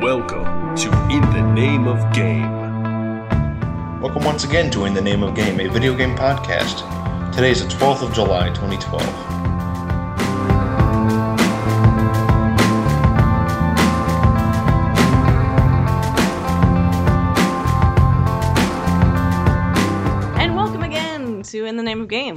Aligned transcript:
Welcome 0.00 0.76
to 0.76 0.92
In 1.10 1.22
the 1.32 1.42
Name 1.42 1.88
of 1.88 2.14
Game. 2.14 2.52
Welcome 4.00 4.22
once 4.22 4.44
again 4.44 4.70
to 4.70 4.84
In 4.84 4.94
the 4.94 5.00
Name 5.00 5.24
of 5.24 5.34
Game, 5.34 5.58
a 5.58 5.66
video 5.66 5.92
game 5.92 6.14
podcast. 6.14 6.84
Today 7.32 7.50
is 7.50 7.66
the 7.66 7.68
12th 7.74 8.02
of 8.06 8.14
July, 8.14 8.48
2012. 8.50 9.02
And 20.38 20.54
welcome 20.54 20.84
again 20.84 21.42
to 21.42 21.64
In 21.64 21.76
the 21.76 21.82
Name 21.82 22.02
of 22.02 22.08
Game. 22.08 22.36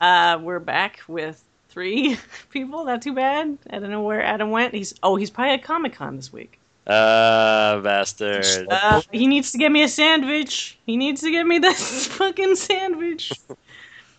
Uh, 0.00 0.38
we're 0.40 0.60
back 0.60 1.00
with 1.08 1.42
three 1.70 2.16
people. 2.50 2.84
Not 2.84 3.02
too 3.02 3.14
bad. 3.14 3.58
I 3.68 3.80
don't 3.80 3.90
know 3.90 4.02
where 4.02 4.22
Adam 4.22 4.52
went. 4.52 4.74
He's 4.74 4.94
oh, 5.02 5.16
he's 5.16 5.30
probably 5.30 5.54
at 5.54 5.64
Comic 5.64 5.94
Con 5.94 6.14
this 6.14 6.32
week. 6.32 6.59
Uh, 6.90 7.80
bastard. 7.82 8.66
Uh, 8.68 9.00
he 9.12 9.28
needs 9.28 9.52
to 9.52 9.58
get 9.58 9.70
me 9.70 9.82
a 9.82 9.88
sandwich. 9.88 10.76
He 10.86 10.96
needs 10.96 11.20
to 11.20 11.30
get 11.30 11.46
me 11.46 11.58
this 11.60 12.08
fucking 12.08 12.56
sandwich. 12.56 13.32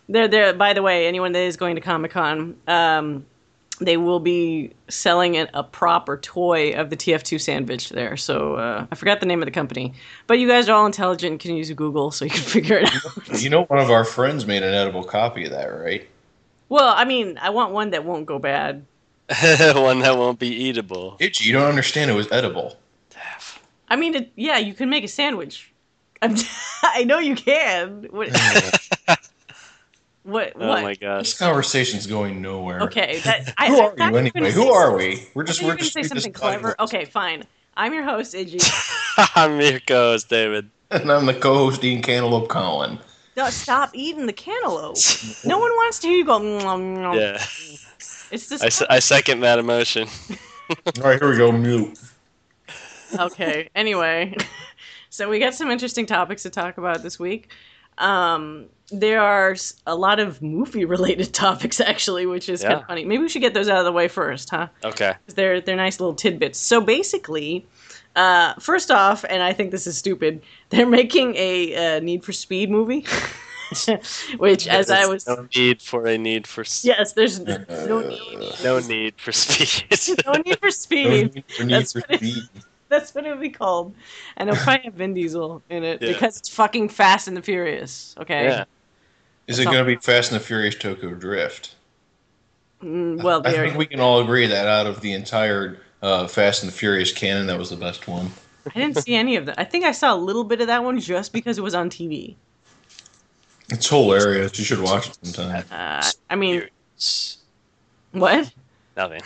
there, 0.08 0.26
there. 0.26 0.54
By 0.54 0.72
the 0.72 0.80
way, 0.80 1.06
anyone 1.06 1.32
that 1.32 1.42
is 1.42 1.58
going 1.58 1.74
to 1.74 1.82
Comic 1.82 2.12
Con, 2.12 2.56
um, 2.66 3.26
they 3.78 3.98
will 3.98 4.20
be 4.20 4.72
selling 4.88 5.36
a, 5.36 5.48
a 5.52 5.62
prop 5.62 6.08
toy 6.22 6.72
of 6.72 6.88
the 6.88 6.96
TF2 6.96 7.40
sandwich 7.40 7.90
there. 7.90 8.16
So 8.16 8.54
uh, 8.54 8.86
I 8.90 8.94
forgot 8.94 9.20
the 9.20 9.26
name 9.26 9.42
of 9.42 9.46
the 9.46 9.52
company, 9.52 9.92
but 10.26 10.38
you 10.38 10.48
guys 10.48 10.68
are 10.70 10.72
all 10.72 10.86
intelligent. 10.86 11.32
and 11.32 11.40
Can 11.40 11.54
use 11.54 11.70
Google 11.72 12.10
so 12.10 12.24
you 12.24 12.30
can 12.30 12.40
figure 12.42 12.78
it 12.78 12.90
out. 12.94 13.42
You 13.42 13.50
know, 13.50 13.64
one 13.64 13.80
of 13.80 13.90
our 13.90 14.04
friends 14.04 14.46
made 14.46 14.62
an 14.62 14.72
edible 14.72 15.04
copy 15.04 15.44
of 15.44 15.50
that, 15.50 15.66
right? 15.66 16.08
Well, 16.70 16.94
I 16.96 17.04
mean, 17.04 17.36
I 17.36 17.50
want 17.50 17.72
one 17.74 17.90
that 17.90 18.06
won't 18.06 18.24
go 18.24 18.38
bad. 18.38 18.86
One 19.74 20.00
that 20.00 20.16
won't 20.16 20.38
be 20.38 20.48
eatable. 20.48 21.16
Itchy, 21.20 21.46
you 21.46 21.52
don't 21.52 21.68
understand 21.68 22.10
it 22.10 22.14
was 22.14 22.30
edible. 22.30 22.76
I 23.88 23.96
mean, 23.96 24.14
it, 24.14 24.32
yeah, 24.36 24.58
you 24.58 24.74
can 24.74 24.88
make 24.88 25.04
a 25.04 25.08
sandwich. 25.08 25.72
I'm, 26.20 26.36
I 26.82 27.04
know 27.04 27.18
you 27.18 27.34
can. 27.34 28.08
What? 28.10 28.30
What? 30.24 30.52
Oh 30.54 30.68
what? 30.68 30.82
my 30.82 30.94
gosh. 30.94 31.24
This 31.24 31.38
conversation's 31.38 32.06
going 32.06 32.40
nowhere. 32.40 32.82
Okay, 32.82 33.18
that, 33.24 33.54
I, 33.58 33.66
Who 33.66 33.80
are 33.80 33.96
thought 33.96 34.12
you 34.12 34.16
anyway? 34.16 34.52
Who 34.52 34.70
are 34.70 34.96
we? 34.96 35.26
We're 35.34 35.42
just 35.42 35.60
you 35.60 35.66
we're 35.66 35.72
were 35.72 35.76
gonna 35.78 35.82
just 35.82 35.94
say 35.94 36.04
something 36.04 36.32
clever. 36.32 36.76
Okay, 36.78 37.06
fine. 37.06 37.44
I'm 37.76 37.92
your 37.92 38.04
host, 38.04 38.34
Iggy. 38.34 38.62
I'm 39.34 39.60
your 39.60 39.80
co-host, 39.80 40.28
David. 40.28 40.70
And 40.92 41.10
I'm 41.10 41.26
the 41.26 41.34
co-host 41.34 41.80
Dean 41.80 42.02
Cantaloupe 42.02 42.48
Colin. 42.48 42.98
no, 43.36 43.50
stop 43.50 43.90
eating 43.94 44.26
the 44.26 44.32
cantaloupe. 44.32 44.98
No 45.44 45.58
one 45.58 45.70
wants 45.72 45.98
to 46.00 46.06
hear 46.06 46.18
you 46.18 46.24
go. 46.24 46.38
"Nom, 46.38 47.02
nom." 47.02 47.16
Yeah, 47.16 47.44
It's 48.32 48.48
just 48.48 48.64
I, 48.64 48.68
se- 48.70 48.86
I 48.90 48.98
second 48.98 49.40
that 49.40 49.58
emotion. 49.58 50.08
All 50.70 51.02
right, 51.04 51.20
here 51.20 51.30
we 51.30 51.36
go. 51.36 51.52
Mute. 51.52 51.98
okay. 53.18 53.68
Anyway, 53.74 54.34
so 55.10 55.28
we 55.28 55.38
got 55.38 55.54
some 55.54 55.70
interesting 55.70 56.06
topics 56.06 56.42
to 56.44 56.50
talk 56.50 56.78
about 56.78 57.02
this 57.02 57.18
week. 57.18 57.50
Um, 57.98 58.66
there 58.90 59.20
are 59.20 59.54
a 59.86 59.94
lot 59.94 60.18
of 60.18 60.40
movie-related 60.42 61.32
topics 61.34 61.80
actually, 61.80 62.26
which 62.26 62.48
is 62.48 62.62
kind 62.62 62.72
Yeah. 62.72 62.78
of 62.80 62.86
funny. 62.86 63.04
Maybe 63.04 63.22
we 63.22 63.28
should 63.28 63.42
get 63.42 63.54
those 63.54 63.68
out 63.68 63.78
of 63.78 63.84
the 63.84 63.92
way 63.92 64.08
first, 64.08 64.50
huh? 64.50 64.68
Okay. 64.84 65.12
'Cause 65.26 65.34
They're 65.34 65.60
they're 65.60 65.76
nice 65.76 66.00
little 66.00 66.14
tidbits. 66.14 66.58
So 66.58 66.80
basically, 66.80 67.66
uh, 68.16 68.54
first 68.54 68.90
off, 68.90 69.24
and 69.28 69.42
I 69.42 69.52
think 69.52 69.70
this 69.72 69.86
is 69.86 69.96
stupid, 69.98 70.42
they're 70.70 70.86
making 70.86 71.34
a, 71.36 71.96
uh 71.96 72.00
Need 72.00 72.24
for 72.24 72.32
Speed 72.32 72.70
movie, 72.70 73.04
which, 74.38 74.66
as 74.68 74.90
I 74.90 75.06
was, 75.06 75.26
no 75.26 75.46
need 75.54 75.80
for 75.82 76.06
a 76.06 76.16
need 76.18 76.46
for 76.46 76.62
s- 76.62 76.84
yes, 76.84 77.12
there's 77.12 77.40
no 77.40 77.56
need, 78.00 78.52
no 78.64 78.78
need 78.80 79.14
for 79.20 79.32
speed. 79.32 79.84
no 80.26 80.32
need 80.32 80.58
for 80.58 80.66
No 80.66 80.70
speed. 80.70 81.34
need 81.34 81.44
for 81.56 81.64
need 81.64 81.72
That's 81.74 81.92
for 81.92 82.00
what 82.00 82.10
it- 82.10 82.18
speed. 82.18 82.42
That's 82.88 83.14
what 83.14 83.24
it 83.26 83.30
would 83.30 83.40
be 83.40 83.48
called, 83.48 83.94
and 84.36 84.50
it'll 84.50 84.62
probably 84.62 84.84
have 84.84 84.94
Vin 84.94 85.14
Diesel 85.14 85.62
in 85.70 85.82
it 85.82 86.02
Yeah. 86.02 86.12
because 86.12 86.36
it's 86.36 86.50
fucking 86.50 86.90
Fast 86.90 87.26
and 87.26 87.34
the 87.34 87.40
Furious. 87.40 88.14
Okay. 88.18 88.44
yeah. 88.44 88.64
Is 89.46 89.58
it 89.58 89.64
going 89.64 89.78
to 89.78 89.84
be 89.84 89.96
Fast 89.96 90.30
and 90.30 90.38
the 90.40 90.44
Furious 90.44 90.74
Tokyo 90.74 91.14
Drift? 91.14 91.74
Mm, 92.82 93.22
well, 93.22 93.40
I 93.46 93.52
there. 93.52 93.64
think 93.64 93.78
we 93.78 93.86
can 93.86 93.98
all 94.00 94.20
agree 94.20 94.46
that 94.46 94.66
out 94.68 94.86
of 94.86 95.00
the 95.00 95.12
entire 95.14 95.78
uh, 96.02 96.26
Fast 96.26 96.62
and 96.62 96.70
the 96.70 96.76
Furious 96.76 97.12
canon, 97.12 97.46
that 97.46 97.58
was 97.58 97.70
the 97.70 97.76
best 97.76 98.08
one. 98.08 98.30
I 98.74 98.78
didn't 98.78 98.98
see 98.98 99.14
any 99.14 99.36
of 99.36 99.46
that. 99.46 99.58
I 99.58 99.64
think 99.64 99.84
I 99.84 99.92
saw 99.92 100.14
a 100.14 100.16
little 100.16 100.44
bit 100.44 100.60
of 100.60 100.66
that 100.66 100.84
one 100.84 101.00
just 101.00 101.32
because 101.32 101.56
it 101.58 101.62
was 101.62 101.74
on 101.74 101.88
TV. 101.90 102.34
It's 103.72 103.88
hilarious. 103.88 104.58
You 104.58 104.64
should 104.64 104.80
watch 104.80 105.08
it 105.08 105.18
sometime. 105.22 105.64
Uh, 105.70 106.10
I 106.28 106.36
mean, 106.36 106.68
what? 108.12 108.52
Nothing. 108.96 109.22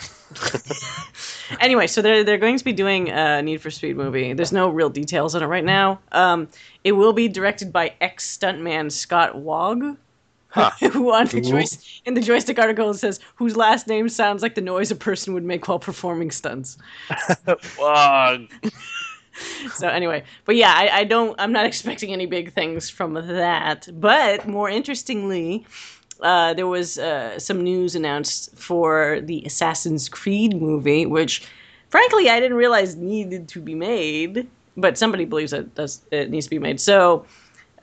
anyway, 1.59 1.87
so 1.87 2.01
they're 2.01 2.23
they're 2.23 2.37
going 2.37 2.57
to 2.57 2.63
be 2.63 2.71
doing 2.71 3.09
a 3.09 3.41
Need 3.41 3.61
for 3.61 3.69
Speed 3.69 3.97
movie. 3.97 4.31
There's 4.31 4.53
no 4.53 4.69
real 4.69 4.89
details 4.89 5.35
on 5.35 5.43
it 5.43 5.47
right 5.47 5.65
now. 5.65 5.99
Um, 6.13 6.47
it 6.85 6.93
will 6.93 7.11
be 7.11 7.27
directed 7.27 7.73
by 7.73 7.93
ex 7.99 8.37
stuntman 8.37 8.89
Scott 8.89 9.37
Waugh, 9.37 9.95
Huh. 10.49 10.71
who 10.91 11.13
on 11.13 11.25
the 11.25 11.41
Who? 11.41 11.41
Joystiq 11.41 12.01
in 12.05 12.13
the 12.13 12.21
Joystiq 12.21 12.57
article 12.57 12.89
it 12.89 12.95
says 12.95 13.19
whose 13.35 13.57
last 13.57 13.87
name 13.87 14.07
sounds 14.07 14.41
like 14.41 14.55
the 14.55 14.61
noise 14.61 14.91
a 14.91 14.95
person 14.95 15.33
would 15.33 15.43
make 15.43 15.67
while 15.67 15.79
performing 15.79 16.31
stunts. 16.31 16.77
Wog. 17.77 18.47
So 19.73 19.87
anyway, 19.87 20.23
but 20.45 20.55
yeah, 20.55 20.73
I, 20.75 20.99
I 20.99 21.03
don't. 21.03 21.35
I'm 21.39 21.51
not 21.51 21.65
expecting 21.71 22.13
any 22.13 22.25
big 22.25 22.53
things 22.53 22.89
from 22.89 23.13
that. 23.13 23.87
But 23.99 24.47
more 24.47 24.69
interestingly. 24.69 25.65
Uh, 26.21 26.51
there 26.55 26.65
was 26.65 26.97
uh, 26.97 27.37
some 27.37 27.63
news 27.63 27.95
announced 27.95 28.49
for 28.55 29.21
the 29.21 29.43
Assassin's 29.45 30.09
Creed 30.09 30.59
movie, 30.59 31.05
which, 31.05 31.47
frankly, 31.89 32.27
I 32.27 32.39
didn't 32.39 32.57
realize 32.57 32.95
needed 32.95 33.47
to 33.49 33.61
be 33.61 33.75
made, 33.75 34.47
but 34.77 34.97
somebody 34.97 35.25
believes 35.25 35.53
it 35.53 35.75
does. 35.75 36.01
It 36.09 36.31
needs 36.31 36.47
to 36.47 36.49
be 36.49 36.57
made. 36.57 36.79
So, 36.81 37.23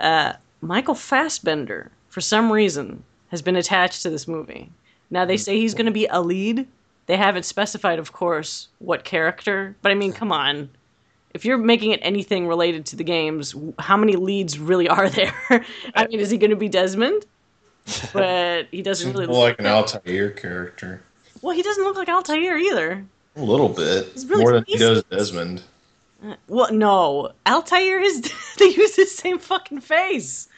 uh, 0.00 0.32
Michael 0.62 0.96
Fassbender, 0.96 1.92
for 2.08 2.20
some 2.20 2.50
reason, 2.50 3.04
has 3.28 3.42
been 3.42 3.56
attached 3.56 4.02
to 4.02 4.10
this 4.10 4.26
movie. 4.26 4.70
Now 5.10 5.24
they 5.24 5.36
say 5.36 5.56
he's 5.56 5.74
going 5.74 5.86
to 5.86 5.92
be 5.92 6.06
a 6.06 6.20
lead. 6.20 6.66
They 7.06 7.16
haven't 7.16 7.44
specified, 7.44 7.98
of 7.98 8.12
course, 8.12 8.68
what 8.78 9.04
character. 9.04 9.76
But 9.82 9.92
I 9.92 9.94
mean, 9.94 10.12
come 10.12 10.32
on. 10.32 10.70
If 11.34 11.44
you're 11.44 11.58
making 11.58 11.90
it 11.90 12.00
anything 12.02 12.46
related 12.46 12.86
to 12.86 12.96
the 12.96 13.04
games, 13.04 13.54
how 13.78 13.96
many 13.96 14.14
leads 14.14 14.58
really 14.58 14.88
are 14.88 15.08
there? 15.08 15.34
I 15.94 16.06
mean, 16.06 16.20
is 16.20 16.30
he 16.30 16.38
going 16.38 16.50
to 16.50 16.56
be 16.56 16.68
Desmond? 16.68 17.26
But 18.12 18.68
he 18.70 18.82
doesn't 18.82 19.12
really 19.12 19.26
look 19.26 19.36
like 19.36 19.58
an 19.58 19.66
Altair 19.66 20.30
character. 20.30 21.02
Well, 21.42 21.54
he 21.54 21.62
doesn't 21.62 21.84
look 21.84 21.96
like 21.96 22.08
Altair 22.08 22.56
either. 22.56 23.04
A 23.36 23.42
little 23.42 23.68
bit. 23.68 24.12
Really 24.26 24.42
More 24.42 24.52
than 24.52 24.64
he 24.66 24.78
does 24.78 25.02
Desmond. 25.04 25.62
Uh, 26.24 26.36
Well, 26.48 26.72
no, 26.72 27.32
Altair 27.46 28.00
is. 28.00 28.22
they 28.58 28.66
use 28.66 28.96
the 28.96 29.04
same 29.04 29.38
fucking 29.38 29.80
face. 29.80 30.48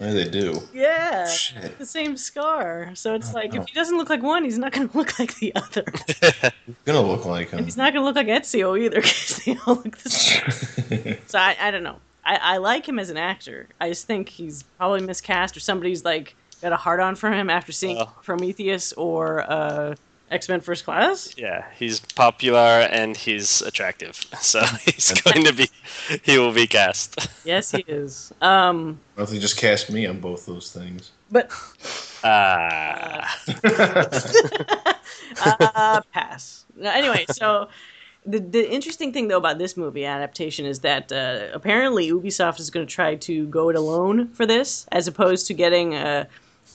Yeah, 0.00 0.12
they 0.12 0.28
do. 0.28 0.60
Yeah, 0.72 1.28
Shit. 1.28 1.78
the 1.78 1.86
same 1.86 2.16
scar. 2.16 2.90
So 2.94 3.14
it's 3.14 3.32
like 3.32 3.54
if 3.54 3.66
he 3.66 3.72
doesn't 3.74 3.96
look 3.96 4.10
like 4.10 4.22
one, 4.22 4.44
he's 4.44 4.58
not 4.58 4.72
going 4.72 4.88
to 4.90 4.96
look 4.98 5.18
like 5.18 5.34
the 5.36 5.54
other. 5.54 5.84
He's 6.66 6.74
Gonna 6.84 7.00
look 7.00 7.24
like 7.24 7.50
him. 7.50 7.58
And 7.58 7.66
he's 7.66 7.76
not 7.76 7.92
going 7.92 8.02
to 8.02 8.04
look 8.06 8.16
like 8.16 8.26
Ezio 8.26 8.78
either 8.80 8.96
because 9.02 9.36
they 9.44 9.56
all 9.66 9.76
look 9.76 9.96
the 9.98 10.10
same. 10.10 11.18
So 11.26 11.38
I, 11.38 11.56
I 11.60 11.70
don't 11.70 11.82
know. 11.82 11.98
I, 12.24 12.36
I 12.42 12.56
like 12.56 12.88
him 12.88 12.98
as 12.98 13.10
an 13.10 13.16
actor. 13.18 13.68
I 13.80 13.88
just 13.88 14.06
think 14.06 14.28
he's 14.28 14.62
probably 14.78 15.02
miscast 15.02 15.56
or 15.56 15.60
somebody's 15.60 16.04
like 16.04 16.34
got 16.62 16.72
a 16.72 16.76
hard 16.76 17.00
on 17.00 17.14
for 17.14 17.30
him 17.30 17.50
after 17.50 17.70
seeing 17.72 17.98
Oh. 17.98 18.10
Prometheus 18.22 18.92
or 18.94 19.40
uh, 19.50 19.94
X 20.34 20.48
Men 20.48 20.60
First 20.60 20.84
Class. 20.84 21.34
yeah, 21.36 21.64
he's 21.78 22.00
popular 22.00 22.58
and 22.90 23.16
he's 23.16 23.62
attractive, 23.62 24.16
so 24.40 24.60
he's 24.84 25.12
going 25.22 25.44
to 25.44 25.52
be. 25.52 25.68
He 26.22 26.38
will 26.38 26.52
be 26.52 26.66
cast. 26.66 27.28
Yes, 27.44 27.70
he 27.70 27.84
is. 27.86 28.32
Um, 28.42 28.98
Well, 29.16 29.26
they 29.26 29.38
just 29.38 29.56
cast 29.56 29.90
me 29.90 30.06
on 30.06 30.18
both 30.20 30.44
those 30.46 30.72
things. 30.72 31.12
but 31.30 31.50
Ah. 32.24 33.38
uh, 35.44 36.00
pass. 36.12 36.64
Anyway, 36.82 37.26
so 37.30 37.68
the 38.26 38.38
the 38.40 38.70
interesting 38.72 39.12
thing 39.12 39.28
though 39.28 39.36
about 39.36 39.58
this 39.58 39.76
movie 39.76 40.04
adaptation 40.06 40.64
is 40.66 40.80
that 40.80 41.12
uh, 41.12 41.48
apparently 41.52 42.10
Ubisoft 42.10 42.58
is 42.60 42.70
going 42.70 42.86
to 42.86 42.92
try 42.92 43.14
to 43.16 43.46
go 43.48 43.68
it 43.70 43.76
alone 43.76 44.28
for 44.28 44.46
this, 44.46 44.86
as 44.92 45.06
opposed 45.06 45.46
to 45.48 45.54
getting 45.54 45.94
a 45.94 46.26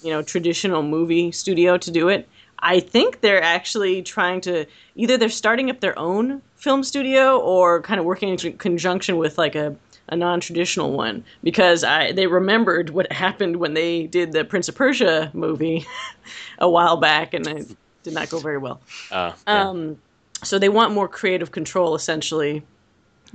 you 0.03 0.11
know 0.11 0.21
traditional 0.21 0.83
movie 0.83 1.31
studio 1.31 1.77
to 1.77 1.91
do 1.91 2.07
it. 2.09 2.27
I 2.61 2.79
think 2.79 3.21
they're 3.21 3.41
actually 3.41 4.01
trying 4.01 4.41
to 4.41 4.65
either 4.95 5.17
they're 5.17 5.29
starting 5.29 5.69
up 5.69 5.79
their 5.79 5.97
own 5.97 6.41
film 6.55 6.83
studio 6.83 7.39
or 7.39 7.81
kind 7.81 7.99
of 7.99 8.05
working 8.05 8.29
in 8.29 8.57
conjunction 8.57 9.17
with 9.17 9.37
like 9.37 9.55
a 9.55 9.75
a 10.11 10.15
non-traditional 10.15 10.91
one 10.91 11.23
because 11.43 11.83
I 11.83 12.11
they 12.11 12.27
remembered 12.27 12.89
what 12.89 13.11
happened 13.11 13.57
when 13.57 13.75
they 13.75 14.07
did 14.07 14.31
the 14.31 14.43
Prince 14.43 14.67
of 14.67 14.75
Persia 14.75 15.29
movie 15.33 15.85
a 16.59 16.69
while 16.69 16.97
back 16.97 17.33
and 17.33 17.45
it 17.47 17.77
did 18.03 18.13
not 18.13 18.29
go 18.29 18.39
very 18.39 18.57
well. 18.57 18.81
Oh, 19.11 19.35
yeah. 19.47 19.69
Um, 19.69 19.97
so 20.43 20.57
they 20.57 20.69
want 20.69 20.93
more 20.93 21.07
creative 21.07 21.51
control, 21.51 21.95
essentially, 21.95 22.63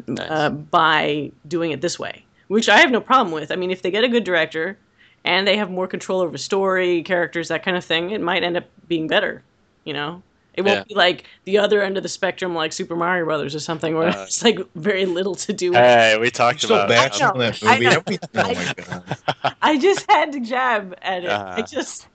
Nice. 0.06 0.26
uh, 0.30 0.50
by 0.50 1.30
doing 1.46 1.70
it 1.70 1.80
this 1.80 1.98
way, 1.98 2.24
which 2.48 2.68
I 2.68 2.78
have 2.78 2.90
no 2.90 3.00
problem 3.00 3.32
with. 3.32 3.52
I 3.52 3.56
mean, 3.56 3.70
if 3.70 3.82
they 3.82 3.90
get 3.90 4.04
a 4.04 4.08
good 4.08 4.24
director 4.24 4.78
and 5.24 5.46
they 5.46 5.56
have 5.56 5.70
more 5.70 5.88
control 5.88 6.20
over 6.20 6.38
story, 6.38 7.02
characters, 7.02 7.48
that 7.48 7.62
kind 7.64 7.76
of 7.76 7.84
thing, 7.84 8.10
it 8.10 8.20
might 8.20 8.42
end 8.44 8.56
up 8.56 8.70
being 8.86 9.08
better. 9.08 9.44
You 9.84 9.92
know, 9.94 10.24
It 10.54 10.62
won't 10.62 10.80
Yeah. 10.80 10.84
be 10.86 10.94
like 10.94 11.26
the 11.44 11.58
other 11.58 11.82
end 11.82 11.96
of 11.96 12.02
the 12.02 12.08
spectrum, 12.08 12.54
like 12.54 12.72
Super 12.72 12.96
Mario 12.96 13.24
Brothers 13.24 13.54
or 13.54 13.60
something, 13.60 13.94
where 13.96 14.08
Uh, 14.08 14.26
it's 14.26 14.42
like 14.44 14.58
very 14.74 15.06
little 15.06 15.34
to 15.36 15.52
do. 15.52 15.74
with 15.76 15.90
Hey, 15.92 16.16
we 16.18 16.30
talked 16.30 16.62
still 16.62 16.78
about 16.78 16.88
bashing 16.88 17.10
I 17.10 17.18
that 17.34 17.60
know, 17.60 17.60
I 17.64 17.78
movie. 17.78 17.90
know. 17.90 18.04
Oh 18.36 18.52
my 18.52 18.66
god! 18.66 19.16
I 19.62 19.78
just 19.78 20.08
had 20.10 20.32
to 20.32 20.40
jab 20.40 20.94
at 21.02 21.24
it. 21.24 21.44
I 21.56 21.62
Uh-huh. 21.62 21.68
just 21.70 22.08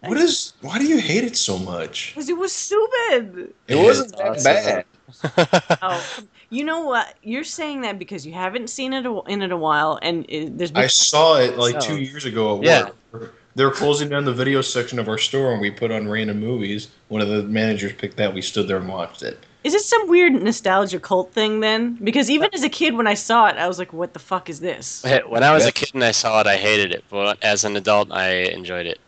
What 0.00 0.18
is? 0.18 0.54
Why 0.60 0.78
do 0.78 0.86
you 0.86 0.98
hate 0.98 1.24
it 1.24 1.36
so 1.36 1.58
much? 1.58 2.14
because 2.14 2.28
it 2.28 2.36
was 2.36 2.52
stupid. 2.54 3.54
It 3.66 3.74
Yeah, 3.74 3.76
wasn't 3.76 4.16
that 4.18 4.42
awesome. 4.42 4.42
bad. 4.42 4.84
Oh, 5.82 6.04
you 6.50 6.64
know 6.64 6.80
what? 6.82 7.14
You're 7.22 7.44
saying 7.44 7.82
that 7.82 7.98
because 7.98 8.26
you 8.26 8.32
haven't 8.32 8.68
seen 8.70 8.92
it 8.92 9.06
a- 9.06 9.22
in 9.26 9.42
it 9.42 9.52
a 9.52 9.56
while, 9.56 9.98
and 10.02 10.24
it, 10.28 10.56
there's 10.58 10.70
been 10.70 10.82
I 10.84 10.86
saw 10.86 11.36
it 11.38 11.56
like 11.56 11.80
So- 11.80 11.88
two 11.88 11.98
years 12.02 12.24
ago 12.24 12.58
at 12.58 12.62
Yeah. 12.64 12.88
work. 13.12 13.34
They're 13.54 13.70
closing 13.70 14.08
down 14.08 14.24
the 14.24 14.32
video 14.32 14.62
section 14.62 14.98
of 14.98 15.08
our 15.08 15.18
store, 15.18 15.52
and 15.52 15.60
we 15.60 15.70
put 15.70 15.90
on 15.90 16.08
random 16.08 16.40
movies. 16.40 16.88
One 17.08 17.20
of 17.20 17.28
the 17.28 17.42
managers 17.42 17.92
picked 17.92 18.16
that. 18.16 18.32
We 18.32 18.40
stood 18.40 18.66
there 18.66 18.78
and 18.78 18.88
watched 18.88 19.22
it. 19.22 19.38
Is 19.62 19.74
it 19.74 19.82
some 19.82 20.08
weird 20.08 20.32
nostalgia 20.32 20.98
cult 20.98 21.32
thing 21.32 21.60
then? 21.60 21.94
Because 22.02 22.30
even 22.30 22.48
as 22.54 22.62
a 22.64 22.68
kid, 22.70 22.94
when 22.94 23.06
I 23.06 23.14
saw 23.14 23.46
it, 23.48 23.56
I 23.56 23.68
was 23.68 23.78
like, 23.78 23.92
"What 23.92 24.12
the 24.14 24.18
fuck 24.18 24.48
is 24.48 24.60
this?" 24.60 25.04
when 25.28 25.42
I 25.44 25.52
was 25.52 25.66
a 25.66 25.72
kid 25.72 25.90
and 25.94 26.02
I 26.02 26.12
saw 26.12 26.40
it, 26.40 26.46
I 26.46 26.56
hated 26.56 26.92
it, 26.92 27.04
but 27.10 27.36
as 27.44 27.62
an 27.64 27.76
adult, 27.76 28.10
I 28.10 28.30
enjoyed 28.30 28.86
it. 28.86 28.98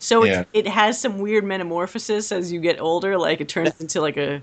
So 0.00 0.24
Yeah. 0.24 0.40
it, 0.40 0.66
it 0.66 0.66
has 0.68 1.00
some 1.00 1.18
weird 1.20 1.44
metamorphosis 1.44 2.32
as 2.32 2.52
you 2.52 2.60
get 2.60 2.80
older. 2.80 3.16
Like 3.16 3.40
it 3.40 3.48
turns 3.48 3.80
into 3.80 4.00
like 4.00 4.16
a. 4.16 4.42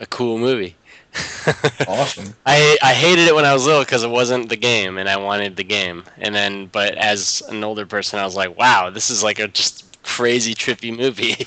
A 0.00 0.06
cool 0.06 0.38
movie. 0.38 0.76
Awesome. 1.88 2.34
I 2.44 2.76
I 2.82 2.92
hated 2.92 3.28
it 3.28 3.34
when 3.34 3.44
I 3.44 3.52
was 3.54 3.64
little 3.64 3.82
because 3.82 4.02
it 4.02 4.10
wasn't 4.10 4.48
the 4.48 4.56
game, 4.56 4.98
and 4.98 5.08
I 5.08 5.16
wanted 5.16 5.54
the 5.56 5.62
game. 5.64 6.02
And 6.18 6.34
then, 6.34 6.66
but 6.66 6.94
as 6.96 7.40
an 7.48 7.62
older 7.62 7.86
person, 7.86 8.18
I 8.18 8.24
was 8.24 8.34
like, 8.34 8.58
"Wow, 8.58 8.90
this 8.90 9.10
is 9.10 9.22
like 9.22 9.38
a 9.38 9.46
just 9.46 9.84
crazy 10.02 10.54
trippy 10.54 10.94
movie." 10.96 11.46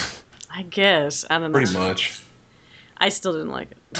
I 0.50 0.62
guess 0.62 1.24
I 1.28 1.38
don't 1.38 1.52
know. 1.52 1.58
Pretty 1.58 1.74
much. 1.74 2.20
I 2.96 3.10
still 3.10 3.32
didn't 3.32 3.50
like 3.50 3.70
it. 3.72 3.76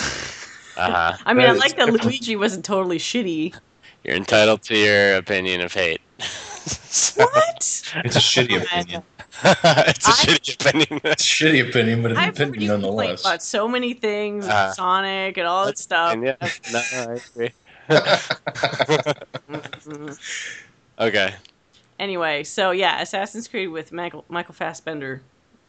uh-huh. 0.79 1.17
I 1.27 1.35
mean, 1.35 1.47
I 1.47 1.53
like 1.53 1.77
that 1.77 1.87
different. 1.87 2.05
Luigi 2.07 2.37
wasn't 2.37 2.65
totally 2.65 2.99
shitty. 2.99 3.55
You're 4.03 4.17
entitled 4.17 4.63
to 4.63 4.77
your 4.77 5.17
opinion 5.17 5.61
of 5.61 5.73
hate. 5.75 6.01
So- 6.19 7.25
What? 7.25 7.57
It's 7.59 8.17
a 8.17 8.19
shitty 8.19 8.63
opinion. 8.63 9.03
it's 9.89 10.07
a 10.07 10.11
I- 10.11 10.15
shitty 10.15 10.55
opinion. 10.61 11.01
It's 11.05 11.23
a 11.23 11.27
shitty 11.27 11.69
opinion, 11.69 12.03
but 12.03 12.13
an 12.13 12.17
I've 12.17 12.37
heard 12.37 12.49
opinion 12.49 12.63
you 12.63 12.69
complain 12.71 12.97
nonetheless. 12.97 13.21
about 13.21 13.43
so 13.43 13.69
many 13.69 13.93
things, 13.93 14.47
Uh, 14.47 14.73
Sonic 14.73 15.37
and 15.37 15.47
all 15.47 15.67
that 15.67 15.79
stuff. 15.79 16.13
And 16.15 16.25
yeah, 16.25 16.37
no, 16.73 16.83
I 16.93 17.21
agree. 17.35 17.51
Okay. 20.99 21.35
Anyway, 21.99 22.45
so 22.45 22.71
yeah, 22.71 23.01
Assassin's 23.03 23.49
Creed 23.49 23.69
with 23.71 23.93
Michael 23.93 24.25
Michael 24.29 24.55
Fassbender. 24.55 25.23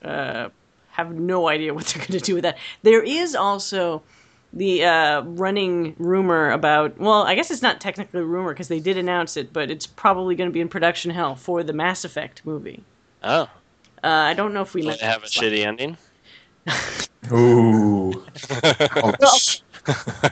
Uh, 0.04 0.50
have 0.92 1.14
no 1.14 1.48
idea 1.50 1.74
what 1.74 1.86
they're 1.88 2.06
going 2.06 2.18
to 2.20 2.26
do 2.26 2.36
with 2.36 2.44
that. 2.44 2.58
There 2.84 3.04
is 3.04 3.36
also 3.36 4.02
the 4.54 4.86
uh, 4.86 5.22
running 5.24 5.96
rumor 6.00 6.52
about. 6.52 6.98
Well, 6.98 7.24
I 7.24 7.36
guess 7.36 7.52
it's 7.52 7.62
not 7.62 7.82
technically 7.82 8.22
a 8.22 8.24
rumor 8.24 8.54
because 8.54 8.70
they 8.70 8.80
did 8.80 8.98
announce 8.98 9.36
it, 9.36 9.52
but 9.52 9.70
it's 9.70 9.86
probably 9.86 10.36
going 10.36 10.50
to 10.50 10.54
be 10.54 10.62
in 10.62 10.70
production 10.70 11.12
hell 11.12 11.36
for 11.36 11.64
the 11.64 11.74
Mass 11.74 12.06
Effect 12.06 12.42
movie. 12.46 12.82
Oh, 13.24 13.50
Uh, 14.06 14.10
I 14.10 14.36
don't 14.36 14.54
know 14.54 14.62
if 14.62 14.76
we 14.76 14.84
will 14.84 14.90
it 14.94 15.02
mentioned 15.02 15.12
have 15.12 15.24
a 15.24 15.24
this 15.24 15.32
shitty 15.32 15.66
ending? 15.66 15.98
Ooh. 17.34 18.26
Ouch. 19.24 19.64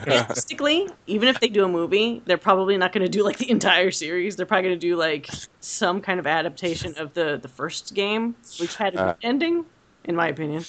Realistically, 0.06 0.88
even 1.06 1.28
if 1.28 1.40
they 1.40 1.48
do 1.48 1.64
a 1.64 1.68
movie, 1.68 2.22
they're 2.26 2.38
probably 2.38 2.76
not 2.76 2.92
going 2.92 3.04
to 3.04 3.10
do 3.10 3.24
like 3.24 3.38
the 3.38 3.50
entire 3.50 3.90
series. 3.90 4.36
They're 4.36 4.46
probably 4.46 4.64
going 4.68 4.80
to 4.80 4.86
do 4.86 4.96
like 4.96 5.28
some 5.60 6.00
kind 6.00 6.20
of 6.20 6.26
adaptation 6.26 6.94
of 6.98 7.14
the 7.14 7.38
the 7.42 7.48
first 7.48 7.94
game, 7.94 8.36
which 8.58 8.76
had 8.76 8.94
a 8.94 9.00
Uh. 9.00 9.06
good 9.06 9.16
ending, 9.22 9.66
in 10.04 10.16
my 10.16 10.28
opinion. 10.28 10.68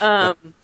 Um, 0.00 0.54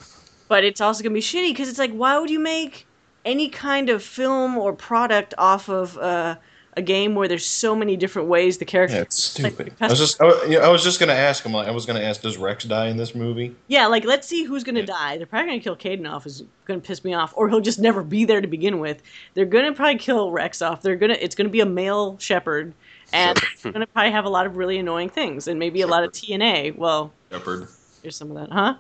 but 0.49 0.65
it's 0.65 0.81
also 0.81 1.03
going 1.03 1.13
to 1.13 1.15
be 1.15 1.23
shitty 1.23 1.51
because 1.51 1.69
it's 1.69 1.79
like, 1.79 1.93
why 1.93 2.19
would 2.19 2.31
you 2.31 2.41
make 2.41 2.89
any 3.25 3.49
kind 3.49 3.91
of 3.91 4.03
film 4.03 4.57
or 4.57 4.73
product 4.75 5.35
off 5.39 5.69
of 5.69 5.99
uh, 5.99 6.37
a 6.77 6.83
game 6.83 7.15
where 7.15 7.27
there's 7.27 7.47
so 7.47 7.75
many 7.75 7.97
different 7.97 8.29
ways 8.29 8.59
the 8.59 8.65
character? 8.65 8.97
Yeah, 8.97 9.03
it's 9.03 9.39
like, 9.41 9.53
stupid. 9.55 9.75
I 9.81 9.89
was 9.89 9.99
just, 9.99 10.21
I, 10.21 10.25
wa- 10.27 10.43
yeah, 10.47 10.59
I 10.59 10.69
was 10.69 10.85
just 10.85 11.01
gonna 11.01 11.13
ask 11.15 11.45
him. 11.45 11.53
Like, 11.53 11.69
I 11.69 11.71
was 11.71 11.87
gonna 11.87 12.01
ask, 12.01 12.21
does 12.21 12.37
Wrex 12.37 12.65
die 12.65 12.89
in 12.89 12.97
this 12.97 13.15
movie? 13.15 13.55
Yeah, 13.69 13.87
like 13.87 14.05
let's 14.05 14.27
see 14.29 14.45
who's 14.45 14.63
gonna 14.65 14.81
Yeah. 14.81 14.87
die. 14.87 15.17
They're 15.17 15.27
probably 15.27 15.49
gonna 15.49 15.61
kill 15.61 15.77
Kaidan 15.77 16.11
off. 16.11 16.27
Is 16.27 16.45
gonna 16.67 16.81
piss 16.81 17.03
me 17.05 17.15
off, 17.15 17.33
or 17.37 17.49
he'll 17.49 17.61
just 17.61 17.79
never 17.79 18.03
be 18.03 18.25
there 18.25 18.41
to 18.41 18.47
begin 18.49 18.79
with. 18.79 19.03
They're 19.35 19.45
gonna 19.47 19.73
probably 19.73 19.99
kill 19.99 20.31
Wrex 20.31 20.61
off. 20.63 20.83
They're 20.83 20.97
gonna. 20.97 21.17
It's 21.21 21.35
gonna 21.35 21.49
be 21.49 21.61
a 21.61 21.67
male 21.67 22.19
Shepard, 22.19 22.75
and 23.13 23.39
it's 23.55 23.63
gonna 23.65 23.87
probably 23.87 24.13
have 24.13 24.25
a 24.27 24.31
lot 24.31 24.45
of 24.47 24.57
really 24.57 24.79
annoying 24.79 25.09
things, 25.09 25.49
and 25.49 25.59
maybe 25.59 25.81
a 25.83 25.87
lot 25.87 26.05
of 26.05 26.13
TNA. 26.13 26.77
Well, 26.77 27.13
Shepard, 27.33 27.69
here's 28.03 28.17
some 28.17 28.31
of 28.31 28.37
that, 28.37 28.53
huh? 28.53 28.75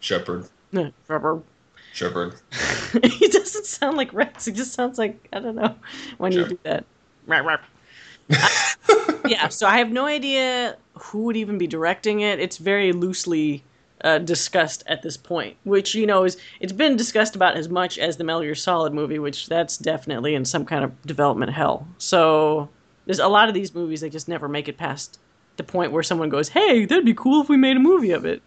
Shepard, 0.00 0.48
No, 0.72 0.90
Shepard. 1.06 1.42
Shepard. 1.92 2.34
he 3.04 3.28
doesn't 3.28 3.66
sound 3.66 3.98
like 3.98 4.12
Wrex. 4.14 4.46
He 4.46 4.52
just 4.52 4.72
sounds 4.72 4.96
like 4.98 5.28
I 5.34 5.38
don't 5.40 5.54
know 5.54 5.74
when 6.16 6.32
you 6.32 6.48
do 6.48 6.58
that. 6.62 6.84
Rah, 7.26 7.38
rah. 7.38 7.58
yeah, 9.26 9.48
so 9.48 9.66
I 9.66 9.78
have 9.78 9.90
no 9.90 10.06
idea 10.06 10.76
who 10.94 11.22
would 11.24 11.36
even 11.36 11.58
be 11.58 11.66
directing 11.66 12.20
it. 12.20 12.40
It's 12.40 12.58
very 12.58 12.92
loosely 12.92 13.62
uh, 14.04 14.18
discussed 14.18 14.82
at 14.86 15.02
this 15.02 15.16
point, 15.16 15.56
which 15.64 15.94
you 15.94 16.06
know 16.06 16.24
is 16.24 16.36
it's 16.60 16.72
been 16.72 16.96
discussed 16.96 17.36
about 17.36 17.56
as 17.56 17.68
much 17.68 17.98
as 17.98 18.16
the 18.16 18.24
Metal 18.24 18.42
Gear 18.42 18.54
Solid 18.54 18.92
movie, 18.92 19.18
which 19.18 19.46
that's 19.46 19.76
definitely 19.76 20.34
in 20.34 20.44
some 20.44 20.64
kind 20.64 20.84
of 20.84 21.02
development 21.02 21.52
hell. 21.52 21.86
So 21.98 22.68
there's 23.06 23.18
a 23.18 23.28
lot 23.28 23.48
of 23.48 23.54
these 23.54 23.74
movies 23.74 24.00
that 24.00 24.10
just 24.10 24.28
never 24.28 24.48
make 24.48 24.68
it 24.68 24.76
past 24.76 25.18
the 25.56 25.62
point 25.62 25.92
where 25.92 26.02
someone 26.02 26.30
goes, 26.30 26.48
"Hey, 26.48 26.84
that'd 26.84 27.04
be 27.04 27.14
cool 27.14 27.42
if 27.42 27.48
we 27.48 27.56
made 27.56 27.76
a 27.76 27.80
movie 27.80 28.12
of 28.12 28.24
it," 28.24 28.42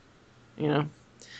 you 0.57 0.67
know. 0.67 0.89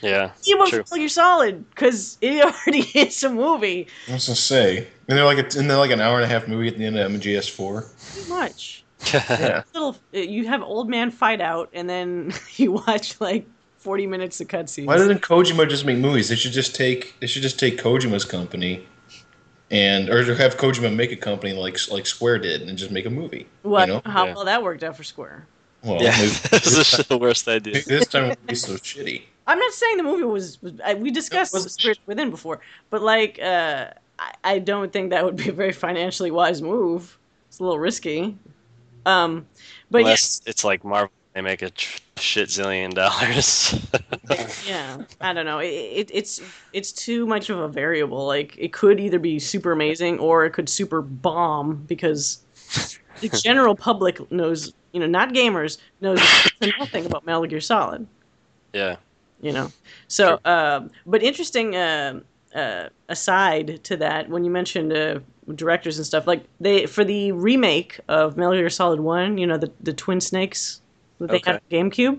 Yeah. 0.02 0.32
Even 0.46 0.68
True. 0.68 0.80
Metal 0.80 0.98
Gear 0.98 1.10
Solid, 1.10 1.70
because 1.70 2.18
it 2.22 2.44
already 2.68 2.82
is 2.94 3.24
a 3.24 3.30
movie. 3.30 3.88
I 4.10 4.14
was 4.14 4.28
gonna 4.28 4.36
say, 4.36 4.88
and 5.08 5.18
they're 5.18 5.26
like, 5.26 5.38
a, 5.38 5.60
and 5.60 5.70
they're 5.70 5.78
like 5.78 5.92
an 5.92 6.02
hour 6.02 6.16
and 6.16 6.26
a 6.26 6.28
half 6.28 6.48
movie 6.48 6.68
at 6.68 6.78
the 6.78 6.86
end 6.86 6.98
of 6.98 7.12
MGS 7.12 7.50
four. 7.50 7.86
Too 8.14 8.28
much. 8.30 8.84
Yeah, 9.14 9.62
little 9.74 9.96
uh, 10.16 10.20
you 10.20 10.48
have 10.48 10.64
old 10.64 10.90
man 10.90 11.12
fight 11.12 11.40
out 11.42 11.70
and 11.74 11.88
then 11.88 12.34
you 12.56 12.72
watch 12.72 13.20
like 13.22 13.46
40 13.78 14.08
minutes 14.08 14.42
of 14.42 14.48
cutscenes 14.48 14.88
why 14.88 14.98
doesn't 14.98 15.22
Kojima 15.22 15.70
just 15.70 15.86
make 15.86 15.98
movies? 15.98 16.30
They 16.30 16.36
should 16.36 16.54
just 16.54 16.74
take, 16.74 17.14
they 17.20 17.28
should 17.28 17.44
just 17.44 17.60
take 17.60 17.78
Kojima's 17.78 18.26
company, 18.26 18.84
and 19.70 20.10
or 20.10 20.24
have 20.36 20.58
Kojima 20.58 20.96
make 20.96 21.12
a 21.12 21.16
company 21.18 21.54
like 21.54 21.78
like 21.92 22.08
Square 22.08 22.40
did, 22.40 22.64
and 22.64 22.78
just 22.78 22.90
make 22.90 23.06
a 23.06 23.10
movie. 23.12 23.48
what 23.62 23.88
You 23.88 23.96
know? 23.96 24.02
how 24.06 24.26
Yeah. 24.26 24.34
well 24.36 24.46
that 24.46 24.64
worked 24.64 24.84
out 24.84 24.98
for 24.98 25.04
square 25.04 25.46
Well, 25.84 26.02
yeah. 26.02 26.12
maybe 26.12 26.28
this 26.30 26.50
this, 26.76 27.00
is 27.00 27.06
the 27.08 27.18
worst 27.18 27.48
idea. 27.48 27.74
time, 27.76 27.84
this 27.88 28.08
time 28.08 28.28
won't 28.30 28.48
be 28.48 28.56
so 28.56 28.74
shitty. 28.74 29.24
I'm 29.48 29.60
not 29.60 29.74
saying 29.74 29.98
the 29.98 30.04
movie 30.04 30.24
was, 30.24 30.62
was 30.62 30.74
I, 30.84 30.94
we 30.96 31.12
discussed 31.12 31.54
wasn't- 31.54 31.72
Spirit 31.74 32.00
within 32.06 32.30
before 32.30 32.60
but 32.90 33.02
like 33.02 33.40
uh 33.42 33.88
I, 34.18 34.34
I 34.44 34.60
don't 34.60 34.94
think 34.94 35.10
that 35.10 35.26
would 35.26 35.36
be 35.36 35.50
a 35.50 35.54
very 35.54 35.74
financially 35.74 36.32
wise 36.32 36.62
move 36.62 37.18
it's 37.48 37.60
a 37.60 37.64
little 37.64 37.80
risky 37.80 38.38
um 39.06 39.46
but 39.92 40.00
Unless 40.00 40.42
it's 40.46 40.64
like 40.64 40.84
Marvel, 40.84 41.12
they 41.34 41.42
make 41.42 41.62
a 41.62 41.70
tr- 41.70 42.00
shit 42.18 42.48
zillion 42.50 42.94
dollars. 42.94 43.76
yeah 44.30 44.50
yeah 44.68 44.98
i 45.22 45.34
don't 45.34 45.46
know 45.46 45.60
it, 45.60 45.68
it, 45.68 46.10
it's 46.14 46.42
it's 46.72 46.92
too 46.94 47.28
much 47.28 47.50
of 47.50 47.60
a 47.60 47.68
variable 47.68 48.26
like 48.26 48.56
it 48.58 48.72
could 48.72 49.00
either 49.02 49.20
be 49.20 49.38
super 49.38 49.74
amazing 49.74 50.18
or 50.20 50.46
it 50.46 50.52
could 50.52 50.70
super 50.70 51.02
bomb 51.02 51.76
because 51.88 52.40
the 53.22 53.30
general 53.44 53.76
public 53.76 54.30
knows, 54.32 54.74
you 54.92 55.00
know, 55.00 55.06
not 55.06 55.30
gamers, 55.34 55.78
knows 56.02 56.20
nothing 56.80 57.06
about 57.06 57.26
Metal 57.26 57.46
Gear 57.46 57.62
Solid. 57.62 58.06
yeah. 58.74 58.96
You 59.46 59.52
know, 59.54 59.72
so 60.08 60.40
um, 60.46 60.90
but 61.06 61.22
interesting. 61.22 61.76
Uh, 61.76 62.22
uh, 62.56 62.88
aside 63.10 63.84
to 63.84 63.98
that, 63.98 64.30
when 64.30 64.46
you 64.46 64.50
mentioned 64.50 64.94
uh, 64.94 65.20
directors 65.56 65.98
and 65.98 66.08
stuff, 66.08 66.26
like 66.26 66.46
they 66.62 66.86
for 66.86 67.04
the 67.04 67.34
remake 67.34 68.00
of 68.08 68.38
Metal 68.38 68.54
Gear 68.54 68.70
Solid 68.70 69.02
One, 69.02 69.38
you 69.38 69.46
know, 69.46 69.58
the 69.58 69.70
the 69.82 69.94
Twin 69.94 70.22
Snakes 70.22 70.82
that 71.20 71.30
they 71.30 71.42
had 71.46 71.56
on 71.56 71.62
GameCube. 71.70 72.18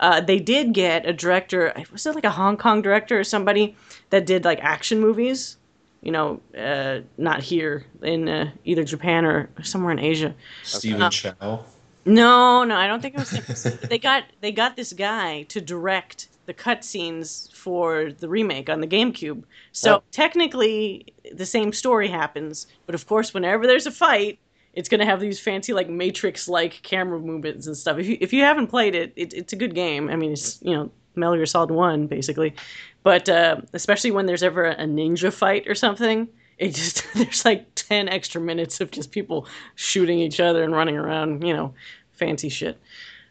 Uh, 0.00 0.20
they 0.20 0.38
did 0.38 0.72
get 0.74 1.06
a 1.06 1.12
director. 1.12 1.72
Was 1.92 2.06
it 2.06 2.14
like 2.14 2.24
a 2.24 2.30
Hong 2.30 2.56
Kong 2.56 2.82
director 2.82 3.18
or 3.18 3.24
somebody 3.24 3.76
that 4.10 4.26
did 4.26 4.44
like 4.44 4.58
action 4.62 5.00
movies? 5.00 5.56
You 6.02 6.12
know, 6.12 6.40
uh, 6.56 7.00
not 7.16 7.42
here 7.42 7.84
in 8.02 8.28
uh, 8.28 8.50
either 8.64 8.84
Japan 8.84 9.24
or 9.24 9.48
somewhere 9.62 9.92
in 9.92 9.98
Asia. 10.00 10.34
Stephen 10.64 11.02
Uh, 11.02 11.10
Chow. 11.10 11.64
No, 12.04 12.64
no, 12.64 12.76
I 12.76 12.86
don't 12.86 13.00
think 13.00 13.14
it 13.14 13.20
was. 13.20 13.62
they 13.88 13.98
got 13.98 14.24
they 14.40 14.52
got 14.52 14.76
this 14.76 14.92
guy 14.92 15.42
to 15.44 15.60
direct 15.60 16.28
the 16.48 16.54
cutscenes 16.54 17.52
for 17.52 18.10
the 18.10 18.28
remake 18.28 18.70
on 18.70 18.80
the 18.80 18.86
GameCube. 18.86 19.44
So 19.72 19.96
Oh. 19.96 20.02
technically, 20.12 21.06
the 21.30 21.44
same 21.44 21.74
story 21.74 22.08
happens, 22.08 22.66
but 22.86 22.94
of 22.94 23.06
course, 23.06 23.34
whenever 23.34 23.66
there's 23.66 23.86
a 23.86 23.90
fight, 23.90 24.38
it's 24.72 24.88
gonna 24.88 25.04
have 25.04 25.20
these 25.20 25.38
fancy 25.38 25.74
like 25.74 25.90
Matrix-like 25.90 26.80
camera 26.82 27.20
movements 27.20 27.66
and 27.66 27.76
stuff. 27.76 27.98
If 27.98 28.06
you 28.08 28.16
if 28.20 28.32
you 28.32 28.42
haven't 28.42 28.68
played 28.68 28.94
it, 28.94 29.12
it 29.14 29.34
it's 29.34 29.52
a 29.52 29.56
good 29.56 29.74
game. 29.74 30.08
I 30.08 30.16
mean, 30.16 30.32
it's 30.32 30.58
you 30.62 30.72
know 30.74 30.90
Metal 31.16 31.36
Gear 31.36 31.44
Solid 31.46 31.70
One 31.70 32.06
basically, 32.06 32.54
but 33.02 33.28
uh, 33.28 33.56
especially 33.74 34.10
when 34.10 34.24
there's 34.24 34.42
ever 34.42 34.64
a 34.64 34.76
ninja 34.86 35.30
fight 35.32 35.68
or 35.68 35.74
something. 35.74 36.28
It 36.56 36.74
just 36.74 37.06
there's 37.14 37.44
like 37.44 37.66
ten 37.74 38.08
extra 38.08 38.40
minutes 38.40 38.80
of 38.80 38.90
just 38.90 39.10
people 39.12 39.46
shooting 39.74 40.18
each 40.18 40.40
other 40.40 40.62
and 40.64 40.72
running 40.74 40.96
around, 40.96 41.44
you 41.46 41.52
know, 41.54 41.74
fancy 42.12 42.48
shit. 42.48 42.78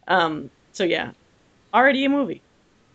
Um, 0.08 0.50
so 0.72 0.84
yeah, 0.84 1.12
already 1.74 2.06
a 2.06 2.10
movie. 2.10 2.42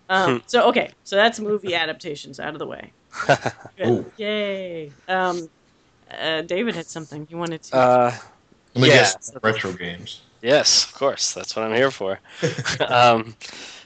Um, 0.08 0.42
so 0.46 0.68
okay, 0.68 0.90
so 1.04 1.16
that's 1.16 1.40
movie 1.40 1.74
adaptations 1.74 2.38
out 2.40 2.54
of 2.54 2.58
the 2.58 2.66
way. 2.66 2.92
Yay. 4.16 4.94
Um, 5.08 5.48
uh, 6.10 6.42
David 6.42 6.74
had 6.74 6.88
something 6.88 7.26
he 7.26 7.34
wanted 7.34 7.62
to. 7.64 7.76
Uh, 7.76 8.12
Let 8.74 8.82
me 8.82 8.88
Yeah. 8.88 8.92
guess. 8.92 9.32
Retro 9.42 9.72
games. 9.72 10.22
yes, 10.42 10.84
of 10.84 10.94
course. 10.94 11.32
That's 11.32 11.54
what 11.56 11.64
I'm 11.64 11.74
here 11.74 11.90
for. 11.90 12.20
um, 12.88 13.34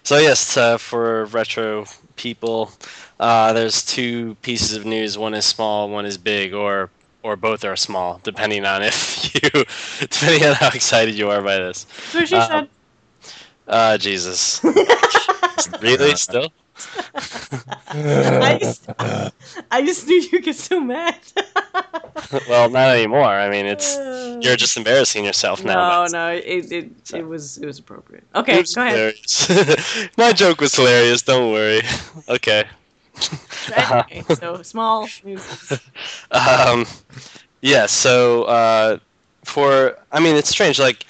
so 0.02 0.18
yes, 0.18 0.56
uh, 0.56 0.78
for 0.78 1.26
retro 1.26 1.86
people, 2.16 2.70
uh, 3.18 3.52
there's 3.52 3.84
two 3.84 4.34
pieces 4.42 4.76
of 4.76 4.84
news. 4.84 5.18
One 5.18 5.34
is 5.34 5.44
small, 5.46 5.88
one 5.88 6.06
is 6.06 6.18
big, 6.18 6.52
or 6.54 6.90
or 7.22 7.36
both 7.36 7.64
are 7.64 7.76
small, 7.76 8.20
depending 8.22 8.64
on 8.64 8.82
if 8.82 9.34
you, 9.42 9.64
depending 10.00 10.44
on 10.48 10.54
how 10.54 10.68
excited 10.68 11.14
you 11.14 11.30
are 11.30 11.42
by 11.42 11.56
this. 11.56 11.86
That's 12.12 12.14
what 12.14 12.28
she 12.28 12.36
uh, 12.36 12.62
said. 13.66 13.74
Uh, 13.74 13.98
Jesus, 13.98 14.60
really? 15.80 16.14
Still? 16.16 16.48
I 17.88 18.58
just, 18.60 18.86
I 19.70 19.82
just 19.84 20.06
knew 20.06 20.20
you 20.32 20.40
get 20.40 20.56
so 20.56 20.80
mad. 20.80 21.18
well, 22.48 22.68
not 22.70 22.90
anymore. 22.90 23.24
I 23.24 23.48
mean, 23.48 23.66
it's 23.66 23.96
you're 24.40 24.56
just 24.56 24.76
embarrassing 24.76 25.24
yourself 25.24 25.64
now. 25.64 26.04
no, 26.04 26.06
no. 26.06 26.28
It, 26.32 26.72
it, 26.72 26.90
So- 27.04 27.16
it 27.18 27.26
was 27.26 27.58
it 27.58 27.66
was 27.66 27.78
appropriate. 27.78 28.24
Okay, 28.34 28.60
was 28.60 28.74
go 28.74 28.82
ahead. 28.82 29.14
My 30.16 30.32
joke 30.32 30.60
was 30.60 30.74
hilarious. 30.74 31.22
Don't 31.22 31.52
worry. 31.52 31.82
Okay. 32.28 32.64
Anyway, 33.72 34.24
so 34.34 34.62
small 34.62 35.08
news. 35.24 35.72
um, 36.30 36.86
yeah. 37.62 37.86
So 37.86 38.44
uh, 38.44 38.98
for 39.44 39.96
I 40.12 40.20
mean, 40.20 40.36
it's 40.36 40.50
strange. 40.50 40.78
Like 40.78 41.04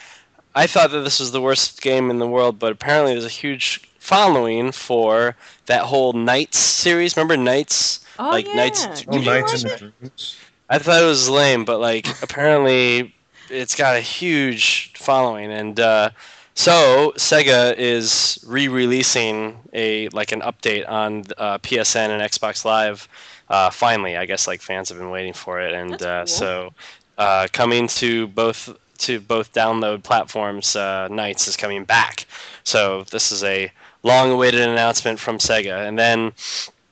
I 0.57 0.67
thought 0.67 0.91
that 0.91 1.01
this 1.01 1.21
was 1.21 1.31
the 1.33 1.41
worst 1.41 1.83
game 1.83 2.11
in 2.11 2.19
the 2.19 2.27
world, 2.27 2.59
but 2.59 2.73
apparently 2.73 3.13
there's 3.13 3.25
a 3.27 3.29
huge 3.29 3.83
following 3.99 4.73
for 4.73 5.37
that 5.67 5.83
whole 5.83 6.13
Nights 6.15 6.59
series. 6.59 7.17
Remember 7.17 7.37
Nights? 7.37 8.01
Oh 8.19 8.31
Like 8.31 8.47
yeah. 8.49 8.55
Nights- 8.57 9.05
Oh, 9.07 9.19
you 9.19 9.25
Nights 9.25 9.63
like 9.65 9.73
and 9.73 9.83
it? 9.83 9.93
Dreams. 10.01 10.37
I 10.71 10.79
thought 10.79 11.03
it 11.03 11.07
was 11.07 11.29
lame, 11.29 11.65
but 11.65 11.79
like 11.79 12.07
apparently 12.23 13.15
it's 13.51 13.75
got 13.77 13.97
a 13.97 14.01
huge 14.01 14.93
following, 14.97 15.53
and 15.53 15.79
uh, 15.79 16.11
so 16.55 17.13
Sega 17.17 17.77
is 17.77 18.43
re-releasing 18.47 19.59
a 19.75 20.09
like 20.09 20.33
an 20.33 20.41
update 20.41 20.89
on 20.89 21.25
uh, 21.39 21.59
PSN 21.59 22.09
and 22.09 22.23
Xbox 22.23 22.65
Live. 22.65 23.07
Uh, 23.49 23.71
finally, 23.71 24.17
I 24.17 24.25
guess 24.27 24.49
like 24.49 24.61
fans 24.63 24.89
have 24.89 24.99
been 24.99 25.11
waiting 25.11 25.35
for 25.35 25.61
it, 25.61 25.73
and 25.75 25.93
That's 25.99 26.03
uh, 26.03 26.19
cool. 26.21 26.27
so 26.27 26.75
uh, 27.19 27.47
coming 27.53 27.87
to 27.89 28.27
both 28.29 28.75
to 28.99 29.21
both 29.21 29.53
download 29.53 30.03
platforms, 30.03 30.77
uh, 30.77 31.09
Nights 31.09 31.49
is 31.49 31.57
coming 31.57 31.85
back. 31.85 32.27
So 32.65 33.05
this 33.11 33.31
is 33.33 33.43
a 33.45 33.71
long-awaited 34.03 34.61
announcement 34.61 35.19
from 35.19 35.39
Sega, 35.39 35.87
and 35.87 35.99
then 35.99 36.33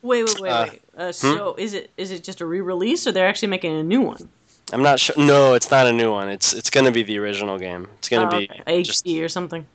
Wait, 0.03 0.25
wait, 0.25 0.41
wait, 0.41 0.51
Uh, 0.51 0.67
wait. 0.71 0.81
Uh, 0.97 1.13
so 1.13 1.55
is 1.57 1.75
it 1.75 1.91
is 1.97 2.11
it 2.11 2.23
just 2.23 2.41
a 2.41 2.47
re-release, 2.47 3.07
or 3.07 3.13
they're 3.13 3.27
actually 3.29 3.49
making 3.49 3.75
a 3.75 3.83
new 3.83 4.01
one? 4.01 4.29
I'm 4.73 4.83
not 4.83 4.99
sure. 5.01 5.15
No, 5.19 5.55
it's 5.55 5.71
not 5.71 5.87
a 5.87 5.93
new 5.93 6.11
one. 6.13 6.29
It's 6.29 6.53
it's 6.53 6.71
going 6.71 6.87
to 6.87 6.93
be 6.93 7.03
the 7.03 7.19
original 7.19 7.59
game. 7.59 7.89
It's 7.99 8.09
going 8.09 8.29
to 8.29 8.35
Oh, 8.37 8.39
be 8.39 8.49
okay. 8.51 8.83
just 8.83 9.05
HD 9.05 9.23
or 9.23 9.29
something. 9.29 9.67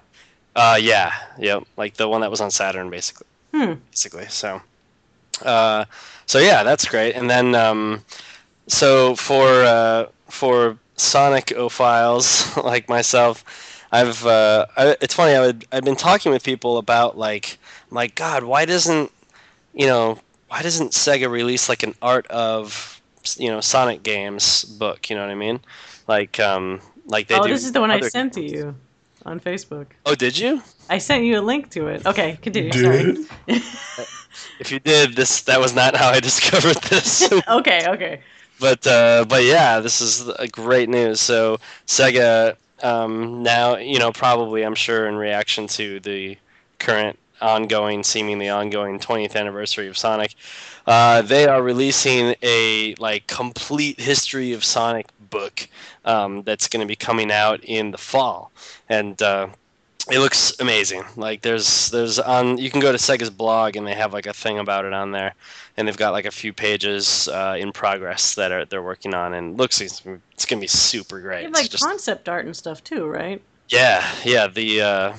uh 0.55 0.77
yeah, 0.81 1.13
yep, 1.37 1.63
like 1.77 1.93
the 1.95 2.07
one 2.07 2.21
that 2.21 2.29
was 2.31 2.41
on 2.41 2.51
Saturn 2.51 2.89
basically. 2.89 3.27
Hmm. 3.53 3.73
Basically. 3.91 4.25
So 4.27 4.61
uh 5.43 5.85
so 6.25 6.39
yeah, 6.39 6.63
that's 6.63 6.85
great. 6.85 7.15
And 7.15 7.29
then 7.29 7.55
um 7.55 8.03
so 8.67 9.15
for 9.15 9.63
uh 9.63 10.05
for 10.27 10.77
Sonic 10.99 11.47
ophiles 11.47 12.61
like 12.63 12.89
myself, 12.89 13.43
I've 13.91 14.25
uh 14.25 14.65
I, 14.77 14.97
it's 15.01 15.13
funny 15.13 15.35
I 15.35 15.41
would 15.41 15.65
I've 15.71 15.83
been 15.83 15.95
talking 15.95 16.31
with 16.31 16.43
people 16.43 16.77
about 16.77 17.17
like 17.17 17.57
like 17.91 18.15
god, 18.15 18.43
why 18.43 18.65
doesn't 18.65 19.11
you 19.73 19.87
know, 19.87 20.19
why 20.47 20.61
doesn't 20.61 20.91
Sega 20.91 21.29
release 21.29 21.69
like 21.69 21.83
an 21.83 21.95
art 22.01 22.27
of 22.27 23.01
you 23.37 23.49
know 23.49 23.61
Sonic 23.61 24.03
games 24.03 24.63
book, 24.63 25.09
you 25.09 25.15
know 25.15 25.21
what 25.21 25.31
I 25.31 25.35
mean? 25.35 25.59
Like 26.07 26.39
um 26.39 26.81
like 27.05 27.27
they 27.27 27.35
oh, 27.35 27.43
do 27.43 27.49
this 27.49 27.65
is 27.65 27.71
the 27.71 27.81
one 27.81 27.91
I 27.91 27.97
other 27.97 28.09
sent 28.09 28.33
to 28.33 28.41
you 28.41 28.75
on 29.25 29.39
Facebook. 29.39 29.87
Oh, 30.05 30.15
did 30.15 30.37
you? 30.37 30.61
I 30.89 30.97
sent 30.97 31.23
you 31.23 31.39
a 31.39 31.41
link 31.41 31.69
to 31.71 31.87
it. 31.87 32.05
Okay, 32.05 32.37
continue. 32.41 32.71
Sorry. 32.71 33.03
Dude. 33.47 33.63
If 34.59 34.71
you 34.71 34.79
did, 34.79 35.15
this 35.15 35.41
that 35.43 35.59
was 35.59 35.73
not 35.73 35.95
how 35.95 36.09
I 36.09 36.19
discovered 36.29 36.77
this. 36.83 37.31
okay, 37.47 37.87
okay. 37.87 38.21
But 38.59 38.85
uh, 38.85 39.25
but 39.27 39.43
yeah, 39.43 39.79
this 39.79 40.01
is 40.01 40.27
a 40.27 40.47
great 40.47 40.89
news. 40.89 41.19
So 41.21 41.59
Sega 41.87 42.55
um, 42.83 43.43
now, 43.43 43.77
you 43.77 43.99
know, 43.99 44.11
probably 44.11 44.63
I'm 44.63 44.75
sure 44.75 45.07
in 45.07 45.15
reaction 45.15 45.67
to 45.67 45.99
the 45.99 46.37
current 46.79 47.17
ongoing, 47.41 48.03
seemingly 48.03 48.49
ongoing 48.49 48.99
20th 48.99 49.35
anniversary 49.35 49.87
of 49.87 49.97
Sonic, 49.97 50.35
uh, 50.87 51.21
they 51.21 51.47
are 51.47 51.61
releasing 51.61 52.35
a 52.41 52.95
like 52.99 53.27
complete 53.27 53.99
history 53.99 54.53
of 54.53 54.63
Sonic 54.63 55.07
book 55.29 55.67
um, 56.05 56.43
that's 56.43 56.67
going 56.67 56.81
to 56.81 56.87
be 56.87 56.95
coming 56.95 57.31
out 57.31 57.63
in 57.63 57.91
the 57.91 57.97
fall, 57.97 58.51
and. 58.87 59.21
Uh, 59.21 59.47
it 60.11 60.19
looks 60.19 60.59
amazing. 60.59 61.03
Like 61.15 61.41
there's 61.41 61.89
there's 61.91 62.19
on 62.19 62.57
you 62.57 62.69
can 62.69 62.79
go 62.79 62.91
to 62.91 62.97
Sega's 62.97 63.29
blog 63.29 63.75
and 63.75 63.85
they 63.85 63.93
have 63.93 64.13
like 64.13 64.25
a 64.25 64.33
thing 64.33 64.59
about 64.59 64.85
it 64.85 64.93
on 64.93 65.11
there, 65.11 65.33
and 65.77 65.87
they've 65.87 65.97
got 65.97 66.11
like 66.11 66.25
a 66.25 66.31
few 66.31 66.53
pages 66.53 67.27
uh, 67.29 67.55
in 67.59 67.71
progress 67.71 68.35
that 68.35 68.51
are 68.51 68.65
they're 68.65 68.83
working 68.83 69.13
on, 69.13 69.33
and 69.33 69.57
looks 69.57 69.81
it's, 69.81 70.01
it's 70.33 70.45
gonna 70.45 70.61
be 70.61 70.67
super 70.67 71.19
great. 71.19 71.43
have 71.43 71.53
like 71.53 71.69
just- 71.69 71.83
concept 71.83 72.27
art 72.29 72.45
and 72.45 72.55
stuff 72.55 72.83
too, 72.83 73.05
right? 73.07 73.41
yeah, 73.69 74.03
yeah. 74.23 74.47
The 74.47 74.81
uh, 74.81 75.13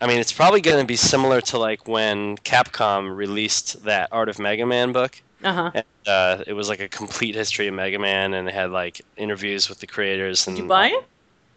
I 0.00 0.06
mean, 0.06 0.18
it's 0.18 0.32
probably 0.32 0.60
gonna 0.60 0.84
be 0.84 0.96
similar 0.96 1.40
to 1.42 1.58
like 1.58 1.86
when 1.86 2.36
Capcom 2.38 3.14
released 3.14 3.84
that 3.84 4.08
Art 4.12 4.28
of 4.28 4.38
Mega 4.38 4.66
Man 4.66 4.92
book. 4.92 5.20
Uh 5.42 5.52
huh. 5.52 5.70
And, 5.74 5.84
uh, 6.06 6.44
it 6.46 6.52
was 6.52 6.68
like 6.68 6.80
a 6.80 6.88
complete 6.88 7.34
history 7.34 7.66
of 7.68 7.74
Mega 7.74 7.98
Man, 7.98 8.34
and 8.34 8.48
it 8.48 8.54
had 8.54 8.70
like 8.70 9.00
interviews 9.16 9.68
with 9.68 9.80
the 9.80 9.86
creators. 9.86 10.46
And 10.46 10.56
Did 10.56 10.62
you 10.62 10.68
buy 10.68 10.88
it? 10.88 11.04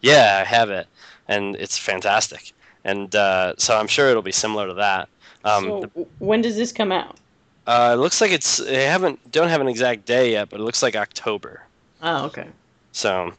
Yeah, 0.01 0.39
I 0.41 0.45
have 0.45 0.69
it, 0.69 0.87
and 1.29 1.55
it's 1.55 1.77
fantastic. 1.77 2.51
And 2.85 3.15
uh, 3.15 3.53
so 3.57 3.77
I'm 3.77 3.87
sure 3.87 4.09
it'll 4.09 4.21
be 4.21 4.31
similar 4.31 4.67
to 4.67 4.73
that. 4.75 5.09
Um, 5.45 5.63
so 5.63 5.81
w- 5.81 6.07
when 6.19 6.41
does 6.41 6.55
this 6.55 6.71
come 6.71 6.91
out? 6.91 7.17
Uh, 7.65 7.91
it 7.93 8.01
looks 8.01 8.19
like 8.19 8.31
it's 8.31 8.57
they 8.57 8.85
haven't 8.85 9.31
don't 9.31 9.47
have 9.49 9.61
an 9.61 9.67
exact 9.67 10.05
day 10.05 10.31
yet, 10.31 10.49
but 10.49 10.59
it 10.59 10.63
looks 10.63 10.83
like 10.83 10.95
October. 10.95 11.63
Oh, 12.01 12.25
okay. 12.25 12.47
So, 12.91 13.33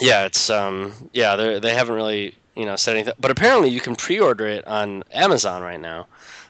yeah, 0.00 0.24
it's 0.24 0.48
um 0.48 0.92
yeah 1.12 1.36
they 1.36 1.58
they 1.58 1.74
haven't 1.74 1.94
really 1.94 2.34
you 2.54 2.64
know 2.64 2.76
said 2.76 2.96
anything, 2.96 3.14
but 3.20 3.30
apparently 3.30 3.68
you 3.68 3.80
can 3.80 3.94
pre-order 3.94 4.46
it 4.46 4.66
on 4.66 5.04
Amazon 5.12 5.62
right 5.62 5.80
now. 5.80 6.06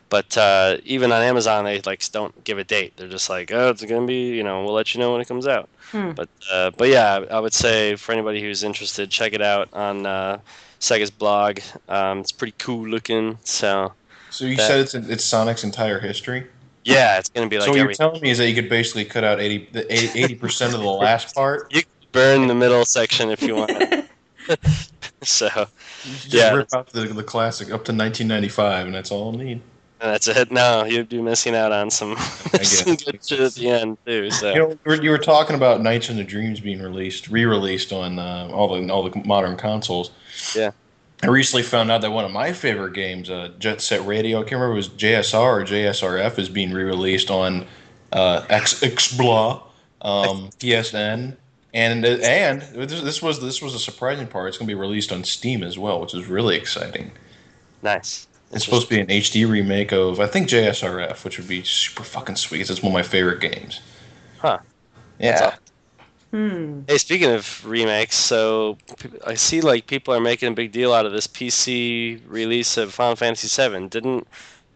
But 0.08 0.38
uh, 0.38 0.76
even 0.84 1.10
on 1.10 1.20
Amazon, 1.20 1.64
they 1.64 1.80
like 1.80 2.08
don't 2.12 2.44
give 2.44 2.58
a 2.58 2.64
date. 2.64 2.96
They're 2.96 3.08
just 3.08 3.28
like, 3.28 3.50
oh, 3.52 3.70
it's 3.70 3.84
gonna 3.84 4.06
be 4.06 4.28
you 4.36 4.44
know 4.44 4.62
we'll 4.62 4.74
let 4.74 4.94
you 4.94 5.00
know 5.00 5.12
when 5.12 5.20
it 5.20 5.26
comes 5.26 5.48
out. 5.48 5.68
Hmm. 5.90 6.12
But 6.12 6.28
uh, 6.52 6.70
but 6.76 6.88
yeah, 6.88 7.24
I 7.28 7.40
would 7.40 7.52
say 7.52 7.96
for 7.96 8.12
anybody 8.12 8.40
who's 8.40 8.62
interested, 8.62 9.10
check 9.10 9.32
it 9.32 9.42
out 9.42 9.68
on 9.72 10.06
uh, 10.06 10.38
Sega's 10.80 11.10
blog. 11.10 11.60
Um, 11.88 12.20
it's 12.20 12.32
pretty 12.32 12.54
cool 12.58 12.86
looking. 12.86 13.38
So 13.44 13.92
So 14.30 14.44
you 14.44 14.56
That- 14.56 14.66
said 14.66 14.80
it's 14.80 14.94
it's 14.94 15.24
Sonic's 15.24 15.64
entire 15.64 15.98
history. 16.00 16.46
yeah, 16.84 17.18
it's 17.18 17.28
gonna 17.28 17.48
be 17.48 17.56
like 17.56 17.64
so 17.64 17.70
what 17.70 17.76
you're 17.76 17.84
every 17.86 17.94
telling 17.94 18.20
me 18.20 18.30
is 18.30 18.38
that 18.38 18.48
you 18.48 18.54
could 18.54 18.68
basically 18.68 19.04
cut 19.04 19.24
out 19.24 19.40
80 19.40 19.68
the 19.72 19.92
80 19.92 20.34
percent 20.36 20.74
of 20.74 20.80
the 20.80 20.86
last 21.06 21.34
part. 21.34 21.72
You 21.72 21.82
burn 22.12 22.46
the 22.46 22.54
middle 22.54 22.84
section 22.84 23.30
if 23.30 23.42
you 23.42 23.56
want. 23.56 23.70
so 25.22 25.46
You 26.04 26.12
just 26.12 26.26
Yeah, 26.32 26.52
rip 26.54 26.68
out 26.74 26.88
the, 26.88 27.00
the 27.02 27.22
classic 27.24 27.66
up 27.68 27.84
to 27.86 27.92
1995, 27.92 28.86
and 28.86 28.94
that's 28.94 29.10
all 29.10 29.26
I'll 29.26 29.32
need. 29.38 29.60
And 30.00 30.12
that's 30.12 30.28
it. 30.28 30.50
No, 30.50 30.84
you'd 30.84 31.08
be 31.08 31.22
missing 31.22 31.54
out 31.54 31.72
on 31.72 31.90
some, 31.90 32.16
some 32.62 32.96
good 32.96 33.24
shit 33.24 33.40
at 33.40 33.54
the 33.54 33.70
end 33.70 33.96
too. 34.04 34.30
So 34.30 34.52
You 34.52 34.78
know, 34.86 34.94
you 34.94 35.10
were, 35.10 35.18
talking 35.18 35.56
about 35.56 35.80
Nights 35.80 36.10
into 36.10 36.22
Dreams 36.22 36.60
being 36.60 36.82
released, 36.82 37.28
re-released 37.28 37.92
on 37.92 38.18
uh, 38.18 38.50
all 38.52 38.74
the 38.74 38.92
all 38.92 39.08
the 39.08 39.22
modern 39.24 39.56
consoles. 39.56 40.10
Yeah. 40.54 40.72
I 41.22 41.28
recently 41.28 41.62
found 41.62 41.90
out 41.90 42.02
that 42.02 42.10
one 42.10 42.26
of 42.26 42.30
my 42.30 42.52
favorite 42.52 42.92
games, 42.92 43.30
uh, 43.30 43.50
Jet 43.58 43.80
Set 43.80 44.04
Radio, 44.06 44.38
I 44.38 44.42
can't 44.42 44.60
remember 44.60 44.76
if 44.76 44.86
it 44.86 44.90
was 44.90 45.00
JSR 45.00 45.40
or 45.40 45.64
JSRF, 45.64 46.38
is 46.38 46.50
being 46.50 46.72
re-released 46.72 47.30
on 47.30 47.66
uh, 48.12 48.44
X 48.50 48.80
Xbla, 48.80 49.62
um, 50.02 50.50
PSN, 50.58 51.34
and 51.72 52.04
and 52.04 52.62
this, 52.62 53.00
this 53.00 53.22
was 53.22 53.40
this 53.40 53.62
was 53.62 53.74
a 53.74 53.78
surprising 53.78 54.26
part. 54.26 54.48
It's 54.48 54.58
going 54.58 54.68
to 54.68 54.74
be 54.74 54.78
released 54.78 55.10
on 55.10 55.24
Steam 55.24 55.62
as 55.62 55.78
well, 55.78 56.02
which 56.02 56.14
is 56.14 56.26
really 56.26 56.56
exciting. 56.56 57.10
nice. 57.82 58.28
It's 58.52 58.64
supposed 58.64 58.88
to 58.88 58.94
be 58.94 59.00
an 59.00 59.08
HD 59.08 59.44
remake 59.48 59.92
of 59.92 60.20
I 60.20 60.26
think 60.26 60.48
JSRF, 60.48 61.24
which 61.24 61.38
would 61.38 61.48
be 61.48 61.62
super 61.64 62.04
fucking 62.04 62.36
sweet. 62.36 62.58
'cause 62.60 62.70
It's 62.70 62.82
one 62.82 62.90
of 62.92 62.94
my 62.94 63.02
favorite 63.02 63.40
games. 63.40 63.80
Huh. 64.38 64.58
Yeah. 65.18 65.56
Hmm. 66.32 66.80
Hey, 66.88 66.98
speaking 66.98 67.30
of 67.30 67.64
remakes, 67.64 68.16
so 68.16 68.76
I 69.26 69.34
see 69.34 69.60
like 69.60 69.86
people 69.86 70.12
are 70.14 70.20
making 70.20 70.48
a 70.48 70.54
big 70.54 70.72
deal 70.72 70.92
out 70.92 71.06
of 71.06 71.12
this 71.12 71.26
PC 71.26 72.20
release 72.26 72.76
of 72.76 72.92
Final 72.92 73.16
Fantasy 73.16 73.48
VII. 73.48 73.88
Didn't 73.88 74.26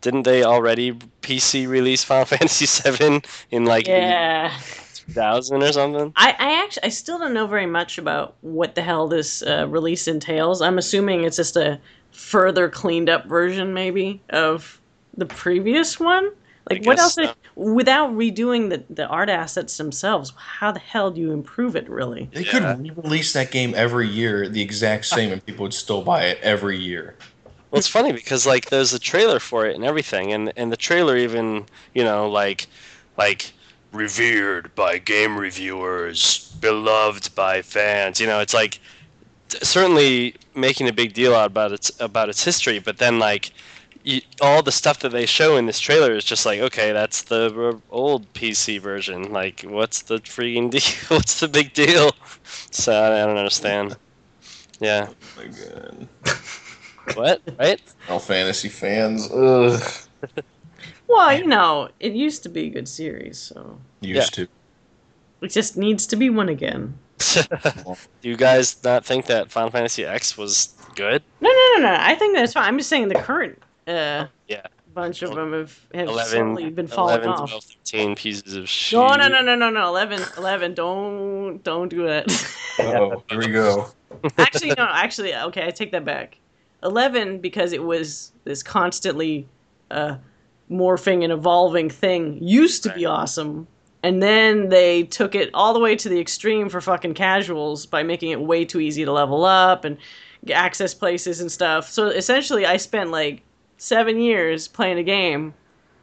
didn't 0.01 0.23
they 0.23 0.43
already 0.45 0.93
PC 1.23 1.67
release 1.69 2.03
Final 2.05 2.25
Fantasy 2.37 2.67
VII 2.67 3.21
in 3.51 3.65
like 3.67 3.87
Yeah. 3.87 4.53
2000 4.95 5.63
or 5.63 5.73
something? 5.73 6.13
I, 6.17 6.31
I 6.39 6.63
actually 6.65 6.85
I 6.85 6.89
still 6.89 7.19
don't 7.19 7.35
know 7.35 7.47
very 7.47 7.67
much 7.67 7.99
about 7.99 8.37
what 8.41 8.75
the 8.75 8.83
hell 8.83 9.09
this 9.09 9.43
uh, 9.43 9.67
release 9.69 10.09
entails. 10.09 10.63
I'm 10.63 10.79
assuming 10.79 11.25
it's 11.25 11.37
just 11.37 11.57
a 11.57 11.79
further 12.13 12.69
cleaned 12.69 13.09
up 13.09 13.27
version, 13.27 13.75
maybe 13.75 14.21
of 14.31 14.81
the 15.17 15.27
previous 15.27 15.99
one? 15.99 16.31
Like 16.69 16.83
I 16.83 16.87
what 16.87 16.99
else? 16.99 17.15
so. 17.15 17.25
are- 17.25 17.35
without 17.57 18.13
redoing 18.13 18.71
the 18.71 18.83
the 18.91 19.07
art 19.07 19.29
assets 19.29 19.77
themselves, 19.77 20.33
how 20.37 20.73
the 20.73 20.79
hell 20.79 21.11
do 21.11 21.21
you 21.21 21.33
improve 21.33 21.77
it? 21.77 21.89
Really? 21.89 22.29
They 22.33 22.45
Yeah. 22.45 22.75
could 22.75 22.81
re-release 22.81 23.33
that 23.33 23.51
game 23.51 23.75
every 23.77 24.09
year, 24.09 24.49
the 24.49 24.63
exact 24.63 25.09
ah. 25.13 25.17
same, 25.17 25.33
and 25.33 25.45
people 25.45 25.65
would 25.65 25.75
still 25.75 26.03
buy 26.03 26.25
it 26.25 26.39
every 26.43 26.79
year. 26.79 27.17
Well, 27.71 27.79
it's 27.79 27.89
funny 27.89 28.13
because 28.13 28.47
like 28.47 28.71
there's 28.71 28.93
a 28.93 28.99
trailer 28.99 29.39
for 29.39 29.67
it 29.67 29.75
and 29.75 29.85
everything, 29.85 30.33
and 30.33 30.53
and 30.57 30.73
the 30.73 30.77
trailer 30.77 31.17
even 31.17 31.67
you 31.95 32.05
know 32.05 32.29
like 32.29 32.67
like 33.17 33.53
revered 33.93 34.75
by 34.75 34.99
game 34.99 35.37
reviewers, 35.37 36.53
beloved 36.61 37.35
by 37.35 37.63
fans. 37.63 38.21
You 38.21 38.27
know, 38.27 38.41
it's 38.41 38.55
like 38.55 38.73
t- 38.73 38.81
certainly 39.63 40.35
making 40.55 40.89
a 40.89 40.93
big 40.93 41.13
deal 41.13 41.35
out 41.35 41.47
about 41.47 41.73
its 41.73 41.91
about 42.01 42.29
its 42.29 42.45
history, 42.45 42.79
but 42.79 42.99
then 42.99 43.19
like. 43.19 43.53
You, 44.03 44.23
all 44.41 44.63
the 44.63 44.73
stuff 44.73 45.01
that 45.01 45.11
they 45.11 45.27
show 45.27 45.59
in 45.59 45.67
this 45.67 45.79
trailer 45.79 46.13
is 46.15 46.25
just 46.25 46.47
like, 46.47 46.59
okay, 46.59 46.91
that's 46.91 47.25
the 47.25 47.53
r- 47.55 47.79
old 47.91 48.33
PC 48.33 48.81
version. 48.81 49.31
Like, 49.31 49.61
what's 49.61 50.01
the 50.01 50.21
freaking 50.21 50.71
deal? 50.75 50.81
What's 51.15 51.39
the 51.41 51.49
big 51.49 51.75
deal? 51.75 52.13
So 52.71 52.95
I, 52.95 53.23
I 53.23 53.27
don't 53.27 53.37
understand. 53.37 53.99
Yeah. 54.81 55.09
Oh 55.11 55.15
my 55.37 55.49
god. 55.49 56.09
What? 57.15 57.43
Right? 57.59 57.81
Final 58.07 58.21
Fantasy 58.21 58.71
fans, 58.71 59.31
ugh. 59.31 59.83
Well, 61.07 61.37
you 61.37 61.47
know, 61.47 61.91
it 61.99 62.13
used 62.13 62.43
to 62.45 62.49
be 62.49 62.69
a 62.69 62.71
good 62.71 62.89
series, 62.89 63.39
so 63.39 63.79
Used 64.01 64.35
to. 64.35 64.49
It 65.43 65.49
just 65.49 65.77
needs 65.77 66.07
to 66.09 66.17
be 66.17 66.31
one 66.31 66.49
again. 66.49 66.99
Do 67.35 67.43
you 68.23 68.37
guys 68.37 68.83
not 68.83 69.05
think 69.05 69.27
that 69.27 69.51
Final 69.51 69.71
Fantasy 69.71 70.05
X 70.05 70.37
was 70.39 70.75
good? 70.95 71.23
No, 71.41 71.51
no, 71.51 71.73
no, 71.77 71.83
no. 71.83 71.97
I 72.01 72.15
think 72.15 72.35
that's 72.37 72.53
fine. 72.53 72.65
I'm 72.65 72.79
just 72.79 72.89
saying 72.89 73.09
the 73.09 73.15
current 73.15 73.63
uh, 73.87 74.27
Yeah. 74.49 74.63
bunch 74.95 75.23
of 75.23 75.35
them 75.35 75.53
have, 75.53 75.79
have 75.95 76.09
11, 76.09 76.31
slowly 76.31 76.71
been 76.71 76.87
falling 76.87 77.15
11 77.15 77.29
off. 77.29 77.49
12, 77.51 77.65
13 77.85 78.15
pieces 78.17 78.55
of 78.55 78.69
shit. 78.69 78.99
No, 78.99 79.17
no, 79.17 79.29
no, 79.29 79.43
no, 79.43 79.55
no, 79.55 79.71
no. 79.71 79.87
11, 79.89 80.23
11. 80.39 80.75
Don't, 80.75 81.63
don't 81.63 81.89
do 81.89 82.07
that. 82.07 82.27
Oh, 82.83 83.23
here 83.29 83.39
we 83.39 83.49
go. 83.49 83.91
actually, 84.39 84.69
no. 84.71 84.89
Actually, 84.91 85.35
okay, 85.35 85.67
I 85.67 85.71
take 85.71 85.93
that 85.93 86.05
back. 86.05 86.39
Eleven 86.83 87.39
because 87.41 87.75
it 87.75 87.83
was 87.83 88.33
this 88.45 88.63
constantly 88.63 89.47
uh, 89.91 90.17
morphing 90.71 91.23
and 91.23 91.31
evolving 91.31 91.91
thing 91.91 92.43
used 92.43 92.83
to 92.85 92.95
be 92.95 93.05
awesome, 93.05 93.67
and 94.03 94.23
then 94.23 94.69
they 94.69 95.05
took 95.05 95.35
it 95.35 95.51
all 95.53 95.75
the 95.75 95.81
way 95.81 95.95
to 95.97 96.09
the 96.09 96.21
extreme 96.21 96.69
for 96.69 96.81
fucking 96.81 97.15
casuals 97.15 97.87
by 97.87 98.03
making 98.03 98.31
it 98.31 98.41
way 98.41 98.65
too 98.65 98.81
easy 98.81 99.05
to 99.05 99.13
level 99.13 99.45
up 99.45 99.85
and 99.85 99.99
access 100.53 100.95
places 100.95 101.41
and 101.41 101.53
stuff. 101.53 101.91
So 101.91 102.07
essentially, 102.07 102.65
I 102.65 102.79
spent 102.79 103.11
like 103.11 103.43
seven 103.77 104.19
years 104.21 104.69
playing 104.69 104.99
a 104.99 105.03
game, 105.03 105.55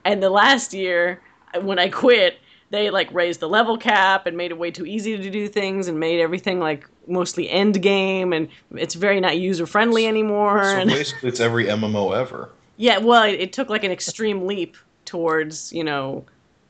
and 0.05 0.21
the 0.21 0.29
last 0.29 0.73
year 0.73 1.21
when 1.61 1.79
I 1.79 1.89
quit, 1.89 2.39
they 2.69 2.89
like 2.89 3.11
raised 3.13 3.39
the 3.39 3.49
level 3.49 3.77
cap 3.77 4.25
and 4.27 4.37
made 4.37 4.51
it 4.51 4.57
way 4.57 4.71
too 4.71 4.85
easy 4.85 5.17
to 5.17 5.29
do 5.29 5.47
things 5.47 5.87
and 5.87 5.99
made 5.99 6.19
everything 6.19 6.59
like 6.59 6.87
mostly 7.07 7.49
end 7.49 7.81
game 7.81 8.33
and 8.33 8.49
it's 8.75 8.93
very 8.95 9.21
not 9.21 9.37
user 9.37 9.65
friendly 9.65 10.05
anymore. 10.05 10.63
So 10.63 10.79
and 10.79 10.89
basically, 10.91 11.29
it's 11.29 11.39
every 11.39 11.65
MMO 11.65 12.15
ever. 12.15 12.49
yeah, 12.75 12.97
well, 12.99 13.23
it, 13.23 13.39
it 13.39 13.53
took 13.53 13.69
like 13.69 13.83
an 13.83 13.91
extreme 13.91 14.45
leap 14.45 14.77
towards 15.05 15.71
you 15.71 15.83
know 15.83 16.25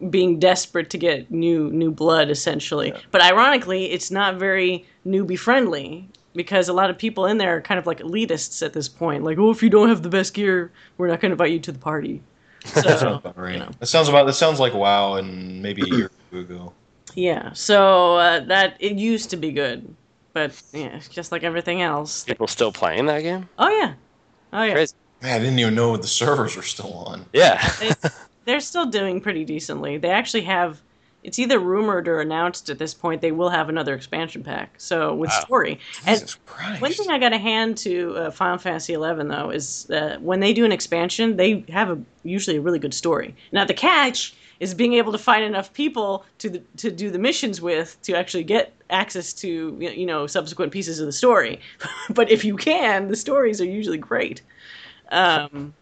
being 0.10 0.40
desperate 0.40 0.90
to 0.92 0.98
get 0.98 1.32
new 1.32 1.72
new 1.72 1.92
blood 1.92 2.30
essentially. 2.30 2.94
But 3.12 3.22
ironically, 3.22 3.86
it's 3.92 4.12
not 4.12 4.36
very 4.36 4.86
newbie 5.06 5.40
friendly 5.40 6.08
because 6.36 6.70
a 6.70 6.74
lot 6.74 6.90
of 6.90 6.98
people 6.98 7.26
in 7.26 7.38
there 7.38 7.58
are 7.58 7.62
kind 7.62 7.80
of 7.80 7.88
like 7.88 8.00
elitists 8.00 8.64
at 8.66 8.74
this 8.74 8.88
point. 8.88 9.24
Like, 9.24 9.38
oh, 9.40 9.50
if 9.50 9.64
you 9.64 9.70
don't 9.70 9.90
have 9.90 10.04
the 10.04 10.10
best 10.10 10.34
gear, 10.34 10.72
we're 10.98 11.08
not 11.08 11.20
going 11.20 11.32
to 11.32 11.34
invite 11.34 11.52
you 11.52 11.60
to 11.62 11.72
the 11.72 11.80
party. 11.80 12.22
That 12.74 12.84
sounds 12.84 13.00
So, 13.00 13.14
about 13.16 13.38
right. 13.38 13.54
you 13.54 13.60
know. 13.60 13.72
That 13.80 13.86
sounds 13.86 14.10
about. 14.10 14.26
That 14.26 14.34
sounds 14.34 14.60
like 14.60 14.74
WoW, 14.74 15.16
and 15.16 15.62
maybe 15.62 15.84
a 15.84 15.86
year 15.96 16.12
ago. 16.34 16.74
Yeah, 17.16 17.54
so 17.54 18.18
uh, 18.18 18.42
that 18.42 18.76
it 18.80 18.98
used 18.98 19.30
to 19.30 19.38
be 19.38 19.52
good, 19.52 19.96
but 20.34 20.62
yeah, 20.74 20.98
it's 20.98 21.08
just 21.08 21.32
like 21.32 21.44
everything 21.44 21.82
else. 21.82 22.24
People 22.26 22.48
still 22.48 22.72
playing 22.72 23.06
that 23.06 23.22
game? 23.22 23.48
Oh 23.58 23.70
yeah, 23.70 23.94
oh 24.54 24.64
yeah, 24.64 24.74
Crazy. 24.74 24.94
Man, 25.22 25.36
I 25.36 25.40
didn't 25.44 25.58
even 25.60 25.76
know 25.76 25.96
the 25.98 26.08
servers 26.08 26.56
were 26.56 26.62
still 26.62 26.94
on. 26.94 27.26
Yeah. 27.34 27.68
They- 28.48 28.54
they're 28.54 28.60
still 28.62 28.86
doing 28.86 29.22
pretty 29.22 29.44
decently. 29.46 29.98
They 29.98 30.10
actually 30.10 30.42
have. 30.44 30.82
It's 31.24 31.40
either 31.40 31.60
rumored 31.60 32.08
or 32.08 32.22
announced 32.22 32.70
at 32.70 32.80
this 32.80 32.94
point 32.94 33.22
they 33.22 33.34
will 33.34 33.50
have 33.50 33.68
another 33.68 33.94
expansion 33.94 34.44
pack. 34.44 34.76
So 34.78 35.14
with 35.14 35.30
Wow. 35.32 35.40
story, 35.42 35.80
and 36.06 36.36
Christ. 36.46 36.82
one 36.82 36.94
thing 36.94 37.10
I 37.10 37.18
got 37.20 37.30
to 37.30 37.38
hand 37.38 37.78
to 37.80 38.16
uh, 38.16 38.32
Final 38.32 38.58
Fantasy 38.58 38.94
XI 38.94 39.00
though 39.28 39.50
is 39.50 39.90
uh, 39.90 40.18
when 40.22 40.40
they 40.40 40.54
do 40.54 40.64
an 40.64 40.72
expansion, 40.72 41.36
they 41.36 41.66
have 41.70 41.90
a 41.90 42.00
usually 42.24 42.58
a 42.58 42.62
really 42.62 42.80
good 42.80 42.94
story. 42.94 43.36
Now 43.52 43.66
the 43.66 43.74
catch 43.74 44.36
is 44.62 44.74
being 44.74 44.94
able 44.94 45.12
to 45.12 45.18
find 45.18 45.44
enough 45.44 45.74
people 45.74 46.24
to 46.38 46.50
the, 46.50 46.62
to 46.78 46.92
do 46.92 47.10
the 47.12 47.20
missions 47.20 47.60
with 47.62 48.02
to 48.04 48.14
actually 48.14 48.44
get 48.44 48.74
access 48.90 49.34
to 49.34 49.76
you 49.82 50.06
know 50.06 50.28
subsequent 50.28 50.72
pieces 50.72 51.00
of 51.00 51.08
the 51.08 51.12
story. 51.12 51.60
but 52.12 52.32
if 52.32 52.46
you 52.46 52.56
can, 52.56 53.10
the 53.10 53.18
stories 53.18 53.60
are 53.60 53.66
usually 53.66 53.98
great. 53.98 54.42
Um, 55.12 55.74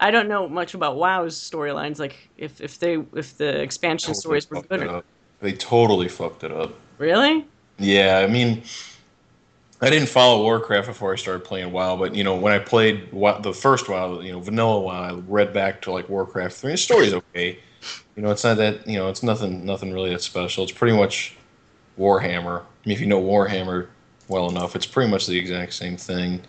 I 0.00 0.10
don't 0.10 0.28
know 0.28 0.48
much 0.48 0.74
about 0.74 0.96
WoW's 0.96 1.36
storylines, 1.36 1.98
like 1.98 2.28
if, 2.36 2.60
if 2.60 2.78
they 2.78 3.02
if 3.14 3.36
the 3.38 3.60
expansion 3.60 4.14
Totally 4.14 4.40
stories 4.40 4.50
were 4.50 4.62
good. 4.62 4.86
Or. 4.86 5.02
They 5.40 5.52
totally 5.52 6.08
fucked 6.08 6.44
it 6.44 6.52
up. 6.52 6.74
really? 6.98 7.46
Yeah, 7.78 8.24
I 8.26 8.30
mean, 8.30 8.62
I 9.80 9.90
didn't 9.90 10.08
follow 10.08 10.42
Warcraft 10.42 10.86
before 10.88 11.12
I 11.12 11.16
started 11.16 11.44
playing 11.44 11.72
WoW, 11.72 11.96
but 11.96 12.14
you 12.14 12.24
know, 12.24 12.36
when 12.36 12.52
I 12.52 12.58
played 12.58 13.12
WoW, 13.12 13.40
the 13.40 13.52
first 13.52 13.88
WoW, 13.88 14.20
you 14.20 14.32
know, 14.32 14.40
vanilla 14.40 14.80
WoW, 14.80 14.92
I 14.92 15.12
read 15.26 15.52
back 15.52 15.82
to 15.82 15.92
like 15.92 16.08
Warcraft 16.08 16.56
three. 16.56 16.72
The 16.72 16.76
story's 16.76 17.12
okay. 17.34 17.58
You 18.16 18.22
know, 18.22 18.30
it's 18.30 18.44
not 18.44 18.56
that 18.56 18.86
you 18.86 18.96
know, 18.96 19.08
it's 19.08 19.22
nothing, 19.22 19.64
nothing 19.64 19.92
really 19.92 20.10
that 20.10 20.22
special. 20.22 20.64
It's 20.64 20.72
pretty 20.72 20.96
much 20.96 21.36
Warhammer. 21.98 22.60
I 22.60 22.88
mean, 22.88 22.94
if 22.94 23.00
you 23.00 23.06
know 23.06 23.22
Warhammer 23.22 23.88
well 24.28 24.48
enough, 24.48 24.74
it's 24.74 24.86
pretty 24.86 25.10
much 25.10 25.26
the 25.26 25.38
exact 25.38 25.74
same 25.74 25.96
thing. 25.96 26.40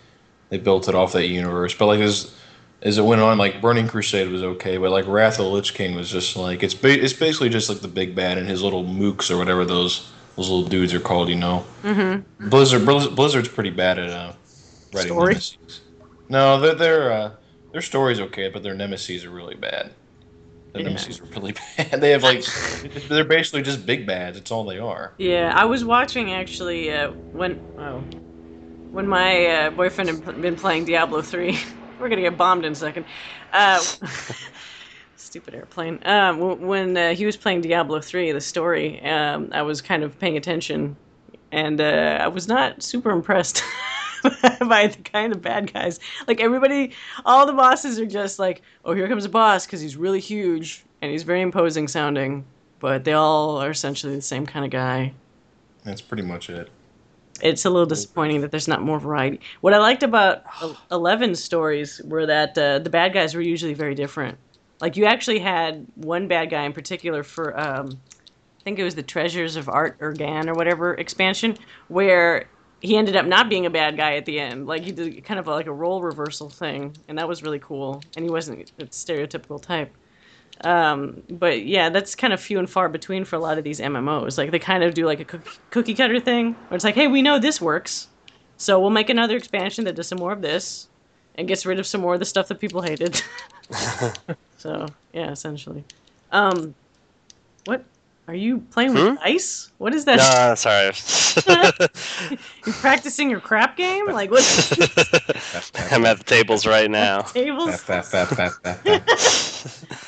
They 0.48 0.58
built 0.58 0.88
it 0.88 0.94
off 0.94 1.12
that 1.12 1.26
universe, 1.26 1.74
but 1.74 1.86
like 1.86 2.00
as 2.00 2.32
as 2.82 2.98
it 2.98 3.02
went 3.04 3.20
on, 3.22 3.38
like 3.38 3.60
Burning 3.60 3.88
Crusade 3.88 4.28
was 4.28 4.42
okay, 4.42 4.76
but 4.76 4.90
like 4.90 5.06
Wrath 5.06 5.38
of 5.38 5.46
the 5.46 5.50
Lich 5.50 5.74
King 5.74 5.94
was 5.94 6.10
just 6.10 6.36
like 6.36 6.62
it's 6.62 6.74
ba- 6.74 7.02
it's 7.02 7.12
basically 7.12 7.48
just 7.48 7.68
like 7.68 7.80
the 7.80 7.88
big 7.88 8.14
bad 8.14 8.38
and 8.38 8.48
his 8.48 8.62
little 8.62 8.84
mooks 8.84 9.30
or 9.30 9.36
whatever 9.38 9.64
those 9.64 10.10
those 10.36 10.50
little 10.50 10.68
dudes 10.68 10.92
are 10.92 11.00
called, 11.00 11.28
you 11.28 11.36
know. 11.36 11.64
Mm-hmm. 11.82 12.48
Blizzard 12.50 12.84
Blizzard's 12.84 13.48
pretty 13.48 13.70
bad 13.70 13.98
at 13.98 14.10
uh, 14.10 14.32
writing 14.92 15.12
Story? 15.12 15.32
nemesis. 15.34 15.80
No, 16.28 16.60
their 16.60 16.74
their 16.74 17.12
uh, 17.12 17.30
their 17.72 17.80
story's 17.82 18.20
okay, 18.20 18.48
but 18.48 18.62
their 18.62 18.74
nemesis 18.74 19.24
are 19.24 19.30
really 19.30 19.54
bad. 19.54 19.92
The 20.72 20.80
Yeah. 20.80 20.88
nemesis 20.88 21.20
are 21.20 21.24
really 21.34 21.54
bad. 21.78 22.00
They 22.00 22.10
have 22.10 22.22
like 22.22 22.44
they're 23.08 23.24
basically 23.24 23.62
just 23.62 23.86
big 23.86 24.06
bads. 24.06 24.36
It's 24.36 24.50
all 24.50 24.64
they 24.64 24.78
are. 24.78 25.14
Yeah, 25.16 25.52
I 25.56 25.64
was 25.64 25.84
watching 25.84 26.32
actually 26.32 26.92
uh, 26.92 27.10
when 27.32 27.58
oh, 27.78 28.00
when 28.90 29.08
my 29.08 29.46
uh, 29.46 29.70
boyfriend 29.70 30.10
had 30.24 30.42
been 30.42 30.56
playing 30.56 30.84
Diablo 30.84 31.22
three. 31.22 31.58
We're 31.98 32.08
gonna 32.08 32.22
get 32.22 32.36
bombed 32.36 32.64
in 32.64 32.72
a 32.72 32.76
second. 32.76 33.06
Uh, 33.52 33.82
stupid 35.16 35.54
airplane. 35.54 35.98
Um, 36.04 36.38
w- 36.38 36.66
when 36.66 36.96
uh, 36.96 37.14
he 37.14 37.26
was 37.26 37.36
playing 37.36 37.62
Diablo 37.62 38.00
three, 38.00 38.30
the 38.32 38.40
story, 38.40 39.02
um, 39.02 39.48
I 39.52 39.62
was 39.62 39.80
kind 39.80 40.02
of 40.02 40.18
paying 40.18 40.36
attention, 40.36 40.96
and 41.52 41.80
uh, 41.80 42.18
I 42.20 42.28
was 42.28 42.48
not 42.48 42.82
super 42.82 43.10
impressed. 43.10 43.62
by 44.66 44.88
the 44.88 45.00
kind 45.04 45.32
of 45.32 45.40
bad 45.40 45.72
guys 45.72 46.00
like 46.26 46.40
everybody 46.40 46.92
all 47.24 47.46
the 47.46 47.52
bosses 47.52 48.00
are 48.00 48.06
just 48.06 48.40
like 48.40 48.60
oh 48.84 48.92
here 48.92 49.06
comes 49.06 49.24
a 49.24 49.28
boss 49.28 49.66
because 49.66 49.80
he's 49.80 49.96
really 49.96 50.18
huge 50.18 50.84
and 51.00 51.12
he's 51.12 51.22
very 51.22 51.42
imposing 51.42 51.86
sounding 51.86 52.44
but 52.80 53.04
they 53.04 53.12
all 53.12 53.58
are 53.58 53.70
essentially 53.70 54.16
the 54.16 54.22
same 54.22 54.44
kind 54.44 54.64
of 54.64 54.70
guy 54.72 55.12
That's 55.84 56.00
pretty 56.00 56.24
much 56.24 56.50
it. 56.50 56.68
It's 57.42 57.64
a 57.64 57.70
little 57.70 57.86
disappointing 57.86 58.40
that 58.42 58.50
there's 58.50 58.68
not 58.68 58.82
more 58.82 58.98
variety. 58.98 59.40
What 59.60 59.74
I 59.74 59.78
liked 59.78 60.02
about 60.02 60.44
El- 60.62 60.76
Eleven's 60.90 61.42
stories 61.42 62.00
were 62.04 62.26
that 62.26 62.56
uh, 62.56 62.78
the 62.78 62.90
bad 62.90 63.12
guys 63.12 63.34
were 63.34 63.40
usually 63.40 63.74
very 63.74 63.94
different. 63.94 64.38
Like 64.80 64.96
you 64.96 65.06
actually 65.06 65.38
had 65.38 65.86
one 65.94 66.28
bad 66.28 66.50
guy 66.50 66.64
in 66.64 66.72
particular 66.72 67.22
for, 67.22 67.58
um, 67.58 67.98
I 68.60 68.62
think 68.62 68.78
it 68.78 68.84
was 68.84 68.94
the 68.94 69.02
Treasures 69.02 69.56
of 69.56 69.68
Aht 69.68 69.98
Urhgan 69.98 70.48
or 70.48 70.54
whatever 70.54 70.94
expansion, 70.94 71.56
where 71.88 72.46
he 72.80 72.96
ended 72.96 73.16
up 73.16 73.26
not 73.26 73.48
being 73.48 73.66
a 73.66 73.70
bad 73.70 73.96
guy 73.96 74.16
at 74.16 74.26
the 74.26 74.38
end. 74.38 74.66
Like 74.66 74.82
he 74.82 74.92
did 74.92 75.24
kind 75.24 75.40
of 75.40 75.46
like 75.46 75.66
a 75.66 75.72
role 75.72 76.02
reversal 76.02 76.50
thing, 76.50 76.94
and 77.08 77.18
that 77.18 77.28
was 77.28 77.42
really 77.42 77.58
cool. 77.58 78.02
And 78.16 78.24
he 78.24 78.30
wasn't 78.30 78.70
a 78.78 78.84
stereotypical 78.84 79.60
type. 79.60 79.94
Um, 80.62 81.22
but 81.28 81.64
yeah, 81.66 81.90
that's 81.90 82.14
kind 82.14 82.32
of 82.32 82.40
few 82.40 82.58
and 82.58 82.68
far 82.68 82.88
between 82.88 83.24
for 83.24 83.36
a 83.36 83.38
lot 83.38 83.58
of 83.58 83.64
these 83.64 83.80
MMOs. 83.80 84.38
Like 84.38 84.50
they 84.50 84.58
kind 84.58 84.82
of 84.82 84.94
do 84.94 85.04
like 85.04 85.20
a 85.20 85.24
cookie, 85.24 85.50
cookie 85.70 85.94
cutter 85.94 86.18
thing, 86.20 86.52
where 86.68 86.76
it's 86.76 86.84
like, 86.84 86.94
hey, 86.94 87.08
we 87.08 87.22
know 87.22 87.38
this 87.38 87.60
works, 87.60 88.08
so 88.56 88.80
we'll 88.80 88.90
make 88.90 89.10
another 89.10 89.36
expansion 89.36 89.84
that 89.84 89.94
does 89.94 90.08
some 90.08 90.18
more 90.18 90.32
of 90.32 90.40
this, 90.40 90.88
and 91.36 91.46
gets 91.46 91.66
rid 91.66 91.78
of 91.78 91.86
some 91.86 92.00
more 92.00 92.14
of 92.14 92.20
the 92.20 92.26
stuff 92.26 92.48
that 92.48 92.58
people 92.58 92.80
hated. 92.82 93.22
so 94.56 94.86
yeah, 95.12 95.30
essentially. 95.30 95.84
Um, 96.32 96.74
what 97.66 97.84
are 98.28 98.34
you 98.34 98.58
playing 98.70 98.94
with 98.94 99.18
ice? 99.22 99.70
What 99.78 99.94
is 99.94 100.04
that? 100.06 100.16
no, 100.16 100.54
sorry. 100.54 100.92
You're 102.66 102.74
practicing 102.74 103.30
your 103.30 103.40
crap 103.40 103.76
game? 103.76 104.06
Like 104.06 104.30
what? 104.30 104.42
I'm 105.90 106.04
at 106.06 106.18
the 106.18 106.24
tables 106.24 106.66
right 106.66 106.90
now. 106.90 107.20
tables? 107.20 107.84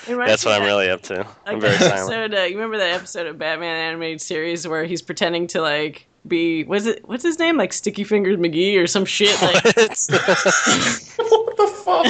That's 0.07 0.45
what 0.45 0.55
I'm 0.55 0.63
of- 0.63 0.67
really 0.69 0.89
up 0.91 1.03
to. 1.03 1.27
I'm 1.47 1.55
like 1.55 1.61
very 1.63 1.77
that 1.79 1.99
silent. 1.99 2.33
episode, 2.33 2.35
uh, 2.35 2.43
you 2.45 2.57
remember 2.57 2.79
that 2.79 2.91
episode 2.95 3.27
of 3.27 3.39
Batman 3.39 3.77
animated 3.77 4.21
series 4.21 4.67
where 4.67 4.85
he's 4.85 5.03
pretending 5.03 5.47
to 5.49 5.61
like 5.61 6.07
be 6.27 6.65
what's 6.65 6.85
it 6.85 7.07
what's 7.09 7.23
his 7.23 7.39
name 7.39 7.57
like 7.57 7.73
Sticky 7.73 8.05
Fingers 8.05 8.37
McGee 8.37 8.77
or 8.79 8.87
some 8.87 9.05
shit 9.05 9.41
like 9.41 9.65
what 9.65 11.57
the 11.57 11.67
fuck? 11.85 12.07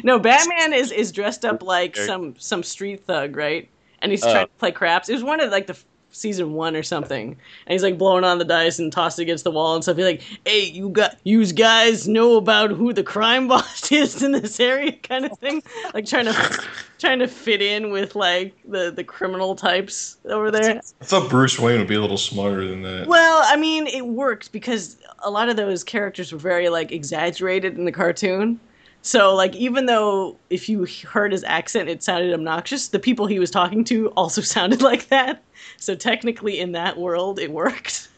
no 0.04 0.18
Batman 0.18 0.72
is 0.72 0.92
is 0.92 1.12
dressed 1.12 1.44
up 1.44 1.62
like 1.62 1.96
some 1.96 2.34
some 2.38 2.62
street 2.62 3.04
thug 3.06 3.36
right 3.36 3.68
and 4.00 4.10
he's 4.12 4.24
Oh. 4.24 4.30
trying 4.32 4.46
to 4.46 4.52
play 4.58 4.70
craps 4.72 5.08
it 5.08 5.14
was 5.14 5.24
one 5.24 5.40
of 5.40 5.50
like 5.50 5.66
the 5.66 5.72
f- 5.72 5.84
season 6.12 6.52
one 6.52 6.76
or 6.76 6.82
something 6.82 7.30
and 7.30 7.72
he's 7.72 7.82
like 7.82 7.98
blowing 7.98 8.24
on 8.24 8.38
the 8.38 8.44
dice 8.44 8.78
and 8.78 8.92
tossed 8.92 9.18
it 9.18 9.22
against 9.22 9.44
the 9.44 9.50
wall 9.50 9.74
and 9.74 9.82
stuff 9.82 9.96
he's 9.96 10.06
like 10.06 10.22
hey 10.44 10.64
you 10.64 10.88
got 10.90 11.16
you 11.24 11.44
guys 11.52 12.06
know 12.06 12.36
about 12.36 12.70
who 12.70 12.92
the 12.92 13.02
crime 13.02 13.48
boss 13.48 13.90
is 13.90 14.22
in 14.22 14.32
this 14.32 14.60
area 14.60 14.92
kind 14.92 15.24
of 15.24 15.36
thing 15.38 15.62
like 15.94 16.06
trying 16.06 16.26
to 16.26 16.64
trying 16.98 17.18
to 17.18 17.26
fit 17.26 17.60
in 17.60 17.90
with 17.90 18.14
like 18.14 18.54
the 18.68 18.92
the 18.92 19.02
criminal 19.02 19.56
types 19.56 20.18
over 20.26 20.50
there 20.50 20.80
I 21.00 21.04
thought 21.04 21.28
Bruce 21.28 21.58
Wayne 21.58 21.78
would 21.78 21.88
be 21.88 21.96
a 21.96 22.00
little 22.00 22.18
smarter 22.18 22.66
than 22.68 22.82
that. 22.82 23.06
well, 23.06 23.42
I 23.44 23.56
mean, 23.56 23.86
it 23.86 24.06
worked 24.06 24.52
because 24.52 24.98
a 25.20 25.30
lot 25.30 25.48
of 25.48 25.56
those 25.56 25.82
characters 25.82 26.32
were 26.32 26.38
very 26.38 26.68
like 26.68 26.92
exaggerated 26.92 27.76
in 27.76 27.84
the 27.84 27.92
cartoon. 27.92 28.60
So, 29.02 29.34
like, 29.34 29.54
even 29.56 29.86
though 29.86 30.40
if 30.48 30.68
you 30.68 30.86
heard 31.08 31.32
his 31.32 31.42
accent, 31.44 31.88
it 31.88 32.02
sounded 32.04 32.32
obnoxious, 32.32 32.88
the 32.88 33.00
people 33.00 33.26
he 33.26 33.40
was 33.40 33.50
talking 33.50 33.84
to 33.84 34.08
also 34.10 34.40
sounded 34.42 34.80
like 34.82 35.08
that. 35.08 35.44
So, 35.78 35.94
technically, 35.94 36.58
in 36.60 36.72
that 36.72 36.98
world, 36.98 37.38
it 37.38 37.50
worked. 37.50 38.08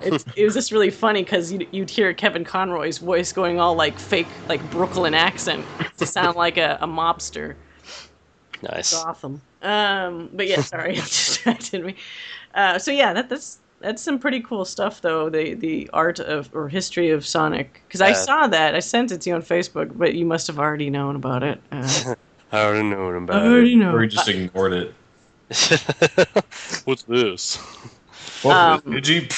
It's, 0.00 0.24
it 0.36 0.44
was 0.44 0.54
just 0.54 0.72
really 0.72 0.90
funny 0.90 1.22
because 1.22 1.52
you'd, 1.52 1.68
you'd 1.72 1.90
hear 1.90 2.12
Kevin 2.12 2.44
Conroy's 2.44 2.98
voice 2.98 3.32
going 3.32 3.60
all 3.60 3.76
like 3.76 3.98
fake, 3.98 4.42
like 4.48 4.68
Brooklyn 4.68 5.14
accent 5.14 5.70
to 5.98 6.06
sound 6.06 6.36
like 6.36 6.56
a, 6.58 6.78
a 6.80 6.86
mobster. 6.86 7.56
nice. 8.62 9.04
Gotham. 9.04 9.42
Um, 9.62 10.30
but 10.32 10.46
yeah, 10.48 10.60
sorry, 10.60 10.92
it 10.96 11.04
distracted 11.04 11.84
me. 11.84 11.96
Uh, 12.54 12.78
so 12.78 12.90
yeah, 12.90 13.12
that, 13.12 13.28
that's 13.28 13.60
that's 13.86 14.02
some 14.02 14.18
pretty 14.18 14.40
cool 14.40 14.64
stuff, 14.64 15.00
though. 15.00 15.30
The 15.30 15.54
the 15.54 15.90
art 15.92 16.18
of 16.20 16.50
or 16.54 16.68
history 16.68 17.10
of 17.10 17.26
Sonic, 17.26 17.82
because 17.88 18.00
I 18.00 18.12
Yeah. 18.12 18.14
saw 18.14 18.46
that. 18.48 18.74
I 18.74 18.80
sent 18.80 19.12
it 19.12 19.20
to 19.22 19.30
you 19.30 19.36
on 19.36 19.42
Facebook, 19.42 19.96
but 19.96 20.14
you 20.14 20.26
must 20.26 20.46
have 20.48 20.58
already 20.58 20.90
known 20.90 21.16
about 21.16 21.42
it. 21.42 21.62
Uh, 21.72 22.02
I 22.52 22.62
already 22.62 22.88
know 22.88 23.08
I 23.08 23.16
about 23.24 23.44
already 23.46 23.76
it. 23.76 23.76
know. 23.76 23.92
Or 23.92 24.02
he 24.02 24.08
just 24.08 24.28
ignored 24.28 24.72
it. 24.72 24.94
What's 26.84 27.04
this? 27.04 27.58
What 28.42 28.54
Um, 28.54 28.80
did 28.90 29.08
you? 29.08 29.28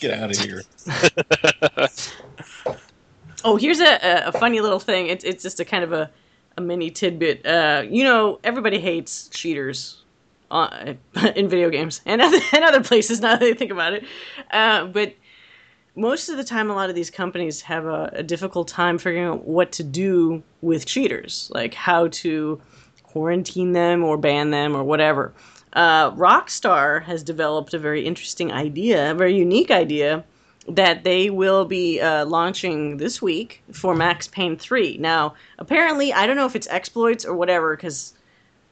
Get 0.00 0.18
out 0.18 0.32
of 0.32 0.38
here. 0.38 0.62
Oh, 3.44 3.56
here's 3.56 3.80
a, 3.80 3.94
a, 4.26 4.28
a 4.28 4.32
funny 4.32 4.60
little 4.60 4.78
thing. 4.78 5.08
It's 5.08 5.24
it's 5.24 5.42
just 5.42 5.60
a 5.60 5.64
kind 5.64 5.84
of 5.84 5.92
a, 5.92 6.10
a 6.56 6.60
mini 6.60 6.90
tidbit. 6.90 7.44
Uh, 7.46 7.82
you 7.88 8.04
know, 8.04 8.38
everybody 8.44 8.78
hates 8.78 9.28
cheaters 9.28 10.01
uh, 10.52 10.94
in 11.34 11.48
video 11.48 11.70
games 11.70 12.00
and 12.06 12.22
other, 12.22 12.38
and 12.52 12.64
other 12.64 12.82
places. 12.82 13.20
Now 13.20 13.36
that 13.36 13.42
I 13.42 13.54
think 13.54 13.72
about 13.72 13.94
it, 13.94 14.04
uh, 14.52 14.86
but 14.86 15.14
most 15.94 16.28
of 16.28 16.36
the 16.36 16.44
time, 16.44 16.70
a 16.70 16.74
lot 16.74 16.88
of 16.88 16.94
these 16.94 17.10
companies 17.10 17.60
have 17.62 17.86
a, 17.86 18.10
a 18.14 18.22
difficult 18.22 18.68
time 18.68 18.98
figuring 18.98 19.26
out 19.26 19.44
what 19.44 19.72
to 19.72 19.82
do 19.82 20.42
with 20.60 20.86
cheaters, 20.86 21.50
like 21.54 21.74
how 21.74 22.08
to 22.08 22.60
quarantine 23.02 23.72
them 23.72 24.02
or 24.04 24.16
ban 24.16 24.50
them 24.50 24.74
or 24.74 24.84
whatever. 24.84 25.34
Uh, 25.74 26.10
Rockstar 26.12 27.02
has 27.04 27.22
developed 27.22 27.74
a 27.74 27.78
very 27.78 28.06
interesting 28.06 28.52
idea, 28.52 29.10
a 29.10 29.14
very 29.14 29.36
unique 29.36 29.70
idea 29.70 30.24
that 30.68 31.04
they 31.04 31.28
will 31.28 31.64
be 31.64 32.00
uh, 32.00 32.24
launching 32.24 32.98
this 32.98 33.20
week 33.20 33.62
for 33.72 33.94
Max 33.94 34.28
Payne 34.28 34.56
3. 34.56 34.98
Now, 34.98 35.34
apparently, 35.58 36.12
I 36.12 36.26
don't 36.26 36.36
know 36.36 36.46
if 36.46 36.54
it's 36.54 36.68
exploits 36.68 37.24
or 37.24 37.34
whatever, 37.34 37.74
because 37.74 38.14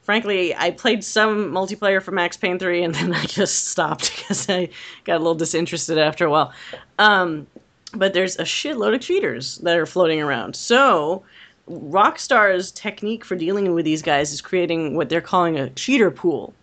frankly, 0.01 0.55
I 0.55 0.71
played 0.71 1.03
some 1.03 1.51
multiplayer 1.51 2.01
for 2.01 2.11
Max 2.11 2.37
Payne 2.37 2.59
3 2.59 2.83
and 2.83 2.95
then 2.95 3.13
I 3.13 3.25
just 3.25 3.69
stopped 3.69 4.15
because 4.17 4.49
I 4.49 4.69
got 5.03 5.15
a 5.15 5.19
little 5.19 5.35
disinterested 5.35 5.97
after 5.97 6.25
a 6.25 6.29
while. 6.29 6.53
Um, 6.99 7.47
but 7.93 8.13
there's 8.13 8.37
a 8.37 8.43
shitload 8.43 8.95
of 8.95 9.01
cheaters 9.01 9.57
that 9.59 9.77
are 9.77 9.85
floating 9.85 10.21
around. 10.21 10.55
So, 10.55 11.23
Rockstar's 11.69 12.71
technique 12.71 13.23
for 13.23 13.35
dealing 13.35 13.73
with 13.73 13.85
these 13.85 14.01
guys 14.01 14.31
is 14.31 14.41
creating 14.41 14.95
what 14.95 15.09
they're 15.09 15.21
calling 15.21 15.57
a 15.57 15.69
cheater 15.71 16.11
pool. 16.11 16.53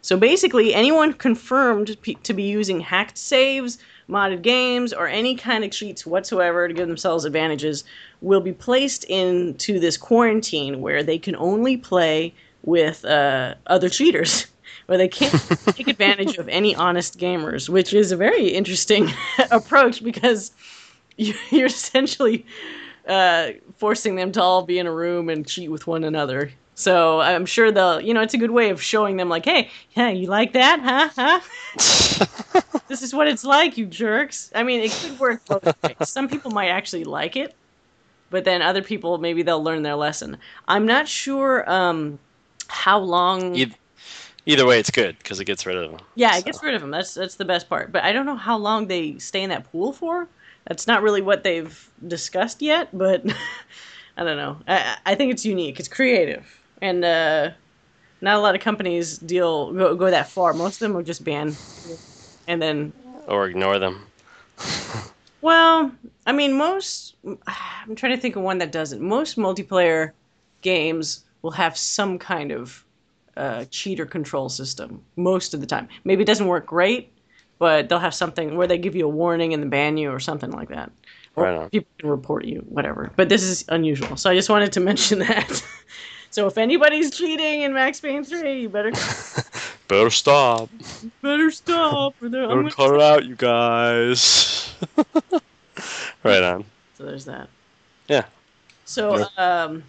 So 0.00 0.16
basically, 0.16 0.72
anyone 0.72 1.12
confirmed 1.12 1.96
p- 2.02 2.14
to 2.22 2.32
be 2.32 2.44
using 2.44 2.78
hacked 2.80 3.18
saves, 3.18 3.78
modded 4.08 4.42
games, 4.42 4.92
or 4.92 5.08
any 5.08 5.34
kind 5.34 5.64
of 5.64 5.72
cheats 5.72 6.06
whatsoever 6.06 6.68
to 6.68 6.74
give 6.74 6.86
themselves 6.86 7.24
advantages 7.24 7.82
will 8.20 8.40
be 8.40 8.52
placed 8.52 9.04
into 9.04 9.80
this 9.80 9.96
quarantine 9.96 10.80
where 10.80 11.02
they 11.02 11.18
can 11.18 11.34
only 11.36 11.76
play 11.76 12.32
with 12.66 13.04
uh, 13.06 13.54
other 13.66 13.88
cheaters, 13.88 14.46
where 14.86 14.98
they 14.98 15.08
can't 15.08 15.32
take 15.74 15.88
advantage 15.88 16.36
of 16.36 16.48
any 16.48 16.74
honest 16.76 17.18
gamers, 17.18 17.68
which 17.70 17.94
is 17.94 18.12
a 18.12 18.16
very 18.16 18.48
interesting 18.48 19.10
approach 19.50 20.04
because 20.04 20.52
you- 21.16 21.34
you're 21.50 21.66
essentially 21.66 22.44
uh, 23.08 23.52
forcing 23.78 24.16
them 24.16 24.32
to 24.32 24.42
all 24.42 24.62
be 24.66 24.78
in 24.78 24.86
a 24.86 24.92
room 24.92 25.30
and 25.30 25.46
cheat 25.46 25.70
with 25.70 25.86
one 25.86 26.04
another. 26.04 26.50
So 26.74 27.20
I'm 27.20 27.46
sure 27.46 27.72
they'll, 27.72 28.00
you 28.02 28.12
know, 28.12 28.20
it's 28.20 28.34
a 28.34 28.38
good 28.38 28.50
way 28.50 28.68
of 28.68 28.82
showing 28.82 29.16
them, 29.16 29.30
like, 29.30 29.46
hey, 29.46 29.70
yeah, 29.92 30.10
you 30.10 30.26
like 30.26 30.52
that, 30.52 30.80
huh? 30.80 31.08
Huh? 31.16 31.40
this 32.88 33.02
is 33.02 33.14
what 33.14 33.28
it's 33.28 33.44
like, 33.44 33.78
you 33.78 33.86
jerks. 33.86 34.50
I 34.54 34.62
mean, 34.62 34.82
it 34.82 34.92
could 34.92 35.18
work 35.18 35.42
both 35.46 35.62
ways. 35.82 35.96
Some 36.02 36.28
people 36.28 36.50
might 36.50 36.68
actually 36.68 37.04
like 37.04 37.36
it, 37.36 37.54
but 38.30 38.44
then 38.44 38.60
other 38.60 38.82
people 38.82 39.18
maybe 39.18 39.42
they'll 39.42 39.62
learn 39.62 39.82
their 39.82 39.96
lesson. 39.96 40.36
I'm 40.68 40.84
not 40.84 41.08
sure 41.08 41.68
um, 41.70 42.18
how 42.68 42.98
long. 42.98 43.54
Eith- 43.54 43.74
Either 44.46 44.64
way, 44.64 44.78
it's 44.78 44.90
good 44.90 45.18
because 45.18 45.40
it 45.40 45.44
gets 45.44 45.66
rid 45.66 45.76
of 45.76 45.90
them. 45.90 46.00
Yeah, 46.14 46.36
it 46.36 46.44
gets 46.44 46.62
rid 46.62 46.74
of 46.74 46.80
them. 46.80 46.90
That's 46.92 47.14
that's 47.14 47.34
the 47.34 47.44
best 47.44 47.68
part. 47.68 47.90
But 47.92 48.04
I 48.04 48.12
don't 48.12 48.26
know 48.26 48.36
how 48.36 48.56
long 48.56 48.86
they 48.86 49.18
stay 49.18 49.42
in 49.42 49.50
that 49.50 49.70
pool 49.70 49.92
for. 49.92 50.28
That's 50.68 50.86
not 50.86 51.02
really 51.02 51.20
what 51.20 51.42
they've 51.42 51.90
discussed 52.06 52.62
yet. 52.62 52.96
But 52.96 53.24
I 54.16 54.24
don't 54.24 54.36
know. 54.36 54.58
I, 54.68 54.96
I 55.04 55.14
think 55.16 55.32
it's 55.32 55.44
unique. 55.44 55.80
It's 55.80 55.88
creative, 55.88 56.46
and 56.80 57.04
uh, 57.04 57.50
not 58.20 58.36
a 58.36 58.40
lot 58.40 58.54
of 58.54 58.60
companies 58.60 59.18
deal 59.18 59.72
go, 59.72 59.94
go 59.96 60.10
that 60.10 60.30
far. 60.30 60.54
Most 60.54 60.76
of 60.76 60.80
them 60.80 60.94
will 60.94 61.02
just 61.02 61.24
ban, 61.24 61.58
and 62.46 62.62
then 62.62 62.92
Or 63.26 63.46
ignore 63.48 63.78
them. 63.78 64.06
well, 65.40 65.92
I 66.26 66.32
mean, 66.32 66.56
most. 66.56 67.16
I'm 67.46 67.94
trying 67.96 68.16
to 68.16 68.20
think 68.20 68.36
of 68.36 68.42
one 68.42 68.58
that 68.58 68.72
doesn't. 68.72 69.02
Most 69.02 69.36
multiplayer 69.36 70.12
games 70.62 71.25
will 71.46 71.52
have 71.52 71.78
some 71.78 72.18
kind 72.18 72.50
of 72.50 72.84
uh, 73.36 73.64
cheater 73.70 74.04
control 74.04 74.48
system 74.48 75.00
most 75.14 75.54
of 75.54 75.60
the 75.60 75.66
time. 75.66 75.86
Maybe 76.02 76.24
it 76.24 76.26
doesn't 76.26 76.48
work 76.48 76.66
great, 76.66 77.12
but 77.60 77.88
they'll 77.88 78.00
have 78.00 78.14
something 78.14 78.56
where 78.56 78.66
they 78.66 78.76
give 78.78 78.96
you 78.96 79.06
a 79.06 79.08
warning 79.08 79.54
and 79.54 79.62
then 79.62 79.70
ban 79.70 79.96
you 79.96 80.10
or 80.10 80.18
something 80.18 80.50
like 80.50 80.68
that. 80.70 80.90
Or 81.36 81.44
Right 81.44 81.54
on. 81.54 81.70
people 81.70 81.88
can 82.00 82.10
report 82.10 82.46
you, 82.46 82.64
whatever. 82.68 83.12
But 83.14 83.28
this 83.28 83.44
is 83.44 83.64
unusual, 83.68 84.16
so 84.16 84.28
I 84.28 84.34
just 84.34 84.50
wanted 84.50 84.72
to 84.72 84.80
mention 84.80 85.20
that. 85.20 85.62
so 86.30 86.48
if 86.48 86.58
anybody's 86.58 87.12
cheating 87.16 87.60
in 87.62 87.72
Max 87.72 88.00
Payne 88.00 88.24
3, 88.24 88.62
you 88.62 88.68
better 88.68 88.90
Better 89.88 90.10
stop. 90.10 90.68
better 91.22 91.52
stop. 91.52 92.16
Or 92.20 92.28
they're- 92.28 92.42
I'm 92.42 92.48
Better 92.48 92.62
gonna- 92.62 92.72
cut 92.72 92.94
it 92.96 93.00
out, 93.00 93.24
you 93.24 93.36
guys. 93.36 94.74
right 96.24 96.42
on. 96.42 96.64
So 96.98 97.04
there's 97.04 97.24
that. 97.26 97.48
Yeah. 98.08 98.24
So, 98.84 99.26
um, 99.36 99.84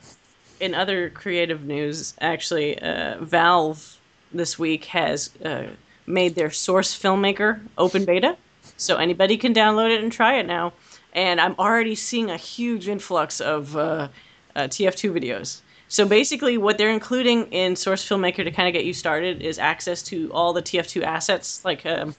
in 0.60 0.74
other 0.74 1.10
creative 1.10 1.64
news, 1.64 2.14
actually, 2.20 2.80
uh, 2.80 3.18
Valve 3.20 3.98
this 4.34 4.58
week 4.60 4.86
has 4.86 5.30
uh, 5.44 5.68
made 6.06 6.36
their 6.36 6.52
Source 6.52 6.98
Filmmaker 6.98 7.60
open 7.78 8.06
beta, 8.06 8.38
so 8.78 8.98
anybody 8.98 9.38
can 9.38 9.54
download 9.54 9.94
it 9.94 10.04
and 10.04 10.12
try 10.12 10.36
it 10.36 10.46
now. 10.46 10.74
And 11.14 11.40
I'm 11.40 11.56
already 11.58 11.96
seeing 11.96 12.30
a 12.30 12.38
huge 12.38 12.88
influx 12.88 13.40
of 13.40 13.76
uh, 13.76 14.08
uh, 14.56 14.64
TF2 14.64 15.12
videos. 15.12 15.62
So 15.90 16.06
basically, 16.06 16.58
what 16.58 16.78
they're 16.78 16.92
including 16.92 17.48
in 17.52 17.76
Source 17.76 18.08
Filmmaker 18.08 18.44
to 18.44 18.52
kind 18.52 18.68
of 18.68 18.74
get 18.74 18.86
you 18.86 18.94
started 18.94 19.42
is 19.42 19.58
access 19.58 20.04
to 20.04 20.32
all 20.34 20.52
the 20.52 20.62
TF2 20.62 21.04
assets, 21.04 21.64
like 21.64 21.86
um, 21.86 22.14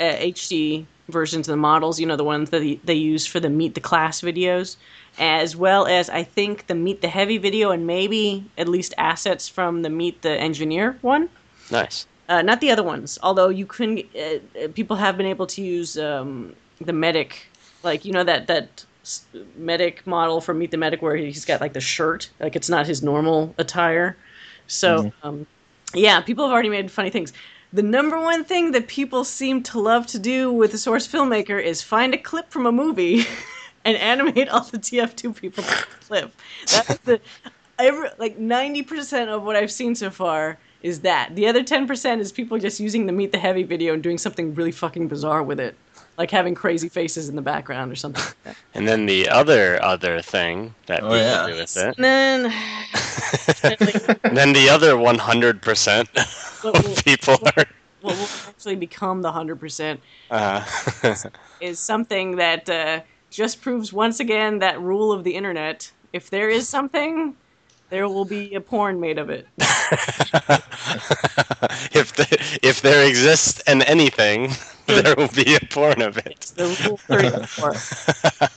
uh, 0.00 0.04
HD 0.04 0.86
versions 1.08 1.48
of 1.48 1.52
the 1.52 1.56
models, 1.56 2.00
you 2.00 2.06
know, 2.06 2.16
the 2.16 2.24
ones 2.24 2.50
that 2.50 2.80
they 2.84 2.94
use 2.94 3.26
for 3.26 3.38
the 3.38 3.48
Meet 3.48 3.74
the 3.74 3.80
Class 3.80 4.20
videos, 4.20 4.76
as 5.18 5.56
well 5.56 5.86
as 5.86 6.10
I 6.10 6.22
think 6.22 6.66
the 6.66 6.74
Meet 6.74 7.00
the 7.00 7.08
Heavy 7.08 7.38
video 7.38 7.70
and 7.70 7.86
maybe 7.86 8.44
at 8.58 8.68
least 8.68 8.94
assets 8.98 9.48
from 9.48 9.82
the 9.82 9.90
Meet 9.90 10.22
the 10.22 10.32
Engineer 10.32 10.98
one. 11.00 11.28
Nice. 11.70 12.06
Uh, 12.28 12.42
not 12.42 12.60
the 12.60 12.70
other 12.70 12.82
ones, 12.82 13.18
although 13.22 13.48
you 13.48 13.66
can. 13.66 13.98
Uh, 13.98 14.20
uh, 14.64 14.68
people 14.74 14.96
have 14.96 15.16
been 15.16 15.26
able 15.26 15.46
to 15.46 15.62
use 15.62 15.96
um, 15.96 16.54
the 16.80 16.92
medic, 16.92 17.46
like 17.82 18.04
you 18.04 18.12
know 18.12 18.24
that 18.24 18.48
that 18.48 18.84
medic 19.56 20.04
model 20.06 20.40
from 20.40 20.58
Meet 20.58 20.72
the 20.72 20.76
Medic 20.76 21.02
where 21.02 21.14
he's 21.14 21.44
got 21.44 21.60
like 21.60 21.72
the 21.72 21.80
shirt, 21.80 22.28
like 22.40 22.56
it's 22.56 22.68
not 22.68 22.86
his 22.86 23.02
normal 23.02 23.54
attire. 23.58 24.16
So 24.66 25.12
um, 25.22 25.46
yeah, 25.94 26.20
people 26.20 26.44
have 26.44 26.52
already 26.52 26.68
made 26.68 26.90
funny 26.90 27.10
things. 27.10 27.32
The 27.72 27.82
number 27.82 28.18
one 28.18 28.44
thing 28.44 28.72
that 28.72 28.88
people 28.88 29.24
seem 29.24 29.62
to 29.64 29.80
love 29.80 30.06
to 30.08 30.18
do 30.18 30.52
with 30.52 30.72
the 30.72 30.78
source 30.78 31.06
filmmaker 31.06 31.62
is 31.62 31.82
find 31.82 32.14
a 32.14 32.18
clip 32.18 32.50
from 32.50 32.66
a 32.66 32.72
movie 32.72 33.24
and 33.86 33.96
animate 33.96 34.48
all 34.48 34.64
the 34.64 34.78
TF2 34.78 35.34
people 35.34 35.62
to 35.64 35.70
the 35.70 35.86
clip. 36.06 36.32
That's 36.72 36.98
the 36.98 37.20
every, 37.78 38.08
like 38.18 38.38
ninety 38.38 38.82
percent 38.82 39.30
of 39.30 39.42
what 39.44 39.56
I've 39.56 39.70
seen 39.72 39.94
so 39.94 40.10
far 40.10 40.58
is 40.82 41.00
that. 41.00 41.34
The 41.34 41.46
other 41.46 41.62
ten 41.62 41.86
percent 41.86 42.20
is 42.20 42.32
people 42.32 42.58
just 42.58 42.80
using 42.80 43.06
the 43.06 43.12
Meet 43.12 43.32
the 43.32 43.38
Heavy 43.38 43.62
video 43.62 43.94
and 43.94 44.02
doing 44.02 44.18
something 44.18 44.54
really 44.54 44.72
fucking 44.72 45.08
bizarre 45.08 45.42
with 45.42 45.60
it, 45.60 45.76
like 46.18 46.30
having 46.30 46.54
crazy 46.54 46.88
faces 46.88 47.28
in 47.28 47.36
the 47.36 47.42
background 47.42 47.92
or 47.92 47.96
something. 47.96 48.22
Like 48.24 48.42
that. 48.44 48.56
And 48.74 48.88
then 48.88 49.06
the 49.06 49.28
other 49.28 49.82
other 49.82 50.20
thing 50.20 50.74
that 50.86 51.02
Oh, 51.02 51.10
people 51.10 51.16
yeah. 51.18 51.46
do 51.46 51.54
with 51.56 51.76
it. 51.76 51.94
And 51.96 52.04
then, 52.04 52.46
and 54.24 54.36
then 54.36 54.52
the 54.52 54.68
other 54.68 54.94
100% 54.94 56.08
what 56.62 56.84
of 56.86 57.04
people 57.04 57.34
are. 57.56 57.64
what 58.00 58.16
will 58.16 58.28
actually 58.48 58.76
become 58.76 59.22
the 59.22 59.32
hundred 59.32 59.60
percent 59.60 60.00
Uh, 60.30 60.64
is 61.60 61.78
something 61.78 62.36
that 62.36 62.68
uh, 62.68 63.00
just 63.30 63.60
proves 63.60 63.92
once 63.92 64.20
again 64.20 64.58
that 64.60 64.80
rule 64.80 65.12
of 65.12 65.24
the 65.24 65.34
internet: 65.34 65.90
if 66.12 66.30
there 66.30 66.48
is 66.48 66.68
something, 66.68 67.34
there 67.90 68.08
will 68.08 68.24
be 68.24 68.54
a 68.54 68.60
porn 68.60 69.00
made 69.00 69.18
of 69.18 69.30
it. 69.30 69.46
if 71.92 72.12
the, 72.16 72.58
if 72.62 72.80
there 72.82 73.06
exists 73.08 73.60
an 73.66 73.82
anything, 73.82 74.50
there 74.86 75.14
will 75.16 75.28
be 75.28 75.54
a 75.54 75.60
porn 75.70 76.02
of 76.02 76.18
it. 76.18 76.26
It's 76.32 76.50
the 76.50 76.66
rule 76.86 76.96
thirty-four. 76.96 77.72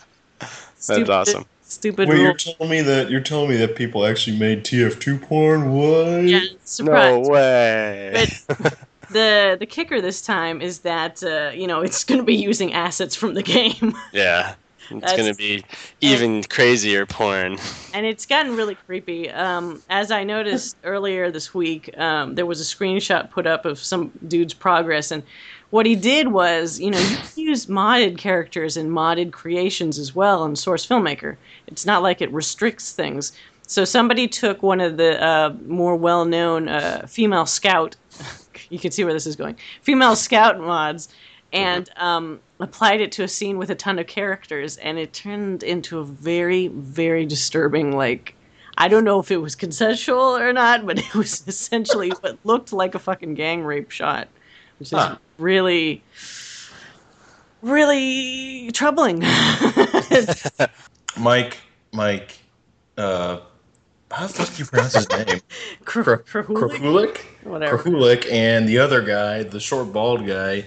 That's 0.88 1.10
awesome. 1.10 1.45
Stupid 1.63 2.10
Wait, 2.10 2.15
rule. 2.15 2.23
you're 2.23 2.34
telling 2.34 2.71
me 2.71 2.82
that 2.82 3.12
you're 3.12 3.21
telling 3.21 3.49
me 3.49 3.58
that 3.58 3.75
people 3.75 4.05
actually 4.05 4.38
made 4.38 4.63
TF2 4.63 5.21
porn? 5.21 5.71
What? 5.71 6.23
Yeah, 6.23 6.41
surprise. 6.63 7.27
No 7.27 7.32
way. 7.32 8.27
The 9.10 9.58
the 9.60 9.65
kicker 9.65 10.02
this 10.02 10.22
time 10.22 10.62
is 10.62 10.80
that 10.80 11.24
uh, 11.24 11.52
you 11.54 11.67
know 11.67 11.82
it's 11.82 12.04
going 12.04 12.19
to 12.19 12.26
be 12.26 12.36
using 12.36 12.74
assets 12.74 13.15
from 13.15 13.34
the 13.34 13.43
game, 13.43 13.95
yeah. 14.13 14.56
It's 14.91 15.15
gonna 15.15 15.36
be 15.36 15.63
even 16.02 16.43
crazier 16.45 17.06
porn. 17.06 17.60
and 17.93 18.08
it's 18.08 18.26
gotten 18.26 18.56
really 18.56 18.74
creepy. 18.74 19.30
Um, 19.30 19.84
as 19.89 20.10
I 20.10 20.24
noticed 20.24 20.78
earlier 20.84 21.30
this 21.30 21.54
week, 21.54 21.95
um, 22.00 22.34
there 22.34 22.48
was 22.48 22.60
a 22.60 22.63
screenshot 22.63 23.30
put 23.30 23.45
up 23.45 23.65
of 23.65 23.78
some 23.78 24.12
dude's 24.28 24.56
progress, 24.56 25.12
and 25.12 25.22
what 25.69 25.86
he 25.86 25.95
did 25.95 26.30
was, 26.30 26.80
you 26.80 26.89
know, 26.89 27.00
you 27.00 27.17
can 27.17 27.28
use 27.36 27.67
modded 27.67 28.17
characters 28.17 28.76
and 28.78 28.89
modded 28.89 29.32
creations 29.32 30.00
as 30.00 30.15
well 30.15 30.43
in 30.45 30.56
Source 30.56 30.86
Filmmaker. 30.86 31.38
It's 31.67 31.86
not 31.86 32.02
like 32.02 32.22
it 32.22 32.32
restricts 32.32 32.91
things. 32.91 33.32
So 33.67 33.86
somebody 33.86 34.28
took 34.28 34.63
one 34.63 34.82
of 34.82 34.98
the 34.98 35.24
uh, 35.24 35.54
more 35.67 35.95
well-known 35.95 36.67
uh, 36.67 37.06
female 37.08 37.45
scout. 37.45 37.95
you 38.69 38.79
can 38.79 38.91
see 38.91 39.03
where 39.03 39.13
this 39.13 39.25
is 39.27 39.36
going. 39.36 39.58
Female 39.82 40.15
scout 40.15 40.60
mods, 40.60 41.10
and 41.51 41.89
um, 41.97 42.39
applied 42.60 43.01
it 43.01 43.12
to 43.13 43.23
a 43.23 43.27
scene 43.27 43.58
with 43.58 43.69
a 43.69 43.75
ton 43.75 43.99
of 43.99 44.08
characters, 44.08 44.77
and 44.77 44.97
it 44.99 45.13
turned 45.13 45.63
into 45.63 45.99
a 45.99 46.03
very, 46.05 46.67
very 46.67 47.25
disturbing. 47.25 47.95
Like, 47.95 48.36
I 48.77 48.88
don't 48.88 49.03
know 49.03 49.19
if 49.19 49.32
it 49.32 49.38
was 49.38 49.55
consensual 49.55 50.38
or 50.38 50.53
not, 50.53 50.86
but 50.86 50.99
it 51.05 51.15
was 51.15 51.43
essentially 51.47 52.10
what 52.21 52.38
looked 52.43 52.71
like 52.73 52.95
a 52.95 52.99
fucking 52.99 53.34
gang 53.36 53.63
rape 53.63 53.91
shot, 53.91 54.27
which 54.79 54.93
is 54.93 54.99
Huh. 54.99 55.17
really, 55.38 56.03
really 57.62 58.71
troubling. 58.73 59.21
Mike, 61.17 61.58
Mike, 61.91 62.38
uh, 62.97 63.39
how 64.12 64.28
the 64.28 64.34
fuck 64.34 64.48
do 64.50 64.56
you 64.58 64.65
pronounce 64.65 64.93
his 64.93 65.10
name? 65.10 65.39
Kr- 65.86 66.02
Kr- 66.02 66.17
Krahulik? 66.22 66.69
Krahulik? 66.80 67.17
Whatever. 67.43 67.78
Krahulik 67.78 68.32
and 68.32 68.67
the 68.67 68.78
other 68.80 69.02
guy, 69.02 69.43
the 69.43 69.60
short 69.60 69.91
bald 69.93 70.26
guy, 70.26 70.65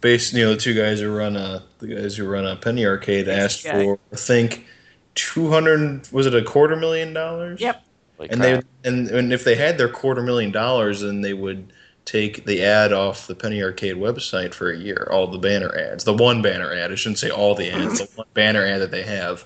based 0.00 0.32
you 0.32 0.44
know 0.44 0.50
the 0.50 0.56
two 0.60 0.74
guys 0.74 1.00
who 1.00 1.14
run 1.14 1.36
a 1.36 1.62
the 1.78 1.88
guys 1.88 2.16
who 2.16 2.26
run 2.28 2.46
a 2.46 2.56
penny 2.56 2.84
arcade 2.86 3.28
asked 3.28 3.64
guy. 3.64 3.84
for 3.84 3.98
I 4.12 4.16
think 4.16 4.66
two 5.14 5.48
hundred 5.50 6.10
was 6.12 6.26
it 6.26 6.34
a 6.34 6.42
quarter 6.42 6.76
million 6.76 7.12
dollars? 7.12 7.60
Yep. 7.60 7.82
Like 8.18 8.32
And 8.32 8.40
crap. 8.40 8.64
they 8.82 8.88
and, 8.88 9.08
and 9.08 9.32
if 9.32 9.44
they 9.44 9.54
had 9.54 9.78
their 9.78 9.88
quarter 9.88 10.22
million 10.22 10.50
dollars, 10.50 11.00
then 11.00 11.20
they 11.20 11.34
would 11.34 11.72
take 12.06 12.44
the 12.44 12.62
ad 12.64 12.92
off 12.92 13.26
the 13.26 13.34
Penny 13.34 13.62
Arcade 13.62 13.96
website 13.96 14.52
for 14.52 14.70
a 14.70 14.76
year, 14.76 15.06
all 15.12 15.26
the 15.28 15.38
banner 15.38 15.74
ads, 15.76 16.04
the 16.04 16.14
one 16.14 16.42
banner 16.42 16.72
ad. 16.72 16.90
I 16.90 16.94
shouldn't 16.96 17.18
say 17.18 17.30
all 17.30 17.54
the 17.54 17.70
ads, 17.70 17.98
the 18.00 18.08
one 18.16 18.26
banner 18.34 18.64
ad 18.66 18.80
that 18.80 18.90
they 18.90 19.02
have. 19.04 19.44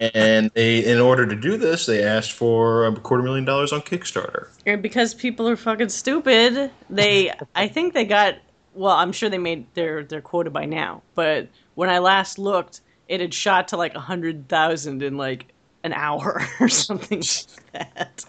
And 0.00 0.50
they, 0.54 0.84
in 0.84 1.00
order 1.00 1.26
to 1.26 1.34
do 1.34 1.56
this, 1.56 1.86
they 1.86 2.02
asked 2.02 2.32
for 2.32 2.86
a 2.86 2.94
quarter 2.94 3.22
million 3.22 3.44
dollars 3.44 3.72
on 3.72 3.80
Kickstarter. 3.80 4.48
And 4.64 4.82
because 4.82 5.14
people 5.14 5.48
are 5.48 5.56
fucking 5.56 5.88
stupid, 5.88 6.70
they 6.88 7.32
I 7.54 7.68
think 7.68 7.94
they 7.94 8.04
got 8.04 8.36
well, 8.74 8.94
I'm 8.94 9.12
sure 9.12 9.28
they 9.28 9.38
made 9.38 9.72
their 9.74 10.04
their 10.04 10.20
quota 10.20 10.50
by 10.50 10.66
now, 10.66 11.02
but 11.14 11.48
when 11.74 11.88
I 11.88 11.98
last 11.98 12.38
looked, 12.38 12.80
it 13.08 13.20
had 13.20 13.34
shot 13.34 13.68
to 13.68 13.76
like 13.76 13.94
a 13.94 14.00
hundred 14.00 14.48
thousand 14.48 15.02
in 15.02 15.16
like 15.16 15.52
an 15.82 15.92
hour 15.92 16.46
or 16.60 16.68
something 16.68 17.18
like 17.18 17.72
that. 17.72 18.24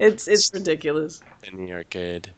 It's 0.00 0.26
it's 0.26 0.52
ridiculous. 0.52 1.20
in 1.44 1.64
the 1.64 1.72
arcade. 1.72 2.32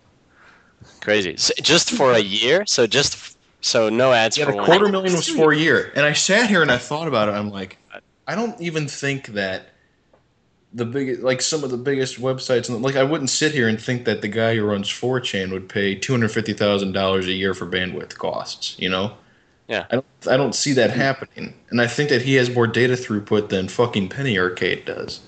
Crazy. 1.01 1.37
So 1.37 1.53
just 1.63 1.91
for 1.91 2.13
a 2.13 2.19
year? 2.21 2.65
So 2.67 2.87
just 2.87 3.38
so 3.61 3.89
no 3.89 4.13
ads 4.13 4.37
Yeah, 4.37 4.47
for 4.47 4.53
the 4.53 4.57
one. 4.59 4.67
quarter 4.67 4.89
million 4.89 5.15
was 5.15 5.29
for 5.29 5.53
a 5.53 5.57
year, 5.57 5.93
and 5.95 6.05
I 6.07 6.13
sat 6.13 6.49
here 6.49 6.63
and 6.63 6.71
I 6.71 6.79
thought 6.79 7.09
about 7.09 7.29
it. 7.29 7.33
I'm 7.33 7.51
like, 7.51 7.79
I 8.27 8.35
don't 8.35 8.61
even 8.61 8.87
think 8.89 9.29
that 9.29 9.71
the 10.75 10.85
big, 10.85 11.21
like 11.23 11.41
some 11.41 11.65
of 11.65 11.71
the 11.71 11.77
biggest 11.79 12.21
websites, 12.21 12.69
and 12.69 12.83
like 12.83 12.97
I 12.97 13.03
wouldn't 13.03 13.31
sit 13.31 13.53
here 13.53 13.69
and 13.69 13.81
think 13.81 14.05
that 14.05 14.21
the 14.23 14.29
guy 14.29 14.55
who 14.57 14.65
runs 14.65 14.89
4chan 14.89 15.51
would 15.53 15.69
pay 15.69 15.95
two 15.95 16.13
hundred 16.13 16.31
fifty 16.31 16.53
thousand 16.53 16.93
dollars 16.93 17.27
a 17.27 17.33
year 17.33 17.55
for 17.55 17.67
bandwidth 17.67 18.17
costs. 18.17 18.77
You 18.79 18.91
know? 18.91 19.15
Yeah. 19.69 19.87
I 19.91 19.95
don't, 19.97 20.07
I 20.31 20.37
don't 20.37 20.55
see 20.55 20.73
that 20.75 20.91
happening, 20.91 21.55
and 21.71 21.81
I 21.81 21.87
think 21.87 22.11
that 22.11 22.23
he 22.23 22.35
has 22.35 22.51
more 22.55 22.67
data 22.67 22.95
throughput 22.95 23.49
than 23.49 23.69
fucking 23.69 24.09
Penny 24.11 24.39
Arcade 24.39 24.85
does. 24.85 25.21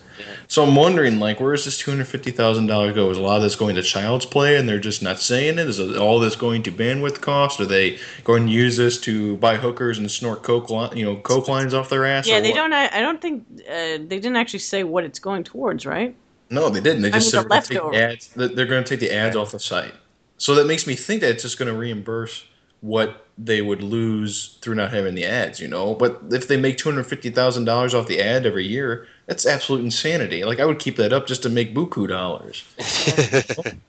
So 0.49 0.63
I'm 0.63 0.75
wondering, 0.75 1.19
like, 1.19 1.41
where 1.41 1.55
is 1.55 1.65
this 1.65 1.79
two 1.79 1.91
hundred 1.91 2.07
fifty 2.09 2.31
thousand 2.31 2.67
dollars 2.67 2.95
go? 2.95 3.11
Is 3.11 3.19
a 3.19 3.23
lot 3.23 3.37
of 3.37 3.43
this 3.43 3.57
going 3.57 3.77
to 3.77 3.83
Child's 3.83 4.27
Play, 4.27 4.57
and 4.57 4.69
they're 4.69 4.79
just 4.79 5.03
not 5.03 5.21
saying 5.21 5.59
it? 5.59 5.69
Is 5.69 5.81
all 5.97 6.19
this 6.19 6.37
going 6.37 6.63
to 6.65 6.73
bandwidth 6.73 7.21
cost? 7.21 7.61
Are 7.61 7.67
they 7.67 7.99
going 8.25 8.47
to 8.47 8.53
use 8.53 8.77
this 8.77 9.01
to 9.03 9.37
buy 9.39 9.57
hookers 9.57 9.99
and 9.99 10.11
snort 10.11 10.43
coke, 10.43 10.71
you 10.97 11.05
know, 11.05 11.17
coke 11.17 11.49
lines 11.49 11.75
off 11.75 11.89
their 11.89 12.05
ass? 12.05 12.27
Yeah, 12.27 12.41
they 12.41 12.51
what? 12.51 12.57
don't. 12.57 12.73
I, 12.73 12.89
I 12.99 13.01
don't 13.01 13.21
think 13.21 13.45
uh, 13.69 13.99
they 13.99 13.99
didn't 14.19 14.37
actually 14.37 14.61
say 14.61 14.85
what 14.85 15.05
it's 15.05 15.19
going 15.19 15.45
towards, 15.45 15.87
right? 15.87 16.15
No, 16.51 16.69
they 16.69 16.81
didn't. 16.81 17.03
They 17.03 17.09
I 17.09 17.13
just 17.13 17.33
mean, 17.33 17.43
said 17.43 17.45
the 17.45 17.45
we're 17.45 17.49
gonna 17.49 17.63
take 17.63 17.71
leftover. 17.71 17.93
the 17.93 18.03
ads. 18.03 18.29
They're 18.55 18.67
going 18.67 18.85
to 18.85 18.89
take 18.89 19.01
the 19.01 19.15
ads 19.15 19.37
off 19.37 19.53
the 19.53 19.61
site. 19.61 19.95
So 20.37 20.55
that 20.57 20.67
makes 20.67 20.87
me 20.87 20.95
think 20.95 21.21
that 21.21 21.31
it's 21.31 21.43
just 21.43 21.59
going 21.59 21.71
to 21.73 21.79
reimburse 21.79 22.45
what 22.81 23.27
they 23.37 23.61
would 23.61 23.83
lose 23.83 24.59
through 24.61 24.75
not 24.75 24.91
having 24.91 25.15
the 25.15 25.25
ads, 25.27 25.61
you 25.61 25.69
know. 25.69 25.95
But 25.95 26.21
if 26.31 26.49
they 26.49 26.57
make 26.57 26.79
two 26.79 26.91
hundred 26.91 27.05
fifty 27.05 27.31
thousand 27.31 27.67
dollars 27.67 27.95
off 27.95 28.07
the 28.07 28.21
ad 28.21 28.47
every 28.47 28.67
year, 28.67 29.07
that's 29.31 29.47
absolute 29.47 29.85
insanity. 29.85 30.43
Like 30.43 30.59
I 30.59 30.65
would 30.65 30.81
keep 30.81 30.97
that 30.97 31.13
up 31.13 31.29
just 31.29 31.45
to 31.45 31.49
make 31.49 31.73
buku 31.73 32.09
dollars. 32.09 32.65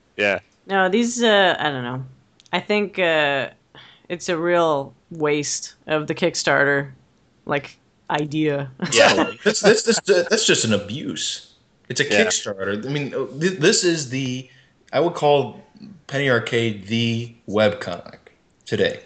yeah. 0.16 0.38
No, 0.68 0.88
these. 0.88 1.20
Uh, 1.20 1.56
I 1.58 1.68
don't 1.68 1.82
know. 1.82 2.04
I 2.52 2.60
think 2.60 3.00
uh, 3.00 3.50
it's 4.08 4.28
a 4.28 4.38
real 4.38 4.94
waste 5.10 5.74
of 5.88 6.06
the 6.06 6.14
Kickstarter, 6.14 6.92
like 7.44 7.76
idea. 8.08 8.70
Yeah. 8.92 9.32
that's, 9.42 9.58
that's 9.58 9.82
that's 9.82 10.00
that's 10.00 10.46
just 10.46 10.64
an 10.64 10.74
abuse. 10.74 11.54
It's 11.88 12.00
a 12.00 12.04
Yeah. 12.04 12.24
Kickstarter. 12.24 12.86
I 12.86 12.88
mean, 12.88 13.10
th- 13.40 13.58
this 13.58 13.82
is 13.82 14.10
the 14.10 14.48
I 14.92 15.00
would 15.00 15.14
call 15.14 15.60
Penny 16.06 16.30
Arcade 16.30 16.86
the 16.86 17.34
webcomic 17.48 18.18
today. 18.64 19.00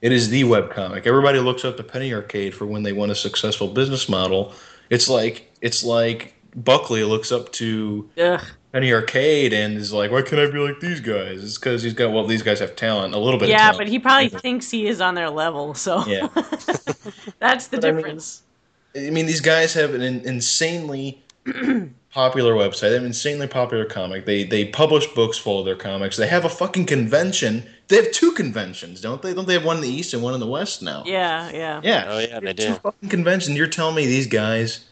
It 0.00 0.10
is 0.10 0.30
the 0.30 0.44
webcomic. 0.44 1.06
Everybody 1.06 1.38
looks 1.38 1.66
up 1.66 1.76
to 1.76 1.82
Penny 1.82 2.14
Arcade 2.14 2.54
for 2.54 2.64
when 2.64 2.82
they 2.82 2.94
want 2.94 3.12
a 3.12 3.14
successful 3.14 3.68
business 3.68 4.08
model. 4.08 4.54
It's 4.88 5.10
like 5.10 5.51
it's 5.62 5.82
like 5.82 6.34
Buckley 6.54 7.02
looks 7.04 7.32
up 7.32 7.50
to 7.52 8.08
Ugh. 8.20 8.40
Penny 8.72 8.92
Arcade 8.92 9.52
and 9.54 9.78
is 9.78 9.92
like, 9.92 10.10
"Why 10.10 10.20
can't 10.22 10.40
I 10.40 10.50
be 10.50 10.58
like 10.58 10.80
these 10.80 11.00
guys?" 11.00 11.42
It's 11.42 11.56
because 11.58 11.82
he's 11.82 11.94
got 11.94 12.12
well, 12.12 12.26
these 12.26 12.42
guys 12.42 12.58
have 12.60 12.76
talent, 12.76 13.14
a 13.14 13.18
little 13.18 13.38
bit. 13.40 13.46
of 13.46 13.50
Yeah, 13.50 13.72
but 13.76 13.88
he 13.88 13.98
probably 13.98 14.28
thinks 14.28 14.70
he 14.70 14.86
is 14.86 15.00
on 15.00 15.14
their 15.14 15.30
level, 15.30 15.72
so 15.74 16.04
Yeah. 16.06 16.28
that's 17.38 17.68
the 17.68 17.78
But 17.78 17.84
I 17.84 17.92
mean- 17.92 17.96
difference. 17.96 18.42
I 18.94 19.08
mean, 19.08 19.24
these 19.24 19.40
guys 19.40 19.72
have 19.72 19.94
an 19.94 20.02
insanely 20.02 21.22
popular 22.12 22.52
website. 22.54 22.80
They 22.80 22.92
have 22.92 23.00
an 23.02 23.06
insanely 23.06 23.46
popular 23.46 23.84
comic. 23.86 24.26
They 24.26 24.44
they 24.44 24.66
publish 24.66 25.06
books 25.14 25.38
full 25.38 25.60
of 25.60 25.64
their 25.64 25.76
comics. 25.76 26.16
They 26.18 26.26
have 26.28 26.44
a 26.44 26.48
fucking 26.50 26.84
convention. 26.86 27.64
They 27.88 27.96
have 27.96 28.10
two 28.12 28.32
conventions, 28.32 29.00
don't 29.00 29.22
they? 29.22 29.32
Don't 29.34 29.46
they 29.46 29.54
have 29.54 29.64
one 29.64 29.76
in 29.76 29.82
the 29.82 29.88
east 29.88 30.12
and 30.14 30.22
one 30.22 30.34
in 30.34 30.40
the 30.40 30.46
west 30.46 30.82
now? 30.82 31.04
yeah, 31.06 31.50
yeah. 31.52 31.80
Yeah. 31.82 32.04
Oh, 32.08 32.18
yeah, 32.18 32.40
they 32.40 32.46
They 32.46 32.52
do. 32.52 32.66
Two 32.68 32.74
fucking 32.74 33.08
conventions. 33.08 33.56
You're 33.56 33.66
telling 33.66 33.94
me 33.94 34.04
these 34.06 34.26
guys 34.26 34.84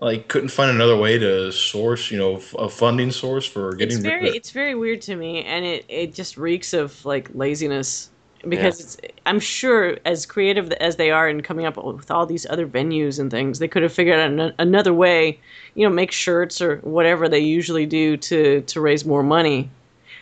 like 0.00 0.28
couldn't 0.28 0.48
find 0.48 0.70
another 0.70 0.96
way 0.96 1.18
to 1.18 1.52
source, 1.52 2.10
you 2.10 2.18
know, 2.18 2.36
f- 2.36 2.54
a 2.54 2.68
funding 2.68 3.10
source 3.10 3.46
for 3.46 3.74
getting 3.74 3.96
It's 3.96 4.04
rid 4.04 4.10
very 4.10 4.28
of 4.28 4.34
it's 4.34 4.50
very 4.50 4.74
weird 4.74 5.00
to 5.02 5.16
me, 5.16 5.44
and 5.44 5.64
it 5.64 5.84
it 5.88 6.14
just 6.14 6.36
reeks 6.36 6.72
of 6.72 7.04
like 7.04 7.30
laziness. 7.34 8.10
Because 8.46 8.80
it's 8.80 8.96
I'm 9.24 9.40
sure 9.40 9.96
as 10.04 10.26
creative 10.26 10.70
as 10.72 10.96
they 10.96 11.10
are 11.10 11.28
in 11.30 11.40
coming 11.40 11.64
up 11.64 11.82
with 11.82 12.10
all 12.10 12.26
these 12.26 12.44
other 12.50 12.66
venues 12.66 13.18
and 13.18 13.30
things, 13.30 13.58
they 13.58 13.68
could 13.68 13.82
have 13.82 13.92
figured 13.92 14.20
out 14.20 14.28
an, 14.28 14.52
another 14.58 14.92
way, 14.92 15.40
you 15.74 15.88
know, 15.88 15.94
make 15.94 16.12
shirts 16.12 16.60
or 16.60 16.76
whatever 16.78 17.26
they 17.26 17.38
usually 17.38 17.86
do 17.86 18.18
to 18.18 18.60
to 18.62 18.80
raise 18.80 19.06
more 19.06 19.22
money, 19.22 19.70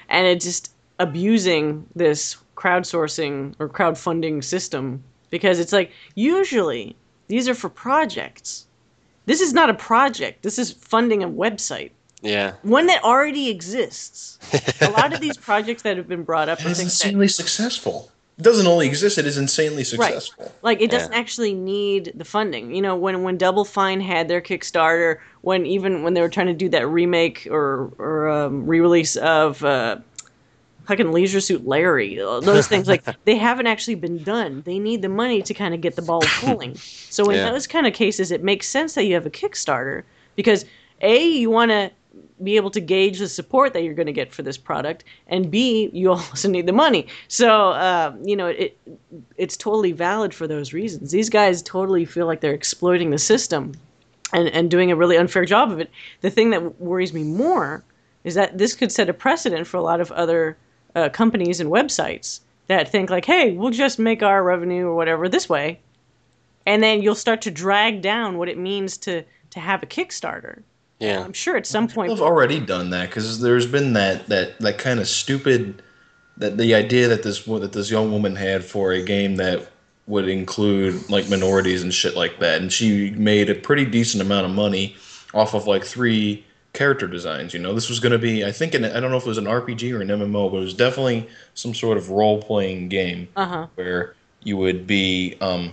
and 0.09 0.27
it 0.27 0.41
just 0.41 0.73
abusing 1.01 1.85
this 1.97 2.37
crowdsourcing 2.55 3.57
or 3.59 3.69
crowdfunding 3.69 4.45
system. 4.45 5.03
Because 5.31 5.59
it's 5.59 5.73
like 5.73 5.91
usually 6.15 6.95
these 7.27 7.49
are 7.49 7.55
for 7.55 7.71
projects 7.71 8.67
This 9.27 9.41
is 9.41 9.53
not 9.53 9.71
a 9.71 9.75
project. 9.75 10.43
This 10.43 10.59
is 10.59 10.73
funding 10.73 11.23
a 11.23 11.29
website, 11.29 11.91
Yeah. 12.23 12.55
one 12.63 12.87
that 12.87 13.03
already 13.05 13.49
exists. 13.49 14.39
a 14.81 14.91
lot 14.91 15.13
of 15.13 15.21
these 15.21 15.37
projects 15.49 15.83
that 15.83 15.97
have 15.97 16.09
been 16.09 16.23
brought 16.25 16.49
up 16.49 16.59
And 16.59 16.69
are 16.69 16.71
it's 16.71 16.81
things 16.81 16.99
that 16.99 17.07
insanely 17.07 17.29
successful. 17.29 18.11
It 18.39 18.43
doesn't 18.43 18.67
only 18.67 18.87
exist; 18.87 19.19
it 19.19 19.27
is 19.27 19.37
insanely 19.37 19.85
successful. 19.85 20.45
Right. 20.45 20.53
Like 20.63 20.81
it 20.81 20.91
doesn't 20.91 21.13
actually 21.13 21.53
need 21.55 22.13
the 22.15 22.25
funding. 22.25 22.75
You 22.75 22.81
know, 22.81 22.97
when 22.97 23.23
when 23.23 23.37
Double 23.37 23.65
Fine 23.65 24.01
had 24.01 24.27
their 24.27 24.41
Kickstarter, 24.41 25.19
when 25.43 25.67
even 25.67 26.03
when 26.03 26.15
they 26.15 26.23
were 26.23 26.31
trying 26.31 26.47
to 26.47 26.55
do 26.55 26.69
that 26.71 26.89
remake 26.89 27.47
or 27.51 27.93
or 27.99 28.31
um, 28.31 28.67
re-release 28.67 29.17
of 29.17 29.63
uh, 29.63 29.99
fucking 30.87 31.13
Leisure 31.13 31.41
Suit 31.41 31.67
Larry, 31.67 32.21
uh, 32.21 32.41
those 32.41 32.67
things 32.69 32.89
like 32.89 33.05
they 33.25 33.37
haven't 33.37 33.67
actually 33.67 33.95
been 33.97 34.23
done. 34.23 34.63
They 34.65 34.79
need 34.79 35.03
the 35.03 35.09
money 35.09 35.43
to 35.43 35.55
kind 35.55 35.75
of 35.75 35.81
get 35.81 35.97
the 35.97 36.03
ball 36.03 36.35
rolling. 36.43 36.81
So 37.09 37.31
in 37.31 37.37
Yeah. 37.39 37.45
those 37.45 37.67
kind 37.67 37.87
of 37.87 37.95
cases, 37.95 38.31
it 38.31 38.43
makes 38.43 38.69
sense 38.69 38.95
that 38.95 39.05
you 39.05 39.15
have 39.15 39.27
a 39.27 39.31
Kickstarter 39.31 40.05
because 40.37 40.65
a 41.01 41.25
you 41.27 41.51
want 41.51 41.71
to 41.71 41.91
be 42.43 42.57
able 42.57 42.71
to 42.71 42.81
gauge 42.81 43.19
the 43.19 43.29
support 43.29 43.73
that 43.73 43.83
you're 43.83 43.95
going 43.95 44.07
to 44.07 44.13
get 44.13 44.33
for 44.35 44.43
this 44.43 44.59
product, 44.59 45.05
and 45.29 45.51
B, 45.51 45.91
you 45.93 46.11
also 46.13 46.49
need 46.49 46.67
the 46.67 46.73
money. 46.73 47.07
So, 47.29 47.71
uh, 47.71 48.15
you 48.25 48.37
know, 48.37 48.47
it 48.49 48.79
it's 49.37 49.57
totally 49.57 49.93
valid 49.93 50.35
for 50.35 50.47
those 50.47 50.73
reasons. 50.73 51.11
These 51.11 51.31
guys 51.31 51.63
totally 51.63 52.05
feel 52.05 52.27
like 52.27 52.41
they're 52.41 52.53
exploiting 52.55 53.11
the 53.11 53.19
system 53.19 53.73
and, 54.33 54.49
and 54.49 54.71
doing 54.71 54.91
a 54.91 54.97
really 54.97 55.17
unfair 55.17 55.45
job 55.45 55.71
of 55.73 55.81
it. 55.81 55.91
The 56.21 56.31
thing 56.31 56.51
that 56.51 56.81
worries 56.81 57.13
me 57.13 57.25
more 57.25 57.85
is 58.25 58.35
that 58.35 58.59
this 58.59 58.75
could 58.75 58.93
set 58.93 59.09
a 59.09 59.15
precedent 59.15 59.67
for 59.67 59.77
a 59.77 59.83
lot 59.83 60.01
of 60.01 60.13
other 60.13 60.57
uh, 60.95 61.09
companies 61.09 61.61
and 61.61 61.71
websites 61.71 62.41
that 62.69 62.89
think 62.89 63.11
like, 63.11 63.25
hey, 63.25 63.53
we'll 63.53 63.71
just 63.71 63.99
make 63.99 64.23
our 64.23 64.43
revenue 64.43 64.87
or 64.87 64.95
whatever 64.95 65.29
this 65.29 65.49
way, 65.49 65.81
and 66.67 66.83
then 66.83 67.03
you'll 67.03 67.15
start 67.15 67.43
to 67.43 67.51
drag 67.51 68.03
down 68.03 68.39
what 68.39 68.49
it 68.49 68.59
means 68.59 68.97
to 68.99 69.25
to 69.51 69.61
have 69.61 69.83
a 69.83 69.87
Kickstarter. 69.87 70.63
Yeah. 70.99 71.25
I'm 71.25 71.33
sure 71.33 71.57
at 71.57 71.67
some 71.67 71.89
point. 71.89 72.11
People 72.11 72.25
have 72.25 72.33
already 72.33 72.61
done 72.61 72.91
that 72.91 73.09
because 73.09 73.41
there's 73.41 73.67
been 73.67 73.93
that 73.95 74.29
that 74.29 74.59
that 74.61 74.79
kind 74.79 75.01
of 75.01 75.09
stupid 75.09 75.83
that 76.37 76.57
the 76.57 76.75
idea 76.75 77.09
that 77.09 77.23
this 77.23 77.45
that 77.45 77.73
this 77.73 77.91
young 77.91 78.13
woman 78.13 78.37
had 78.37 78.65
for 78.65 78.93
a 78.93 79.03
game 79.03 79.37
that 79.37 79.69
would 80.07 80.29
include 80.29 81.09
like 81.11 81.29
minorities 81.29 81.83
and 81.83 81.93
shit 81.93 82.17
like 82.17 82.39
that, 82.39 82.61
and 82.61 82.73
she 82.73 83.11
made 83.11 83.51
a 83.51 83.55
pretty 83.55 83.85
decent 83.85 84.23
amount 84.23 84.47
of 84.47 84.53
money 84.53 84.97
off 85.35 85.55
of 85.55 85.67
like 85.67 85.85
three 85.85 86.45
character 86.73 87.07
designs. 87.07 87.53
You 87.55 87.61
know, 87.61 87.75
this 87.75 87.89
was 87.89 88.01
going 88.01 88.13
to 88.13 88.19
be 88.19 88.45
I 88.45 88.53
think 88.53 88.75
an, 88.75 88.85
I 88.85 89.01
don't 89.01 89.11
know 89.11 89.17
if 89.19 89.25
it 89.25 89.29
was 89.29 89.39
an 89.39 89.47
RPG 89.47 89.93
or 89.93 90.01
an 90.01 90.09
MMO, 90.09 90.51
but 90.51 90.59
it 90.59 90.61
was 90.61 90.75
definitely 90.75 91.29
some 91.55 91.75
sort 91.75 91.99
of 91.99 92.11
role 92.11 92.41
playing 92.43 92.89
game 92.89 93.29
Uh 93.37 93.47
huh. 93.47 93.67
where 93.75 94.15
you 94.43 94.57
would 94.57 94.87
be 94.87 95.37
um 95.41 95.73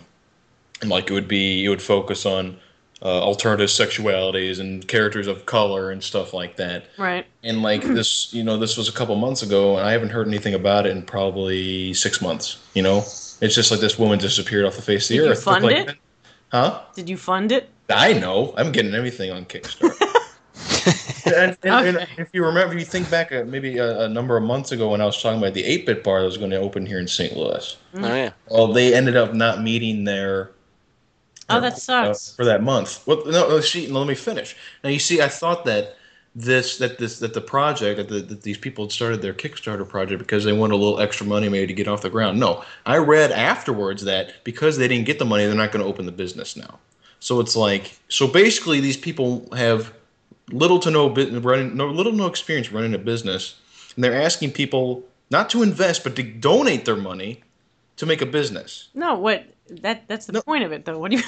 like 0.84 1.10
it 1.10 1.14
would 1.14 1.28
be 1.28 1.60
you 1.60 1.70
would 1.70 1.82
focus 1.82 2.26
on 2.26 2.58
uh, 3.02 3.22
alternative 3.22 3.70
sexualities 3.70 4.60
and 4.60 4.88
characters 4.88 5.28
of 5.28 5.46
color 5.46 5.92
and 5.92 6.04
stuff 6.04 6.34
like 6.34 6.58
that 6.58 6.86
Right. 6.98 7.26
and 7.44 7.62
like 7.64 7.82
this 7.98 8.34
you 8.34 8.44
know 8.44 8.58
this 8.58 8.78
was 8.78 8.90
a 8.90 8.92
couple 8.92 9.16
months 9.16 9.42
ago 9.42 9.78
and 9.78 9.86
i 9.88 9.92
haven't 9.92 10.10
heard 10.10 10.28
anything 10.28 10.54
about 10.54 10.86
it 10.86 10.92
in 10.96 11.04
probably 11.04 11.94
six 11.94 12.22
months 12.22 12.58
you 12.74 12.82
know 12.84 12.98
it's 13.42 13.56
just 13.56 13.72
like 13.72 13.80
this 13.80 13.98
woman 13.98 14.20
disappeared 14.20 14.66
off 14.66 14.76
the 14.76 14.82
face 14.82 15.10
of 15.10 15.10
the 15.10 15.16
Did 15.20 15.26
you 15.26 15.32
earth 15.32 15.44
fund 15.44 15.64
like, 15.64 15.78
it? 15.78 15.96
huh 16.52 16.82
Did 16.94 17.10
you 17.10 17.18
fund 17.18 17.52
it? 17.52 17.70
i 17.90 18.14
know 18.14 18.54
i'm 18.58 18.72
getting 18.72 18.94
everything 18.94 19.32
on 19.32 19.46
kickstarter 19.46 19.96
and, 21.34 21.58
and, 21.63 21.98
and 21.98 22.10
if 22.18 22.30
you 22.34 22.46
remember 22.46 22.78
you 22.78 22.86
think 22.86 23.10
back 23.10 23.32
uh, 23.32 23.44
maybe 23.46 23.78
a, 23.78 24.02
a 24.02 24.10
number 24.10 24.36
of 24.36 24.44
months 24.44 24.72
ago 24.72 24.89
when 24.89 25.02
i 25.02 25.06
was 25.06 25.22
talking 25.22 25.39
about 25.39 25.54
the 25.54 25.63
8-bit 25.63 26.04
bar 26.04 26.20
that 26.20 26.26
was 26.26 26.38
going 26.38 26.52
to 26.52 26.58
open 26.58 26.86
here 26.86 27.00
in 27.00 27.08
st 27.08 27.36
louis 27.36 27.78
mm-hmm. 27.94 28.06
Oh 28.10 28.15
yeah. 28.15 28.32
well, 28.50 28.68
they 28.68 28.94
ended 28.94 29.15
up 29.15 29.34
not 29.34 29.62
meeting 29.62 30.04
their. 30.04 30.52
Oh, 31.50 31.60
that 31.60 31.74
uh, 31.74 31.76
uh, 31.76 31.80
sucks. 31.80 32.36
quota 32.36 32.36
for 32.36 32.46
that 32.46 32.63
month. 32.63 33.06
Well, 33.08 33.24
no, 33.26 33.46
oh, 33.46 33.50
no, 33.50 33.62
see, 33.62 33.88
let 33.88 34.08
me 34.08 34.15
finish. 34.15 34.56
Now, 34.84 34.89
you 34.89 35.00
see, 35.00 35.22
I 35.22 35.28
thought 35.28 35.65
that 35.65 35.96
this, 36.36 36.78
that 36.78 37.00
this, 37.00 37.20
that 37.20 37.34
the 37.34 37.42
project, 37.42 37.98
that, 37.98 38.08
the, 38.08 38.22
that 38.22 38.44
these 38.44 38.58
people 38.58 38.86
had 38.86 38.92
started 38.92 39.22
their 39.22 39.34
Kickstarter 39.34 39.88
project 39.88 40.20
because 40.20 40.44
they 40.44 40.54
wanted 40.54 40.76
a 40.76 40.78
little 40.78 41.00
extra 41.00 41.26
money 41.26 41.50
maybe 41.50 41.68
to 41.68 41.74
get 41.74 41.88
off 41.88 42.02
the 42.02 42.10
ground. 42.10 42.39
No, 42.39 42.63
I 42.86 42.98
read 42.98 43.32
afterwards 43.32 44.04
that 44.04 44.44
because 44.44 44.78
they 44.78 44.88
didn't 44.88 45.06
get 45.06 45.18
the 45.18 45.26
money, 45.26 45.46
they're 45.46 45.56
not 45.56 45.72
going 45.72 45.84
to 45.84 45.89
open 45.89 46.06
the 46.06 46.12
business 46.12 46.56
now. 46.56 46.80
So 47.20 47.39
it's 47.39 47.56
like, 47.56 48.00
so 48.10 48.28
basically, 48.28 48.80
these 48.80 48.98
people 48.98 49.48
have 49.56 49.92
little 50.52 50.80
to 50.80 50.92
no 50.92 51.10
running, 51.10 51.76
no 51.76 51.88
little 51.88 52.12
no 52.12 52.28
experience 52.28 52.72
running 52.72 52.94
a 52.94 52.98
business, 52.98 53.56
and 53.96 54.04
they're 54.04 54.20
asking 54.22 54.52
people 54.52 55.04
not 55.32 55.50
to 55.52 55.64
invest 55.64 56.04
but 56.04 56.16
to 56.16 56.24
donate 56.24 56.86
their 56.86 56.96
money 56.96 57.44
to 57.98 58.06
make 58.06 58.22
a 58.22 58.26
business. 58.26 58.90
No, 58.94 59.16
what 59.18 59.46
that 59.82 60.08
that's 60.08 60.26
the 60.26 60.34
No. 60.34 60.42
point 60.42 60.64
of 60.64 60.72
it 60.72 60.86
though. 60.86 60.98
What 60.98 61.12
do 61.12 61.18
you 61.18 61.24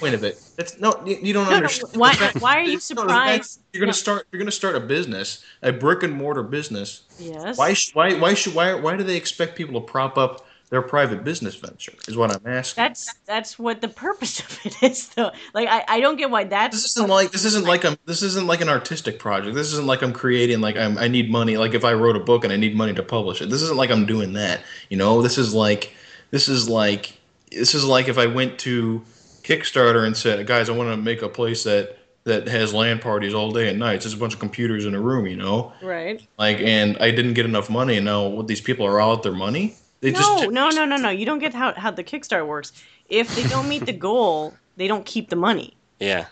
Wait 0.00 0.14
a 0.14 0.18
bit. 0.18 0.40
That's 0.56 0.78
no. 0.80 1.02
You, 1.04 1.18
you 1.20 1.32
don't 1.34 1.44
No, 1.44 1.50
no, 1.50 1.56
understand. 1.56 1.96
why- 1.96 2.14
why 2.38 2.56
are 2.56 2.62
you 2.62 2.74
No, 2.74 2.78
surprised? 2.78 3.60
You're 3.72 3.80
gonna 3.80 3.88
No. 3.88 3.92
start. 3.92 4.26
You're 4.32 4.38
gonna 4.38 4.50
start 4.50 4.76
a 4.76 4.80
business, 4.80 5.44
a 5.62 5.72
brick 5.72 6.02
and 6.02 6.14
mortar 6.14 6.42
business. 6.42 7.02
Yes. 7.18 7.58
Why? 7.58 7.74
Why? 7.92 8.14
Why 8.18 8.34
should? 8.34 8.54
Why? 8.54 8.72
Why 8.74 8.96
do 8.96 9.02
they 9.04 9.16
expect 9.16 9.56
people 9.56 9.78
to 9.80 9.86
prop 9.86 10.16
up 10.16 10.46
their 10.68 10.82
private 10.82 11.24
business 11.24 11.54
venture? 11.54 11.92
Is 12.06 12.16
what 12.16 12.30
I'm 12.30 12.46
asking. 12.46 12.82
That's 12.82 13.14
that's 13.26 13.58
what 13.58 13.80
the 13.80 13.88
purpose 13.88 14.40
of 14.64 14.66
it 14.66 14.82
is 14.82 15.08
though. 15.10 15.30
Like 15.54 15.68
I, 15.68 15.84
I 15.88 16.00
don't 16.00 16.16
get 16.16 16.30
why 16.30 16.44
that's 16.44 16.76
this 16.76 16.96
isn't 16.96 17.08
like 17.08 17.30
this 17.30 17.44
isn't 17.44 17.66
like 17.66 17.84
I'm 17.84 17.96
this 18.06 18.22
isn't 18.22 18.46
like 18.46 18.60
an 18.60 18.68
artistic 18.68 19.18
project. 19.18 19.54
This 19.54 19.72
isn't 19.72 19.86
like 19.86 20.02
I'm 20.02 20.12
creating 20.12 20.60
like 20.60 20.76
I'm 20.76 20.98
I 20.98 21.08
need 21.08 21.30
money. 21.30 21.56
Like 21.56 21.74
if 21.74 21.84
I 21.84 21.92
wrote 21.92 22.16
a 22.16 22.20
book 22.20 22.44
and 22.44 22.52
I 22.52 22.56
need 22.56 22.76
money 22.76 22.94
to 22.94 23.02
publish 23.02 23.40
it. 23.40 23.50
This 23.50 23.62
isn't 23.62 23.76
like 23.76 23.90
I'm 23.90 24.06
doing 24.06 24.34
that. 24.34 24.60
You 24.88 24.96
know. 24.96 25.22
This 25.22 25.38
is 25.38 25.54
like 25.54 25.94
this 26.30 26.48
is 26.48 26.68
like 26.68 27.18
this 27.50 27.74
is 27.74 27.84
like 27.84 28.08
if 28.08 28.18
I 28.18 28.26
went 28.26 28.58
to 28.60 29.02
Kickstarter 29.42 30.06
and 30.06 30.16
said, 30.16 30.46
guys, 30.46 30.68
I 30.68 30.72
want 30.72 30.90
to 30.90 30.96
make 30.96 31.22
a 31.22 31.28
place 31.28 31.64
that 31.64 31.96
that 32.24 32.46
has 32.46 32.74
LAN 32.74 32.98
parties 32.98 33.32
all 33.32 33.50
day 33.50 33.70
and 33.70 33.78
night. 33.78 33.94
It's 33.94 34.04
just 34.04 34.16
a 34.16 34.18
bunch 34.18 34.34
of 34.34 34.38
computers 34.40 34.84
in 34.84 34.94
a 34.94 35.00
room. 35.00 35.26
You 35.26 35.36
know. 35.36 35.72
right. 35.82 36.20
Like 36.38 36.58
and 36.60 36.98
I 36.98 37.10
didn't 37.10 37.34
get 37.34 37.46
enough 37.46 37.70
money, 37.70 37.96
and 37.96 38.04
now 38.04 38.26
what 38.26 38.46
these 38.46 38.60
people 38.60 38.86
are 38.86 39.00
all 39.00 39.12
out 39.12 39.22
their 39.22 39.32
money. 39.32 39.76
They 40.00 40.12
No, 40.12 40.18
just 40.20 40.50
no, 40.50 40.68
no, 40.70 40.84
no, 40.84 40.96
no. 40.96 41.10
You 41.10 41.26
don't 41.26 41.38
get 41.40 41.54
how 41.54 41.72
how 41.74 41.90
the 41.90 42.04
Kickstarter 42.04 42.46
works. 42.46 42.72
If 43.08 43.34
they 43.34 43.44
don't 43.48 43.68
meet 43.68 43.86
the 43.86 43.92
goal, 43.92 44.54
they 44.76 44.86
don't 44.86 45.04
keep 45.04 45.28
the 45.28 45.36
money. 45.36 45.76
Yeah. 45.98 46.26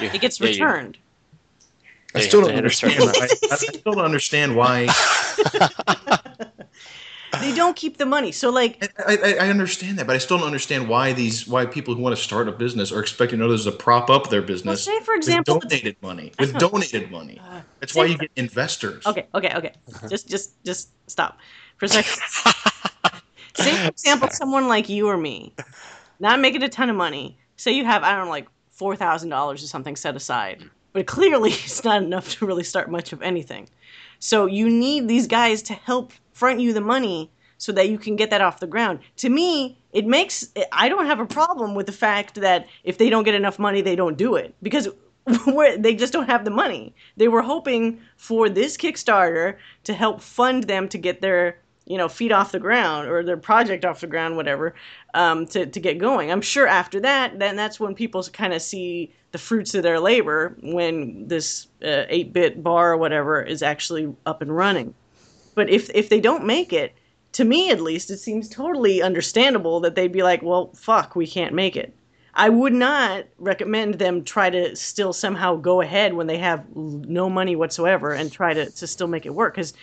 You- 0.00 0.10
It 0.12 0.20
gets 0.20 0.38
yeah, 0.40 0.46
you- 0.48 0.52
returned. 0.52 0.98
I 2.14 2.20
still 2.20 2.42
don't 2.42 2.54
had 2.54 2.64
to 2.64 2.70
start 2.70 2.92
understand. 3.00 3.30
I, 3.50 3.54
I 3.54 3.56
still 3.56 3.92
don't 3.94 4.04
understand 4.04 4.54
why. 4.54 4.88
They 7.40 7.54
don't 7.54 7.74
keep 7.74 7.96
the 7.96 8.04
money. 8.04 8.30
So 8.30 8.50
like 8.50 8.92
I, 8.98 9.16
I, 9.16 9.46
I 9.46 9.48
understand 9.48 9.98
that, 9.98 10.06
but 10.06 10.14
I 10.14 10.18
still 10.18 10.36
don't 10.36 10.46
understand 10.46 10.86
why 10.86 11.14
these 11.14 11.48
why 11.48 11.64
people 11.64 11.94
who 11.94 12.02
want 12.02 12.14
to 12.14 12.22
start 12.22 12.46
a 12.46 12.52
business 12.52 12.92
are 12.92 13.00
expecting 13.00 13.40
others 13.40 13.64
to 13.64 13.72
prop 13.72 14.10
up 14.10 14.28
their 14.28 14.42
business. 14.42 14.84
say, 14.84 15.00
for 15.00 15.14
example, 15.14 15.54
with 15.54 15.62
donated 15.70 15.96
money. 16.02 16.32
With 16.38 16.52
That's 16.52 16.64
donated 16.70 17.10
money. 17.10 17.40
Uh, 17.42 17.62
That's 17.80 17.94
why 17.94 18.04
you 18.04 18.18
get 18.18 18.30
investors. 18.36 19.06
Okay, 19.06 19.26
okay, 19.34 19.54
okay. 19.56 19.72
Just 20.10 20.28
just 20.28 20.62
just 20.62 20.90
stop 21.06 21.38
for 21.82 21.98
a 21.98 22.02
second. 22.02 23.12
Say 23.56 23.72
for 23.76 23.88
example, 23.88 24.28
someone 24.30 24.68
like 24.68 24.88
you 24.88 25.08
or 25.08 25.16
me, 25.16 25.52
not 26.20 26.38
making 26.38 26.62
a 26.62 26.68
ton 26.68 26.88
of 26.88 26.96
money. 26.96 27.36
Say 27.56 27.72
you 27.72 27.84
have 27.84 28.04
I 28.04 28.12
don't 28.12 28.26
know, 28.26 28.30
like 28.30 28.48
four 28.70 28.94
thousand 28.94 29.30
dollars 29.30 29.64
or 29.64 29.66
something 29.66 29.96
set 29.96 30.14
aside, 30.14 30.62
but 30.92 31.06
clearly 31.06 31.50
it's 31.64 31.84
not 31.84 32.02
enough 32.02 32.30
to 32.36 32.46
really 32.46 32.62
start 32.62 32.90
much 32.90 33.12
of 33.12 33.20
anything. 33.22 33.68
So 34.20 34.46
you 34.46 34.70
need 34.70 35.08
these 35.08 35.26
guys 35.26 35.62
to 35.62 35.74
help 35.74 36.12
front 36.32 36.60
you 36.60 36.72
the 36.72 36.80
money 36.80 37.30
so 37.58 37.72
that 37.72 37.88
you 37.88 37.98
can 37.98 38.14
get 38.16 38.30
that 38.30 38.40
off 38.40 38.60
the 38.60 38.66
ground. 38.66 39.00
To 39.16 39.28
me, 39.28 39.76
it 39.92 40.06
makes 40.06 40.48
I 40.70 40.88
don't 40.88 41.06
have 41.06 41.20
a 41.20 41.26
problem 41.26 41.74
with 41.74 41.86
the 41.86 41.92
fact 41.92 42.36
that 42.36 42.68
if 42.84 42.98
they 42.98 43.10
don't 43.10 43.24
get 43.24 43.34
enough 43.34 43.58
money, 43.58 43.80
they 43.80 43.96
don't 43.96 44.16
do 44.16 44.36
it 44.36 44.54
because 44.62 44.88
where 45.44 45.76
they 45.76 45.94
just 45.94 46.12
don't 46.12 46.28
have 46.28 46.44
the 46.44 46.50
money. 46.50 46.94
They 47.16 47.28
were 47.28 47.42
hoping 47.42 48.00
for 48.16 48.48
this 48.48 48.76
Kickstarter 48.76 49.56
to 49.84 49.94
help 49.94 50.20
fund 50.20 50.64
them 50.64 50.88
to 50.88 50.98
get 50.98 51.20
their 51.20 51.58
you 51.86 51.98
know 51.98 52.08
feet 52.08 52.32
off 52.32 52.52
the 52.52 52.60
ground 52.60 53.08
or 53.08 53.22
their 53.22 53.36
project 53.36 53.84
off 53.84 54.00
the 54.00 54.06
ground, 54.06 54.36
whatever, 54.36 54.74
um, 55.14 55.46
to 55.46 55.66
to 55.66 55.80
get 55.80 55.98
going. 55.98 56.30
I'm 56.30 56.42
sure 56.42 56.66
after 56.66 57.00
that, 57.00 57.38
then 57.38 57.56
that's 57.56 57.80
when 57.80 57.94
people 57.94 58.22
kind 58.24 58.52
of 58.52 58.62
see 58.62 59.12
the 59.32 59.38
fruits 59.38 59.74
of 59.74 59.82
their 59.82 59.98
labor 59.98 60.54
when 60.62 61.26
this 61.26 61.66
uh, 61.82 62.04
8-bit 62.10 62.62
bar 62.62 62.92
or 62.92 62.96
whatever 62.98 63.42
is 63.42 63.62
actually 63.62 64.14
up 64.26 64.42
and 64.42 64.54
running. 64.54 64.94
But 65.54 65.70
if 65.70 65.90
if 65.94 66.08
they 66.08 66.20
don't 66.20 66.44
make 66.44 66.72
it, 66.72 66.94
to 67.32 67.44
me 67.44 67.70
at 67.70 67.80
least, 67.80 68.10
it 68.10 68.18
seems 68.18 68.48
totally 68.48 69.02
understandable 69.02 69.80
that 69.80 69.94
they'd 69.94 70.12
be 70.12 70.22
like, 70.22 70.42
well, 70.42 70.70
fuck, 70.74 71.16
we 71.16 71.26
can't 71.26 71.54
make 71.54 71.76
it. 71.76 71.94
I 72.34 72.48
would 72.48 72.72
not 72.72 73.24
recommend 73.38 73.94
them 73.94 74.24
try 74.24 74.48
to 74.48 74.74
still 74.74 75.12
somehow 75.12 75.56
go 75.56 75.82
ahead 75.82 76.14
when 76.14 76.26
they 76.26 76.38
have 76.38 76.64
no 76.74 77.28
money 77.28 77.56
whatsoever 77.56 78.12
and 78.12 78.32
try 78.32 78.54
to, 78.54 78.70
to 78.70 78.86
still 78.86 79.08
make 79.08 79.26
it 79.26 79.34
work. 79.34 79.54
Because 79.54 79.74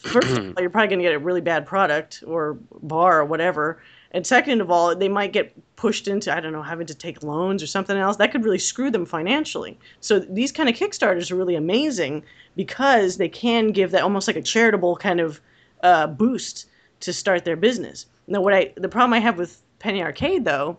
first 0.00 0.28
of 0.28 0.38
all, 0.56 0.60
you're 0.60 0.70
probably 0.70 0.88
going 0.88 0.98
to 0.98 1.04
get 1.04 1.14
a 1.14 1.18
really 1.18 1.40
bad 1.40 1.66
product 1.66 2.22
or 2.26 2.58
bar 2.82 3.20
or 3.20 3.24
whatever. 3.24 3.82
And 4.12 4.26
second 4.26 4.60
of 4.60 4.70
all, 4.70 4.94
they 4.94 5.08
might 5.08 5.32
get 5.32 5.54
pushed 5.76 6.08
into, 6.08 6.34
I 6.34 6.40
don't 6.40 6.52
know, 6.52 6.62
having 6.62 6.86
to 6.86 6.94
take 6.94 7.22
loans 7.22 7.62
or 7.62 7.66
something 7.66 7.96
else. 7.96 8.16
That 8.16 8.32
could 8.32 8.44
really 8.44 8.58
screw 8.58 8.90
them 8.90 9.06
financially. 9.06 9.78
So 10.00 10.18
these 10.18 10.50
kind 10.50 10.68
of 10.68 10.74
Kickstarters 10.74 11.30
are 11.30 11.36
really 11.36 11.54
amazing 11.54 12.24
because 12.56 13.18
they 13.18 13.28
can 13.28 13.68
give 13.68 13.92
that 13.92 14.02
almost 14.02 14.26
like 14.26 14.36
a 14.36 14.42
charitable 14.42 14.96
kind 14.96 15.20
of 15.20 15.40
uh, 15.82 16.08
boost 16.08 16.66
to 17.00 17.12
start 17.12 17.44
their 17.44 17.56
business. 17.56 18.06
Now, 18.26 18.40
what 18.40 18.52
I 18.52 18.72
the 18.76 18.88
problem 18.88 19.12
I 19.12 19.18
have 19.18 19.38
with 19.38 19.62
Penny 19.78 20.02
Arcade 20.02 20.44
though 20.44 20.76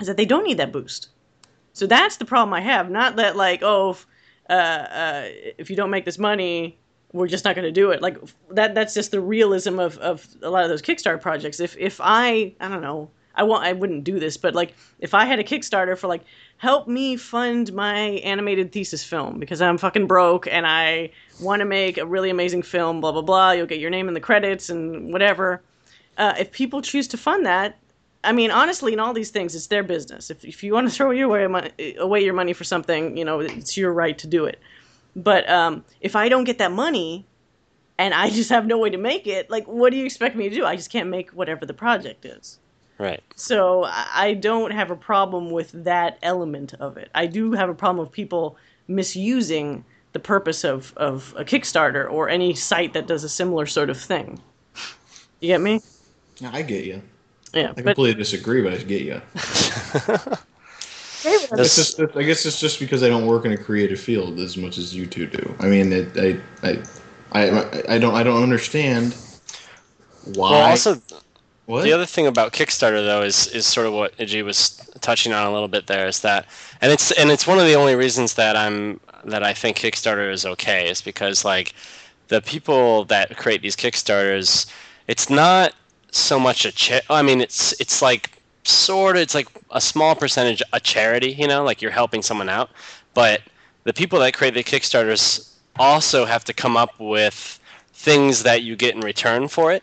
is 0.00 0.06
that 0.06 0.16
they 0.16 0.24
don't 0.24 0.44
need 0.44 0.58
that 0.58 0.72
boost. 0.72 1.08
So 1.72 1.86
that's 1.86 2.16
the 2.16 2.24
problem 2.24 2.54
I 2.54 2.60
have. 2.60 2.90
Not 2.90 3.16
that 3.16 3.36
like, 3.36 3.62
oh, 3.62 3.90
if, 3.90 4.06
uh, 4.48 4.52
uh, 4.52 5.22
if 5.58 5.70
you 5.70 5.76
don't 5.76 5.90
make 5.90 6.04
this 6.04 6.18
money, 6.18 6.78
we're 7.12 7.28
just 7.28 7.44
not 7.44 7.54
going 7.54 7.64
to 7.64 7.72
do 7.72 7.90
it. 7.90 8.02
Like 8.02 8.18
that. 8.50 8.74
That's 8.74 8.94
just 8.94 9.10
the 9.10 9.20
realism 9.20 9.78
of, 9.78 9.98
of 9.98 10.26
a 10.42 10.50
lot 10.50 10.64
of 10.64 10.68
those 10.68 10.82
Kickstarter 10.82 11.20
projects. 11.20 11.60
If 11.60 11.76
if 11.78 12.00
I 12.02 12.52
I 12.60 12.68
don't 12.68 12.82
know, 12.82 13.10
I 13.34 13.42
want 13.44 13.64
I 13.64 13.72
wouldn't 13.72 14.04
do 14.04 14.18
this, 14.20 14.36
but 14.36 14.54
like 14.54 14.74
if 14.98 15.14
I 15.14 15.24
had 15.24 15.38
a 15.38 15.44
Kickstarter 15.44 15.96
for 15.96 16.06
like 16.06 16.22
help 16.58 16.88
me 16.88 17.16
fund 17.16 17.72
my 17.72 17.96
animated 17.98 18.72
thesis 18.72 19.04
film 19.04 19.38
because 19.38 19.62
I'm 19.62 19.78
fucking 19.78 20.06
broke 20.06 20.46
and 20.48 20.66
I 20.66 21.10
want 21.40 21.60
to 21.60 21.66
make 21.66 21.98
a 21.98 22.06
really 22.06 22.30
amazing 22.30 22.62
film. 22.62 23.00
Blah 23.00 23.12
blah 23.12 23.22
blah. 23.22 23.52
You'll 23.52 23.66
get 23.66 23.80
your 23.80 23.90
name 23.90 24.08
in 24.08 24.14
the 24.14 24.20
credits 24.20 24.68
and 24.68 25.12
whatever. 25.12 25.62
Uh, 26.18 26.34
if 26.38 26.50
people 26.50 26.82
choose 26.82 27.06
to 27.08 27.16
fund 27.16 27.46
that, 27.46 27.78
I 28.24 28.32
mean, 28.32 28.50
honestly, 28.50 28.92
in 28.92 29.00
all 29.00 29.12
these 29.12 29.30
things, 29.30 29.54
it's 29.54 29.68
their 29.68 29.84
business. 29.84 30.30
If, 30.30 30.44
if 30.44 30.62
you 30.62 30.72
want 30.74 30.88
to 30.88 30.94
throw 30.94 31.12
your 31.12 31.44
away, 31.44 31.94
away 31.96 32.24
your 32.24 32.34
money 32.34 32.52
for 32.52 32.64
something, 32.64 33.16
you 33.16 33.24
know, 33.24 33.40
it's 33.40 33.76
your 33.76 33.92
right 33.92 34.18
to 34.18 34.26
do 34.26 34.44
it. 34.44 34.60
But 35.18 35.48
um, 35.50 35.84
if 36.00 36.16
I 36.16 36.28
don't 36.28 36.44
get 36.44 36.58
that 36.58 36.72
money 36.72 37.26
and 37.98 38.14
I 38.14 38.30
just 38.38 38.50
have 38.50 38.66
no 38.66 38.78
way 38.78 38.90
to 38.90 38.98
make 38.98 39.26
it, 39.26 39.50
like, 39.50 39.66
what 39.66 39.90
do 39.90 39.98
you 39.98 40.04
expect 40.04 40.36
me 40.36 40.48
to 40.48 40.54
do? 40.54 40.64
I 40.64 40.76
just 40.76 40.90
can't 40.90 41.08
make 41.08 41.30
whatever 41.32 41.66
the 41.66 41.74
project 41.74 42.24
is. 42.24 42.58
Right. 42.98 43.22
So 43.36 43.84
I 43.84 44.06
I 44.14 44.34
don't 44.34 44.72
have 44.72 44.90
a 44.90 44.96
problem 44.96 45.50
with 45.50 45.70
that 45.84 46.18
element 46.22 46.74
of 46.74 46.96
it. 46.96 47.10
I 47.14 47.26
do 47.26 47.52
have 47.52 47.68
a 47.68 47.74
problem 47.74 48.04
with 48.04 48.12
people 48.12 48.56
misusing 48.88 49.84
the 50.12 50.20
purpose 50.20 50.64
of, 50.64 50.92
of 50.96 51.34
a 51.36 51.44
Kickstarter 51.44 52.10
or 52.10 52.28
any 52.28 52.54
site 52.54 52.94
that 52.94 53.06
does 53.06 53.24
a 53.24 53.28
similar 53.28 53.66
sort 53.66 53.90
of 53.90 54.00
thing. 54.00 54.40
You 55.40 55.48
get 55.48 55.60
me? 55.60 55.82
Yeah, 56.40 56.50
I 56.52 56.62
get 56.62 56.84
you. 56.84 57.02
Yeah. 57.52 57.72
I 57.76 57.82
But 57.82 57.84
completely 57.96 58.14
disagree, 58.14 58.62
but 58.62 58.74
I 58.74 58.78
get 58.78 59.02
you. 59.02 59.22
David, 61.22 61.48
It's 61.58 61.76
just, 61.76 62.00
I 62.00 62.22
guess 62.22 62.46
it's 62.46 62.60
just 62.60 62.78
because 62.78 63.02
I 63.02 63.08
don't 63.08 63.26
work 63.26 63.44
in 63.44 63.52
a 63.52 63.56
creative 63.56 64.00
field 64.00 64.38
as 64.38 64.56
much 64.56 64.78
as 64.78 64.94
you 64.94 65.06
two 65.06 65.26
do. 65.26 65.54
I 65.58 65.66
mean, 65.66 65.92
it, 65.92 66.16
I, 66.16 66.40
I, 66.66 66.82
I, 67.32 67.82
I 67.94 67.98
don't, 67.98 68.14
I 68.14 68.22
don't 68.22 68.42
understand 68.42 69.14
why. 70.34 70.50
Well, 70.50 70.70
also 70.70 71.00
what? 71.66 71.82
the 71.84 71.92
other 71.92 72.06
thing 72.06 72.26
about 72.26 72.52
Kickstarter 72.52 73.04
though 73.04 73.22
is 73.22 73.46
is 73.48 73.66
sort 73.66 73.86
of 73.86 73.92
what 73.92 74.16
Iji 74.16 74.42
was 74.42 74.70
touching 75.00 75.32
on 75.32 75.46
a 75.46 75.52
little 75.52 75.68
bit 75.68 75.86
there 75.86 76.06
is 76.06 76.20
that, 76.20 76.46
and 76.80 76.90
it's 76.90 77.10
and 77.12 77.30
it's 77.30 77.46
one 77.46 77.58
of 77.58 77.66
the 77.66 77.74
only 77.74 77.94
reasons 77.94 78.34
that 78.34 78.56
I'm 78.56 79.00
that 79.24 79.42
I 79.42 79.52
think 79.52 79.76
Kickstarter 79.76 80.32
is 80.32 80.46
okay 80.46 80.88
is 80.88 81.02
because 81.02 81.44
like 81.44 81.74
the 82.28 82.40
people 82.40 83.04
that 83.06 83.36
create 83.36 83.60
these 83.60 83.76
Kickstarters, 83.76 84.66
it's 85.08 85.28
not 85.28 85.74
so 86.10 86.40
much 86.40 86.64
a 86.64 86.72
cha- 86.72 87.00
I 87.10 87.22
mean, 87.22 87.40
it's 87.40 87.78
it's 87.80 88.00
like 88.00 88.37
sort 88.70 89.16
of 89.16 89.22
it's 89.22 89.34
like 89.34 89.48
a 89.70 89.80
small 89.80 90.14
percentage 90.14 90.62
a 90.72 90.80
charity, 90.80 91.32
you 91.32 91.46
know, 91.46 91.64
like 91.64 91.82
you're 91.82 91.90
helping 91.90 92.22
someone 92.22 92.48
out, 92.48 92.70
but 93.14 93.42
the 93.84 93.92
people 93.92 94.18
that 94.20 94.34
create 94.34 94.54
the 94.54 94.64
Kickstarters 94.64 95.52
also 95.78 96.24
have 96.24 96.44
to 96.44 96.52
come 96.52 96.76
up 96.76 96.98
with 96.98 97.58
things 97.92 98.44
that 98.44 98.62
you 98.62 98.76
get 98.76 98.94
in 98.94 99.00
return 99.00 99.48
for 99.48 99.72
it 99.72 99.82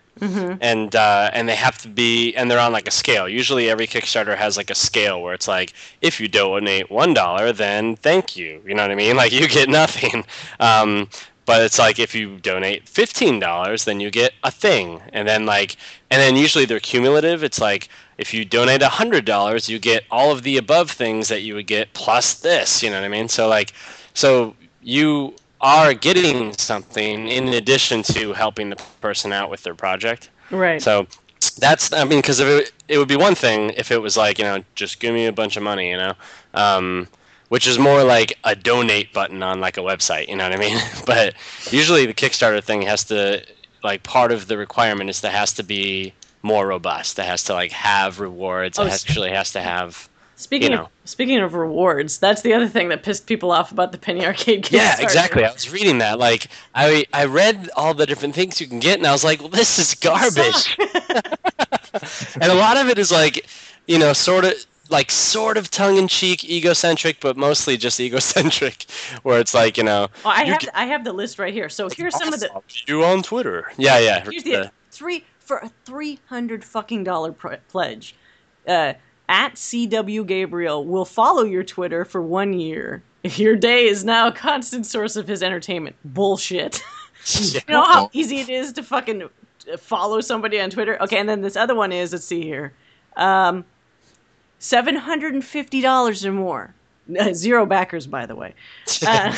and 0.61 0.95
uh, 0.95 1.29
and 1.33 1.49
they 1.49 1.55
have 1.55 1.77
to 1.79 1.89
be 1.89 2.33
and 2.36 2.49
they're 2.49 2.59
on 2.59 2.71
like 2.71 2.88
a 2.88 2.91
scale. 2.91 3.27
Usually, 3.27 3.69
every 3.69 3.88
Kickstarter 3.88 4.38
has 4.38 4.55
like 4.55 4.69
a 4.69 4.75
scale 4.75 5.21
where 5.21 5.33
it's 5.33 5.47
like 5.47 5.73
if 6.01 6.21
you 6.21 6.27
donate 6.29 6.89
one 6.89 7.13
dollar, 7.13 7.51
then 7.51 7.97
thank 7.97 8.38
you. 8.38 8.61
You 8.65 8.73
know 8.73 8.83
what 8.83 8.91
I 8.91 8.95
mean? 8.95 9.15
Like 9.25 9.31
you 9.31 9.47
get 9.47 9.69
nothing. 9.69 10.25
Um, 10.59 11.09
but 11.46 11.62
it's 11.62 11.80
like 11.80 12.00
if 12.00 12.16
you 12.16 12.38
donate 12.39 12.88
fifteen 12.88 13.39
dollars, 13.39 13.86
then 13.86 14.00
you 14.00 14.12
get 14.12 14.34
a 14.43 14.52
thing, 14.52 15.02
and 15.14 15.28
then 15.28 15.46
like 15.46 15.78
and 16.10 16.22
then 16.22 16.36
usually 16.36 16.66
they're 16.66 16.80
cumulative. 16.80 17.43
It's 17.43 17.60
like 17.60 17.89
if 18.18 18.34
you 18.34 18.46
donate 18.46 18.82
hundred 18.82 19.26
dollars, 19.26 19.70
you 19.70 19.80
get 19.80 20.04
all 20.12 20.32
of 20.32 20.43
the 20.43 20.58
above 20.58 20.91
things 20.91 21.28
that 21.28 21.41
you 21.41 21.56
would 21.56 21.68
get 21.68 21.93
plus 21.93 22.36
this. 22.36 22.82
You 22.82 22.89
know 22.89 23.00
what 23.00 23.06
I 23.06 23.10
mean? 23.10 23.30
So 23.30 23.48
like 23.48 23.74
so 24.14 24.56
you 24.82 25.36
are 25.62 25.93
getting 25.93 26.54
something 26.54 27.28
in 27.28 27.48
addition 27.50 28.04
to 28.04 28.34
helping 28.34 28.70
the 28.70 28.76
person 29.02 29.34
out 29.34 29.50
with 29.50 29.64
their 29.64 29.76
project. 29.76 30.30
right. 30.52 30.82
So 30.82 31.08
that's 31.58 31.93
I 31.93 32.04
mean 32.04 32.20
because 32.20 32.39
it, 32.39 32.72
it 32.88 32.98
would 32.98 33.08
be 33.08 33.16
one 33.16 33.36
thing 33.36 33.72
if 33.72 33.91
it 33.91 34.02
was 34.02 34.18
like 34.18 34.39
you 34.39 34.46
know 34.46 34.64
just 34.76 35.00
give 35.00 35.14
me 35.14 35.28
a 35.28 35.32
bunch 35.32 35.58
of 35.58 35.64
money 35.64 35.91
you 35.91 35.98
know, 35.98 36.14
um, 36.54 37.08
which 37.50 37.68
is 37.68 37.78
more 37.78 38.04
like 38.04 38.38
a 38.43 38.56
donate 38.56 39.14
button 39.14 39.43
on 39.43 39.60
like 39.60 39.78
a 39.78 39.82
website 39.82 40.28
you 40.28 40.36
know 40.36 40.43
what 40.43 40.54
I 40.54 40.58
mean. 40.58 40.78
but 41.06 41.34
usually 41.72 42.06
the 42.06 42.14
Kickstarter 42.14 42.64
thing 42.64 42.82
has 42.84 43.04
to 43.06 43.46
like 43.84 44.04
part 44.04 44.32
of 44.32 44.48
the 44.48 44.58
requirement 44.58 45.10
is 45.10 45.22
that 45.22 45.32
has 45.32 45.54
to 45.54 45.64
be 45.64 46.14
more 46.41 46.68
robust. 46.68 47.16
That 47.16 47.26
has 47.28 47.43
to 47.46 47.54
like 47.54 47.72
have 47.72 48.20
rewards. 48.20 48.80
Oh, 48.80 48.86
it 48.86 48.91
actually 48.91 49.32
has 49.32 49.52
to 49.54 49.62
have 49.62 50.10
Speaking 50.38 50.74
you 50.74 50.80
of 50.80 50.89
speaking 51.06 51.39
of 51.39 51.54
rewards, 51.54 52.18
that's 52.18 52.41
the 52.41 52.54
other 52.54 52.68
thing 52.68 52.89
that 52.89 53.04
pissed 53.04 53.26
people 53.26 53.52
off 53.52 53.72
about 53.72 53.93
the 53.93 53.98
Penny 53.98 54.26
Arcade 54.26 54.66
Kickstarter. 54.66 54.72
Yeah, 54.72 55.02
exactly. 55.02 55.46
I 55.46 55.52
was 55.52 55.72
reading 55.72 56.00
that. 56.00 56.20
Like, 56.20 56.50
I 56.74 57.06
I 57.14 57.26
read 57.26 57.70
all 57.78 57.93
the 57.93 58.06
different 58.06 58.36
things 58.36 58.60
you 58.60 58.68
can 58.68 58.80
get, 58.80 58.98
and 58.98 59.08
I 59.08 59.14
was 59.14 59.24
like, 59.24 59.39
well, 59.39 59.50
this 59.50 59.80
is 59.80 59.93
garbage. 59.93 60.78
and 62.36 62.52
a 62.52 62.54
lot 62.54 62.76
of 62.76 62.89
it 62.89 63.00
is 63.00 63.14
like, 63.14 63.48
you 63.88 63.98
know, 63.98 64.12
sort 64.12 64.43
of 64.43 64.54
like 64.89 65.11
sort 65.11 65.57
of 65.57 65.71
tongue 65.71 65.97
in 65.97 66.07
cheek, 66.07 66.43
egocentric, 66.43 67.19
but 67.19 67.38
mostly 67.38 67.77
just 67.77 67.99
egocentric. 68.01 68.86
Where 69.23 69.39
it's 69.39 69.53
like, 69.53 69.77
you 69.77 69.83
know, 69.83 70.07
Well, 70.23 70.33
I 70.36 70.43
have 70.45 70.69
I 70.73 70.86
have 70.86 71.03
the 71.03 71.13
list 71.13 71.39
right 71.39 71.53
here. 71.53 71.69
So 71.69 71.89
here's 71.89 72.17
some 72.17 72.33
of 72.33 72.39
the 72.39 72.49
you 72.88 73.03
on 73.03 73.23
Twitter. 73.23 73.71
Yeah, 73.77 73.99
yeah. 73.99 74.23
here's 74.29 74.43
the 74.43 74.71
three 74.91 75.23
for 75.39 75.57
a 75.57 75.69
three 75.86 76.19
hundred 76.27 76.63
fucking 76.63 77.03
dollar 77.03 77.31
pr- 77.31 77.55
pledge. 77.69 78.15
Uh, 78.67 78.93
at 79.27 79.55
CW 79.55 80.25
Gabriel 80.25 80.86
will 80.86 81.05
follow 81.05 81.43
your 81.43 81.63
Twitter 81.63 82.05
for 82.05 82.21
one 82.21 82.53
year. 82.53 83.01
Your 83.23 83.55
day 83.55 83.88
is 83.88 84.05
now 84.05 84.27
a 84.27 84.31
constant 84.31 84.86
source 84.86 85.15
of 85.15 85.27
his 85.27 85.41
entertainment. 85.41 85.95
Bullshit. 86.05 86.81
You 87.27 87.59
know 87.67 87.83
how 87.83 88.11
easy 88.13 88.38
it 88.38 88.49
is 88.49 88.71
to 88.73 88.83
fucking 88.83 89.23
uh, 89.23 89.77
follow 89.77 90.21
somebody 90.21 90.61
on 90.61 90.69
Twitter? 90.69 91.01
Okay, 91.01 91.17
and 91.17 91.27
then 91.27 91.41
this 91.41 91.55
other 91.55 91.73
one 91.73 91.91
is, 91.91 92.11
let's 92.11 92.23
see 92.23 92.43
here. 92.43 92.71
Um, 93.15 93.65
$750 94.68 96.26
or 96.26 96.32
more. 96.32 96.76
Zero 97.34 97.66
backers, 97.66 98.07
by 98.07 98.26
the 98.26 98.36
way. 98.36 98.55
Uh, 99.05 99.32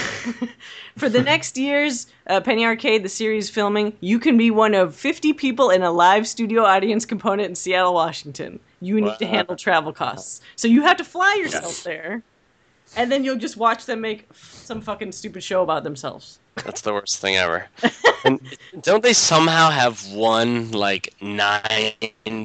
for 0.97 1.09
the 1.09 1.21
next 1.21 1.57
year's 1.57 2.07
uh, 2.27 2.39
Penny 2.39 2.65
Arcade, 2.65 3.03
the 3.03 3.09
series 3.09 3.49
filming, 3.49 3.97
you 3.99 4.19
can 4.19 4.37
be 4.37 4.51
one 4.51 4.73
of 4.73 4.95
50 4.95 5.33
people 5.33 5.69
in 5.69 5.83
a 5.83 5.91
live 5.91 6.27
studio 6.27 6.63
audience 6.63 7.05
component 7.05 7.49
in 7.49 7.55
Seattle, 7.55 7.93
Washington. 7.93 8.59
You 8.79 9.01
need 9.01 9.19
to 9.19 9.25
Wow. 9.25 9.31
handle 9.31 9.55
travel 9.57 9.91
costs. 9.93 10.39
So 10.55 10.67
you 10.67 10.83
have 10.83 10.97
to 10.97 11.03
fly 11.03 11.35
yourself 11.41 11.83
there, 11.83 12.23
and 12.95 13.11
then 13.11 13.23
you'll 13.23 13.37
just 13.37 13.57
watch 13.57 13.85
them 13.85 14.01
make 14.01 14.27
some 14.33 14.81
fucking 14.81 15.11
stupid 15.13 15.43
show 15.43 15.63
about 15.63 15.83
themselves. 15.83 16.39
That's 16.63 16.81
the 16.81 16.93
worst 16.93 17.19
thing 17.19 17.35
ever. 17.35 17.69
and 18.23 18.39
don't 18.81 19.03
they 19.03 19.13
somehow 19.13 19.69
have 19.69 20.11
one 20.11 20.71
like 20.71 21.13
nine 21.21 21.93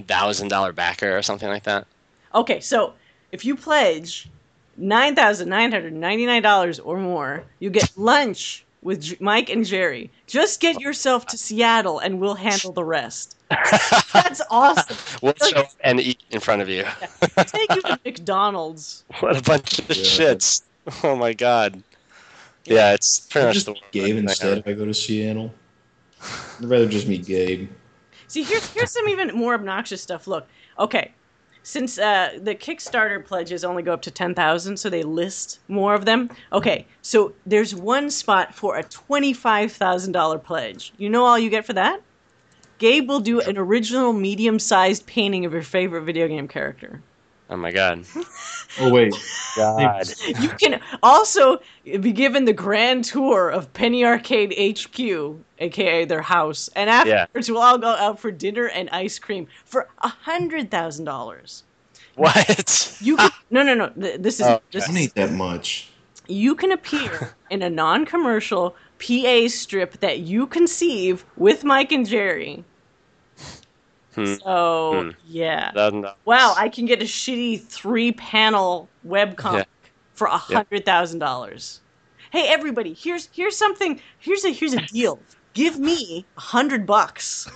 thousand 0.07 0.49
dollar 0.49 0.73
backer 0.73 1.17
or 1.17 1.23
something 1.23 1.49
like 1.49 1.65
that? 1.65 1.87
Okay, 2.35 2.61
so 2.61 2.95
if 3.33 3.45
you 3.45 3.57
pledge 3.57 4.29
nine 4.77 5.15
thousand 5.15 5.49
nine 5.49 5.71
hundred 5.71 5.93
ninety 5.93 6.27
nine 6.27 6.43
dollars 6.43 6.79
or 6.79 6.99
more, 6.99 7.45
you 7.59 7.71
get 7.71 7.91
lunch 7.97 8.65
with 8.83 9.03
J- 9.03 9.17
Mike 9.21 9.49
and 9.51 9.65
Jerry. 9.65 10.11
Just 10.27 10.61
get 10.61 10.81
yourself 10.81 11.27
to 11.27 11.39
Seattle, 11.39 11.99
and 11.99 12.19
we'll 12.21 12.35
handle 12.35 12.73
the 12.73 12.85
rest. 12.85 13.37
That's 14.13 14.41
awesome. 14.51 14.97
We'll 15.23 15.35
show 15.35 15.61
up 15.61 15.71
and 15.83 16.01
eat 16.01 16.23
in 16.31 16.41
front 16.41 16.63
of 16.63 16.69
you. 16.69 16.85
Take 17.37 17.75
you 17.75 17.83
to 17.83 18.01
McDonald's. 18.05 19.05
What 19.21 19.37
a 19.37 19.43
bunch 19.43 19.79
of 19.79 19.89
Yeah. 19.91 20.03
shits. 20.03 20.63
Oh 21.05 21.15
my 21.15 21.33
god. 21.33 21.83
Yeah, 22.65 22.93
it's 22.95 23.21
pretty 23.21 23.47
much 23.49 23.55
just 23.55 23.67
the 23.67 23.73
meet 23.73 23.83
Gabe 23.93 24.17
instead 24.17 24.49
thing 24.51 24.59
if 24.59 24.67
I 24.67 24.73
go 24.73 24.85
to 24.85 24.95
Seattle. 24.95 25.53
I'd 26.59 26.65
rather 26.65 26.89
just 26.89 27.07
meet 27.09 27.27
Gabe. 27.27 27.69
See, 28.29 28.43
here's 28.43 28.67
here's 28.73 28.91
some 28.91 29.09
even 29.09 29.29
more 29.35 29.55
obnoxious 29.55 30.01
stuff. 30.03 30.27
Look, 30.27 30.47
okay, 30.79 31.13
since 31.63 31.99
uh, 31.99 32.39
the 32.41 32.55
Kickstarter 32.55 33.25
pledges 33.25 33.65
only 33.65 33.83
go 33.83 33.93
up 33.93 34.03
to 34.03 34.11
ten 34.11 34.35
thousand, 34.35 34.77
so 34.77 34.91
they 34.91 35.03
list 35.03 35.61
more 35.69 35.95
of 35.95 36.05
them. 36.05 36.31
Okay, 36.53 36.87
so 37.03 37.33
there's 37.47 37.75
one 37.75 38.11
spot 38.11 38.55
for 38.55 38.77
a 38.77 38.83
twenty-five 38.83 39.73
thousand 39.73 40.13
dollar 40.13 40.39
pledge. 40.39 40.93
You 40.99 41.09
know 41.09 41.25
all 41.25 41.39
you 41.39 41.51
get 41.51 41.65
for 41.65 41.73
that? 41.75 42.01
Gabe 42.79 43.09
will 43.09 43.21
do 43.21 43.41
an 43.41 43.57
original 43.57 44.13
medium-sized 44.13 45.07
painting 45.07 45.45
of 45.45 45.53
your 45.53 45.63
favorite 45.63 46.03
video 46.03 46.27
game 46.27 46.49
character. 46.49 47.01
Oh 47.53 47.57
my 47.57 47.71
god. 47.71 48.07
Oh 48.81 48.89
wait, 48.91 49.13
God. 49.55 50.07
You 50.41 50.49
can 50.49 50.81
also 51.03 51.61
be 51.85 52.11
given 52.13 52.47
the 52.47 52.55
grand 52.55 53.05
tour 53.05 53.51
of 53.51 53.71
Penny 53.75 54.07
Arcade 54.07 54.55
HQ, 54.79 55.37
aka 55.59 56.07
their 56.07 56.23
house, 56.23 56.71
and 56.75 56.89
afterwards 56.89 57.51
we'll 57.51 57.61
all 57.61 57.77
go 57.77 57.89
out 57.91 58.19
for 58.19 58.31
dinner 58.31 58.69
and 58.69 58.89
ice 58.89 59.19
cream 59.19 59.47
for 59.67 59.91
a 59.99 60.09
hundred 60.09 60.71
thousand 60.71 61.05
dollars. 61.05 61.65
What? 62.15 62.97
You 63.03 63.19
can, 63.19 63.31
no 63.51 63.63
no 63.63 63.75
no. 63.75 63.93
This 63.97 64.41
is 64.41 64.47
Oh, 64.47 64.61
this 64.71 64.87
don't 64.87 65.15
that 65.15 65.33
much. 65.33 65.91
you 66.27 66.55
can 66.55 66.73
appear 66.73 67.35
in 67.51 67.61
a 67.61 67.69
non-commercial 67.69 68.75
PA 68.99 69.49
strip 69.49 70.01
that 70.01 70.21
you 70.21 70.47
conceive 70.47 71.27
with 71.37 71.65
Mike 71.65 71.93
and 71.93 72.09
Jerry. 72.09 72.65
Hmm. 74.15 74.35
So 74.45 75.03
Hmm. 75.05 75.11
yeah. 75.25 75.73
Wow, 76.25 76.55
I 76.57 76.69
can 76.69 76.87
get 76.87 77.01
a 77.03 77.07
shitty 77.07 77.69
three-panel 77.71 78.91
webcomic 79.05 79.65
for 80.15 80.27
a 80.27 80.37
hundred 80.39 80.85
thousand 80.85 81.19
dollars. 81.21 81.81
Hey, 82.31 82.49
everybody! 82.49 82.95
Here's 82.95 83.29
here's 83.33 83.57
something. 83.57 84.01
Here's 84.19 84.45
a 84.45 84.51
here's 84.51 84.73
a 84.75 84.81
deal. 84.81 85.27
Give 85.55 85.79
me 85.79 86.29
a 86.37 86.41
hundred 86.41 86.87
bucks, 86.87 87.47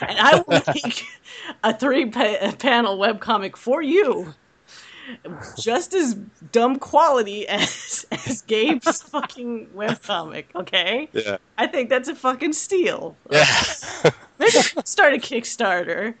and 0.00 0.18
I 0.18 0.36
will 0.46 0.62
make 0.74 1.04
a 1.62 1.76
three 1.78 2.06
pa- 2.10 2.52
panel 2.58 2.98
webcomic 2.98 3.56
for 3.56 3.80
you, 3.82 4.34
just 5.58 5.94
as 5.94 6.14
dumb 6.52 6.78
quality 6.78 7.46
as 7.58 8.04
as 8.12 8.42
Gabe's 8.42 9.02
fucking 9.10 9.68
webcomic. 9.74 10.44
Okay, 10.54 11.08
Yeah. 11.12 11.36
I 11.58 11.66
think 11.66 11.88
that's 11.90 12.08
a 12.08 12.14
fucking 12.14 12.52
steal. 12.52 13.16
Yeah. 13.30 13.44
Maybe 14.38 14.50
start 14.84 15.14
a 15.14 15.18
Kickstarter. 15.18 16.14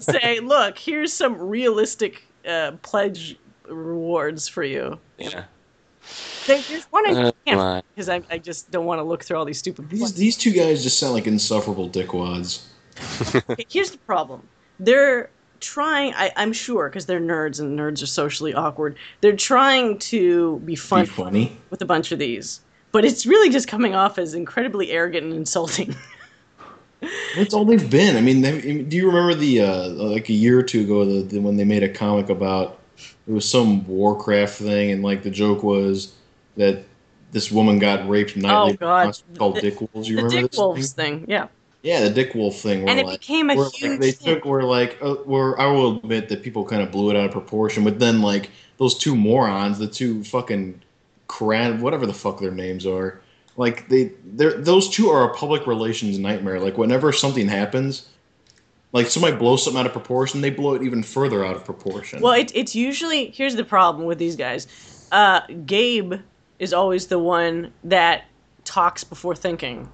Say, 0.00 0.40
look, 0.40 0.78
here's 0.78 1.12
some 1.12 1.36
realistic 1.38 2.22
uh, 2.48 2.72
pledge 2.82 3.36
rewards 3.68 4.48
for 4.48 4.62
you. 4.62 4.98
yeah. 5.18 5.44
There- 6.46 6.60
There's 6.68 6.84
one 6.84 7.04
I 7.08 7.12
Uh, 7.24 7.32
can't 7.44 7.84
because 7.94 8.08
I, 8.08 8.22
I 8.30 8.38
just 8.38 8.70
don't 8.70 8.84
want 8.86 9.00
to 9.00 9.02
look 9.02 9.24
through 9.24 9.38
all 9.38 9.44
these 9.44 9.58
stupid. 9.58 9.90
These 9.90 10.14
these 10.14 10.36
two 10.36 10.52
guys 10.52 10.84
just 10.84 11.00
sound 11.00 11.14
like 11.14 11.26
insufferable 11.26 11.88
dickwads. 11.90 12.62
Okay, 13.50 13.66
Here's 13.68 13.90
the 13.90 13.98
problem. 13.98 14.46
They're 14.78 15.28
trying. 15.60 16.14
I, 16.14 16.32
I'm 16.36 16.52
sure 16.52 16.88
because 16.88 17.06
they're 17.06 17.20
nerds 17.20 17.60
and 17.60 17.78
nerds 17.78 18.02
are 18.02 18.06
socially 18.06 18.54
awkward. 18.54 18.96
They're 19.20 19.36
trying 19.36 19.98
to 19.98 20.58
be 20.60 20.72
Be 20.72 20.76
funny. 20.76 21.56
with 21.70 21.82
a 21.82 21.84
bunch 21.86 22.12
of 22.12 22.18
these, 22.18 22.60
but 22.92 23.04
it's 23.04 23.26
really 23.26 23.50
just 23.50 23.68
coming 23.68 23.94
off 23.94 24.18
as 24.18 24.34
incredibly 24.34 24.90
arrogant 24.90 25.24
and 25.26 25.34
insulting. 25.34 25.94
That's 27.36 27.52
all 27.52 27.64
they've 27.64 27.90
been. 27.90 28.16
I 28.16 28.20
mean, 28.20 28.40
they, 28.40 28.82
do 28.82 28.96
you 28.96 29.06
remember 29.06 29.34
the 29.34 29.60
uh, 29.60 29.88
like 29.88 30.28
a 30.28 30.32
year 30.32 30.58
or 30.58 30.62
two 30.62 30.80
ago 30.82 31.04
the, 31.04 31.22
the, 31.22 31.38
when 31.40 31.56
they 31.56 31.64
made 31.64 31.82
a 31.82 31.88
comic 31.88 32.30
about 32.30 32.78
it 33.28 33.32
was 33.32 33.48
some 33.48 33.86
Warcraft 33.86 34.54
thing, 34.54 34.90
and 34.92 35.02
like 35.02 35.22
the 35.22 35.30
joke 35.30 35.62
was 35.62 36.14
that 36.56 36.84
this 37.32 37.50
woman 37.52 37.78
got 37.78 38.08
raped 38.08 38.36
nightly. 38.36 38.72
Oh, 38.72 38.76
God. 38.76 39.18
Called 39.36 39.56
The- 39.56 39.60
Dick 39.60 39.80
Wolves. 39.80 40.08
You 40.08 40.16
the 40.16 40.22
remember 40.22 40.42
Dick 40.42 40.50
this 40.52 40.58
Wolves 40.58 40.92
thing? 40.92 41.20
thing, 41.20 41.30
yeah. 41.30 41.48
Yeah, 41.86 42.00
the 42.00 42.10
Dick 42.10 42.34
Wolf 42.34 42.56
thing. 42.56 42.82
Where 42.82 42.90
And 42.90 42.98
it 42.98 43.06
like, 43.06 43.20
became 43.20 43.48
a 43.48 43.54
huge 43.54 43.80
like, 43.80 44.00
they 44.00 44.10
thing. 44.10 44.34
took 44.34 44.44
where 44.44 44.64
like 44.64 44.98
uh, 45.00 45.14
where 45.24 45.58
I 45.60 45.66
will 45.66 45.98
admit 45.98 46.28
that 46.30 46.42
people 46.42 46.64
kind 46.64 46.82
of 46.82 46.90
blew 46.90 47.10
it 47.10 47.16
out 47.16 47.26
of 47.26 47.30
proportion, 47.30 47.84
but 47.84 48.00
then 48.00 48.22
like 48.22 48.50
those 48.78 48.98
two 48.98 49.14
morons, 49.14 49.78
the 49.78 49.86
two 49.86 50.24
fucking 50.24 50.82
Koran, 51.28 51.80
whatever 51.80 52.04
the 52.04 52.12
fuck 52.12 52.40
their 52.40 52.50
names 52.50 52.86
are, 52.86 53.20
like 53.56 53.88
they 53.88 54.10
they're 54.24 54.54
those 54.54 54.90
two 54.90 55.10
are 55.10 55.30
a 55.30 55.34
public 55.36 55.68
relations 55.68 56.18
nightmare. 56.18 56.58
Like 56.58 56.76
whenever 56.76 57.12
something 57.12 57.46
happens, 57.46 58.08
like 58.92 59.06
somebody 59.06 59.36
blows 59.36 59.62
something 59.62 59.78
out 59.78 59.86
of 59.86 59.92
proportion, 59.92 60.40
they 60.40 60.50
blow 60.50 60.74
it 60.74 60.82
even 60.82 61.04
further 61.04 61.46
out 61.46 61.54
of 61.54 61.64
proportion. 61.64 62.20
Well, 62.20 62.32
it, 62.32 62.50
it's 62.52 62.74
usually 62.74 63.30
here's 63.30 63.54
the 63.54 63.64
problem 63.64 64.06
with 64.06 64.18
these 64.18 64.34
guys. 64.34 64.66
Uh, 65.12 65.42
Gabe 65.64 66.14
is 66.58 66.72
always 66.72 67.06
the 67.06 67.20
one 67.20 67.72
that 67.84 68.24
talks 68.64 69.04
before 69.04 69.36
thinking. 69.36 69.88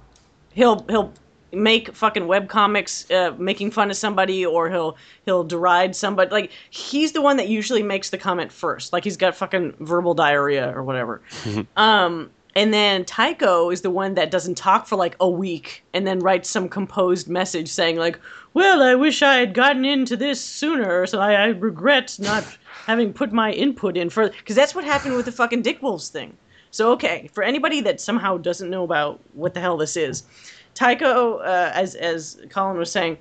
He'll 0.53 0.83
he'll 0.89 1.13
make 1.53 1.93
fucking 1.95 2.27
web 2.27 2.49
comics 2.49 3.09
uh, 3.11 3.33
making 3.37 3.71
fun 3.71 3.89
of 3.89 3.97
somebody, 3.97 4.45
or 4.45 4.69
he'll 4.69 4.97
he'll 5.25 5.43
deride 5.43 5.95
somebody. 5.95 6.31
Like 6.31 6.51
he's 6.69 7.11
the 7.11 7.21
one 7.21 7.37
that 7.37 7.47
usually 7.47 7.83
makes 7.83 8.09
the 8.09 8.17
comment 8.17 8.51
first. 8.51 8.93
Like 8.93 9.03
he's 9.03 9.17
got 9.17 9.35
fucking 9.35 9.75
verbal 9.79 10.13
diarrhea 10.13 10.75
or 10.75 10.83
whatever. 10.83 11.21
um, 11.77 12.29
and 12.55 12.73
then 12.73 13.03
Tycho 13.05 13.71
is 13.71 13.81
the 13.81 13.89
one 13.89 14.13
that 14.13 14.29
doesn't 14.29 14.55
talk 14.55 14.85
for 14.85 14.95
like 14.95 15.15
a 15.19 15.29
week 15.29 15.83
and 15.93 16.05
then 16.05 16.19
writes 16.19 16.49
some 16.49 16.69
composed 16.69 17.27
message 17.27 17.69
saying 17.69 17.97
like, 17.97 18.19
"Well, 18.53 18.83
I 18.83 18.95
wish 18.95 19.21
I 19.21 19.35
had 19.35 19.53
gotten 19.53 19.85
into 19.85 20.15
this 20.15 20.39
sooner, 20.41 21.05
so 21.07 21.19
I, 21.19 21.33
I 21.33 21.45
regret 21.47 22.17
not 22.19 22.45
having 22.85 23.13
put 23.13 23.31
my 23.31 23.51
input 23.51 23.97
in 23.97 24.09
further." 24.09 24.33
Because 24.37 24.55
that's 24.55 24.75
what 24.75 24.83
happened 24.83 25.15
with 25.15 25.25
the 25.25 25.31
fucking 25.31 25.61
Dick 25.61 25.81
Wolves 25.81 26.09
thing. 26.09 26.37
So 26.69 26.91
okay, 26.93 27.29
for 27.33 27.43
anybody 27.43 27.81
that 27.81 28.01
somehow 28.01 28.37
doesn't 28.37 28.69
know 28.69 28.83
about 28.83 29.19
what 29.33 29.53
the 29.53 29.59
hell 29.59 29.77
this 29.77 29.95
is, 29.95 30.23
Tycho, 30.73 31.37
uh, 31.37 31.71
as 31.73 31.95
as 31.95 32.39
Colin 32.49 32.77
was 32.77 32.91
saying, 32.91 33.17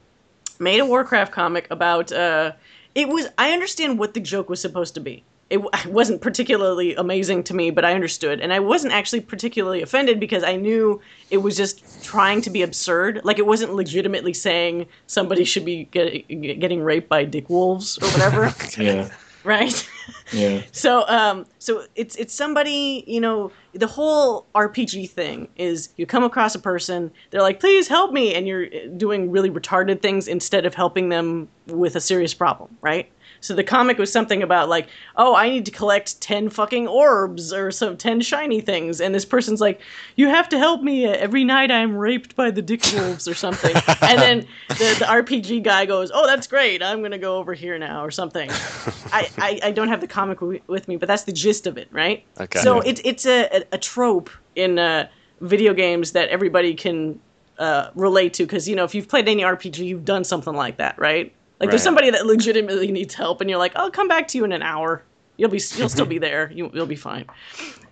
made 0.58 0.80
a 0.80 0.86
Warcraft 0.86 1.32
comic 1.32 1.66
about. 1.70 2.12
Uh, 2.12 2.52
it 2.94 3.08
was. 3.08 3.28
I 3.38 3.52
understand 3.52 3.98
what 3.98 4.14
the 4.14 4.20
joke 4.20 4.48
was 4.48 4.60
supposed 4.60 4.94
to 4.94 5.00
be. 5.00 5.24
It 5.52 5.86
wasn't 5.86 6.22
particularly 6.22 6.94
amazing 6.94 7.42
to 7.44 7.54
me, 7.54 7.70
but 7.70 7.84
I 7.84 7.92
understood, 7.92 8.40
and 8.40 8.54
I 8.54 8.60
wasn't 8.60 8.94
actually 8.94 9.20
particularly 9.20 9.82
offended 9.82 10.18
because 10.18 10.42
I 10.42 10.56
knew 10.56 10.98
it 11.28 11.36
was 11.38 11.58
just 11.58 12.02
trying 12.02 12.40
to 12.42 12.48
be 12.48 12.62
absurd. 12.62 13.20
Like 13.22 13.38
it 13.38 13.44
wasn't 13.44 13.74
legitimately 13.74 14.32
saying 14.32 14.86
somebody 15.08 15.44
should 15.44 15.66
be 15.66 15.84
get, 15.90 16.26
getting 16.28 16.82
raped 16.82 17.10
by 17.10 17.24
dick 17.24 17.50
wolves 17.50 17.98
or 17.98 18.08
whatever, 18.12 18.54
yeah, 18.78 19.10
right? 19.44 19.86
yeah. 20.32 20.62
So, 20.72 21.06
um, 21.08 21.46
so 21.58 21.84
it's 21.94 22.16
it's 22.16 22.34
somebody 22.34 23.04
you 23.06 23.20
know 23.20 23.50
the 23.72 23.86
whole 23.86 24.46
RPG 24.54 25.10
thing 25.10 25.48
is 25.56 25.90
you 25.96 26.06
come 26.06 26.24
across 26.24 26.54
a 26.54 26.58
person 26.58 27.10
they're 27.30 27.42
like 27.42 27.60
please 27.60 27.88
help 27.88 28.12
me 28.12 28.34
and 28.34 28.46
you're 28.46 28.68
doing 28.96 29.30
really 29.30 29.50
retarded 29.50 30.00
things 30.02 30.28
instead 30.28 30.66
of 30.66 30.74
helping 30.74 31.08
them 31.08 31.48
with 31.66 31.96
a 31.96 32.00
serious 32.00 32.34
problem, 32.34 32.76
right? 32.80 33.10
So 33.42 33.54
the 33.54 33.64
comic 33.64 33.98
was 33.98 34.10
something 34.12 34.42
about 34.42 34.68
like 34.68 34.88
oh 35.16 35.34
I 35.34 35.50
need 35.50 35.64
to 35.66 35.70
collect 35.72 36.20
ten 36.20 36.48
fucking 36.48 36.88
orbs 36.88 37.52
or 37.52 37.70
some 37.70 37.96
ten 37.96 38.20
shiny 38.20 38.60
things 38.60 39.00
and 39.00 39.14
this 39.14 39.24
person's 39.24 39.60
like 39.60 39.80
you 40.16 40.28
have 40.28 40.48
to 40.50 40.58
help 40.58 40.82
me 40.82 41.06
every 41.06 41.44
night 41.44 41.70
I'm 41.70 41.96
raped 41.96 42.36
by 42.36 42.50
the 42.50 42.62
dick 42.62 42.86
wolves 42.86 43.26
or 43.28 43.34
something 43.34 43.80
and 44.04 44.22
then 44.22 44.46
the, 44.78 44.94
the 44.94 45.04
RPG 45.06 45.62
guy 45.64 45.86
goes 45.86 46.10
oh 46.14 46.26
that's 46.26 46.46
great 46.46 46.82
I'm 46.82 47.02
gonna 47.02 47.18
go 47.18 47.36
over 47.38 47.54
here 47.54 47.78
now 47.78 48.04
or 48.04 48.10
something. 48.10 48.56
I, 49.12 49.30
I, 49.40 49.60
I 49.64 49.70
don't 49.72 49.88
have 49.88 50.00
the 50.00 50.06
comic 50.06 50.40
w- 50.40 50.60
with 50.68 50.88
me, 50.88 50.96
but 50.96 51.06
that's 51.06 51.24
the 51.24 51.32
gist 51.32 51.66
of 51.66 51.76
it, 51.76 51.88
right? 51.92 52.24
Okay. 52.40 52.60
So 52.60 52.76
Yeah. 52.76 52.90
it's 52.90 53.00
it's 53.04 53.26
a, 53.26 53.44
a, 53.58 53.64
a 53.72 53.78
trope 53.78 54.30
in 54.54 54.78
uh, 54.78 55.08
video 55.40 55.74
games 55.74 56.12
that 56.12 56.28
everybody 56.30 56.74
can 56.74 57.20
uh, 57.58 57.90
relate 57.94 58.34
to 58.34 58.44
because 58.44 58.68
you 58.68 58.74
know 58.76 58.84
if 58.84 58.94
you've 58.94 59.08
played 59.08 59.28
any 59.28 59.42
RPG, 59.42 59.78
you've 59.84 60.04
done 60.04 60.24
something 60.24 60.54
like 60.54 60.78
that, 60.78 60.98
right? 60.98 61.34
Like 61.62 61.70
there's 61.70 61.82
somebody 61.84 62.10
that 62.10 62.26
legitimately 62.26 62.90
needs 62.90 63.14
help, 63.14 63.40
and 63.40 63.48
you're 63.48 63.58
like, 63.58 63.72
I'll 63.76 63.90
come 63.90 64.08
back 64.08 64.26
to 64.28 64.38
you 64.38 64.44
in 64.44 64.50
an 64.50 64.62
hour. 64.62 65.04
You'll 65.36 65.48
be 65.48 65.62
you'll 65.76 65.88
still 65.88 66.06
be 66.06 66.18
there. 66.26 66.50
You, 66.52 66.68
you'll 66.74 66.86
be 66.86 66.96
fine. 66.96 67.24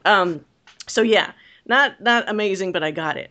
Um, 0.04 0.44
so 0.88 1.02
yeah, 1.02 1.30
not 1.66 2.00
not 2.00 2.28
amazing, 2.28 2.72
but 2.72 2.82
I 2.82 2.90
got 2.90 3.16
it. 3.16 3.30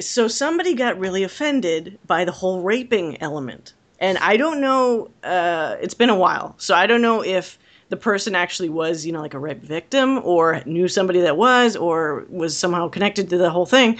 So 0.00 0.26
somebody 0.26 0.72
got 0.74 0.98
really 0.98 1.22
offended 1.22 1.98
by 2.06 2.24
the 2.24 2.32
whole 2.32 2.62
raping 2.62 3.20
element, 3.20 3.74
and 4.00 4.16
I 4.18 4.38
don't 4.38 4.62
know. 4.62 5.10
Uh, 5.22 5.76
it's 5.82 5.92
been 5.92 6.08
a 6.08 6.16
while, 6.16 6.54
so 6.56 6.74
I 6.74 6.86
don't 6.86 7.02
know 7.02 7.22
if 7.22 7.58
the 7.90 7.96
person 7.98 8.34
actually 8.34 8.70
was, 8.70 9.04
you 9.04 9.12
know, 9.12 9.20
like 9.20 9.34
a 9.34 9.38
rape 9.38 9.60
victim, 9.60 10.18
or 10.24 10.62
knew 10.64 10.88
somebody 10.88 11.20
that 11.20 11.36
was, 11.36 11.76
or 11.76 12.24
was 12.30 12.56
somehow 12.56 12.88
connected 12.88 13.28
to 13.28 13.36
the 13.36 13.50
whole 13.50 13.66
thing. 13.66 13.98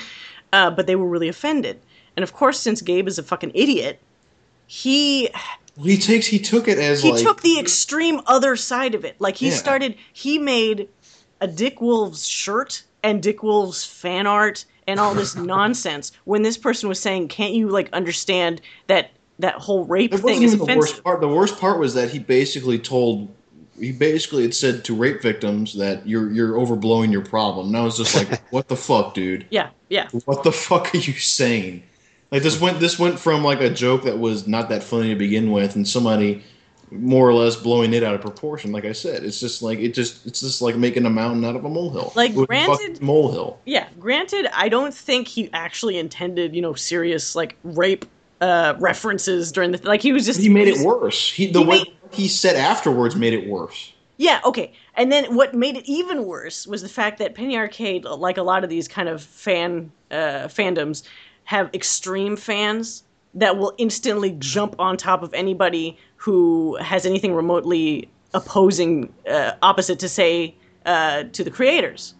Uh, 0.55 0.71
but 0.71 0.87
they 0.87 0.97
were 0.97 1.07
really 1.07 1.29
offended, 1.29 1.79
and 2.17 2.25
of 2.25 2.33
course, 2.33 2.59
since 2.59 2.81
Gabe 2.81 3.07
is 3.07 3.19
a 3.19 3.23
fucking 3.23 3.53
idiot, 3.55 4.01
he 4.67 5.29
He 5.83 5.99
takes 5.99 6.27
he 6.27 6.39
took 6.39 6.69
it 6.69 6.79
as 6.79 7.03
he 7.03 7.11
like 7.11 7.23
took 7.23 7.43
the 7.43 7.59
extreme 7.59 8.21
other 8.27 8.57
side 8.57 8.95
of 8.95 9.05
it. 9.05 9.17
Like 9.21 9.37
he 9.37 9.49
Yeah. 9.49 9.55
started, 9.57 9.97
he 10.13 10.39
made 10.39 10.89
a 11.41 11.49
Dick 11.49 11.81
Wolves 11.81 12.27
shirt 12.29 12.83
and 13.03 13.23
Dick 13.23 13.43
Wolves 13.43 13.85
fan 13.85 14.27
art 14.27 14.65
and 14.87 15.01
all 15.01 15.15
this 15.15 15.35
nonsense. 15.37 16.13
When 16.25 16.43
this 16.43 16.57
person 16.57 16.89
was 16.89 17.01
saying, 17.01 17.29
"Can't 17.29 17.55
you 17.55 17.69
like 17.69 17.93
understand 17.93 18.61
that 18.87 19.11
that 19.41 19.55
whole 19.55 19.85
rape 19.85 20.15
thing 20.15 20.43
is 20.43 20.55
even 20.55 20.59
the 20.59 20.65
offensive?" 20.65 20.79
worst 20.79 21.05
part. 21.05 21.21
The 21.21 21.29
worst 21.29 21.59
part 21.59 21.81
was 21.81 21.95
that 21.95 22.11
he 22.11 22.21
basically 22.21 22.79
told, 22.79 23.35
he 23.79 23.91
basically 23.91 24.43
had 24.43 24.55
said 24.55 24.85
to 24.85 24.95
rape 24.95 25.23
victims 25.23 25.75
that 25.75 26.07
you're 26.07 26.31
you're 26.31 26.53
overblowing 26.53 27.11
your 27.11 27.25
problem. 27.25 27.67
And 27.69 27.77
I 27.77 27.83
was 27.83 27.97
just 27.97 28.15
like, 28.15 28.41
what 28.53 28.69
the 28.69 28.77
fuck, 28.77 29.15
dude? 29.15 29.47
Yeah, 29.51 29.71
yeah. 29.89 30.09
What 30.25 30.45
the 30.45 30.53
fuck 30.53 30.95
are 30.95 30.99
you 30.99 31.15
saying? 31.15 31.83
Like 32.35 32.43
this 32.43 32.61
went 32.61 32.81
this 32.81 32.99
went 32.99 33.21
from 33.21 33.45
like 33.45 33.61
a 33.61 33.71
joke 33.71 34.03
that 34.03 34.19
was 34.19 34.49
not 34.49 34.69
that 34.71 34.83
funny 34.83 35.11
to 35.11 35.15
begin 35.15 35.53
with, 35.53 35.77
and 35.77 35.87
somebody 35.87 36.43
more 36.91 37.29
or 37.29 37.33
less 37.33 37.55
blowing 37.55 37.95
it 37.95 38.03
out 38.03 38.13
of 38.13 38.21
proportion. 38.21 38.73
Like 38.73 38.85
I 38.85 38.91
said, 38.93 39.23
it's 39.23 39.39
just 39.39 39.63
like 39.63 39.79
it 39.79 39.95
just 39.95 40.27
it's 40.27 40.41
just 40.41 40.61
like 40.61 40.75
making 40.75 41.07
a 41.07 41.11
mountain 41.11 41.45
out 41.45 41.55
of 41.55 41.65
a 41.65 41.69
molehill. 41.69 42.13
Like, 42.17 42.33
It 42.33 42.37
was 42.37 42.43
a 42.45 42.47
granted- 42.49 43.01
molehill. 43.01 43.61
Yeah, 43.67 43.87
granted, 44.01 44.49
I 44.53 44.69
don't 44.69 44.93
think 44.93 45.29
he 45.29 45.49
actually 45.53 45.97
intended, 45.97 46.57
you 46.57 46.61
know, 46.61 46.75
serious 46.75 47.37
like 47.37 47.57
rape 47.63 48.05
uh 48.41 48.75
references 48.81 49.53
during 49.53 49.71
the 49.71 49.79
like 49.87 50.03
he 50.03 50.13
was 50.13 50.27
just 50.27 50.41
He 50.41 50.49
made 50.49 50.67
it 50.67 50.79
worse. 50.85 51.31
He 51.31 51.47
the 51.53 51.61
He 51.61 51.65
way 51.67 51.77
made- 51.79 51.93
he 52.11 52.27
said 52.27 52.57
afterwards 52.57 53.15
made 53.15 53.33
it 53.33 53.49
worse. 53.49 53.93
Yeah, 54.17 54.41
okay. 54.45 54.73
And 54.97 55.11
then 55.11 55.35
what 55.35 55.55
made 55.55 55.77
it 55.77 55.85
even 55.89 56.25
worse 56.25 56.67
was 56.69 56.83
the 56.83 56.89
fact 56.89 57.19
that 57.19 57.35
Penny 57.35 57.57
Arcade, 57.57 58.05
like 58.05 58.39
a 58.39 58.43
lot 58.45 58.63
of 58.65 58.71
these 58.71 58.87
kind 58.89 59.09
of 59.09 59.23
fan 59.23 59.91
uh, 60.13 60.47
fandoms, 60.47 61.03
have 61.45 61.71
extreme 61.75 62.37
fans 62.37 63.05
that 63.35 63.57
will 63.57 63.75
instantly 63.79 64.37
jump 64.39 64.77
on 64.79 64.97
top 64.97 65.23
of 65.23 65.33
anybody 65.35 65.99
who 66.17 66.77
has 66.77 67.05
anything 67.05 67.35
remotely 67.35 68.09
opposing, 68.33 69.13
uh, 69.29 69.53
opposite 69.63 69.99
to 69.99 70.09
say 70.09 70.55
uh, 70.87 71.25
to 71.33 71.45
the 71.45 71.51
creators. 71.51 72.15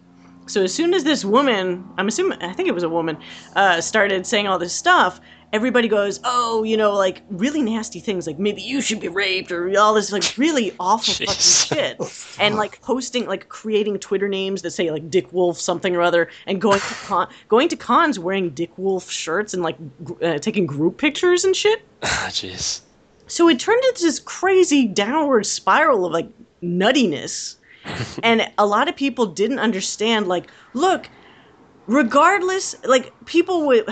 So 0.47 0.63
as 0.63 0.73
soon 0.73 0.93
as 0.93 1.03
this 1.03 1.25
woman, 1.25 1.83
I'm 1.97 2.07
assuming, 2.07 2.41
I 2.41 2.53
think 2.53 2.69
it 2.69 2.73
was 2.73 2.83
a 2.83 2.89
woman, 2.89 3.17
uh, 3.55 3.81
started 3.81 4.27
saying 4.27 4.47
all 4.47 4.59
this 4.59 4.73
stuff, 4.73 5.19
everybody 5.53 5.87
goes, 5.87 6.19
"Oh, 6.23 6.63
you 6.63 6.77
know, 6.77 6.93
like 6.93 7.21
really 7.29 7.61
nasty 7.61 7.99
things, 7.99 8.27
like 8.27 8.39
maybe 8.39 8.61
you 8.61 8.81
should 8.81 8.99
be 8.99 9.07
raped 9.07 9.51
or 9.51 9.77
all 9.79 9.93
this 9.93 10.11
like 10.11 10.37
really 10.37 10.73
awful 10.79 11.13
Jeez. 11.13 11.67
fucking 11.69 11.77
shit." 11.97 12.37
And 12.39 12.55
like 12.55 12.81
posting, 12.81 13.25
like 13.27 13.47
creating 13.49 13.99
Twitter 13.99 14.27
names 14.27 14.61
that 14.63 14.71
say 14.71 14.91
like 14.91 15.09
Dick 15.09 15.31
Wolf 15.33 15.59
something 15.59 15.95
or 15.95 16.01
other, 16.01 16.29
and 16.47 16.59
going 16.61 16.79
to 16.79 16.93
con- 17.05 17.27
going 17.47 17.67
to 17.69 17.75
cons 17.75 18.19
wearing 18.19 18.49
Dick 18.51 18.77
Wolf 18.77 19.09
shirts 19.09 19.53
and 19.53 19.63
like 19.63 19.77
gr- 20.03 20.23
uh, 20.25 20.37
taking 20.39 20.65
group 20.65 20.97
pictures 20.97 21.43
and 21.45 21.55
shit. 21.55 21.81
Ah, 22.03 22.27
Jeez. 22.29 22.81
So 23.27 23.49
it 23.49 23.59
turned 23.59 23.83
into 23.85 24.03
this 24.03 24.19
crazy 24.19 24.85
downward 24.85 25.47
spiral 25.47 26.05
of 26.05 26.11
like 26.11 26.27
nuttiness. 26.61 27.55
and 28.21 28.47
a 28.59 28.65
lot 28.65 28.87
of 28.87 28.95
people 28.95 29.25
didn't 29.25 29.57
understand 29.57 30.27
like, 30.27 30.45
look, 30.73 31.09
regardless, 31.87 32.75
like 32.85 33.11
people 33.25 33.65
would 33.67 33.87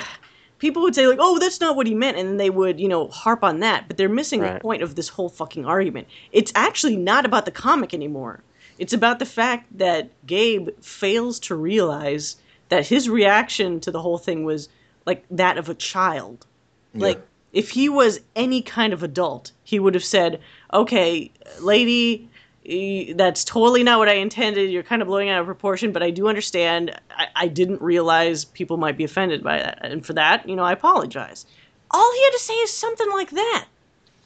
people 0.64 0.82
would 0.82 0.96
say 0.96 1.06
like, 1.08 1.20
"Oh, 1.20 1.38
that's 1.40 1.60
not 1.60 1.76
what 1.76 1.88
he 1.88 1.94
meant." 1.94 2.18
And 2.18 2.40
they 2.40 2.50
would, 2.50 2.80
you 2.80 2.88
know, 2.88 3.10
harp 3.10 3.44
on 3.44 3.60
that, 3.60 3.90
but 3.90 3.98
they're 3.98 4.08
missing 4.08 4.40
the 4.40 4.60
point 4.62 4.82
of 4.82 4.96
this 4.96 5.10
whole 5.10 5.28
fucking 5.28 5.66
argument. 5.66 6.08
It's 6.32 6.54
actually 6.56 6.96
not 6.96 7.26
about 7.26 7.44
the 7.44 7.52
comic 7.52 7.94
anymore. 7.94 8.42
It's 8.80 8.94
about 8.94 9.20
the 9.20 9.26
fact 9.26 9.78
that 9.78 10.10
Gabe 10.26 10.70
fails 10.82 11.38
to 11.42 11.56
realize 11.56 12.38
that 12.70 12.88
his 12.88 13.10
reaction 13.10 13.82
to 13.82 13.92
the 13.92 14.02
whole 14.02 14.18
thing 14.18 14.46
was 14.46 14.70
like 15.06 15.26
that 15.30 15.58
of 15.58 15.68
a 15.68 15.76
child. 15.76 16.48
Like 16.96 17.22
if 17.52 17.70
he 17.72 17.90
was 17.90 18.22
any 18.36 18.62
kind 18.62 18.94
of 18.94 19.04
adult, 19.04 19.52
he 19.66 19.80
would 19.80 19.96
have 19.96 20.06
said, 20.06 20.40
"Okay, 20.74 21.30
lady, 21.60 22.30
that's 22.66 23.44
totally 23.44 23.84
not 23.84 24.00
what 24.00 24.08
I 24.08 24.14
intended. 24.14 24.72
You're 24.72 24.84
kind 24.84 25.02
of 25.02 25.08
blowing 25.08 25.30
out 25.30 25.42
of 25.42 25.46
proportion, 25.46 25.92
but 25.92 26.02
I 26.02 26.12
do 26.12 26.28
understand. 26.28 26.98
I, 27.12 27.28
I 27.36 27.48
didn't 27.48 27.82
realize 27.82 28.46
people 28.46 28.78
might 28.78 28.98
be 28.98 29.04
offended 29.04 29.44
by 29.44 29.58
that, 29.58 29.80
and 29.82 30.06
for 30.06 30.14
that, 30.14 30.48
you 30.48 30.56
know, 30.56 30.64
I 30.64 30.72
apologize." 30.72 31.46
All 31.92 32.12
he 32.14 32.24
had 32.24 32.32
to 32.32 32.40
say 32.40 32.54
is 32.56 32.72
something 32.72 33.10
like 33.12 33.32
that. 33.32 33.66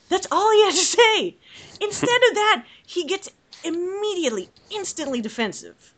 That's 0.10 0.28
all 0.32 0.52
he 0.54 0.64
had 0.64 0.72
to 0.72 0.78
say. 0.78 1.36
Instead 1.82 2.22
of 2.30 2.36
that, 2.36 2.64
he 2.86 3.06
gets 3.06 3.30
immediately, 3.64 4.50
instantly 4.70 5.22
defensive. 5.22 5.94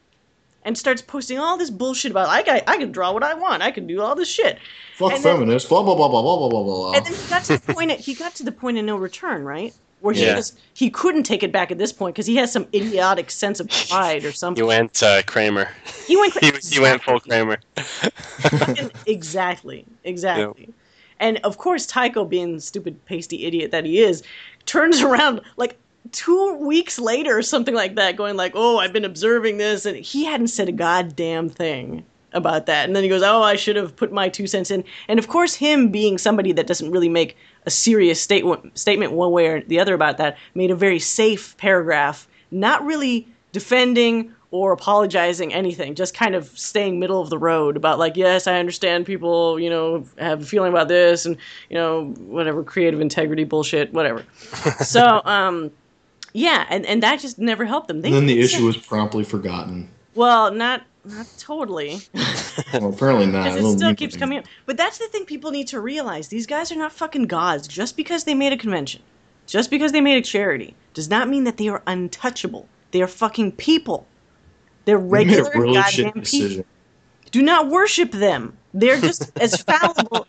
And 0.64 0.78
starts 0.78 1.02
posting 1.02 1.40
all 1.40 1.58
this 1.58 1.70
bullshit 1.70 2.12
about 2.12 2.28
I 2.28 2.44
can, 2.44 2.62
I 2.68 2.78
can 2.78 2.92
draw 2.92 3.14
what 3.14 3.24
I 3.24 3.34
want. 3.34 3.64
I 3.64 3.72
can 3.72 3.88
do 3.88 4.02
all 4.02 4.14
this 4.14 4.28
shit. 4.30 4.60
Fuck 4.96 5.14
feminists. 5.18 5.70
Blah 5.70 5.84
blah 5.84 5.96
blah 5.96 6.10
blah 6.10 6.22
blah 6.22 6.38
blah 6.38 6.50
blah 6.50 6.64
blah. 6.64 6.92
And 6.94 7.06
then 7.06 7.14
he 7.14 7.30
got 7.30 7.44
to 7.46 7.58
the 7.58 7.74
point. 7.74 7.92
He 7.92 8.14
got 8.14 8.36
to 8.36 8.44
the 8.44 8.52
point 8.52 8.78
of 8.78 8.84
no 8.84 8.98
return, 8.98 9.46
right? 9.46 9.74
Where 10.02 10.14
he 10.14 10.26
Yeah. 10.26 10.36
just 10.36 10.58
he 10.74 10.90
couldn't 10.90 11.24
take 11.24 11.44
it 11.44 11.52
back 11.52 11.72
at 11.72 11.78
this 11.78 11.92
point 11.92 12.16
because 12.16 12.26
he 12.26 12.36
has 12.38 12.52
some 12.52 12.68
idiotic 12.74 13.30
sense 13.32 13.60
of 13.60 13.68
pride 13.90 14.24
or 14.24 14.30
He 14.30 14.36
something. 14.38 14.66
went 14.66 15.04
uh, 15.04 15.22
Kramer. 15.24 15.70
He 16.08 16.16
went. 16.16 16.34
He, 16.42 16.52
he 16.76 16.80
went 16.80 17.04
full 17.04 17.20
Kramer. 17.20 17.60
Exactly, 19.06 19.86
exactly. 20.04 20.70
And 21.20 21.38
of 21.44 21.58
course, 21.58 21.86
Tycho, 21.86 22.24
being 22.26 22.56
the 22.56 22.62
stupid 22.62 23.04
pasty 23.06 23.46
idiot 23.46 23.72
that 23.72 23.86
he 23.86 24.00
is, 24.00 24.24
turns 24.66 25.02
around 25.10 25.42
like 25.58 25.78
two 26.12 26.54
weeks 26.56 26.98
later 26.98 27.38
or 27.38 27.42
something 27.42 27.76
like 27.76 27.96
that, 27.96 28.16
going 28.16 28.38
like, 28.38 28.54
"Oh, 28.56 28.78
I've 28.78 28.94
been 28.94 29.06
observing 29.06 29.58
this," 29.58 29.86
and 29.86 29.98
he 29.98 30.26
hadn't 30.26 30.48
said 30.48 30.70
a 30.70 30.72
goddamn 30.74 31.50
thing 31.50 32.06
about 32.32 32.68
that. 32.68 32.86
And 32.88 32.96
then 32.96 33.04
he 33.04 33.10
goes, 33.10 33.24
"Oh, 33.24 33.42
I 33.42 33.56
should 33.56 33.76
have 33.76 33.96
put 33.96 34.12
my 34.14 34.30
two 34.30 34.48
cents 34.48 34.72
in." 34.72 34.84
And 35.10 35.20
of 35.20 35.28
course, 35.28 35.54
him 35.56 35.90
being 35.90 36.18
somebody 36.18 36.52
that 36.54 36.68
doesn't 36.68 36.92
really 36.92 37.10
make 37.10 37.36
a 37.66 37.70
serious 37.70 38.22
statement 38.22 38.78
statement 38.78 39.12
one 39.14 39.32
way 39.32 39.48
or 39.48 39.62
the 39.62 39.80
other 39.80 39.94
about 39.94 40.18
that, 40.18 40.38
made 40.56 40.72
a 40.72 40.76
very 40.76 41.00
safe 41.00 41.56
paragraph, 41.58 42.28
not 42.52 42.86
really 42.86 43.28
defending 43.52 44.34
or 44.52 44.72
apologizing 44.72 45.54
anything, 45.54 45.94
just 45.94 46.14
kind 46.16 46.34
of 46.34 46.48
staying 46.58 47.00
middle 47.00 47.22
of 47.22 47.30
the 47.30 47.38
road 47.38 47.78
about 47.78 48.00
like, 48.00 48.18
yes, 48.18 48.48
I 48.48 48.60
understand 48.60 49.06
people, 49.06 49.60
you 49.60 49.70
know, 49.70 50.06
have 50.18 50.42
a 50.42 50.46
feeling 50.46 50.72
about 50.72 50.88
this 50.88 51.26
and, 51.26 51.38
you 51.70 51.76
know, 51.76 52.06
whatever 52.18 52.64
creative 52.64 53.00
integrity 53.00 53.44
bullshit, 53.44 53.94
whatever. 53.94 54.26
so, 54.84 55.22
um 55.26 55.72
yeah, 56.34 56.66
and, 56.70 56.86
and 56.86 57.02
that 57.02 57.20
just 57.20 57.40
never 57.40 57.66
helped 57.66 57.88
them. 57.88 58.02
They 58.02 58.10
and 58.10 58.18
then 58.18 58.26
the 58.28 58.40
issue 58.40 58.66
was 58.66 58.78
promptly 58.78 59.24
forgotten. 59.24 59.90
well, 60.16 60.52
not 60.52 60.84
not 61.06 61.28
totally. 61.38 62.00
Well, 62.74 62.90
apparently 62.94 63.26
not. 63.26 63.46
Because 63.46 63.74
it 63.74 63.78
still 63.78 63.96
keeps 63.96 64.18
coming 64.18 64.40
up. 64.40 64.46
But 64.66 64.78
that's 64.78 64.98
the 64.98 65.08
thing 65.08 65.26
people 65.26 65.50
need 65.50 65.68
to 65.70 65.80
realize. 65.80 66.28
These 66.28 66.46
guys 66.46 66.72
are 66.72 66.76
not 66.76 66.92
fucking 66.92 67.24
gods. 67.24 67.68
Just 67.68 67.98
because 67.98 68.26
they 68.26 68.36
made 68.36 68.54
a 68.54 68.58
convention, 68.58 69.02
just 69.48 69.72
because 69.72 69.92
they 69.92 70.02
made 70.02 70.18
a 70.18 70.22
charity, 70.22 70.76
does 70.94 71.10
not 71.10 71.30
mean 71.30 71.46
that 71.46 71.58
they 71.58 71.70
are 71.70 71.82
untouchable. 71.88 72.68
They 72.92 73.02
are 73.02 73.08
fucking 73.08 73.54
people. 73.54 74.06
They're 74.86 74.98
regular 74.98 75.52
really 75.56 75.74
goddamn 75.74 76.06
people. 76.12 76.22
decision. 76.22 76.66
Do 77.32 77.42
not 77.42 77.70
worship 77.70 78.12
them. 78.12 78.58
They're 78.74 79.00
just 79.00 79.32
as 79.42 79.62
fallible. 79.62 80.28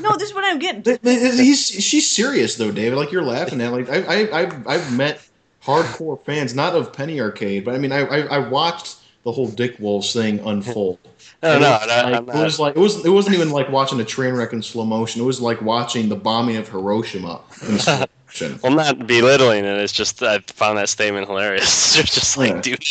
No, 0.00 0.16
this 0.16 0.30
is 0.30 0.34
what 0.34 0.44
I'm 0.44 0.58
getting. 0.58 0.98
He's 1.02 1.66
she's 1.66 2.10
serious 2.10 2.56
though, 2.56 2.72
David. 2.72 2.96
Like 2.96 3.12
you're 3.12 3.22
laughing 3.22 3.60
at. 3.60 3.72
Like 3.72 3.88
I 3.88 4.02
I 4.02 4.40
I've, 4.40 4.66
I've 4.66 4.96
met 4.96 5.20
hardcore 5.62 6.24
fans, 6.24 6.54
not 6.54 6.74
of 6.74 6.92
Penny 6.92 7.20
Arcade, 7.20 7.64
but 7.64 7.74
I 7.74 7.78
mean 7.78 7.92
I 7.92 8.00
I, 8.00 8.18
I 8.20 8.38
watched 8.38 8.96
the 9.28 9.32
whole 9.32 9.48
Dick 9.48 9.76
Wolves 9.78 10.12
thing 10.12 10.38
unfold. 10.46 10.98
No, 11.42 11.58
no, 11.58 11.78
it 11.82 11.86
was, 11.86 11.88
no, 11.88 12.20
like, 12.24 12.34
it 12.36 12.44
was 12.44 12.58
like 12.58 12.76
it 12.76 12.80
was 12.80 13.04
it 13.04 13.10
wasn't 13.10 13.34
even 13.36 13.50
like 13.50 13.68
watching 13.70 14.00
a 14.00 14.04
train 14.04 14.34
wreck 14.34 14.52
in 14.52 14.62
slow 14.62 14.84
motion. 14.84 15.20
It 15.20 15.24
was 15.24 15.40
like 15.40 15.60
watching 15.62 16.08
the 16.08 16.16
bombing 16.16 16.56
of 16.56 16.68
Hiroshima 16.68 17.40
in 17.68 17.78
slow 17.86 18.04
motion. 18.26 18.58
Well, 18.62 18.72
not 18.72 19.06
belittling 19.06 19.64
it. 19.64 19.78
It's 19.78 19.92
just 19.92 20.22
I 20.22 20.38
found 20.40 20.78
that 20.78 20.88
statement 20.88 21.26
hilarious. 21.28 21.94
You're 21.96 22.04
just 22.04 22.36
like, 22.38 22.54
Yeah. 22.54 22.60
dude, 22.62 22.84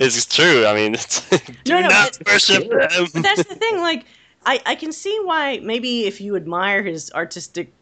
it's 0.00 0.26
true. 0.26 0.66
I 0.66 0.74
mean, 0.74 0.94
it's, 0.94 1.28
do 1.30 1.38
No, 1.74 1.80
no, 1.80 1.88
not 1.88 2.18
but- 2.18 2.32
worship 2.34 2.68
But 2.68 2.90
that's 3.22 3.44
the 3.44 3.54
thing. 3.54 3.78
Like, 3.78 4.04
I, 4.44 4.60
I 4.66 4.74
can 4.74 4.92
see 4.92 5.18
why 5.24 5.60
maybe 5.62 6.04
if 6.06 6.20
you 6.20 6.36
admire 6.36 6.82
his 6.82 7.10
artistic 7.12 7.72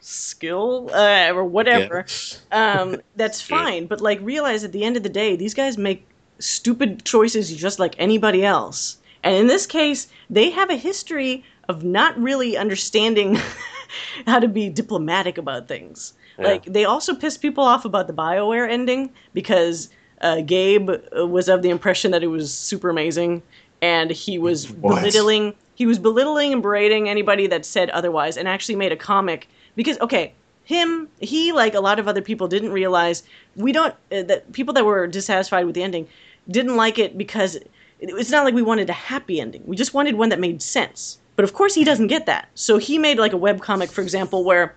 skill 0.00 0.90
uh, 0.92 1.30
or 1.32 1.44
whatever, 1.44 2.06
um, 2.52 3.00
that's 3.16 3.40
fine. 3.40 3.86
But 3.86 4.00
like, 4.00 4.18
realize 4.22 4.64
at 4.64 4.72
the 4.72 4.82
end 4.84 4.96
of 4.96 5.02
the 5.02 5.08
day, 5.08 5.36
these 5.36 5.54
guys 5.54 5.76
make 5.78 6.04
stupid 6.38 7.04
choices 7.04 7.54
just 7.56 7.78
like 7.78 7.94
anybody 7.98 8.44
else. 8.44 8.98
And 9.22 9.34
in 9.34 9.46
this 9.46 9.66
case, 9.66 10.08
they 10.30 10.50
have 10.50 10.70
a 10.70 10.76
history 10.76 11.44
of 11.68 11.84
not 11.84 12.18
really 12.18 12.56
understanding 12.56 13.38
how 14.26 14.38
to 14.38 14.48
be 14.48 14.68
diplomatic 14.68 15.38
about 15.38 15.68
things. 15.68 16.12
Yeah. 16.38 16.46
Like 16.48 16.64
they 16.64 16.84
also 16.84 17.14
pissed 17.14 17.42
people 17.42 17.64
off 17.64 17.84
about 17.84 18.06
the 18.06 18.12
Bioware 18.12 18.68
ending 18.68 19.10
because 19.34 19.90
uh, 20.20 20.40
Gabe 20.42 20.90
uh, 20.90 21.26
was 21.26 21.48
of 21.48 21.62
the 21.62 21.70
impression 21.70 22.10
that 22.12 22.22
it 22.22 22.28
was 22.28 22.52
super 22.52 22.90
amazing, 22.90 23.42
and 23.82 24.10
he 24.10 24.38
was 24.38 24.70
What? 24.70 25.02
belittling. 25.02 25.54
He 25.74 25.86
was 25.86 25.98
belittling 25.98 26.52
and 26.52 26.62
berating 26.62 27.08
anybody 27.08 27.46
that 27.48 27.64
said 27.64 27.90
otherwise, 27.90 28.36
and 28.36 28.48
actually 28.48 28.76
made 28.76 28.92
a 28.92 28.96
comic 28.96 29.48
because 29.76 29.98
okay, 30.00 30.32
him 30.64 31.08
he 31.20 31.52
like 31.52 31.74
a 31.74 31.80
lot 31.80 31.98
of 31.98 32.08
other 32.08 32.22
people 32.22 32.48
didn't 32.48 32.72
realize 32.72 33.22
we 33.56 33.72
don't 33.72 33.94
uh, 34.12 34.22
that 34.22 34.52
people 34.52 34.74
that 34.74 34.84
were 34.84 35.06
dissatisfied 35.06 35.66
with 35.66 35.74
the 35.74 35.82
ending 35.82 36.06
didn't 36.50 36.76
like 36.76 36.98
it 36.98 37.18
because 37.18 37.58
it's 38.00 38.30
not 38.30 38.44
like 38.44 38.54
we 38.54 38.62
wanted 38.62 38.90
a 38.90 38.94
happy 38.94 39.40
ending. 39.40 39.62
We 39.66 39.76
just 39.76 39.94
wanted 39.94 40.14
one 40.14 40.28
that 40.28 40.40
made 40.40 40.62
sense. 40.62 41.18
But 41.36 41.44
of 41.44 41.52
course, 41.52 41.74
he 41.74 41.84
doesn't 41.84 42.08
get 42.08 42.26
that. 42.26 42.48
So 42.54 42.78
he 42.78 42.98
made 42.98 43.18
like 43.18 43.32
a 43.32 43.36
web 43.36 43.60
comic, 43.60 43.90
for 43.90 44.00
example, 44.00 44.44
where 44.44 44.74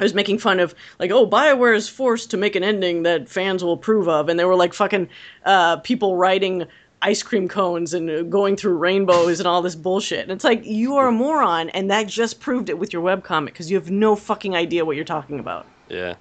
I 0.00 0.02
was 0.02 0.14
making 0.14 0.38
fun 0.38 0.60
of 0.60 0.74
like, 0.98 1.10
oh, 1.10 1.26
Bioware 1.26 1.76
is 1.76 1.88
forced 1.88 2.30
to 2.30 2.36
make 2.36 2.56
an 2.56 2.62
ending 2.62 3.02
that 3.02 3.28
fans 3.28 3.64
will 3.64 3.72
approve 3.72 4.08
of, 4.08 4.28
and 4.28 4.38
there 4.38 4.48
were 4.48 4.54
like 4.54 4.72
fucking 4.72 5.08
uh, 5.44 5.78
people 5.78 6.16
writing 6.16 6.66
ice 7.02 7.22
cream 7.22 7.48
cones 7.48 7.94
and 7.94 8.10
uh, 8.10 8.22
going 8.22 8.56
through 8.56 8.76
rainbows 8.76 9.38
and 9.38 9.46
all 9.46 9.62
this 9.62 9.74
bullshit. 9.74 10.20
And 10.20 10.32
it's 10.32 10.44
like 10.44 10.64
you 10.64 10.96
are 10.96 11.08
a 11.08 11.12
moron, 11.12 11.68
and 11.70 11.90
that 11.90 12.06
just 12.06 12.40
proved 12.40 12.68
it 12.68 12.78
with 12.78 12.92
your 12.92 13.02
web 13.02 13.24
comic 13.24 13.54
because 13.54 13.70
you 13.70 13.76
have 13.76 13.90
no 13.90 14.16
fucking 14.16 14.54
idea 14.54 14.84
what 14.84 14.96
you're 14.96 15.04
talking 15.04 15.38
about. 15.38 15.66
Yeah. 15.88 16.14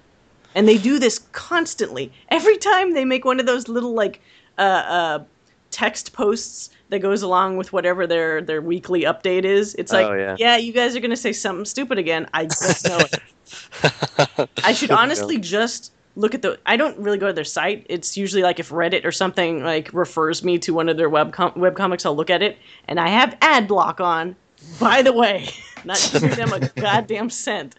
And 0.55 0.67
they 0.67 0.77
do 0.77 0.97
this 0.97 1.19
constantly. 1.33 2.11
Every 2.29 2.57
time 2.57 2.93
they 2.93 3.05
make 3.05 3.25
one 3.25 3.39
of 3.39 3.45
those 3.45 3.67
little 3.67 3.93
like 3.93 4.21
uh, 4.57 4.61
uh, 4.61 5.23
text 5.71 6.13
posts 6.13 6.69
that 6.89 6.99
goes 6.99 7.21
along 7.21 7.57
with 7.57 7.73
whatever 7.73 8.07
their 8.07 8.41
their 8.41 8.61
weekly 8.61 9.01
update 9.01 9.43
is, 9.43 9.75
it's 9.75 9.91
like, 9.91 10.07
Oh, 10.07 10.35
yeah. 10.39 10.57
you 10.57 10.71
guys 10.71 10.95
are 10.95 10.99
gonna 10.99 11.17
say 11.17 11.33
something 11.33 11.65
stupid 11.65 11.97
again. 11.97 12.27
I 12.33 12.45
just 12.45 12.87
know 12.87 12.97
it. 12.99 14.49
I 14.63 14.73
should 14.73 14.91
honestly 14.91 15.37
just 15.37 15.91
look 16.15 16.33
at 16.33 16.41
the. 16.41 16.59
I 16.65 16.77
don't 16.77 16.97
really 16.97 17.17
go 17.17 17.27
to 17.27 17.33
their 17.33 17.43
site. 17.43 17.85
It's 17.89 18.17
usually 18.17 18.41
like 18.41 18.59
if 18.59 18.69
Reddit 18.69 19.05
or 19.05 19.11
something 19.11 19.63
like 19.63 19.93
refers 19.93 20.43
me 20.43 20.57
to 20.59 20.73
one 20.73 20.89
of 20.89 20.97
their 20.97 21.09
web 21.09 21.33
com- 21.33 21.53
web 21.55 21.75
comics, 21.75 22.05
I'll 22.05 22.15
look 22.15 22.29
at 22.29 22.41
it, 22.41 22.57
and 22.87 22.99
I 22.99 23.07
have 23.09 23.37
ad 23.41 23.67
block 23.67 23.99
on. 24.01 24.35
By 24.79 25.01
the 25.01 25.13
way, 25.13 25.47
not 25.85 26.09
giving 26.11 26.31
them 26.31 26.51
a 26.51 26.59
goddamn 26.81 27.29
cent. 27.29 27.75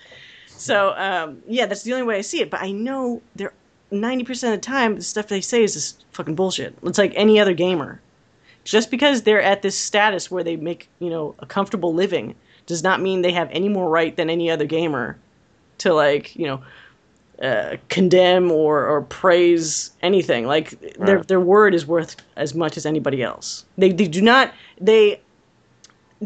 So 0.47 0.95
um, 0.97 1.43
yeah, 1.47 1.66
that's 1.66 1.83
the 1.83 1.93
only 1.93 2.05
way 2.07 2.18
I 2.18 2.22
see 2.22 2.41
it. 2.41 2.51
But 2.51 2.62
I 2.62 2.70
know 2.70 3.20
they're 3.37 3.53
ninety 3.91 4.24
percent 4.24 4.55
of 4.55 4.61
the 4.61 4.66
time 4.66 4.97
the 4.97 5.03
stuff 5.03 5.28
they 5.28 5.41
say 5.41 5.62
is 5.62 5.74
just 5.74 6.05
fucking 6.12 6.34
bullshit. 6.34 6.76
It's 6.82 6.99
like 6.99 7.12
any 7.14 7.39
other 7.41 7.55
gamer. 7.55 8.01
Just 8.64 8.91
because 8.91 9.22
they're 9.22 9.41
at 9.43 9.62
this 9.62 9.78
status 9.78 10.30
where 10.30 10.45
they 10.45 10.57
make 10.57 10.89
you 10.99 11.11
know 11.11 11.34
a 11.39 11.47
comfortable 11.47 11.95
living 11.95 12.34
does 12.66 12.82
not 12.82 13.01
mean 13.01 13.22
they 13.22 13.32
have 13.32 13.49
any 13.51 13.68
more 13.68 13.89
right 13.89 14.14
than 14.16 14.28
any 14.28 14.51
other 14.51 14.66
gamer 14.66 15.16
to 15.78 15.95
like 15.95 16.36
you 16.36 16.47
know 16.47 16.62
uh, 17.43 17.76
condemn 17.89 18.51
or, 18.51 18.84
or 18.86 19.03
praise 19.03 19.93
anything. 20.03 20.47
Like 20.47 20.70
their 20.99 21.18
Right. 21.18 21.28
their 21.28 21.41
word 21.41 21.74
is 21.74 21.86
worth 21.86 22.16
as 22.36 22.55
much 22.55 22.76
as 22.76 22.84
anybody 22.84 23.22
else. 23.22 23.64
They 23.78 23.93
they 23.93 24.09
do 24.09 24.20
not 24.20 24.53
they 24.80 25.20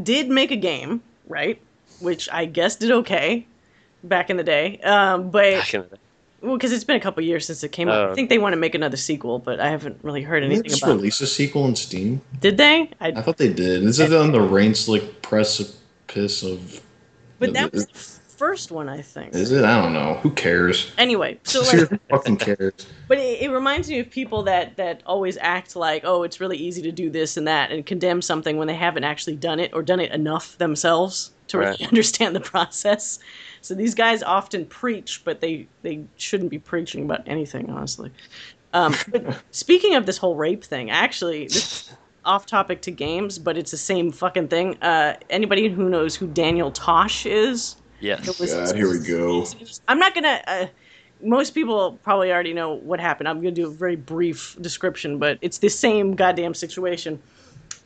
did 0.03 0.31
make 0.31 0.51
a 0.51 0.57
game 0.57 1.03
right 1.29 1.61
which 2.01 2.29
I 2.33 2.47
guess 2.47 2.77
did 2.77 2.91
okay 2.91 3.47
back 4.05 4.31
in 4.31 4.37
the 4.37 4.43
day. 4.43 4.79
Um, 4.81 5.31
but 5.31 5.55
Back 6.43 6.49
in 6.49 6.49
the 6.49 6.49
day. 6.49 6.49
well, 6.49 6.57
because 6.57 6.73
it's 6.73 6.85
been 6.85 6.97
a 6.97 7.01
couple 7.01 7.23
years 7.25 7.47
since 7.47 7.63
it 7.65 7.73
came 7.73 7.89
out. 7.89 8.09
Oh. 8.09 8.13
I 8.13 8.15
think 8.15 8.29
they 8.29 8.39
want 8.39 8.53
to 8.53 8.57
make 8.59 8.75
another 8.75 8.97
sequel, 8.97 9.39
but 9.39 9.61
I 9.61 9.69
haven't 9.71 9.99
really 10.03 10.23
heard 10.23 10.41
Didn't 10.41 10.51
they 10.51 10.55
anything 10.57 10.71
just 10.71 10.83
about. 10.83 10.93
it. 10.93 10.97
release 10.97 11.21
a 11.21 11.27
sequel 11.27 11.67
in 11.67 11.77
Steam? 11.77 12.21
Did 12.41 12.57
they? 12.57 12.91
I, 13.01 13.09
I 13.09 13.23
thought 13.23 13.39
they 13.39 13.53
did. 13.53 13.83
Is 13.85 14.01
it 14.01 14.13
on 14.13 14.33
the 14.33 14.41
rain 14.41 14.75
slick 14.75 15.23
precipice 15.23 16.43
of? 16.43 16.81
but 17.39 17.53
that 17.55 17.73
was 17.73 17.87
the 17.87 17.99
first 18.37 18.71
one, 18.73 18.89
I 18.89 19.03
think. 19.03 19.35
Is 19.35 19.51
it? 19.53 19.65
I 19.65 19.81
don't 19.81 19.93
know. 19.93 20.15
Who 20.23 20.31
cares? 20.31 20.93
Anyway, 20.99 21.39
so 21.45 21.63
Who 21.65 21.87
like, 21.87 22.01
fucking 22.11 22.37
cares? 22.39 22.87
but 23.09 23.19
it, 23.19 23.43
it 23.43 23.51
reminds 23.51 23.89
me 23.89 23.99
of 24.01 24.11
people 24.11 24.43
that 24.45 24.77
that 24.77 25.03
always 25.07 25.37
act 25.41 25.77
like, 25.77 26.03
oh, 26.05 26.23
it's 26.23 26.41
really 26.41 26.57
easy 26.57 26.83
to 26.83 26.93
do 26.93 27.11
this 27.11 27.37
and 27.37 27.47
that, 27.49 27.71
and 27.73 27.87
condemn 27.87 28.23
something 28.23 28.57
when 28.57 28.69
they 28.69 28.75
haven't 28.75 29.05
actually 29.05 29.37
done 29.37 29.61
it 29.61 29.73
or 29.75 29.83
done 29.83 30.01
it 30.01 30.13
enough 30.13 30.57
themselves 30.59 31.31
to 31.49 31.59
really 31.59 31.85
understand 31.87 32.35
the 32.37 32.41
process. 32.41 33.19
So 33.63 33.75
these 33.75 33.95
guys 33.95 34.23
often 34.23 34.67
preach, 34.67 35.23
but 35.25 35.41
they 35.41 35.67
they 35.83 36.05
shouldn't 36.17 36.51
be 36.51 36.59
preaching 36.59 37.05
about 37.05 37.23
anything, 37.27 37.71
honestly. 37.71 38.11
Um, 38.75 38.95
but 39.09 39.43
speaking 39.53 39.95
of 39.95 40.05
this 40.05 40.19
whole 40.19 40.35
rape 40.37 40.65
thing, 40.65 40.91
actually, 40.91 41.45
this 41.47 41.93
off 42.25 42.47
topic 42.47 42.83
to 42.83 42.91
games, 42.91 43.39
but 43.39 43.57
it's 43.57 43.71
the 43.71 43.77
same 43.77 44.13
fucking 44.13 44.49
thing. 44.49 44.77
Uh, 44.83 45.17
anybody 45.31 45.69
who 45.69 45.89
knows 45.89 46.15
who 46.15 46.27
Daniel 46.27 46.71
Tosh 46.71 47.25
is? 47.27 47.77
Yes. 48.01 48.27
It 48.29 48.39
was- 48.39 48.53
God, 48.53 48.77
here 48.77 48.91
we 48.91 48.99
go. 48.99 49.47
I'm 49.89 49.99
not 49.99 50.15
gonna. 50.15 50.41
Uh, 50.47 50.67
most 51.25 51.53
people 51.55 52.01
probably 52.03 52.33
already 52.33 52.53
know 52.53 52.75
what 52.75 52.99
happened. 52.99 53.29
I'm 53.29 53.39
gonna 53.39 53.53
do 53.53 53.69
a 53.69 53.71
very 53.71 53.95
brief 53.95 54.57
description, 54.61 55.19
but 55.19 55.39
it's 55.41 55.59
the 55.59 55.69
same 55.71 56.17
goddamn 56.17 56.55
situation. 56.55 57.23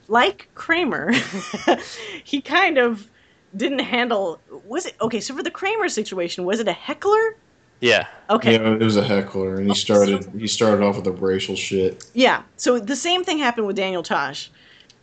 Like 0.09 0.49
Kramer, 0.55 1.12
he 2.24 2.41
kind 2.41 2.79
of 2.79 3.11
didn't 3.57 3.81
handle. 3.81 4.41
Was 4.67 4.87
it 4.87 4.95
okay? 5.01 5.21
So 5.21 5.35
for 5.35 5.43
the 5.43 5.51
Kramer 5.51 5.89
situation, 5.89 6.45
was 6.45 6.61
it 6.61 6.69
a 6.69 6.73
heckler? 6.73 7.37
Yeah. 7.81 8.07
Okay, 8.31 8.55
Yeah, 8.55 8.73
it 8.73 8.81
was 8.81 8.97
a 8.97 9.05
heckler, 9.05 9.57
and 9.57 9.69
he 9.69 9.75
started. 9.75 10.27
He 10.39 10.47
started 10.47 10.83
off 10.83 10.97
with 10.97 11.05
the 11.05 11.13
racial 11.13 11.57
shit. 11.57 12.07
Yeah. 12.15 12.43
So 12.57 12.79
the 12.79 12.97
same 12.97 13.23
thing 13.23 13.39
happened 13.39 13.67
with 13.67 13.77
Daniel 13.77 14.03
Tosh. 14.03 14.51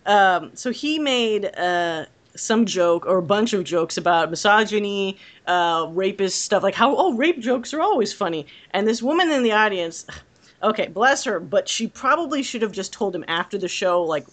Um, 0.06 0.51
so 0.54 0.72
he 0.72 0.99
made 0.99 1.45
uh, 1.56 2.06
some 2.36 2.66
joke 2.66 3.06
or 3.06 3.18
a 3.18 3.24
bunch 3.24 3.54
of 3.54 3.64
jokes 3.64 3.97
about 3.97 4.30
misogyny, 4.30 5.18
uh, 5.47 5.88
rapist 5.91 6.41
stuff, 6.41 6.64
like 6.64 6.76
how 6.76 6.95
oh 6.95 7.14
rape 7.14 7.39
jokes 7.39 7.74
are 7.74 7.82
always 7.82 8.12
funny. 8.12 8.45
And 8.72 8.88
this 8.88 9.01
woman 9.01 9.32
in 9.32 9.43
the 9.43 9.51
audience, 9.51 10.06
okay, 10.64 10.88
bless 10.88 11.24
her, 11.24 11.39
but 11.39 11.70
she 11.70 11.88
probably 11.88 12.43
should 12.43 12.62
have 12.62 12.72
just 12.72 12.91
told 12.91 13.16
him 13.16 13.24
after 13.28 13.58
the 13.58 13.68
show, 13.68 14.01
like 14.04 14.26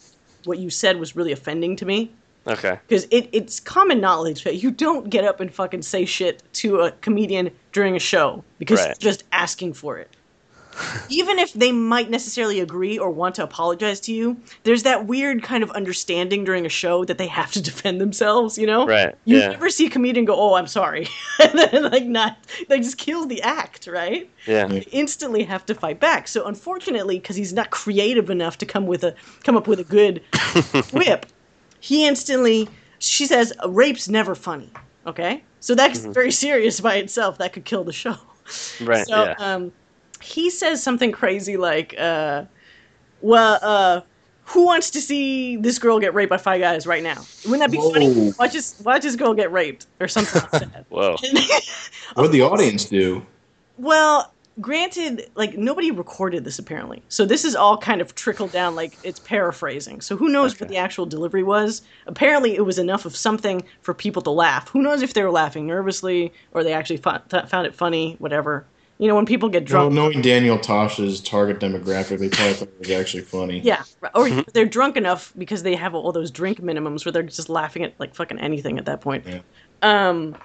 what 0.45 0.59
you 0.59 0.71
said 0.71 0.99
was 0.99 1.15
really 1.15 1.33
offending 1.33 1.77
to 1.77 1.85
me. 1.85 2.11
Okay. 2.47 2.79
Because 2.89 3.05
it, 3.11 3.29
it's 3.33 3.61
common 3.61 4.01
knowledge 4.01 4.45
that 4.45 4.57
you 4.63 4.71
don't 4.71 5.11
get 5.11 5.25
up 5.25 5.41
and 5.41 5.53
fucking 5.53 5.83
say 5.83 6.05
shit 6.05 6.43
to 6.55 6.81
a 6.81 6.91
comedian 6.93 7.51
during 7.73 7.97
a 7.97 8.01
show 8.01 8.43
because 8.59 8.79
Right. 8.79 8.89
you're 8.89 9.13
just 9.13 9.25
asking 9.33 9.75
for 9.75 9.99
it. 9.99 10.09
Even 11.11 11.39
if 11.39 11.53
they 11.53 11.73
might 11.73 12.09
necessarily 12.11 12.61
agree 12.61 12.97
or 12.97 13.11
want 13.11 13.35
to 13.35 13.43
apologize 13.43 14.01
to 14.01 14.15
you, 14.15 14.37
there's 14.63 14.85
that 14.85 15.05
weird 15.07 15.43
kind 15.43 15.63
of 15.63 15.71
understanding 15.73 16.45
during 16.45 16.65
a 16.65 16.69
show 16.71 17.05
that 17.05 17.19
they 17.19 17.27
have 17.27 17.51
to 17.53 17.61
defend 17.61 18.01
themselves, 18.01 18.57
you 18.57 18.67
know? 18.67 18.87
Right. 18.87 19.15
You 19.27 19.39
yeah. 19.39 19.49
never 19.49 19.69
see 19.69 19.87
a 19.87 19.91
comedian 19.91 20.25
go, 20.25 20.35
"Oh, 20.37 20.55
I'm 20.55 20.69
sorry," 20.69 21.09
and 21.41 21.59
then 21.59 21.91
like 21.91 22.07
not, 22.07 22.39
they 22.69 22.79
just 22.79 22.97
kill 22.99 23.27
the 23.27 23.43
act, 23.43 23.89
right? 23.89 24.31
Yeah. 24.47 24.67
They 24.69 24.81
instantly 24.93 25.43
have 25.43 25.67
to 25.67 25.75
fight 25.75 26.01
back. 26.01 26.29
So 26.29 26.47
unfortunately, 26.47 27.19
because 27.19 27.37
he's 27.37 27.53
not 27.53 27.71
creative 27.71 28.31
enough 28.31 28.57
to 28.59 28.65
come 28.67 28.87
with 28.87 29.03
a 29.05 29.15
come 29.45 29.57
up 29.57 29.67
with 29.67 29.81
a 29.81 29.85
good 29.85 30.23
whip, 30.93 31.27
he 31.81 32.07
instantly 32.07 32.69
she 33.01 33.27
says 33.27 33.53
rape's 33.67 34.09
never 34.09 34.35
funny. 34.35 34.71
Okay, 35.07 35.43
so 35.61 35.75
that's 35.75 36.05
very 36.05 36.31
serious 36.31 36.81
by 36.81 36.97
itself. 36.97 37.39
That 37.39 37.53
could 37.53 37.65
kill 37.65 37.85
the 37.85 37.93
show. 37.93 38.17
Right. 38.81 39.07
So 39.07 39.25
yeah. 39.25 39.35
um, 39.39 39.73
he 40.21 40.51
says 40.51 40.83
something 40.83 41.11
crazy 41.11 41.57
like, 41.57 41.95
uh, 41.99 42.45
"Well, 43.23 43.59
uh, 43.63 44.03
who 44.45 44.67
wants 44.67 44.91
to 44.91 45.01
see 45.01 45.57
this 45.57 45.79
girl 45.79 45.99
get 45.99 46.13
raped 46.13 46.31
by 46.31 46.37
five 46.37 46.61
guys 46.61 46.87
right 46.87 47.03
now? 47.03 47.25
Wouldn't 47.45 47.61
that 47.61 47.71
be 47.71 47.79
funny? 47.79 48.13
Whoa. 48.13 48.33
Watch 48.39 48.53
this, 48.53 48.81
watch 48.85 49.03
this 49.03 49.17
girl 49.17 49.33
get 49.33 49.51
raped 49.51 49.87
or 49.99 50.09
something 50.09 50.43
like 50.43 50.51
that." 50.73 50.85
Whoa. 50.91 51.17
What'd 52.15 52.33
the 52.33 52.43
audience 52.53 52.85
do? 52.85 53.25
Well, 53.79 54.33
granted, 54.61 55.31
like 55.35 55.57
nobody 55.57 55.91
recorded 55.91 56.45
this 56.45 56.59
apparently, 56.59 57.03
so 57.09 57.25
this 57.25 57.45
is 57.45 57.55
all 57.57 57.79
kind 57.79 58.01
of 58.01 58.15
trickled 58.15 58.53
down. 58.53 58.75
Like 58.75 58.99
it's 59.03 59.19
paraphrasing. 59.19 60.01
So 60.01 60.17
who 60.17 60.29
knows 60.29 60.59
what 60.61 60.69
the 60.69 60.77
actual 60.77 61.07
delivery 61.07 61.43
was? 61.43 61.83
Apparently, 62.07 62.55
it 62.57 62.65
was 62.65 62.79
enough 62.79 63.05
of 63.05 63.17
something 63.17 63.63
for 63.83 63.95
people 63.95 64.23
to 64.23 64.31
laugh. 64.31 64.69
Who 64.69 64.83
knows 64.83 65.03
if 65.03 65.15
they 65.15 65.23
were 65.23 65.31
laughing 65.31 65.67
nervously 65.67 66.33
or 66.53 66.63
they 66.65 66.73
actually 66.73 66.99
found, 66.99 67.23
found 67.49 67.67
it 67.67 67.75
funny? 67.75 68.17
Whatever. 68.19 68.67
You 68.99 69.09
know, 69.09 69.15
when 69.15 69.25
people 69.25 69.49
get 69.49 69.63
Well, 69.71 69.89
drunk. 69.89 69.95
knowing 69.95 70.21
Daniel 70.21 70.59
Tosh's 70.59 71.23
target 71.23 71.59
demographic, 71.59 72.19
they 72.19 72.29
probably 72.29 72.53
thought 72.53 72.69
it 72.69 72.79
was 72.81 72.91
actually 72.91 73.23
funny. 73.23 73.61
Yeah, 73.61 73.83
or 74.15 74.29
they're 74.53 74.67
drunk 74.67 74.99
enough 74.99 75.33
because 75.39 75.63
they 75.63 75.75
have 75.75 75.95
all 75.95 76.13
those 76.13 76.31
drink 76.31 76.61
minimums 76.61 77.07
where 77.07 77.13
they're 77.13 77.23
just 77.23 77.49
laughing 77.49 77.83
at 77.83 77.99
like 77.99 78.15
fucking 78.15 78.39
anything 78.39 78.77
at 78.77 78.85
that 78.85 79.01
point. 79.01 79.25
Yeah. 79.27 79.41
Um, 79.81 80.37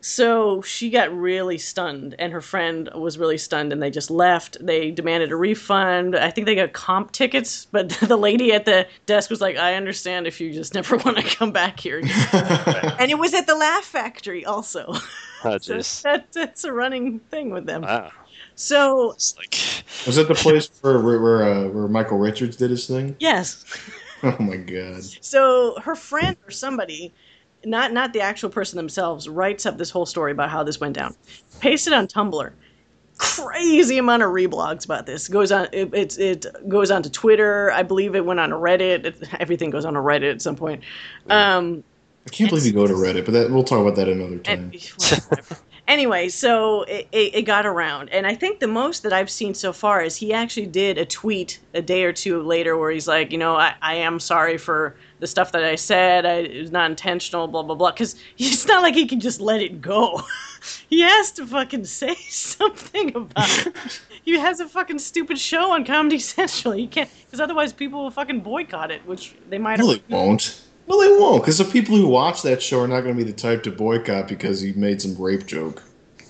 so 0.00 0.62
she 0.62 0.88
got 0.88 1.14
really 1.14 1.58
stunned, 1.58 2.14
and 2.18 2.32
her 2.32 2.40
friend 2.40 2.88
was 2.94 3.18
really 3.18 3.36
stunned, 3.36 3.72
and 3.72 3.82
they 3.82 3.90
just 3.90 4.10
left. 4.10 4.56
They 4.64 4.90
demanded 4.90 5.30
a 5.30 5.36
refund. 5.36 6.16
I 6.16 6.30
think 6.30 6.46
they 6.46 6.54
got 6.54 6.72
comp 6.72 7.12
tickets, 7.12 7.66
but 7.70 7.90
the 8.00 8.16
lady 8.16 8.52
at 8.52 8.64
the 8.64 8.86
desk 9.06 9.28
was 9.28 9.40
like, 9.40 9.56
"I 9.56 9.74
understand 9.74 10.26
if 10.26 10.40
you 10.40 10.52
just 10.52 10.74
never 10.74 10.96
want 10.96 11.18
to 11.18 11.22
come 11.22 11.52
back 11.52 11.78
here." 11.78 11.98
and 12.32 13.10
it 13.10 13.18
was 13.18 13.34
at 13.34 13.46
the 13.46 13.54
Laugh 13.54 13.84
Factory 13.84 14.44
also. 14.44 14.94
Oh, 15.44 15.58
so 15.58 15.78
that, 16.02 16.32
that's 16.32 16.64
a 16.64 16.72
running 16.72 17.18
thing 17.30 17.50
with 17.50 17.66
them. 17.66 17.82
Wow. 17.82 18.10
So 18.54 19.16
like. 19.38 19.84
Was 20.06 20.16
that 20.16 20.28
the 20.28 20.34
place 20.34 20.70
where 20.80 20.98
where 21.00 21.20
where, 21.20 21.42
uh, 21.42 21.68
where 21.68 21.88
Michael 21.88 22.18
Richards 22.18 22.56
did 22.56 22.70
his 22.70 22.86
thing? 22.86 23.16
yes. 23.20 23.64
Oh 24.22 24.36
my 24.38 24.56
god! 24.56 25.02
So 25.22 25.78
her 25.80 25.94
friend 25.94 26.36
or 26.46 26.50
somebody, 26.50 27.14
not 27.64 27.92
not 27.92 28.12
the 28.12 28.20
actual 28.20 28.50
person 28.50 28.76
themselves, 28.76 29.28
writes 29.28 29.66
up 29.66 29.78
this 29.78 29.90
whole 29.90 30.06
story 30.06 30.32
about 30.32 30.50
how 30.50 30.62
this 30.62 30.80
went 30.80 30.94
down, 30.94 31.14
pasted 31.60 31.92
on 31.92 32.06
Tumblr. 32.06 32.52
Crazy 33.18 33.98
amount 33.98 34.22
of 34.22 34.30
reblogs 34.30 34.86
about 34.86 35.04
this 35.04 35.28
goes 35.28 35.52
on. 35.52 35.68
It, 35.72 35.92
it 35.92 36.18
it 36.18 36.46
goes 36.68 36.90
on 36.90 37.02
to 37.02 37.10
Twitter. 37.10 37.70
I 37.72 37.82
believe 37.82 38.14
it 38.14 38.24
went 38.24 38.40
on 38.40 38.48
to 38.48 38.56
Reddit. 38.56 39.04
It, 39.04 39.28
everything 39.40 39.68
goes 39.68 39.84
on 39.84 39.92
to 39.94 40.00
Reddit 40.00 40.30
at 40.32 40.42
some 40.42 40.56
point. 40.56 40.82
Um, 41.28 41.84
I 42.26 42.30
can't 42.30 42.48
believe 42.48 42.64
you 42.64 42.72
go 42.72 42.86
to 42.86 42.94
Reddit, 42.94 43.26
but 43.26 43.32
that 43.32 43.50
we'll 43.50 43.64
talk 43.64 43.80
about 43.80 43.96
that 43.96 44.08
another 44.08 44.38
time. 44.38 44.72
and, 45.10 45.56
anyway, 45.86 46.30
so 46.30 46.84
it, 46.84 47.08
it, 47.12 47.34
it 47.34 47.42
got 47.42 47.66
around, 47.66 48.08
and 48.08 48.26
I 48.26 48.34
think 48.34 48.60
the 48.60 48.66
most 48.66 49.02
that 49.02 49.12
I've 49.12 49.30
seen 49.30 49.52
so 49.52 49.72
far 49.72 50.02
is 50.02 50.16
he 50.16 50.32
actually 50.32 50.66
did 50.66 50.96
a 50.96 51.04
tweet 51.04 51.58
a 51.74 51.82
day 51.82 52.04
or 52.04 52.12
two 52.12 52.42
later 52.42 52.78
where 52.78 52.90
he's 52.90 53.08
like, 53.08 53.32
you 53.32 53.38
know, 53.38 53.56
I, 53.56 53.74
I 53.82 53.96
am 53.96 54.18
sorry 54.18 54.56
for 54.56 54.96
the 55.20 55.26
stuff 55.26 55.52
that 55.52 55.62
I 55.62 55.76
said. 55.76 56.26
I, 56.26 56.32
it 56.38 56.60
was 56.60 56.72
not 56.72 56.90
intentional, 56.90 57.46
blah 57.46 57.62
blah 57.62 57.76
blah. 57.76 57.92
Because 57.92 58.16
it's 58.38 58.66
not 58.66 58.82
like 58.82 58.94
he 58.94 59.06
can 59.06 59.20
just 59.20 59.40
let 59.40 59.62
it 59.62 59.80
go. 59.80 60.22
he 60.90 61.00
has 61.00 61.30
to 61.32 61.46
fucking 61.46 61.84
say 62.00 62.14
something 62.14 63.14
about 63.14 63.66
it. 63.66 64.00
he 64.24 64.38
has 64.38 64.60
a 64.60 64.68
fucking 64.68 64.98
stupid 64.98 65.38
show 65.38 65.70
on 65.72 65.84
Comedy 65.84 66.18
Central. 66.18 66.74
He 66.74 66.86
can't, 66.86 67.08
because 67.26 67.40
otherwise 67.40 67.72
people 67.72 68.02
will 68.02 68.10
fucking 68.10 68.40
boycott 68.40 68.90
it, 68.90 69.06
which 69.06 69.34
they 69.48 69.58
might. 69.58 69.78
No, 69.78 69.90
have 69.90 70.08
they 70.08 70.14
won't. 70.14 70.62
No, 70.88 71.00
they 71.00 71.20
won't, 71.20 71.42
because 71.42 71.58
the 71.58 71.64
people 71.64 71.96
who 71.96 72.08
watch 72.08 72.42
that 72.42 72.60
show 72.60 72.80
are 72.80 72.88
not 72.88 73.02
going 73.02 73.16
to 73.16 73.24
be 73.24 73.30
the 73.30 73.36
type 73.36 73.62
to 73.62 73.70
boycott 73.70 74.26
because 74.26 74.60
he 74.60 74.72
made 74.72 75.00
some 75.00 75.14
rape 75.16 75.46
joke. 75.46 75.84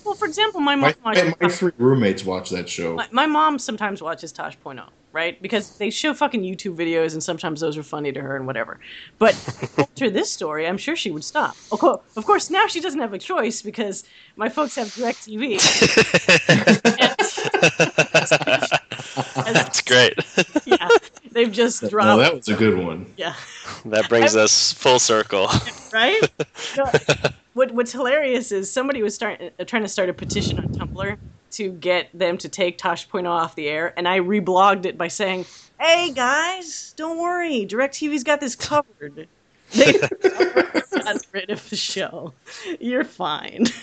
Well, 0.05 0.13
for 0.13 0.27
example, 0.27 0.59
my 0.61 0.75
mom. 0.75 0.93
My, 1.03 1.33
my 1.39 1.49
three 1.49 1.71
roommates 1.77 2.23
watch 2.23 2.49
that 2.51 2.69
show. 2.69 2.95
My, 2.95 3.07
my 3.11 3.25
mom 3.25 3.57
sometimes 3.57 4.01
watches 4.01 4.31
Tosh.0, 4.31 4.87
right? 5.13 5.41
Because 5.41 5.77
they 5.77 5.89
show 5.89 6.13
fucking 6.13 6.41
YouTube 6.43 6.75
videos, 6.77 7.13
and 7.13 7.23
sometimes 7.23 7.59
those 7.61 7.77
are 7.77 7.83
funny 7.83 8.11
to 8.11 8.21
her 8.21 8.35
and 8.35 8.47
whatever. 8.47 8.79
But 9.19 9.39
after 9.77 10.09
this 10.09 10.31
story, 10.31 10.67
I'm 10.67 10.77
sure 10.77 10.95
she 10.95 11.11
would 11.11 11.23
stop. 11.23 11.57
Of 12.15 12.25
course, 12.25 12.49
now 12.49 12.67
she 12.67 12.81
doesn't 12.81 12.99
have 12.99 13.13
a 13.13 13.19
choice 13.19 13.61
because 13.61 14.03
my 14.35 14.49
folks 14.49 14.75
have 14.75 14.89
DirecTV. 14.93 15.59
That's 19.45 19.81
great. 19.81 20.13
yeah, 20.65 20.89
they've 21.31 21.51
just 21.51 21.81
No, 21.83 21.89
dropped. 21.89 22.19
that 22.19 22.35
was 22.35 22.47
a 22.47 22.55
good 22.55 22.77
one. 22.77 23.13
yeah, 23.17 23.35
that 23.85 24.09
brings 24.09 24.35
us 24.35 24.73
full 24.73 24.99
circle. 24.99 25.49
right? 25.91 26.21
No, 26.75 26.91
what 27.53 27.71
What's 27.73 27.91
hilarious 27.91 28.51
is 28.51 28.71
somebody 28.73 29.03
was 29.03 29.15
start, 29.15 29.41
uh, 29.59 29.65
trying 29.65 29.83
to 29.83 29.89
start 29.89 30.09
a 30.09 30.13
petition 30.13 30.59
on 30.59 30.69
Tumblr 30.69 31.17
to 31.53 31.71
get 31.71 32.09
them 32.13 32.37
to 32.39 32.49
take 32.49 32.77
Tosh.0 32.77 33.27
off 33.27 33.55
the 33.55 33.67
air, 33.67 33.93
and 33.97 34.07
I 34.07 34.19
reblogged 34.19 34.85
it 34.85 34.97
by 34.97 35.07
saying, 35.07 35.45
"Hey 35.79 36.11
guys, 36.11 36.93
don't 36.97 37.19
worry, 37.19 37.65
DirecTV's 37.69 38.23
got 38.23 38.39
this 38.39 38.55
covered. 38.55 39.27
They 39.73 39.93
got 40.91 41.25
rid 41.31 41.49
of 41.49 41.69
the 41.69 41.77
show. 41.77 42.33
You're 42.79 43.05
fine." 43.05 43.65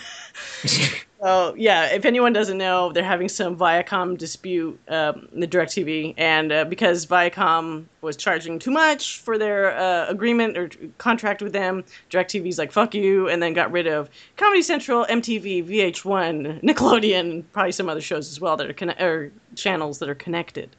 So 1.21 1.53
yeah, 1.59 1.87
if 1.87 2.05
anyone 2.05 2.33
doesn't 2.33 2.59
know, 2.59 2.93
they're 2.93 3.03
having 3.03 3.29
some 3.29 3.57
Viacom 3.57 4.17
dispute, 4.17 4.79
um, 4.87 5.29
the 5.33 5.49
Directv, 5.49 6.15
and 6.17 6.53
uh, 6.53 6.65
because 6.65 7.07
Viacom 7.07 7.87
was 8.03 8.17
charging 8.17 8.61
too 8.61 8.71
much 8.71 9.19
for 9.19 9.37
their 9.37 9.77
uh, 9.77 10.07
agreement 10.09 10.57
or 10.57 10.71
contract 10.99 11.43
with 11.43 11.53
them, 11.53 11.83
Directv's 12.09 12.57
like 12.57 12.71
fuck 12.71 12.95
you, 12.95 13.29
and 13.29 13.43
then 13.43 13.53
got 13.53 13.73
rid 13.73 13.89
of 13.89 14.09
Comedy 14.37 14.63
Central, 14.63 15.07
MTV, 15.07 15.67
VH1, 15.69 16.63
Nickelodeon, 16.63 17.43
probably 17.53 17.73
some 17.73 17.89
other 17.89 18.01
shows 18.01 18.31
as 18.31 18.41
well 18.41 18.57
that 18.57 18.71
are 18.71 19.05
or 19.05 19.33
channels 19.57 19.99
that 19.99 20.09
are 20.09 20.15
connected. 20.15 20.71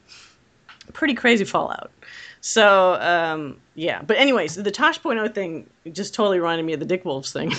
Pretty 0.93 1.15
crazy 1.15 1.43
fallout. 1.43 1.91
So 2.41 2.93
um, 3.01 3.57
yeah, 3.75 4.01
but 4.01 4.17
anyways, 4.17 4.55
the 4.55 4.71
Tosh.0 4.71 5.33
thing 5.33 5.69
just 5.91 6.13
totally 6.13 6.39
reminded 6.39 6.65
me 6.65 6.73
of 6.73 6.79
the 6.79 6.85
Dick 6.85 7.05
Wolves 7.05 7.31
thing. 7.31 7.51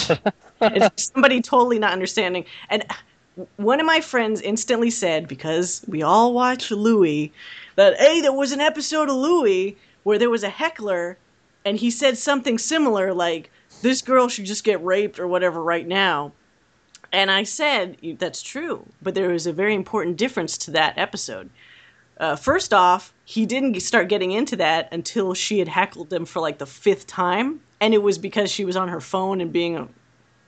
it's 0.60 1.10
somebody 1.12 1.40
totally 1.40 1.78
not 1.78 1.92
understanding. 1.92 2.44
And 2.68 2.84
one 3.56 3.80
of 3.80 3.86
my 3.86 4.00
friends 4.00 4.40
instantly 4.40 4.90
said, 4.90 5.28
because 5.28 5.84
we 5.88 6.02
all 6.02 6.32
watch 6.32 6.70
Louie, 6.70 7.32
that 7.76 7.98
hey, 7.98 8.20
there 8.20 8.32
was 8.32 8.52
an 8.52 8.60
episode 8.60 9.08
of 9.08 9.16
Louie 9.16 9.76
where 10.02 10.18
there 10.18 10.30
was 10.30 10.42
a 10.42 10.48
heckler, 10.48 11.16
and 11.64 11.76
he 11.78 11.90
said 11.90 12.18
something 12.18 12.58
similar 12.58 13.14
like, 13.14 13.50
"This 13.82 14.02
girl 14.02 14.28
should 14.28 14.46
just 14.46 14.64
get 14.64 14.84
raped 14.84 15.18
or 15.18 15.26
whatever 15.26 15.62
right 15.62 15.86
now." 15.86 16.32
And 17.12 17.30
I 17.30 17.42
said, 17.42 17.96
that's 18.18 18.42
true, 18.42 18.84
but 19.00 19.14
there 19.14 19.30
was 19.30 19.46
a 19.46 19.52
very 19.52 19.74
important 19.74 20.16
difference 20.16 20.58
to 20.58 20.70
that 20.72 20.98
episode. 20.98 21.48
Uh, 22.18 22.34
first 22.36 22.74
off, 22.74 23.12
he 23.24 23.46
didn't 23.46 23.80
start 23.80 24.08
getting 24.08 24.32
into 24.32 24.56
that 24.56 24.88
until 24.92 25.34
she 25.34 25.58
had 25.58 25.68
heckled 25.68 26.12
him 26.12 26.24
for 26.24 26.40
like 26.40 26.58
the 26.58 26.66
fifth 26.66 27.06
time, 27.06 27.60
and 27.80 27.94
it 27.94 28.02
was 28.02 28.18
because 28.18 28.50
she 28.50 28.64
was 28.64 28.76
on 28.76 28.88
her 28.88 29.00
phone 29.00 29.40
and 29.40 29.52
being 29.52 29.76
a, 29.76 29.88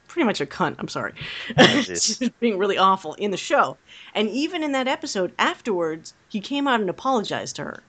pretty 0.08 0.26
much 0.26 0.40
a 0.40 0.46
cunt. 0.46 0.74
I'm 0.78 0.88
sorry, 0.88 1.12
was 1.56 2.20
being 2.40 2.58
really 2.58 2.78
awful 2.78 3.14
in 3.14 3.30
the 3.30 3.36
show. 3.36 3.76
And 4.14 4.28
even 4.30 4.64
in 4.64 4.72
that 4.72 4.88
episode, 4.88 5.32
afterwards, 5.38 6.12
he 6.28 6.40
came 6.40 6.66
out 6.66 6.80
and 6.80 6.90
apologized 6.90 7.56
to 7.56 7.64
her. 7.64 7.82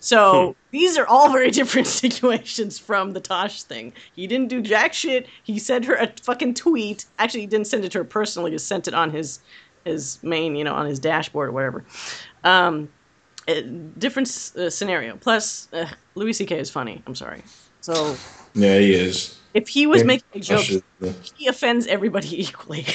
So 0.00 0.56
these 0.72 0.98
are 0.98 1.06
all 1.06 1.30
very 1.32 1.50
different 1.50 1.86
situations 1.86 2.78
from 2.78 3.12
the 3.12 3.20
Tosh 3.20 3.62
thing. 3.62 3.92
He 4.16 4.26
didn't 4.26 4.48
do 4.48 4.60
jack 4.60 4.94
shit. 4.94 5.28
He 5.44 5.58
sent 5.58 5.84
her 5.84 5.94
a 5.94 6.10
fucking 6.22 6.54
tweet. 6.54 7.04
Actually, 7.18 7.42
he 7.42 7.46
didn't 7.46 7.68
send 7.68 7.84
it 7.84 7.92
to 7.92 7.98
her 7.98 8.04
personally. 8.04 8.50
He 8.50 8.58
sent 8.58 8.88
it 8.88 8.94
on 8.94 9.10
his 9.10 9.38
his 9.84 10.18
main, 10.22 10.54
you 10.56 10.64
know, 10.64 10.74
on 10.74 10.86
his 10.86 10.98
dashboard 10.98 11.48
or 11.48 11.52
whatever. 11.52 11.84
Um, 12.44 12.88
uh, 13.48 13.60
different 13.98 14.28
s- 14.28 14.54
uh, 14.56 14.70
scenario. 14.70 15.16
Plus, 15.16 15.68
uh, 15.72 15.86
Louis 16.14 16.32
C.K. 16.32 16.58
is 16.58 16.70
funny. 16.70 17.02
I'm 17.06 17.14
sorry. 17.14 17.42
So 17.80 18.16
Yeah, 18.54 18.78
he 18.78 18.94
is. 18.94 19.38
if 19.54 19.68
he 19.68 19.86
was 19.86 20.00
Yeah, 20.02 20.06
making 20.06 20.28
a 20.34 20.38
I 20.38 20.40
joke, 20.40 20.64
should- 20.64 20.84
he 21.36 21.46
offends 21.48 21.86
everybody 21.86 22.40
equally. 22.48 22.86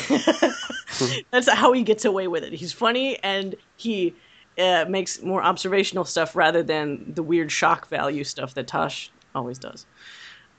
That's 1.32 1.50
how 1.52 1.74
he 1.74 1.84
gets 1.84 2.06
away 2.06 2.28
with 2.28 2.44
it. 2.44 2.54
He's 2.54 2.74
funny 2.74 3.18
and 3.24 3.56
he 3.76 4.16
uh, 4.58 4.86
makes 4.90 5.22
more 5.22 5.44
observational 5.44 6.06
stuff 6.06 6.36
rather 6.36 6.64
than 6.64 7.14
the 7.14 7.22
weird 7.24 7.52
shock 7.52 7.90
value 7.90 8.24
stuff 8.24 8.54
that 8.56 8.68
Tosh 8.68 9.12
always 9.36 9.60
does. 9.60 9.86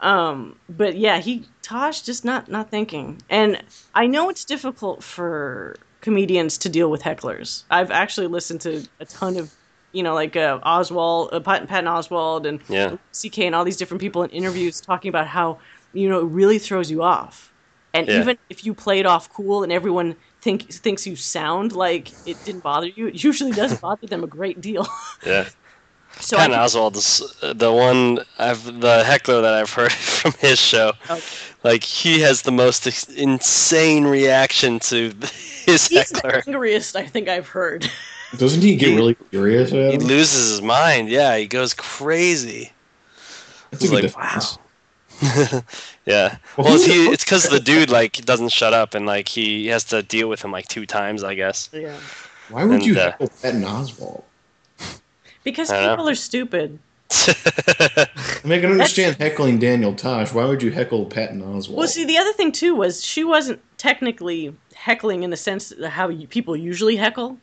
Um, 0.00 0.60
but 0.68 0.96
yeah, 0.96 1.18
he 1.18 1.48
Tosh 1.62 2.02
just 2.02 2.24
not 2.24 2.48
not 2.48 2.70
thinking. 2.70 3.20
And 3.28 3.60
I 3.94 4.06
know 4.06 4.28
it's 4.30 4.44
difficult 4.44 5.02
for 5.02 5.74
comedians 6.00 6.58
to 6.58 6.68
deal 6.68 6.90
with 6.90 7.02
hecklers. 7.02 7.64
I've 7.70 7.90
actually 7.90 8.28
listened 8.28 8.60
to 8.60 8.86
a 9.00 9.04
ton 9.06 9.36
of, 9.36 9.52
you 9.92 10.02
know, 10.02 10.14
like 10.14 10.36
uh, 10.36 10.60
Oswalt, 10.60 11.32
uh, 11.32 11.40
Pat- 11.40 11.68
Patton 11.68 11.88
Oswalt, 11.90 12.46
and 12.46 12.60
Yeah. 12.68 12.96
CK 13.12 13.46
and 13.46 13.54
all 13.54 13.64
these 13.64 13.76
different 13.76 14.00
people 14.00 14.22
in 14.22 14.30
interviews 14.30 14.80
talking 14.80 15.08
about 15.08 15.26
how 15.26 15.60
you 15.92 16.08
know 16.08 16.20
it 16.20 16.24
really 16.30 16.58
throws 16.58 16.90
you 16.90 17.02
off, 17.02 17.52
and 17.94 18.08
Yeah. 18.08 18.20
even 18.20 18.38
if 18.50 18.64
you 18.64 18.74
play 18.74 18.98
it 19.00 19.06
off 19.06 19.28
cool 19.32 19.62
and 19.62 19.72
everyone 19.72 20.16
think 20.42 20.72
thinks 20.72 21.06
you 21.06 21.16
sound 21.16 21.72
like 21.72 22.14
it 22.24 22.44
didn't 22.44 22.62
bother 22.62 22.88
you, 22.88 23.08
it 23.08 23.22
usually 23.24 23.52
does 23.52 23.74
bother 23.80 24.06
them 24.06 24.24
a 24.24 24.26
great 24.28 24.60
deal. 24.60 24.86
Yeah. 25.24 25.48
so 26.20 26.36
Patton 26.36 26.56
Oswalt 26.56 26.96
is 26.96 27.22
uh, 27.42 27.52
the 27.52 27.72
one 27.72 28.20
I've 28.38 28.80
the 28.80 29.04
heckler 29.04 29.40
that 29.42 29.54
I've 29.54 29.72
heard 29.78 29.92
from 29.92 30.32
his 30.40 30.58
show. 30.58 30.92
Okay. 31.10 31.22
Like 31.64 31.82
he 31.84 32.20
has 32.20 32.42
the 32.42 32.52
most 32.52 32.86
insane 33.10 34.04
reaction 34.04 34.78
to 34.80 35.12
his 35.66 35.88
he's 35.88 36.10
the 36.10 36.22
heckler. 36.22 36.42
angriest 36.46 36.96
I 36.96 37.06
think 37.06 37.28
I've 37.28 37.48
heard. 37.48 37.90
Doesn't 38.36 38.60
he 38.62 38.76
get 38.76 38.94
really 38.94 39.16
furious? 39.30 39.70
He 39.70 39.78
him? 39.94 40.00
loses 40.00 40.50
his 40.50 40.62
mind. 40.62 41.08
Yeah, 41.08 41.36
he 41.36 41.46
goes 41.46 41.74
crazy. 41.74 42.72
That's 43.70 43.82
He's 43.82 43.90
good 43.90 44.02
like, 44.02 44.02
defense. 44.02 44.58
yeah. 46.06 46.36
Well, 46.56 46.66
Well, 46.66 46.72
who's 46.72 46.84
he, 46.86 47.06
it's 47.08 47.24
because 47.24 47.48
the 47.48 47.60
dude 47.60 47.90
like 47.90 48.24
doesn't 48.24 48.50
shut 48.50 48.72
up 48.74 48.94
and 48.94 49.06
like 49.06 49.28
he 49.28 49.66
has 49.68 49.84
to 49.84 50.02
deal 50.02 50.28
with 50.28 50.42
him 50.44 50.52
like 50.52 50.68
two 50.68 50.86
times, 50.86 51.24
I 51.24 51.34
guess. 51.34 51.70
yeah, 51.72 51.96
Why 52.50 52.64
would 52.64 52.74
and, 52.76 52.86
you 52.86 52.98
uh, 52.98 53.12
heckle 53.12 53.28
Patton 53.42 53.62
Oswalt? 53.62 54.24
because 55.44 55.70
I 55.70 55.80
know. 55.82 55.90
people 55.92 56.08
are 56.08 56.14
stupid. 56.14 56.78
I 57.10 58.06
mean, 58.44 58.52
I 58.52 58.60
can 58.60 58.72
understand 58.72 59.16
heckling 59.16 59.58
Daniel 59.58 59.94
Tosh. 59.94 60.32
Why 60.34 60.44
would 60.44 60.62
you 60.62 60.70
heckle 60.70 61.06
Patton 61.06 61.40
Oswalt? 61.42 61.70
Well, 61.74 61.88
see, 61.88 62.04
the 62.04 62.18
other 62.18 62.32
thing 62.34 62.52
too 62.52 62.74
was 62.74 63.02
she 63.04 63.24
wasn't 63.24 63.60
technically 63.78 64.54
heckling 64.74 65.22
in 65.22 65.30
the 65.30 65.36
sense 65.36 65.70
that 65.70 65.90
how 65.90 66.08
you, 66.10 66.26
people 66.26 66.54
usually 66.56 66.96
heckle. 66.96 67.38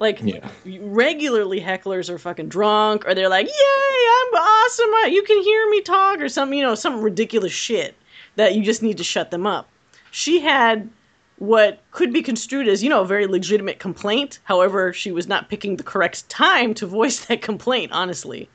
Like 0.00 0.18
Yeah. 0.22 0.48
regularly, 0.80 1.60
hecklers 1.60 2.08
are 2.08 2.18
fucking 2.18 2.48
drunk, 2.48 3.06
or 3.06 3.14
they're 3.14 3.28
like, 3.28 3.46
"Yay, 3.46 3.52
I'm 3.52 4.34
awesome! 4.34 4.90
I- 5.04 5.10
You 5.12 5.22
can 5.22 5.42
hear 5.42 5.68
me 5.68 5.82
talk," 5.82 6.20
or 6.22 6.28
something, 6.30 6.58
you 6.58 6.64
know, 6.64 6.74
some 6.74 7.02
ridiculous 7.02 7.52
shit 7.52 7.94
that 8.36 8.54
you 8.54 8.62
just 8.62 8.82
need 8.82 8.96
to 8.96 9.04
shut 9.04 9.30
them 9.30 9.46
up. 9.46 9.68
She 10.10 10.40
had 10.40 10.88
what 11.36 11.80
could 11.90 12.12
be 12.14 12.22
construed 12.22 12.66
as, 12.66 12.82
you 12.82 12.88
know, 12.88 13.02
a 13.02 13.04
very 13.06 13.26
legitimate 13.26 13.78
complaint. 13.78 14.40
However, 14.44 14.92
she 14.94 15.12
was 15.12 15.26
not 15.28 15.48
picking 15.50 15.76
the 15.76 15.82
correct 15.82 16.28
time 16.30 16.72
to 16.74 16.86
voice 16.86 17.24
that 17.26 17.42
complaint. 17.42 17.92
Honestly, 17.92 18.48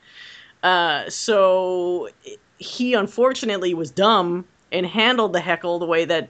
uh, 0.64 1.08
so 1.08 2.08
he 2.58 2.94
unfortunately 2.94 3.72
was 3.72 3.90
dumb 3.92 4.44
and 4.72 4.84
handled 4.84 5.32
the 5.32 5.40
heckle 5.40 5.78
the 5.78 5.86
way 5.86 6.04
that 6.06 6.28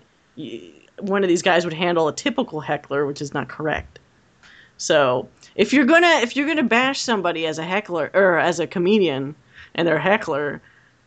one 1.00 1.22
of 1.22 1.28
these 1.28 1.42
guys 1.42 1.64
would 1.64 1.72
handle 1.74 2.06
a 2.06 2.12
typical 2.14 2.60
heckler, 2.60 3.06
which 3.06 3.22
is 3.22 3.32
not 3.32 3.48
correct. 3.48 3.95
So 4.78 5.28
if 5.54 5.72
you're 5.72 5.86
gonna 5.86 6.20
if 6.22 6.36
you're 6.36 6.46
gonna 6.46 6.62
bash 6.62 7.00
somebody 7.00 7.46
as 7.46 7.58
a 7.58 7.64
heckler 7.64 8.10
or 8.14 8.38
as 8.38 8.60
a 8.60 8.66
comedian 8.66 9.34
and 9.74 9.86
they're 9.88 9.96
a 9.96 10.00
heckler, 10.02 10.60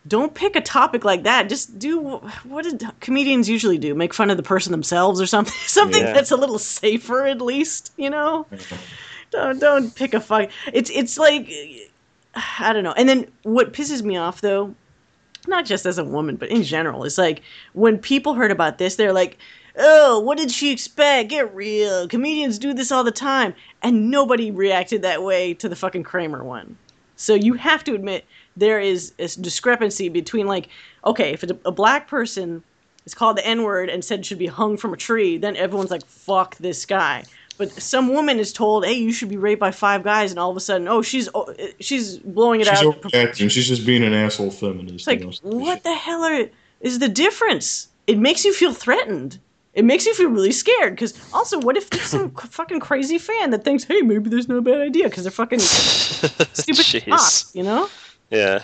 don't 0.07 0.33
pick 0.33 0.55
a 0.55 0.61
topic 0.61 1.05
like 1.05 1.23
that. 1.23 1.49
Just 1.49 1.77
do 1.77 1.99
what 2.43 2.63
did 2.63 2.83
comedians 2.99 3.47
usually 3.49 3.77
do? 3.77 3.93
Make 3.93 4.13
fun 4.13 4.29
of 4.29 4.37
the 4.37 4.43
person 4.43 4.71
themselves 4.71 5.21
or 5.21 5.25
something. 5.27 5.53
Something 5.67 6.01
Yeah. 6.03 6.13
that's 6.13 6.31
a 6.31 6.37
little 6.37 6.59
safer 6.59 7.27
at 7.27 7.41
least, 7.41 7.93
you 7.97 8.09
know. 8.09 8.47
Don't 9.31 9.59
don't 9.59 9.93
pick 9.93 10.13
a 10.15 10.19
fight. 10.19 10.51
It's 10.73 10.89
it's 10.89 11.17
like 11.17 11.51
I 12.59 12.73
don't 12.73 12.83
know. 12.83 12.93
And 12.93 13.07
then 13.07 13.27
what 13.43 13.73
pisses 13.73 14.01
me 14.01 14.17
off 14.17 14.41
though, 14.41 14.73
not 15.47 15.65
just 15.65 15.85
as 15.85 15.97
a 15.97 16.03
woman, 16.03 16.35
but 16.37 16.49
in 16.49 16.63
general, 16.63 17.03
is 17.03 17.17
like 17.17 17.41
when 17.73 17.97
people 17.99 18.33
heard 18.33 18.51
about 18.51 18.77
this, 18.79 18.95
they're 18.95 19.13
like, 19.13 19.37
"Oh, 19.77 20.19
what 20.19 20.37
did 20.37 20.51
she 20.51 20.71
expect? 20.71 21.29
Get 21.29 21.53
real. 21.53 22.07
Comedians 22.07 22.59
do 22.59 22.73
this 22.73 22.91
all 22.91 23.03
the 23.03 23.11
time." 23.11 23.53
And 23.81 24.11
nobody 24.11 24.51
reacted 24.51 25.01
that 25.03 25.23
way 25.23 25.53
to 25.55 25.69
the 25.69 25.75
fucking 25.75 26.03
Kramer 26.03 26.43
one. 26.43 26.77
So 27.15 27.33
you 27.33 27.53
have 27.55 27.83
to 27.83 27.93
admit 27.93 28.25
there 28.55 28.79
is 28.79 29.13
a 29.19 29.27
discrepancy 29.27 30.09
between 30.09 30.47
like, 30.47 30.69
okay, 31.05 31.33
if 31.33 31.43
a, 31.43 31.57
a 31.65 31.71
black 31.71 32.07
person 32.07 32.63
is 33.05 33.13
called 33.13 33.37
the 33.37 33.45
N 33.45 33.63
word 33.63 33.89
and 33.89 34.03
said 34.03 34.25
should 34.25 34.39
be 34.39 34.47
hung 34.47 34.77
from 34.77 34.93
a 34.93 34.97
tree, 34.97 35.37
then 35.37 35.55
everyone's 35.55 35.91
like, 35.91 36.05
fuck 36.05 36.55
this 36.57 36.85
guy. 36.85 37.23
But 37.57 37.71
some 37.71 38.07
woman 38.07 38.39
is 38.39 38.53
told, 38.53 38.85
hey, 38.85 38.93
you 38.93 39.11
should 39.11 39.27
be 39.27 39.35
raped 39.35 39.59
by 39.59 39.71
five 39.71 40.01
guys, 40.01 40.31
and 40.31 40.39
all 40.39 40.49
of 40.49 40.55
a 40.55 40.61
sudden, 40.61 40.87
oh, 40.87 41.01
she's 41.01 41.27
oh, 41.35 41.53
eh, 41.59 41.71
she's 41.81 42.17
blowing 42.19 42.61
it 42.61 42.67
She's 42.67 42.79
out. 42.79 43.01
overreacting. 43.01 43.51
She's 43.51 43.67
just 43.67 43.85
being 43.85 44.01
an 44.01 44.13
asshole 44.13 44.51
feminist. 44.51 44.95
It's 44.95 45.07
like, 45.07 45.19
you 45.19 45.25
know, 45.25 45.57
what 45.57 45.83
the 45.83 45.93
hell 45.93 46.23
are, 46.23 46.49
is 46.79 46.99
the 46.99 47.09
difference? 47.09 47.89
It 48.07 48.17
makes 48.17 48.45
you 48.45 48.53
feel 48.53 48.73
threatened. 48.73 49.39
It 49.73 49.85
makes 49.85 50.05
you 50.05 50.13
feel 50.15 50.29
really 50.29 50.51
scared. 50.51 50.93
Because 50.93 51.19
also, 51.33 51.59
what 51.59 51.77
if 51.77 51.89
there's 51.89 52.05
some 52.07 52.31
fucking 52.35 52.79
crazy 52.79 53.17
fan 53.17 53.51
that 53.51 53.63
thinks, 53.63 53.83
hey, 53.83 54.01
maybe 54.01 54.29
there's 54.29 54.49
no 54.49 54.61
bad 54.61 54.81
idea 54.81 55.05
because 55.05 55.23
they're 55.23 55.31
fucking 55.31 55.59
stupid 55.59 57.05
cops, 57.07 57.53
you 57.55 57.63
know? 57.63 57.89
Yeah. 58.29 58.61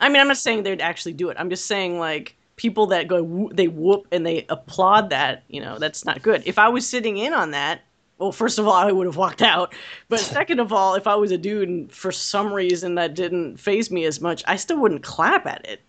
I 0.00 0.08
mean, 0.08 0.20
I'm 0.20 0.28
not 0.28 0.38
saying 0.38 0.62
they'd 0.62 0.80
actually 0.80 1.12
do 1.12 1.28
it. 1.28 1.36
I'm 1.38 1.50
just 1.50 1.66
saying 1.66 1.98
like 1.98 2.36
people 2.56 2.86
that 2.86 3.08
go 3.08 3.50
they 3.52 3.68
whoop 3.68 4.06
and 4.12 4.26
they 4.26 4.46
applaud 4.48 5.10
that. 5.10 5.44
You 5.48 5.60
know, 5.60 5.78
that's 5.78 6.04
not 6.04 6.22
good. 6.22 6.42
If 6.46 6.58
I 6.58 6.68
was 6.68 6.86
sitting 6.86 7.16
in 7.18 7.32
on 7.32 7.50
that, 7.52 7.82
well, 8.18 8.32
first 8.32 8.58
of 8.58 8.68
all, 8.68 8.74
I 8.74 8.92
would 8.92 9.06
have 9.06 9.16
walked 9.16 9.42
out. 9.42 9.74
But 10.08 10.20
second 10.20 10.60
of 10.60 10.72
all, 10.72 10.94
if 10.94 11.06
I 11.06 11.14
was 11.14 11.32
a 11.32 11.38
dude 11.38 11.68
and 11.68 11.92
for 11.92 12.12
some 12.12 12.52
reason 12.52 12.94
that 12.96 13.14
didn't 13.14 13.56
faze 13.56 13.90
me 13.90 14.04
as 14.04 14.20
much, 14.20 14.42
I 14.46 14.56
still 14.56 14.78
wouldn't 14.78 15.02
clap 15.02 15.46
at 15.46 15.66
it. 15.66 15.80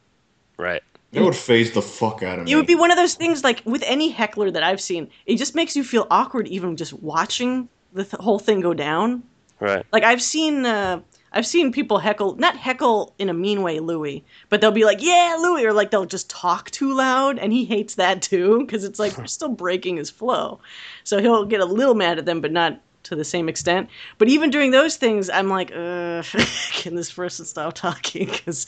Right. 0.58 0.84
That 1.12 1.24
would 1.24 1.36
faze 1.36 1.72
the 1.72 1.82
fuck 1.82 2.24
out 2.24 2.40
of 2.40 2.46
me. 2.46 2.52
It 2.52 2.56
would 2.56 2.68
be 2.68 2.76
one 2.76 2.90
of 2.90 2.98
those 2.98 3.16
things 3.16 3.44
like 3.44 3.62
with 3.66 3.84
any 3.86 4.10
heckler 4.10 4.50
that 4.52 4.64
I've 4.64 4.80
seen, 4.80 5.10
it 5.26 5.38
just 5.38 5.56
makes 5.56 5.76
you 5.76 5.84
feel 5.84 6.08
awkward 6.10 6.48
even 6.48 6.78
just 6.78 6.94
watching 6.94 7.68
the 7.94 8.06
th- 8.06 8.22
whole 8.22 8.40
thing 8.40 8.62
go 8.62 8.74
down. 8.74 9.24
Right. 9.60 9.86
Like 9.92 10.04
I've 10.04 10.22
seen, 10.22 10.66
uh, 10.66 11.02
I've 11.34 11.46
seen 11.46 11.72
people 11.72 11.98
heckle, 11.98 12.36
not 12.36 12.56
heckle 12.56 13.14
in 13.20 13.30
a 13.30 13.34
mean 13.34 13.62
way, 13.62 13.80
Louis, 13.80 14.24
but 14.50 14.60
they'll 14.60 14.72
be 14.72 14.86
like, 14.86 15.02
"Yeah, 15.02 15.38
Louis," 15.40 15.66
or 15.66 15.74
like 15.74 15.92
they'll 15.92 16.06
just 16.06 16.30
talk 16.30 16.72
too 16.72 16.94
loud, 16.94 17.40
and 17.40 17.54
he 17.54 17.66
hates 17.66 17.96
that 17.96 18.22
too 18.22 18.60
because 18.60 18.84
it's 18.84 19.00
like 19.00 19.16
they're 19.16 19.28
still 19.28 19.50
breaking 19.50 19.98
his 19.98 20.10
flow. 20.10 20.60
So 21.04 21.20
he'll 21.20 21.46
get 21.46 21.62
a 21.62 21.66
little 21.66 21.96
mad 21.96 22.20
at 22.20 22.26
them, 22.26 22.42
but 22.42 22.52
not 22.52 22.80
to 23.04 23.16
the 23.16 23.24
same 23.24 23.50
extent. 23.50 23.90
But 24.18 24.28
even 24.30 24.50
during 24.50 24.72
those 24.72 24.96
things, 24.96 25.30
I'm 25.30 25.50
like, 25.50 25.70
can 25.72 26.96
this 26.96 27.12
person 27.12 27.46
stop 27.46 27.74
talking? 27.74 28.28
Because 28.28 28.68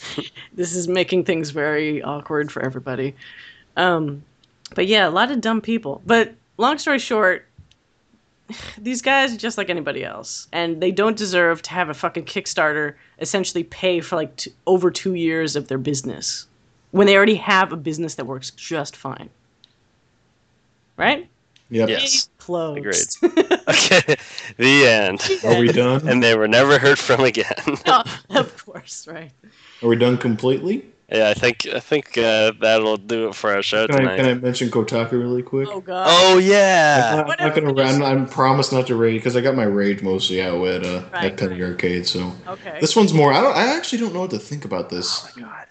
this 0.54 0.76
is 0.76 0.88
making 0.88 1.26
things 1.26 1.52
very 1.52 2.02
awkward 2.02 2.52
for 2.52 2.62
everybody. 2.64 3.16
Um, 3.78 4.24
but 4.76 4.88
yeah, 4.88 5.08
a 5.08 5.12
lot 5.12 5.32
of 5.32 5.42
dumb 5.42 5.62
people. 5.62 6.02
But 6.06 6.34
long 6.58 6.78
story 6.78 7.00
short, 7.00 7.48
these 8.78 9.02
guys 9.02 9.34
are 9.34 9.38
just 9.38 9.58
like 9.58 9.70
anybody 9.70 10.04
else, 10.04 10.48
and 10.52 10.82
they 10.82 10.92
don't 10.92 11.18
deserve 11.18 11.62
to 11.64 11.72
have 11.72 11.90
a 11.90 11.94
fucking 11.94 12.26
Kickstarter 12.26 12.96
essentially 13.20 13.64
pay 13.64 14.00
for 14.02 14.16
like 14.16 14.48
over 14.68 14.92
two 14.92 15.14
years 15.16 15.56
of 15.56 15.68
their 15.68 15.78
business 15.78 16.48
when 16.92 17.08
they 17.08 17.16
already 17.16 17.36
have 17.36 17.72
a 17.74 17.78
business 17.78 18.16
that 18.16 18.26
works 18.26 18.52
just 18.52 18.96
fine. 18.96 19.30
Right? 20.96 21.28
Yep. 21.74 21.90
Yes. 21.90 22.30
Closed. 22.38 23.18
Agreed. 23.24 23.50
Okay. 23.68 24.16
The 24.58 24.88
end. 24.88 25.22
Are 25.46 25.58
we 25.60 25.72
done? 25.72 26.08
And 26.08 26.22
they 26.22 26.36
were 26.36 26.48
never 26.48 26.78
heard 26.78 27.00
from 27.00 27.22
again. 27.22 27.46
Oh, 27.88 28.04
of 28.30 28.66
course, 28.66 29.08
right. 29.08 29.32
Are 29.82 29.88
we 29.90 29.96
done 29.96 30.18
completely? 30.18 30.86
yeah, 31.10 31.30
I 31.30 31.34
think 31.34 31.66
I 31.74 31.80
think 31.80 32.18
uh, 32.18 32.52
that'll 32.60 32.98
do 32.98 33.30
it 33.30 33.36
for 33.36 33.52
our 33.54 33.64
show 33.64 33.88
Can 33.88 33.96
I, 33.96 34.00
tonight. 34.00 34.16
can 34.18 34.26
I 34.26 34.34
mention 34.36 34.70
Kotaku 34.70 35.14
really 35.14 35.42
quick? 35.44 35.70
Oh 35.72 35.82
god. 35.82 36.08
Oh 36.10 36.38
I'm 36.38 36.44
yeah. 36.44 37.24
not, 37.28 37.40
I'm 37.40 37.48
not 37.48 37.56
gonna. 37.76 37.82
I'm, 37.82 38.04
I'm 38.04 38.28
promise 38.28 38.72
not 38.72 38.88
to 38.88 38.96
rage 38.96 39.20
because 39.22 39.36
I 39.36 39.42
got 39.42 39.56
my 39.56 39.64
rage 39.64 40.02
mostly 40.04 40.42
out 40.42 40.64
at 40.68 40.84
uh, 40.86 41.04
Right, 41.14 41.32
at 41.32 41.38
Penny 41.38 41.62
right. 41.62 41.72
Arcade. 41.72 42.06
So 42.06 42.34
Okay. 42.48 42.78
this 42.82 42.96
one's 42.96 43.14
more. 43.14 43.34
I 43.34 43.42
don't. 43.42 43.56
I 43.56 43.76
actually 43.76 44.00
don't 44.00 44.14
know 44.14 44.22
what 44.22 44.32
to 44.32 44.40
think 44.40 44.66
about 44.66 44.90
this. 44.90 45.24
Oh 45.26 45.30
my 45.42 45.48
god. 45.48 45.68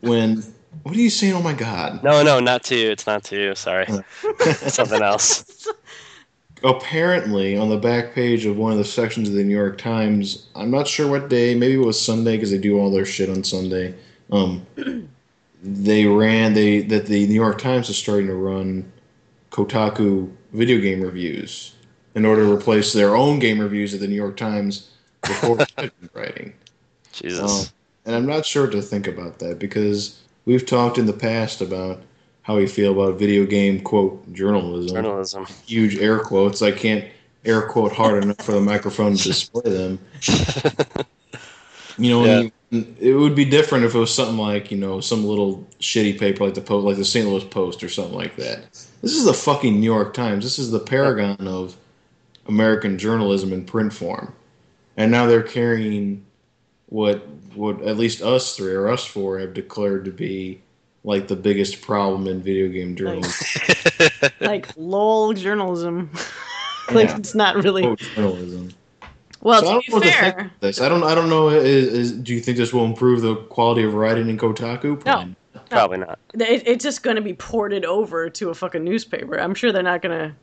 When 0.00 0.42
what 0.82 0.96
are 0.96 1.00
you 1.00 1.10
saying? 1.10 1.34
Oh 1.34 1.42
my 1.42 1.52
god! 1.52 2.02
No, 2.02 2.22
no, 2.22 2.40
not 2.40 2.64
to 2.64 2.76
you. 2.76 2.90
It's 2.90 3.06
not 3.06 3.24
to 3.24 3.40
you. 3.40 3.54
Sorry. 3.54 3.86
Uh. 3.86 4.02
Something 4.54 5.02
else. 5.02 5.68
Apparently, 6.64 7.56
on 7.56 7.68
the 7.68 7.76
back 7.76 8.14
page 8.14 8.44
of 8.44 8.56
one 8.56 8.72
of 8.72 8.78
the 8.78 8.84
sections 8.84 9.28
of 9.28 9.34
the 9.34 9.44
New 9.44 9.56
York 9.56 9.78
Times, 9.78 10.48
I'm 10.56 10.70
not 10.70 10.88
sure 10.88 11.08
what 11.08 11.28
day. 11.28 11.54
Maybe 11.54 11.74
it 11.74 11.84
was 11.84 12.00
Sunday 12.00 12.36
because 12.36 12.50
they 12.50 12.58
do 12.58 12.78
all 12.78 12.90
their 12.90 13.06
shit 13.06 13.30
on 13.30 13.44
Sunday. 13.44 13.94
Um, 14.32 14.66
they 15.62 16.06
ran 16.06 16.54
they 16.54 16.80
that 16.82 17.06
the 17.06 17.26
New 17.26 17.34
York 17.34 17.58
Times 17.58 17.88
is 17.88 17.96
starting 17.96 18.26
to 18.26 18.34
run 18.34 18.90
Kotaku 19.50 20.30
video 20.52 20.80
game 20.80 21.00
reviews 21.00 21.74
in 22.14 22.24
order 22.24 22.44
to 22.44 22.52
replace 22.52 22.92
their 22.92 23.16
own 23.16 23.38
game 23.38 23.60
reviews 23.60 23.92
that 23.92 23.98
the 23.98 24.08
New 24.08 24.16
York 24.16 24.36
Times 24.36 24.90
before 25.22 25.58
writing. 26.14 26.52
Jesus. 27.12 27.68
Um, 27.68 27.72
and 28.06 28.16
I'm 28.16 28.26
not 28.26 28.46
sure 28.46 28.64
what 28.64 28.72
to 28.72 28.82
think 28.82 29.06
about 29.06 29.38
that 29.40 29.58
because 29.58 30.18
we've 30.48 30.64
talked 30.64 30.96
in 30.96 31.04
the 31.04 31.12
past 31.12 31.60
about 31.60 32.00
how 32.40 32.56
we 32.56 32.66
feel 32.66 32.92
about 32.92 33.18
video 33.18 33.44
game 33.44 33.80
quote 33.82 34.32
journalism. 34.32 34.96
Journalism. 34.96 35.46
Huge 35.66 35.96
air 35.98 36.18
quotes. 36.18 36.62
I 36.62 36.72
can't 36.72 37.04
air 37.44 37.60
quote 37.62 37.92
hard 37.92 38.24
enough 38.24 38.40
for 38.40 38.52
the 38.52 38.60
microphone 38.60 39.14
to 39.14 39.22
display 39.22 39.70
them. 39.70 39.98
You 41.98 42.10
know, 42.10 42.24
Yeah. 42.24 42.48
and 42.70 42.96
it 42.98 43.12
would 43.12 43.34
be 43.34 43.44
different 43.44 43.84
if 43.84 43.94
it 43.94 43.98
was 43.98 44.14
something 44.14 44.38
like 44.38 44.70
you 44.70 44.78
know 44.78 45.00
some 45.00 45.24
little 45.26 45.66
shitty 45.80 46.18
paper 46.18 46.44
like 46.44 46.54
the 46.54 46.60
post, 46.62 46.86
like 46.86 46.96
the 46.96 47.04
St. 47.04 47.28
Louis 47.28 47.44
Post 47.44 47.82
or 47.84 47.88
something 47.90 48.14
like 48.14 48.36
that. 48.36 48.70
This 49.02 49.14
is 49.14 49.24
the 49.24 49.34
fucking 49.34 49.78
New 49.78 49.86
York 49.86 50.14
Times. 50.14 50.44
This 50.44 50.58
is 50.58 50.70
the 50.70 50.78
paragon 50.80 51.46
of 51.46 51.76
American 52.46 52.96
journalism 52.98 53.52
in 53.52 53.64
print 53.64 53.92
form, 53.92 54.32
and 54.96 55.10
now 55.10 55.26
they're 55.26 55.42
carrying 55.42 56.24
what 56.88 57.26
what 57.54 57.82
at 57.82 57.96
least 57.96 58.22
us 58.22 58.56
three 58.56 58.72
or 58.72 58.88
us 58.88 59.04
four 59.04 59.38
have 59.38 59.54
declared 59.54 60.04
to 60.06 60.10
be 60.10 60.60
like 61.04 61.28
the 61.28 61.36
biggest 61.36 61.80
problem 61.80 62.26
in 62.26 62.40
video 62.42 62.68
game 62.68 62.96
journalism. 62.96 63.70
like 64.40 64.66
lol 64.76 65.32
journalism. 65.32 66.10
like 66.92 67.08
Yeah. 67.08 67.16
it's 67.16 67.34
not 67.34 67.56
really. 67.62 67.82
Quote 67.82 67.98
journalism. 67.98 68.70
Well, 69.40 69.60
So 69.60 69.66
I 69.68 69.68
to 69.68 69.74
don't 69.74 69.86
be 69.86 69.92
know 69.92 69.96
what 69.98 70.04
to 70.04 70.10
think 70.10 70.36
fair, 70.36 70.50
this. 70.60 70.80
I 70.80 70.88
don't. 70.88 71.04
I 71.04 71.14
don't 71.14 71.30
know. 71.30 71.48
Is, 71.48 71.88
is, 71.88 72.12
do 72.12 72.34
you 72.34 72.40
think 72.40 72.56
this 72.58 72.72
will 72.72 72.84
improve 72.84 73.22
the 73.22 73.36
quality 73.36 73.84
of 73.84 73.94
writing 73.94 74.28
in 74.28 74.36
Kotaku? 74.36 74.98
Probably 74.98 75.36
not. 75.54 75.68
Probably 75.70 75.98
not. 75.98 76.18
it, 76.34 76.66
it's 76.66 76.82
just 76.82 77.02
going 77.02 77.16
to 77.16 77.22
be 77.22 77.34
ported 77.34 77.84
over 77.84 78.28
to 78.30 78.50
a 78.50 78.54
fucking 78.54 78.82
newspaper. 78.82 79.38
I'm 79.38 79.54
sure 79.54 79.70
they're 79.70 79.82
not 79.82 80.02
going 80.02 80.18
to 80.18 80.34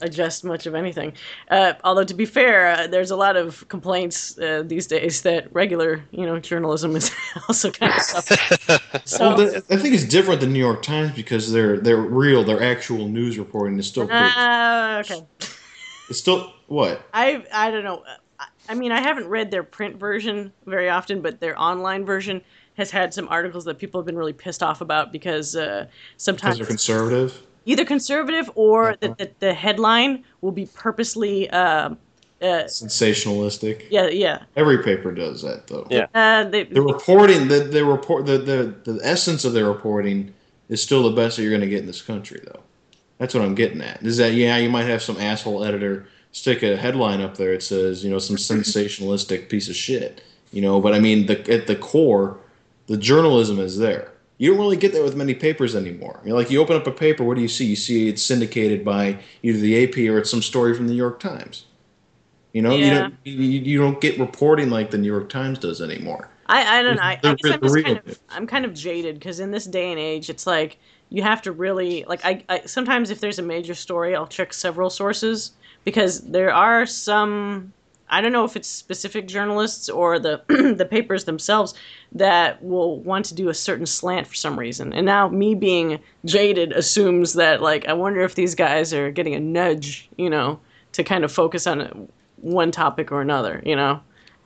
adjust 0.00 0.44
much 0.44 0.66
of 0.66 0.74
anything. 0.74 1.12
Uh, 1.50 1.74
although 1.84 2.04
to 2.04 2.14
be 2.14 2.24
fair, 2.24 2.66
uh, 2.72 2.86
there's 2.86 3.10
a 3.10 3.16
lot 3.16 3.36
of 3.36 3.66
complaints 3.68 4.38
uh, 4.38 4.62
these 4.66 4.86
days 4.86 5.22
that 5.22 5.52
regular, 5.54 6.02
you 6.10 6.26
know, 6.26 6.38
journalism 6.38 6.96
is 6.96 7.10
also 7.48 7.70
kind 7.70 7.92
of 7.92 8.00
suffering. 8.00 8.80
So 9.04 9.18
Well, 9.34 9.36
the, 9.36 9.64
I 9.70 9.76
think 9.76 9.94
it's 9.94 10.04
different 10.04 10.40
than 10.40 10.52
New 10.52 10.58
York 10.58 10.82
Times 10.82 11.12
because 11.12 11.52
they're 11.52 11.78
they're 11.78 11.96
real. 11.96 12.44
Their 12.44 12.62
actual 12.62 13.08
news 13.08 13.38
reporting 13.38 13.78
is 13.78 13.86
still 13.86 14.06
pretty, 14.06 14.30
uh, 14.36 15.02
okay. 15.04 15.26
it's 16.08 16.18
still 16.18 16.52
what 16.66 17.06
I 17.12 17.44
I 17.52 17.70
don't 17.70 17.84
know. 17.84 18.04
I, 18.38 18.46
I 18.68 18.74
mean, 18.74 18.92
I 18.92 19.00
haven't 19.00 19.28
read 19.28 19.50
their 19.50 19.62
print 19.62 19.96
version 19.96 20.52
very 20.66 20.88
often, 20.88 21.20
but 21.20 21.40
their 21.40 21.60
online 21.60 22.04
version 22.04 22.42
has 22.76 22.90
had 22.90 23.12
some 23.12 23.28
articles 23.28 23.64
that 23.66 23.78
people 23.78 24.00
have 24.00 24.06
been 24.06 24.16
really 24.16 24.32
pissed 24.32 24.62
off 24.62 24.80
about 24.80 25.12
because 25.12 25.54
uh, 25.54 25.86
because 25.86 25.92
sometimes 26.16 26.56
they're 26.58 26.66
conservative. 26.66 27.42
Either 27.66 27.84
conservative 27.84 28.50
or 28.54 28.90
Uh-huh. 28.90 28.96
that 29.00 29.18
the, 29.18 29.30
the 29.40 29.54
headline 29.54 30.24
will 30.40 30.52
be 30.52 30.66
purposely. 30.74 31.48
Uh, 31.50 31.90
uh, 32.42 32.64
Sensationalistic. 32.64 33.84
yeah, 33.90 34.08
yeah. 34.08 34.42
Every 34.56 34.82
paper 34.82 35.12
does 35.12 35.42
that 35.42 35.66
though. 35.66 35.86
Yeah. 35.90 36.06
Uh, 36.14 36.44
they, 36.44 36.64
The 36.64 36.80
reporting, 36.82 37.48
the 37.48 37.60
the 37.60 37.84
report, 37.84 38.24
the, 38.26 38.38
the 38.38 38.74
the 38.92 39.00
essence 39.02 39.44
of 39.44 39.52
their 39.52 39.66
reporting 39.66 40.32
is 40.70 40.82
still 40.82 41.02
the 41.02 41.10
best 41.14 41.36
that 41.36 41.42
you're 41.42 41.50
going 41.50 41.60
to 41.60 41.68
get 41.68 41.80
in 41.80 41.86
this 41.86 42.00
country 42.02 42.40
though. 42.46 42.60
That's 43.18 43.34
what 43.34 43.44
I'm 43.44 43.54
getting 43.54 43.82
at. 43.82 44.02
Is 44.02 44.16
that 44.16 44.32
yeah, 44.32 44.56
you 44.56 44.70
might 44.70 44.86
have 44.86 45.02
some 45.02 45.18
asshole 45.18 45.64
editor 45.64 46.06
stick 46.32 46.62
a 46.62 46.76
headline 46.78 47.20
up 47.20 47.36
there. 47.36 47.52
It 47.52 47.62
says 47.62 48.02
you 48.02 48.10
know 48.10 48.18
some 48.18 48.36
sensationalistic 48.52 49.50
piece 49.50 49.68
of 49.68 49.76
shit. 49.76 50.22
You 50.52 50.62
know, 50.62 50.80
but 50.80 50.94
I 50.94 50.98
mean 50.98 51.26
the 51.26 51.38
at 51.52 51.66
the 51.66 51.76
core, 51.76 52.38
the 52.86 52.96
journalism 52.96 53.58
is 53.60 53.76
there. 53.76 54.12
You 54.40 54.50
don't 54.50 54.58
really 54.58 54.78
get 54.78 54.94
that 54.94 55.04
with 55.04 55.14
many 55.16 55.34
papers 55.34 55.76
anymore. 55.76 56.18
You 56.24 56.30
know, 56.30 56.36
like 56.36 56.50
you 56.50 56.62
open 56.62 56.74
up 56.74 56.86
a 56.86 56.90
paper, 56.90 57.22
what 57.22 57.36
do 57.36 57.42
you 57.42 57.48
see? 57.48 57.66
You 57.66 57.76
see 57.76 58.08
it's 58.08 58.22
syndicated 58.22 58.86
by 58.86 59.18
either 59.42 59.58
the 59.58 59.84
AP 59.84 59.98
or 60.10 60.16
it's 60.16 60.30
some 60.30 60.40
story 60.40 60.74
from 60.74 60.86
the 60.86 60.94
New 60.94 60.98
York 60.98 61.20
Times. 61.20 61.66
You 62.54 62.62
know, 62.62 62.74
you 62.74 62.88
don't 62.88 63.14
you, 63.24 63.34
you 63.34 63.78
don't 63.78 64.00
get 64.00 64.18
reporting 64.18 64.70
like 64.70 64.90
the 64.90 64.96
New 64.96 65.12
York 65.12 65.28
Times 65.28 65.58
does 65.58 65.82
anymore. 65.82 66.30
I, 66.46 66.78
I 66.78 66.82
don't 66.82 66.96
know. 66.96 67.02
I, 67.02 67.20
I 67.22 67.34
guess 67.34 67.52
I'm 67.52 67.60
just 67.60 67.84
kind 67.84 67.98
of. 67.98 68.20
I'm 68.30 68.46
kind 68.46 68.64
of 68.64 68.72
jaded 68.72 69.16
because 69.16 69.40
in 69.40 69.50
this 69.50 69.66
day 69.66 69.90
and 69.90 70.00
age, 70.00 70.30
it's 70.30 70.46
like 70.46 70.78
you 71.10 71.22
have 71.22 71.42
to 71.42 71.52
really 71.52 72.06
like 72.08 72.24
I, 72.24 72.42
I 72.48 72.62
sometimes 72.62 73.10
if 73.10 73.20
there's 73.20 73.38
a 73.38 73.42
major 73.42 73.74
story, 73.74 74.16
I'll 74.16 74.26
check 74.26 74.54
several 74.54 74.88
sources 74.88 75.52
because 75.84 76.22
there 76.22 76.50
are 76.50 76.86
some 76.86 77.74
I 78.10 78.20
don't 78.20 78.32
know 78.32 78.44
if 78.44 78.56
it's 78.56 78.68
specific 78.68 79.26
journalists 79.26 79.88
or 79.88 80.18
the 80.18 80.42
the 80.76 80.84
papers 80.84 81.24
themselves 81.24 81.74
that 82.12 82.62
will 82.62 83.00
want 83.00 83.24
to 83.26 83.34
do 83.34 83.48
a 83.48 83.54
certain 83.54 83.86
slant 83.86 84.26
for 84.26 84.34
some 84.34 84.58
reason. 84.58 84.92
And 84.92 85.06
now 85.06 85.28
me 85.28 85.54
being 85.54 86.00
jaded 86.24 86.72
assumes 86.72 87.34
that 87.34 87.62
like 87.62 87.86
I 87.88 87.92
wonder 87.92 88.20
if 88.20 88.34
these 88.34 88.54
guys 88.54 88.92
are 88.92 89.10
getting 89.10 89.34
a 89.34 89.40
nudge, 89.40 90.08
you 90.16 90.28
know, 90.28 90.60
to 90.92 91.04
kind 91.04 91.24
of 91.24 91.32
focus 91.32 91.66
on 91.66 92.08
one 92.36 92.70
topic 92.70 93.12
or 93.12 93.20
another, 93.20 93.62
you 93.64 93.76
know. 93.76 94.00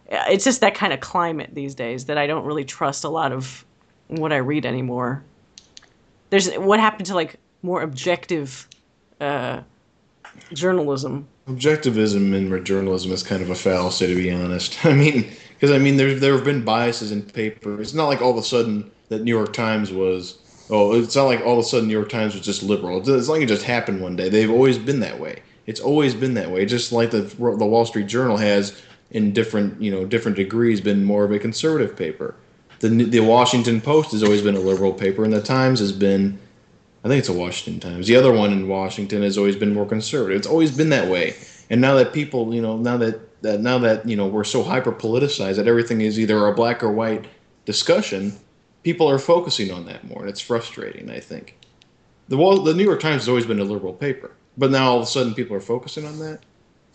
It's 0.09 0.45
just 0.45 0.61
that 0.61 0.75
kind 0.75 0.93
of 0.93 1.01
climate 1.01 1.51
these 1.55 1.75
days 1.75 2.05
that 2.07 2.19
I 2.19 2.27
don't 2.27 2.45
really 2.45 2.65
trust 2.65 3.05
a 3.05 3.09
lot 3.09 3.33
of 3.33 3.65
what 4.09 4.33
I 4.33 4.37
read 4.37 4.67
anymore. 4.67 5.25
There's 6.31 6.53
what 6.55 6.79
happened 6.79 7.07
to 7.07 7.15
like 7.15 7.37
more 7.62 7.81
objective 7.81 8.69
uh, 9.21 9.62
journalism. 10.53 11.27
Objectivism 11.49 12.34
in 12.34 12.64
journalism 12.64 13.12
is 13.12 13.22
kind 13.22 13.42
of 13.42 13.51
a 13.51 13.55
fallacy, 13.55 14.07
to 14.07 14.14
be 14.14 14.30
honest. 14.30 14.84
I 14.86 14.95
mean, 14.95 15.30
because 15.55 15.70
I 15.70 15.78
mean, 15.78 15.97
there 15.97 16.14
there 16.14 16.34
have 16.34 16.45
been 16.45 16.64
biases 16.64 17.12
in 17.12 17.22
paper. 17.22 17.80
It's 17.80 17.95
not 17.95 18.07
like 18.07 18.22
all 18.22 18.30
of 18.30 18.38
a 18.38 18.42
sudden 18.42 18.90
that 19.09 19.22
New 19.22 19.34
York 19.34 19.53
Times 19.53 19.92
was. 19.92 20.38
Oh, 20.70 20.95
it's 20.95 21.14
not 21.14 21.24
like 21.24 21.42
all 21.42 21.59
of 21.59 21.59
a 21.59 21.68
sudden 21.68 21.88
New 21.88 21.95
York 21.95 22.09
Times 22.09 22.34
was 22.34 22.45
just 22.45 22.62
liberal. 22.62 23.07
It's 23.07 23.28
like 23.28 23.42
it 23.42 23.49
just 23.49 23.64
happened 23.64 24.01
one 24.01 24.16
day. 24.16 24.30
They've 24.30 24.51
always 24.51 24.78
been 24.78 25.01
that 25.01 25.20
way. 25.20 25.42
It's 25.66 25.80
always 25.80 26.14
been 26.14 26.34
that 26.34 26.51
way. 26.51 26.64
Just 26.64 26.92
like 26.92 27.11
the 27.11 27.20
the 27.20 27.66
Wall 27.66 27.84
Street 27.84 28.07
Journal 28.07 28.38
has, 28.38 28.80
in 29.11 29.32
different 29.32 29.80
you 29.80 29.90
know 29.90 30.07
different 30.07 30.36
degrees, 30.36 30.80
been 30.80 31.05
more 31.05 31.24
of 31.24 31.32
a 31.32 31.38
conservative 31.38 31.97
paper. 31.97 32.34
The 32.80 32.88
the 32.88 33.20
Washington 33.20 33.82
Post 33.82 34.12
has 34.12 34.22
always 34.22 34.42
been 34.42 34.57
a 34.57 34.61
liberal 34.61 34.92
paper, 34.92 35.24
and 35.24 35.32
the 35.32 35.42
Times 35.42 35.80
has 35.80 35.92
been 35.92 36.38
I 37.05 37.09
think 37.09 37.18
it's 37.18 37.28
a 37.28 37.34
Washington 37.34 37.80
Times. 37.80 38.07
The 38.07 38.16
other 38.16 38.32
one 38.32 38.50
in 38.50 38.66
Washington 38.66 39.22
has 39.22 39.36
always 39.36 39.57
been 39.57 39.74
more 39.74 39.84
conservative. 39.86 40.38
It's 40.38 40.46
always 40.46 40.74
been 40.74 40.88
that 40.88 41.09
way. 41.09 41.34
And 41.68 41.80
now 41.80 41.94
that 41.96 42.14
people, 42.14 42.55
you 42.55 42.62
know, 42.62 42.78
now 42.78 42.96
that, 42.96 43.42
that 43.42 43.61
now 43.61 43.78
that 43.78 44.09
you 44.09 44.16
know 44.16 44.26
we're 44.26 44.44
so 44.44 44.62
hyper 44.62 44.90
politicized 44.90 45.57
that 45.57 45.68
everything 45.68 46.00
is 46.00 46.18
either 46.18 46.46
a 46.46 46.55
black 46.55 46.82
or 46.82 46.90
white 46.90 47.26
discussion, 47.66 48.32
people 48.82 49.09
are 49.09 49.18
focusing 49.18 49.70
on 49.70 49.84
that 49.86 50.05
more, 50.05 50.20
and 50.20 50.30
it's 50.30 50.40
frustrating. 50.40 51.11
I 51.11 51.20
think 51.20 51.57
the 52.28 52.38
Wall, 52.38 52.61
the 52.61 52.72
New 52.74 52.84
York 52.84 53.00
Times 53.00 53.22
has 53.22 53.28
always 53.28 53.46
been 53.46 53.61
a 53.61 53.64
liberal 53.64 53.92
paper, 53.92 54.32
but 54.57 54.70
now 54.70 54.90
all 54.90 54.96
of 54.96 55.02
a 55.02 55.07
sudden 55.07 55.34
people 55.34 55.55
are 55.57 55.61
focusing 55.61 56.07
on 56.07 56.18
that. 56.20 56.40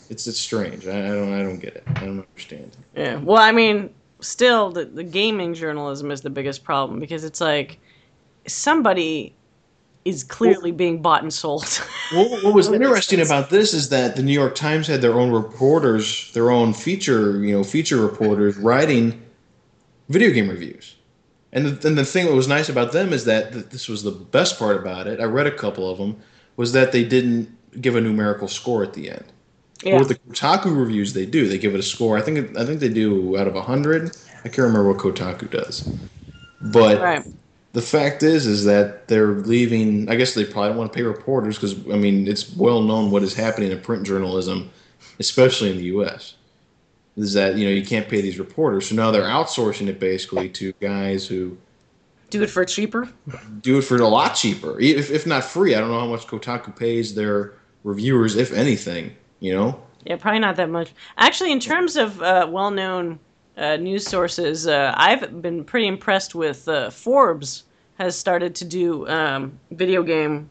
it's 0.10 0.26
it's 0.28 0.40
strange. 0.40 0.88
I, 0.88 1.06
I 1.06 1.10
don't 1.10 1.34
I 1.34 1.44
don't 1.44 1.60
get 1.60 1.76
it. 1.76 1.84
I 1.88 2.06
don't 2.06 2.20
understand. 2.20 2.76
Yeah. 2.96 3.18
Well, 3.18 3.38
I 3.38 3.52
mean, 3.52 3.94
still, 4.22 4.72
the, 4.72 4.86
the 4.86 5.04
gaming 5.04 5.54
journalism 5.54 6.10
is 6.10 6.22
the 6.22 6.30
biggest 6.32 6.64
problem 6.64 7.00
because 7.00 7.24
it's 7.24 7.42
like 7.42 7.80
somebody 8.48 9.36
is 10.10 10.24
clearly 10.24 10.72
being 10.72 11.02
bought 11.02 11.22
and 11.24 11.34
sold. 11.34 11.66
What, 12.12 12.44
what 12.44 12.56
was 12.56 12.72
interesting 12.72 13.22
about 13.22 13.52
this 13.52 13.72
is 13.74 13.90
that 13.90 14.16
the 14.16 14.24
New 14.24 14.34
York 14.34 14.56
Times 14.56 14.88
had 14.88 15.00
their 15.02 15.14
own 15.14 15.32
reporters, 15.32 16.32
their 16.34 16.50
own 16.50 16.74
feature, 16.74 17.44
you 17.44 17.56
know, 17.56 17.64
feature 17.64 17.98
reporters 17.98 18.58
writing 18.58 19.22
video 20.10 20.32
game 20.32 20.50
reviews. 20.50 20.96
And 21.54 21.68
the, 21.68 21.88
and 21.88 21.98
the 21.98 22.06
thing 22.06 22.26
that 22.26 22.34
was 22.34 22.48
nice 22.48 22.70
about 22.70 22.94
them 22.94 23.14
is 23.14 23.26
that 23.26 23.54
th- 23.54 23.66
this 23.66 23.88
was 23.88 24.04
the 24.04 24.12
best 24.12 24.58
part 24.58 24.78
about 24.78 25.08
it. 25.08 25.20
I 25.20 25.26
read 25.26 25.48
a 25.48 25.52
couple 25.52 25.90
of 25.90 26.00
them 26.00 26.18
was 26.58 26.74
that 26.74 26.92
they 26.92 27.04
didn't 27.04 27.56
give 27.82 27.96
a 27.96 28.02
numerical 28.02 28.48
score 28.48 28.84
at 28.84 28.94
the 28.94 29.12
end. 29.12 29.26
yeah. 29.84 29.98
With 30.00 30.10
the 30.10 30.16
Kotaku 30.16 30.76
reviews, 30.78 31.14
they 31.14 31.26
do. 31.26 31.48
They 31.48 31.58
give 31.58 31.74
it 31.76 31.80
a 31.80 31.84
score. 31.84 32.18
I 32.18 32.22
think 32.22 32.58
I 32.58 32.66
think 32.66 32.80
they 32.80 32.90
do 32.90 33.38
out 33.38 33.48
of 33.48 33.56
hundred. 33.56 34.16
I 34.40 34.50
can't 34.50 34.60
remember 34.60 34.90
what 34.92 34.98
Kotaku 34.98 35.50
does, 35.50 35.90
but 36.62 37.00
Right. 37.00 37.24
The 37.74 37.82
fact 37.82 38.24
is 38.24 38.48
is 38.48 38.66
that 38.66 39.08
they're 39.08 39.34
leaving. 39.34 40.10
I 40.10 40.16
guess 40.16 40.34
they 40.34 40.44
probably 40.46 40.70
don't 40.70 40.78
want 40.78 40.92
to 40.94 40.98
pay 40.98 41.04
reporters 41.04 41.56
because 41.56 41.74
I 41.88 41.98
mean 41.98 42.28
it's 42.28 42.56
well 42.56 42.82
known 42.82 43.12
what 43.12 43.24
is 43.24 43.34
happening 43.34 43.72
in 43.72 43.80
print 43.82 44.06
journalism, 44.06 44.70
especially 45.20 45.72
in 45.72 45.78
the 45.78 45.84
U.S. 45.86 46.36
Is 47.18 47.34
that 47.34 47.56
you 47.56 47.66
know 47.66 47.72
you 47.72 47.86
can't 47.86 48.08
pay 48.10 48.22
these 48.22 48.40
reporters, 48.40 48.90
so 48.90 48.96
now 48.96 49.12
they're 49.12 49.24
outsourcing 49.24 49.88
it 49.88 50.00
basically 50.00 50.50
to 50.50 50.72
guys 50.80 51.28
who 51.28 51.58
Do 52.30 52.42
it 52.42 52.50
for 52.50 52.64
cheaper. 52.66 53.10
do 53.62 53.80
it 53.80 53.82
for 53.84 53.98
a 53.98 54.08
lot 54.08 54.36
cheaper, 54.36 54.80
if, 54.80 55.12
if 55.12 55.28
not 55.28 55.44
free. 55.44 55.76
I 55.76 55.80
don't 55.80 55.90
know 55.92 56.00
how 56.00 56.08
much 56.08 56.28
Kotaku 56.28 56.76
pays 56.76 57.14
their 57.16 57.54
reviewers, 57.84 58.36
if 58.36 58.52
anything. 58.54 59.16
You 59.42 59.54
know. 59.54 59.84
Yeah, 60.06 60.16
probably 60.16 60.40
not 60.40 60.56
that 60.56 60.70
much. 60.70 60.94
Actually, 61.18 61.52
in 61.52 61.60
terms 61.60 61.98
of 61.98 62.22
uh, 62.22 62.48
well-known 62.50 63.20
uh, 63.60 63.76
news 63.78 64.08
sources, 64.08 64.68
uh, 64.68 64.94
I've 64.96 65.42
been 65.42 65.64
pretty 65.64 65.88
impressed 65.88 66.34
with 66.34 66.68
uh, 66.68 66.90
Forbes 66.90 67.64
has 67.98 68.18
started 68.18 68.56
to 68.56 68.66
do 68.66 69.08
um, 69.10 69.60
video 69.72 70.02
game 70.04 70.50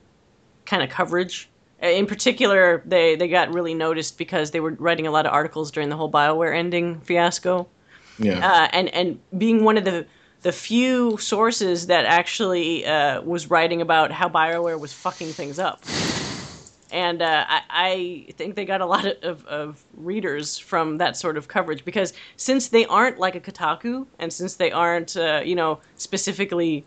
kind 0.66 0.82
of 0.82 0.90
coverage. 0.90 1.48
Uh, 1.82 1.86
In 1.86 2.06
particular, 2.06 2.82
they 2.84 3.16
they 3.16 3.28
got 3.28 3.52
really 3.52 3.74
noticed 3.74 4.18
because 4.18 4.50
they 4.50 4.61
were 4.61 4.72
writing 4.72 5.06
a 5.06 5.11
lot 5.11 5.24
of 5.26 5.32
articles 5.32 5.70
during 5.70 5.88
the 5.88 5.96
whole 5.96 6.11
Bioware 6.11 6.54
ending 6.54 7.00
fiasco, 7.00 7.66
Yeah. 8.18 8.46
uh, 8.46 8.68
and 8.72 8.88
and 8.94 9.18
being 9.38 9.64
one 9.64 9.78
of 9.78 9.84
the 9.84 10.06
the 10.42 10.52
few 10.52 11.16
sources 11.16 11.86
that 11.86 12.04
actually 12.04 12.86
uh, 12.86 13.22
was 13.22 13.50
writing 13.50 13.80
about 13.80 14.12
how 14.12 14.28
Bioware 14.28 14.78
was 14.78 14.92
fucking 14.92 15.34
things 15.34 15.59
up 15.59 15.82
and 16.91 17.22
uh, 17.22 17.45
I, 17.49 17.62
I 17.70 18.32
think 18.32 18.55
they 18.55 18.64
got 18.64 18.80
a 18.80 18.86
lot 18.86 19.07
of, 19.07 19.45
of 19.47 19.84
readers 19.97 20.59
from 20.59 20.99
that 20.99 21.16
sort 21.16 21.36
of 21.36 21.49
coverage 21.49 21.84
because 21.84 22.12
since 22.36 22.68
they 22.68 22.86
aren't 22.86 23.18
like 23.18 23.34
a 23.34 23.41
Kotaku 23.41 24.07
and 24.18 24.32
since 24.32 24.57
they 24.57 24.70
aren't 24.70 25.16
uh, 25.16 25.43
you 25.45 25.55
know 25.55 25.80
specifically 25.97 26.84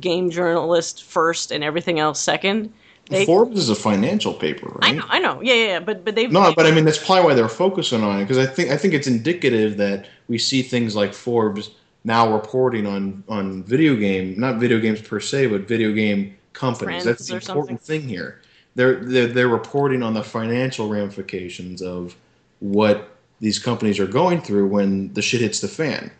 game 0.00 0.30
journalist 0.30 1.04
first 1.04 1.52
and 1.52 1.62
everything 1.62 2.00
else 2.00 2.20
second 2.20 2.72
they 3.08 3.24
Forbes 3.24 3.58
is 3.58 3.68
a 3.68 3.74
financial 3.74 4.34
paper, 4.34 4.66
right? 4.66 4.90
I 4.90 4.92
know 4.92 5.04
I 5.08 5.18
know 5.20 5.40
yeah 5.40 5.54
yeah, 5.54 5.66
yeah 5.66 5.80
but 5.80 6.04
but 6.04 6.14
they've 6.14 6.30
No, 6.30 6.52
but 6.54 6.66
I 6.66 6.72
mean 6.72 6.84
that's 6.84 6.98
probably 6.98 7.24
why 7.24 7.34
they're 7.34 7.48
focusing 7.48 8.02
on 8.02 8.20
it 8.20 8.24
because 8.24 8.38
I 8.38 8.46
think 8.46 8.70
I 8.70 8.76
think 8.76 8.94
it's 8.94 9.06
indicative 9.06 9.76
that 9.76 10.08
we 10.28 10.38
see 10.38 10.62
things 10.62 10.96
like 10.96 11.14
Forbes 11.14 11.70
now 12.04 12.32
reporting 12.32 12.86
on 12.86 13.22
on 13.28 13.62
video 13.62 13.94
game, 13.94 14.34
not 14.38 14.56
video 14.56 14.80
games 14.80 15.00
per 15.00 15.20
se, 15.20 15.46
but 15.46 15.68
video 15.68 15.92
game 15.92 16.36
companies. 16.52 17.04
That's 17.04 17.28
the 17.28 17.34
or 17.34 17.38
important 17.38 17.80
thing 17.80 18.08
here. 18.08 18.40
They're, 18.76 18.96
they're 18.96 19.26
they're 19.26 19.48
reporting 19.48 20.02
on 20.02 20.14
the 20.14 20.22
financial 20.22 20.88
ramifications 20.88 21.82
of 21.82 22.14
what 22.60 23.08
these 23.40 23.58
companies 23.58 23.98
are 23.98 24.06
going 24.06 24.40
through 24.40 24.68
when 24.68 25.12
the 25.14 25.22
shit 25.22 25.40
hits 25.40 25.60
the 25.60 25.68
fan. 25.68 26.10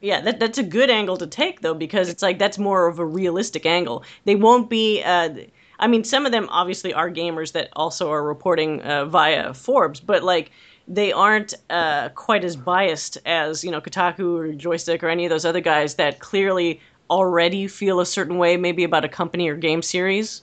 Yeah, 0.00 0.22
that, 0.22 0.40
that's 0.40 0.58
a 0.58 0.62
good 0.62 0.90
angle 0.90 1.16
to 1.18 1.26
take 1.26 1.60
though, 1.60 1.74
because 1.74 2.08
it's 2.08 2.22
like 2.22 2.38
that's 2.38 2.58
more 2.58 2.86
of 2.86 2.98
a 2.98 3.04
realistic 3.04 3.66
angle. 3.66 4.02
They 4.24 4.34
won't 4.34 4.70
be. 4.70 5.02
Uh, 5.02 5.34
I 5.78 5.86
mean, 5.86 6.04
some 6.04 6.26
of 6.26 6.32
them 6.32 6.48
obviously 6.50 6.92
are 6.92 7.10
gamers 7.10 7.52
that 7.52 7.68
also 7.74 8.10
are 8.10 8.22
reporting 8.22 8.82
uh, 8.82 9.06
via 9.06 9.54
Forbes, 9.54 10.00
but 10.00 10.22
like 10.22 10.50
they 10.88 11.12
aren't 11.12 11.54
uh, 11.70 12.08
quite 12.10 12.44
as 12.44 12.56
biased 12.56 13.18
as 13.26 13.62
you 13.62 13.70
know 13.70 13.80
Kotaku 13.80 14.38
or 14.38 14.52
Joystiq 14.54 15.02
or 15.02 15.08
any 15.08 15.26
of 15.26 15.30
those 15.30 15.44
other 15.44 15.60
guys 15.60 15.94
that 15.94 16.18
clearly 16.18 16.80
already 17.10 17.66
feel 17.66 18.00
a 18.00 18.06
certain 18.06 18.38
way, 18.38 18.56
maybe 18.56 18.84
about 18.84 19.04
a 19.04 19.08
company 19.08 19.48
or 19.48 19.56
game 19.56 19.82
series, 19.82 20.42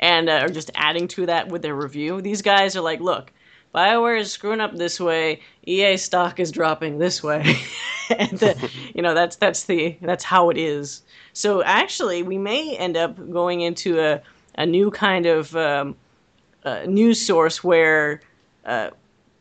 and 0.00 0.28
uh, 0.28 0.32
are 0.42 0.48
just 0.48 0.70
adding 0.74 1.08
to 1.08 1.26
that 1.26 1.48
with 1.48 1.62
their 1.62 1.74
review. 1.74 2.20
These 2.20 2.42
guys 2.42 2.76
are 2.76 2.80
like, 2.82 3.00
look. 3.00 3.32
Bioware 3.74 4.20
is 4.20 4.30
screwing 4.30 4.60
up 4.60 4.76
this 4.76 5.00
way. 5.00 5.40
EA 5.66 5.96
stock 5.96 6.38
is 6.38 6.52
dropping 6.52 6.98
this 6.98 7.24
way, 7.24 7.40
and 8.16 8.30
the, 8.38 8.70
you 8.94 9.02
know 9.02 9.14
that's 9.14 9.34
that's 9.34 9.64
the 9.64 9.96
that's 10.00 10.22
how 10.22 10.48
it 10.48 10.56
is. 10.56 11.02
So 11.32 11.60
actually, 11.64 12.22
we 12.22 12.38
may 12.38 12.76
end 12.76 12.96
up 12.96 13.16
going 13.32 13.62
into 13.62 13.98
a 13.98 14.22
a 14.56 14.64
new 14.64 14.92
kind 14.92 15.26
of 15.26 15.56
um, 15.56 15.96
uh, 16.64 16.84
news 16.86 17.20
source 17.20 17.64
where 17.64 18.20
uh, 18.64 18.90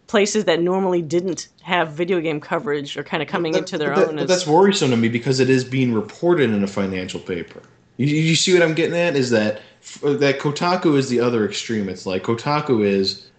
places 0.07 0.45
that 0.45 0.59
normally 0.59 1.03
didn't 1.03 1.49
have 1.61 1.91
video 1.91 2.19
game 2.19 2.41
coverage 2.41 2.97
are 2.97 3.03
kind 3.03 3.21
of 3.21 3.29
coming 3.29 3.51
That- 3.51 3.59
into 3.59 3.77
their 3.77 3.95
that- 3.95 4.07
own. 4.07 4.17
as- 4.17 4.27
that's 4.27 4.47
worrisome 4.47 4.89
to 4.89 4.97
me 4.97 5.09
because 5.09 5.39
it 5.41 5.49
is 5.51 5.63
being 5.63 5.93
reported 5.93 6.49
in 6.49 6.63
a 6.63 6.67
financial 6.67 7.19
paper. 7.19 7.61
You, 7.97 8.07
you 8.07 8.35
see 8.35 8.51
what 8.55 8.63
I'm 8.63 8.73
getting 8.73 8.97
at? 8.97 9.15
Is 9.15 9.29
that 9.29 9.61
that 10.01 10.39
Kotaku 10.39 10.97
is 10.97 11.09
the 11.09 11.19
other 11.19 11.45
extreme? 11.45 11.89
It's 11.89 12.05
like 12.05 12.23
Kotaku 12.23 12.85
is 12.85 13.29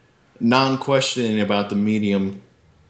non-questioning 0.40 1.40
about 1.40 1.70
the 1.70 1.76
medium 1.76 2.42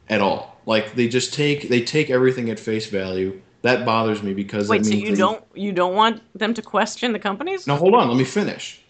at 0.09 0.21
all. 0.21 0.59
Like 0.65 0.95
they 0.95 1.07
just 1.07 1.33
take 1.33 1.69
they 1.69 1.81
take 1.81 2.09
everything 2.09 2.49
at 2.49 2.59
face 2.59 2.87
value. 2.87 3.41
That 3.61 3.85
bothers 3.85 4.21
me 4.21 4.33
because 4.33 4.69
Wait, 4.69 4.85
so 4.85 4.93
you 4.93 5.11
they- 5.11 5.15
don't 5.15 5.43
you 5.53 5.71
don't 5.71 5.95
want 5.95 6.21
them 6.37 6.53
to 6.53 6.61
question 6.61 7.13
the 7.13 7.19
companies? 7.19 7.67
No, 7.67 7.75
hold 7.75 7.95
on, 7.95 8.07
let 8.07 8.17
me 8.17 8.23
finish. 8.23 8.81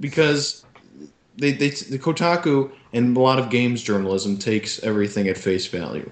Because 0.00 0.64
they, 1.36 1.52
they 1.52 1.70
the 1.70 1.98
Kotaku 1.98 2.70
and 2.92 3.16
a 3.16 3.20
lot 3.20 3.38
of 3.38 3.50
games 3.50 3.82
journalism 3.82 4.38
takes 4.38 4.82
everything 4.82 5.28
at 5.28 5.36
face 5.36 5.66
value. 5.66 6.10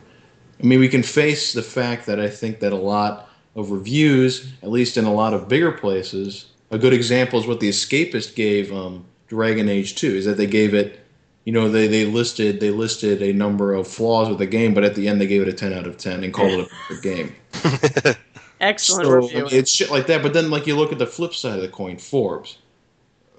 I 0.63 0.67
mean, 0.67 0.79
we 0.79 0.89
can 0.89 1.03
face 1.03 1.53
the 1.53 1.63
fact 1.63 2.07
that 2.07 2.21
I 2.21 2.29
think 2.29 2.61
that 2.61 2.73
a 2.73 2.77
lot 2.77 3.29
of 3.57 3.71
reviews, 3.71 4.53
at 4.63 4.71
least 4.71 4.97
in 4.97 5.05
a 5.05 5.13
lot 5.13 5.35
of 5.35 5.49
bigger 5.49 5.73
places, 5.73 6.47
a 6.75 6.79
good 6.79 6.93
example 6.93 7.39
is 7.39 7.47
what 7.47 7.61
the 7.61 7.69
Escapist 7.69 8.35
gave 8.35 8.73
um, 8.73 9.05
Dragon 9.29 9.69
Age 9.69 9.95
2, 9.95 10.09
is 10.09 10.25
that 10.25 10.37
they 10.37 10.47
gave 10.47 10.75
it, 10.75 11.01
you 11.45 11.53
know, 11.53 11.71
they, 11.71 11.87
they 11.87 12.05
listed 12.05 12.59
they 12.61 12.71
listed 12.71 13.23
a 13.23 13.33
number 13.33 13.75
of 13.75 13.87
flaws 13.87 14.29
with 14.29 14.39
the 14.39 14.47
game, 14.47 14.75
but 14.75 14.83
at 14.83 14.95
the 14.95 15.07
end 15.07 15.21
they 15.21 15.27
gave 15.27 15.41
it 15.43 15.49
a 15.49 15.53
10 15.53 15.73
out 15.73 15.87
of 15.87 15.97
10 15.97 16.25
and 16.25 16.35
called 16.35 16.61
it 16.61 16.69
a 16.91 17.01
game. 17.01 17.35
Excellent 18.61 19.05
So 19.05 19.11
review. 19.11 19.49
it's 19.51 19.71
shit 19.71 19.91
like 19.91 20.07
that. 20.09 20.23
But 20.23 20.33
then, 20.33 20.51
like 20.51 20.67
you 20.67 20.75
look 20.75 20.91
at 20.93 20.99
the 20.99 21.07
flip 21.07 21.35
side 21.35 21.57
of 21.57 21.63
the 21.63 21.69
coin, 21.69 21.99
Forbes. 21.99 22.59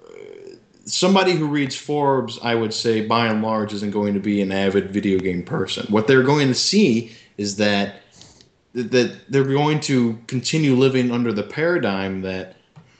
Uh, 0.06 0.12
Somebody 0.84 1.32
who 1.32 1.46
reads 1.46 1.74
Forbes, 1.74 2.38
I 2.42 2.54
would 2.54 2.72
say, 2.72 3.04
by 3.04 3.26
and 3.26 3.42
large, 3.42 3.72
isn't 3.74 3.90
going 3.90 4.14
to 4.14 4.20
be 4.20 4.40
an 4.40 4.52
avid 4.52 4.92
video 4.92 5.18
game 5.18 5.42
person. 5.42 5.86
What 5.90 6.06
they're 6.06 6.22
going 6.22 6.48
to 6.48 6.54
see 6.54 7.12
is 7.36 7.56
that 7.56 8.02
that 8.74 9.18
they're 9.30 9.44
going 9.44 9.80
to 9.80 10.18
continue 10.26 10.74
living 10.74 11.10
under 11.10 11.32
the 11.32 11.42
paradigm 11.42 12.20
that 12.22 12.55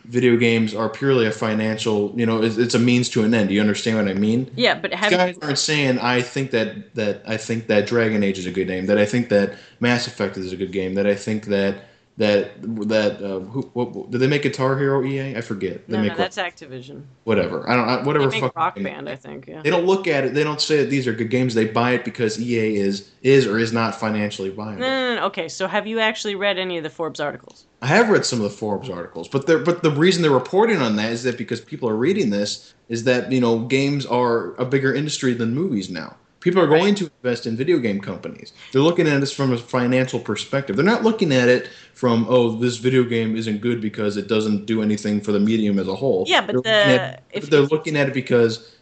video 0.08 0.36
games 0.36 0.74
are 0.74 0.88
purely 0.88 1.26
a 1.26 1.32
financial, 1.32 2.12
you 2.16 2.26
know, 2.26 2.42
it's, 2.42 2.56
it's 2.56 2.74
a 2.74 2.78
means 2.78 3.08
to 3.10 3.24
an 3.24 3.34
end. 3.34 3.48
Do 3.48 3.54
you 3.54 3.60
understand 3.60 3.96
what 3.96 4.08
I 4.08 4.14
mean? 4.14 4.50
yeah, 4.56 4.78
but 4.78 4.92
have 4.94 5.10
guys 5.10 5.36
aren't 5.42 5.58
saying 5.58 5.98
I 5.98 6.22
think 6.22 6.50
that 6.52 6.94
that 6.94 7.22
I 7.26 7.36
think 7.36 7.66
that 7.68 7.86
Dragon 7.86 8.22
Age 8.22 8.38
is 8.38 8.46
a 8.46 8.50
good 8.50 8.68
game, 8.68 8.86
that 8.86 8.98
I 8.98 9.06
think 9.06 9.28
that 9.30 9.54
Mass 9.80 10.06
Effect 10.06 10.36
is 10.36 10.52
a 10.52 10.56
good 10.56 10.72
game, 10.72 10.94
that 10.94 11.06
I 11.06 11.14
think 11.14 11.46
that 11.46 11.84
that 12.18 12.62
that 12.88 13.22
uh, 13.22 13.40
who, 13.40 13.62
what, 13.74 14.10
did 14.10 14.18
they 14.18 14.26
make 14.26 14.42
Guitar 14.42 14.78
Hero 14.78 15.04
EA? 15.04 15.36
I 15.36 15.42
forget. 15.42 15.86
They 15.86 15.96
no, 15.96 16.02
make 16.02 16.12
no, 16.12 16.16
that's 16.16 16.38
Activision. 16.38 17.02
whatever. 17.24 17.68
I 17.68 17.76
don't 17.76 17.88
I, 17.88 17.96
They 17.96 18.02
whatever. 18.04 18.28
make 18.30 18.56
Rock. 18.56 18.76
Band, 18.76 19.08
I 19.08 19.16
think. 19.16 19.46
Yeah. 19.46 19.60
They 19.60 19.68
don't 19.68 19.84
look 19.84 20.06
at 20.06 20.24
it. 20.24 20.32
They 20.32 20.42
don't 20.44 20.60
say 20.60 20.78
that 20.78 20.88
these 20.88 21.06
are 21.06 21.12
good 21.12 21.28
games. 21.28 21.54
They 21.54 21.66
buy 21.66 21.92
it 21.92 22.04
because 22.04 22.40
EA 22.40 22.76
is 22.76 23.10
is 23.22 23.46
or 23.46 23.58
is 23.58 23.72
not 23.72 23.94
financially 23.94 24.48
viable. 24.48 24.80
No, 24.80 24.86
no, 24.86 25.14
no, 25.16 25.26
Okay, 25.26 25.48
so 25.48 25.66
have 25.66 25.86
you 25.86 26.00
actually 26.00 26.36
read 26.36 26.58
any 26.58 26.78
of 26.78 26.84
the 26.84 26.90
Forbes 26.90 27.20
articles? 27.20 27.66
I 27.82 27.88
have 27.88 28.08
read 28.08 28.24
some 28.24 28.38
of 28.38 28.44
the 28.44 28.56
Forbes 28.56 28.88
articles, 28.88 29.28
but 29.28 29.46
they're, 29.46 29.58
but 29.58 29.82
the 29.82 29.90
reason 29.90 30.22
they're 30.22 30.30
reporting 30.30 30.78
on 30.78 30.96
that 30.96 31.12
is 31.12 31.22
that 31.24 31.36
because 31.36 31.60
people 31.60 31.88
are 31.88 31.96
reading 31.96 32.30
this 32.30 32.74
is 32.88 33.04
that 33.04 33.30
you 33.30 33.40
know 33.40 33.58
games 33.58 34.06
are 34.06 34.54
a 34.54 34.64
bigger 34.64 34.94
industry 34.94 35.34
than 35.34 35.54
movies 35.54 35.90
now. 35.90 36.16
People 36.46 36.62
are 36.62 36.68
going 36.68 36.94
to 36.94 37.10
invest 37.24 37.48
in 37.48 37.56
video 37.56 37.78
game 37.78 38.00
companies. 38.00 38.52
They're 38.70 38.80
looking 38.80 39.08
at 39.08 39.18
this 39.18 39.32
from 39.32 39.52
a 39.52 39.58
financial 39.58 40.20
perspective. 40.20 40.76
They're 40.76 40.84
not 40.84 41.02
looking 41.02 41.32
at 41.32 41.48
it 41.48 41.70
from 41.94 42.24
oh 42.28 42.50
this 42.50 42.76
video 42.76 43.02
game 43.02 43.34
isn't 43.34 43.60
good 43.60 43.80
because 43.80 44.16
it 44.16 44.28
doesn't 44.28 44.64
do 44.64 44.80
anything 44.80 45.20
for 45.20 45.32
the 45.32 45.40
medium 45.40 45.80
as 45.80 45.88
a 45.88 45.96
whole. 45.96 46.24
Yeah, 46.28 46.46
but 46.46 46.62
they're 46.62 46.86
looking 46.86 47.00
at, 47.00 47.22
if- 47.32 47.50
they're 47.50 47.62
looking 47.62 47.96
at 47.96 48.06
it 48.06 48.14
because 48.14 48.76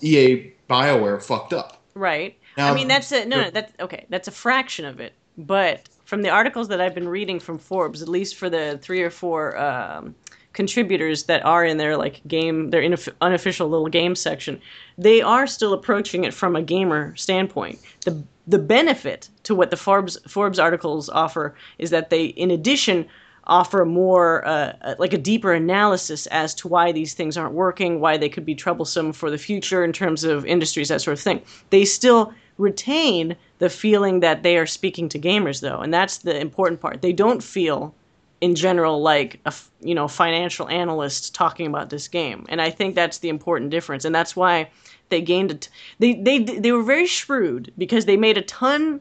EA 0.00 0.54
Bioware 0.70 1.22
fucked 1.22 1.52
up. 1.52 1.82
Right. 1.94 2.38
Now, 2.56 2.72
I 2.72 2.74
mean, 2.74 2.88
that's 2.88 3.12
a 3.12 3.26
no, 3.26 3.42
no. 3.42 3.50
That's 3.50 3.70
okay. 3.80 4.06
That's 4.08 4.28
a 4.28 4.32
fraction 4.32 4.86
of 4.86 4.98
it. 4.98 5.12
But 5.36 5.90
from 6.06 6.22
the 6.22 6.30
articles 6.30 6.68
that 6.68 6.80
I've 6.80 6.94
been 6.94 7.08
reading 7.08 7.38
from 7.38 7.58
Forbes, 7.58 8.00
at 8.00 8.08
least 8.08 8.36
for 8.36 8.48
the 8.48 8.78
three 8.80 9.02
or 9.02 9.10
four 9.10 9.58
um, 9.58 10.14
contributors 10.52 11.24
that 11.24 11.44
are 11.44 11.64
in 11.64 11.76
their 11.76 11.96
like 11.96 12.20
game, 12.26 12.70
their 12.70 12.82
unofficial 13.20 13.68
little 13.68 13.88
game 13.88 14.14
section, 14.14 14.60
they 14.98 15.22
are 15.22 15.46
still 15.46 15.72
approaching 15.72 16.24
it 16.24 16.34
from 16.34 16.56
a 16.56 16.62
gamer 16.62 17.14
standpoint. 17.16 17.78
The 18.04 18.22
the 18.46 18.58
benefit 18.58 19.28
to 19.44 19.54
what 19.54 19.70
the 19.70 19.76
Forbes 19.76 20.18
Forbes 20.26 20.58
articles 20.58 21.08
offer 21.08 21.54
is 21.78 21.90
that 21.90 22.10
they, 22.10 22.24
in 22.24 22.50
addition, 22.50 23.06
offer 23.46 23.84
more 23.84 24.46
uh, 24.46 24.94
like 24.98 25.12
a 25.12 25.18
deeper 25.18 25.52
analysis 25.52 26.26
as 26.26 26.54
to 26.54 26.68
why 26.68 26.92
these 26.92 27.14
things 27.14 27.36
aren't 27.36 27.54
working, 27.54 28.00
why 28.00 28.16
they 28.16 28.28
could 28.28 28.44
be 28.44 28.54
troublesome 28.54 29.12
for 29.12 29.30
the 29.30 29.38
future 29.38 29.84
in 29.84 29.92
terms 29.92 30.24
of 30.24 30.46
industries, 30.46 30.88
that 30.88 31.00
sort 31.00 31.16
of 31.16 31.22
thing. 31.22 31.42
They 31.70 31.84
still 31.84 32.32
retain 32.58 33.36
the 33.58 33.70
feeling 33.70 34.20
that 34.20 34.42
they 34.42 34.56
are 34.56 34.66
speaking 34.66 35.08
to 35.08 35.18
gamers, 35.18 35.60
though, 35.60 35.80
and 35.80 35.92
that's 35.92 36.18
the 36.18 36.38
important 36.38 36.80
part. 36.80 37.02
They 37.02 37.12
don't 37.12 37.42
feel, 37.42 37.94
in 38.40 38.54
general, 38.54 39.02
like 39.02 39.40
a 39.44 39.52
you 39.80 39.94
know 39.94 40.08
financial 40.08 40.68
analyst 40.68 41.34
talking 41.34 41.66
about 41.66 41.90
this 41.90 42.08
game, 42.08 42.46
and 42.48 42.60
I 42.60 42.70
think 42.70 42.94
that's 42.94 43.18
the 43.18 43.28
important 43.28 43.70
difference, 43.70 44.04
and 44.04 44.14
that's 44.14 44.34
why 44.34 44.70
they 45.10 45.20
gained 45.20 45.50
it. 45.50 45.68
They 45.98 46.14
they 46.14 46.38
they 46.38 46.72
were 46.72 46.82
very 46.82 47.06
shrewd 47.06 47.72
because 47.76 48.06
they 48.06 48.16
made 48.16 48.38
a 48.38 48.42
ton 48.42 49.00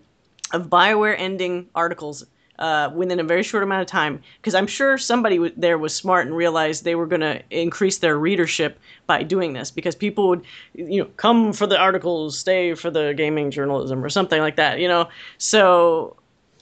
of 0.52 0.70
Bioware 0.70 1.16
ending 1.18 1.70
articles 1.76 2.26
uh, 2.60 2.92
within 2.94 3.20
a 3.20 3.24
very 3.24 3.42
short 3.42 3.64
amount 3.64 3.82
of 3.82 3.88
time 3.88 4.22
because 4.42 4.54
I'm 4.54 4.68
sure 4.68 4.98
somebody 4.98 5.38
w- 5.38 5.54
there 5.56 5.78
was 5.78 5.96
smart 5.96 6.28
and 6.28 6.36
realized 6.36 6.84
they 6.84 6.96
were 6.96 7.08
going 7.08 7.22
to 7.22 7.42
increase 7.50 8.00
their 8.00 8.18
readership 8.18 8.80
by 9.08 9.24
doing 9.24 9.54
this 9.54 9.72
because 9.72 9.96
people 9.96 10.28
would, 10.28 10.46
you 10.74 11.02
know, 11.02 11.10
come 11.16 11.54
for 11.54 11.66
the 11.68 11.78
articles, 11.78 12.38
stay 12.38 12.74
for 12.74 12.92
the 12.92 13.14
gaming 13.16 13.50
journalism 13.50 14.04
or 14.04 14.10
something 14.10 14.42
like 14.42 14.58
that, 14.58 14.80
you 14.80 14.88
know. 14.88 15.08
So 15.38 16.18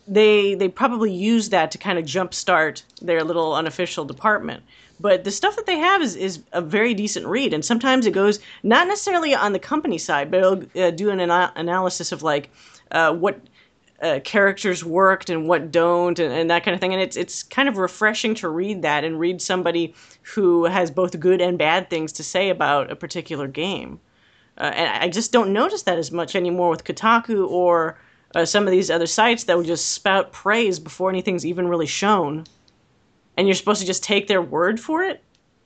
they 0.08 0.56
they 0.56 0.70
probably 0.70 1.12
use 1.12 1.50
that 1.50 1.72
to 1.72 1.78
kind 1.78 2.00
of 2.00 2.06
jumpstart 2.06 2.84
their 3.02 3.24
little 3.24 3.54
unofficial 3.54 4.06
department. 4.06 4.64
But 5.00 5.24
the 5.24 5.32
stuff 5.32 5.56
that 5.58 5.68
they 5.68 5.78
have 5.78 6.02
is, 6.02 6.16
is 6.16 6.42
a 6.54 6.62
very 6.62 6.96
decent 6.96 7.28
read, 7.28 7.54
and 7.54 7.64
sometimes 7.64 8.08
it 8.08 8.12
goes 8.12 8.40
not 8.64 8.88
necessarily 8.88 9.36
on 9.36 9.54
the 9.54 9.60
company 9.60 10.00
side, 10.00 10.32
but 10.32 10.38
it'll 10.40 10.64
uh, 10.82 10.92
do 10.92 11.12
an 11.12 11.20
ana- 11.20 11.54
analysis 11.56 12.12
of 12.12 12.24
like 12.24 12.50
uh, 12.90 13.14
what 13.14 13.40
uh, 14.02 14.20
characters 14.24 14.84
worked 14.84 15.30
and 15.30 15.48
what 15.48 15.72
don't 15.72 16.20
and, 16.20 16.32
and, 16.32 16.50
that 16.50 16.64
kind 16.64 16.76
of 16.76 16.80
thing 16.80 16.94
and 16.94 17.02
it's 17.02 17.18
it's 17.18 17.42
kind 17.42 17.68
of 17.68 17.78
refreshing 17.78 18.36
to 18.36 18.48
read 18.48 18.84
that 18.84 19.04
and 19.04 19.20
read 19.20 19.42
somebody 19.42 19.92
who 20.22 20.66
has 20.66 20.92
both 20.92 21.20
good 21.20 21.42
and 21.42 21.58
bad 21.58 21.90
things 21.90 22.12
to 22.12 22.24
say 22.24 22.50
about 22.50 22.92
a 22.92 22.96
particular 22.96 23.48
game 23.48 24.00
uh, 24.60 24.72
and 24.76 25.04
I 25.04 25.10
just 25.10 25.32
don't 25.32 25.52
notice 25.52 25.82
that 25.84 25.98
as 25.98 26.12
much 26.12 26.36
anymore 26.36 26.70
with 26.70 26.84
Kotaku 26.84 27.50
or 27.50 27.98
uh, 28.38 28.46
some 28.46 28.66
of 28.66 28.72
these 28.72 28.90
other 28.90 29.08
sites 29.08 29.46
that 29.46 29.58
will 29.58 29.64
just 29.64 29.90
spout 29.94 30.32
praise 30.32 30.80
before 30.80 31.10
anything's 31.10 31.46
even 31.46 31.68
really 31.68 31.88
shown 31.88 32.46
and 33.36 33.48
you're 33.48 33.56
supposed 33.56 33.82
to 33.82 33.88
just 33.88 34.04
take 34.04 34.28
their 34.28 34.42
word 34.42 34.80
for 34.80 35.04
it 35.04 35.24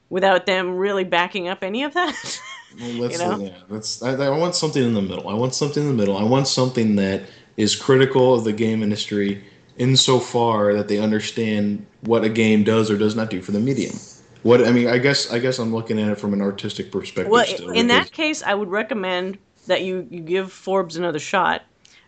without 0.10 0.45
them 0.45 0.76
really 0.76 1.03
backing 1.03 1.48
up 1.48 1.64
any 1.64 1.84
of 1.84 1.93
that 1.93 2.39
well, 2.80 3.11
you 3.11 3.18
know? 3.18 3.39
yeah, 3.39 3.57
let's, 3.69 4.02
I, 4.02 4.14
I 4.14 4.30
want 4.30 4.56
something 4.56 4.84
in 4.84 4.93
the 4.93 5.02
middle 5.02 5.27
I 5.27 5.34
want 5.34 5.53
something 5.53 5.84
in 5.84 5.89
the 5.89 5.95
middle 5.95 6.18
I 6.18 6.23
want 6.23 6.48
something 6.48 6.95
that 6.95 7.23
is 7.57 7.76
critical 7.76 8.34
of 8.34 8.43
the 8.43 8.53
game 8.53 8.81
industry 8.81 9.43
insofar 9.77 10.73
that 10.73 10.88
they 10.88 10.99
understand 10.99 11.85
what 12.02 12.23
a 12.23 12.30
game 12.30 12.64
does 12.64 12.91
or 12.91 12.98
does 12.98 13.15
not 13.15 13.30
do 13.30 13.41
for 13.41 13.52
the 13.52 13.60
medium. 13.60 13.95
What 14.43 14.65
I 14.65 14.72
mean, 14.72 14.88
I 14.88 14.98
guess 14.98 15.31
I 15.31 15.39
guess 15.39 15.60
I'm 15.60 15.73
looking 15.73 15.99
at 15.99 16.10
it 16.10 16.15
from 16.19 16.34
an 16.34 16.41
artistic 16.41 16.91
perspective. 16.91 17.31
Well, 17.31 17.45
still, 17.45 17.72
in 17.72 17.88
that 17.88 18.11
case, 18.11 18.41
I 18.41 18.53
would 18.53 18.69
recommend 18.69 19.38
that 19.68 19.84
you 19.84 20.07
you 20.10 20.22
give 20.22 20.52
Forbes 20.52 20.98
another 20.98 21.19
shot, 21.19 21.64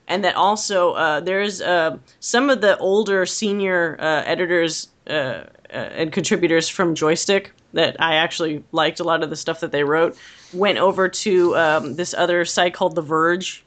and 0.08 0.24
that 0.24 0.36
also 0.36 0.94
uh, 0.94 1.20
there's 1.20 1.62
uh, 1.62 1.98
some 2.20 2.50
of 2.50 2.62
the 2.62 2.78
older 2.78 3.26
senior 3.26 3.98
uh, 4.00 4.24
editors 4.26 4.90
uh, 5.08 5.12
uh, 5.12 5.46
and 5.72 6.12
contributors 6.12 6.70
from 6.70 6.94
Joystiq 6.94 7.48
that 7.74 7.96
I 8.00 8.16
actually 8.16 8.64
liked 8.72 9.00
a 9.00 9.04
lot 9.04 9.24
of 9.24 9.30
the 9.30 9.36
stuff 9.36 9.60
that 9.62 9.72
they 9.72 9.84
wrote. 9.84 10.16
Went 10.54 10.78
over 10.78 11.10
to 11.10 11.58
um, 11.58 11.96
this 11.96 12.14
other 12.14 12.46
site 12.46 12.74
called 12.74 12.96
The 12.96 13.02
Verge, 13.02 13.64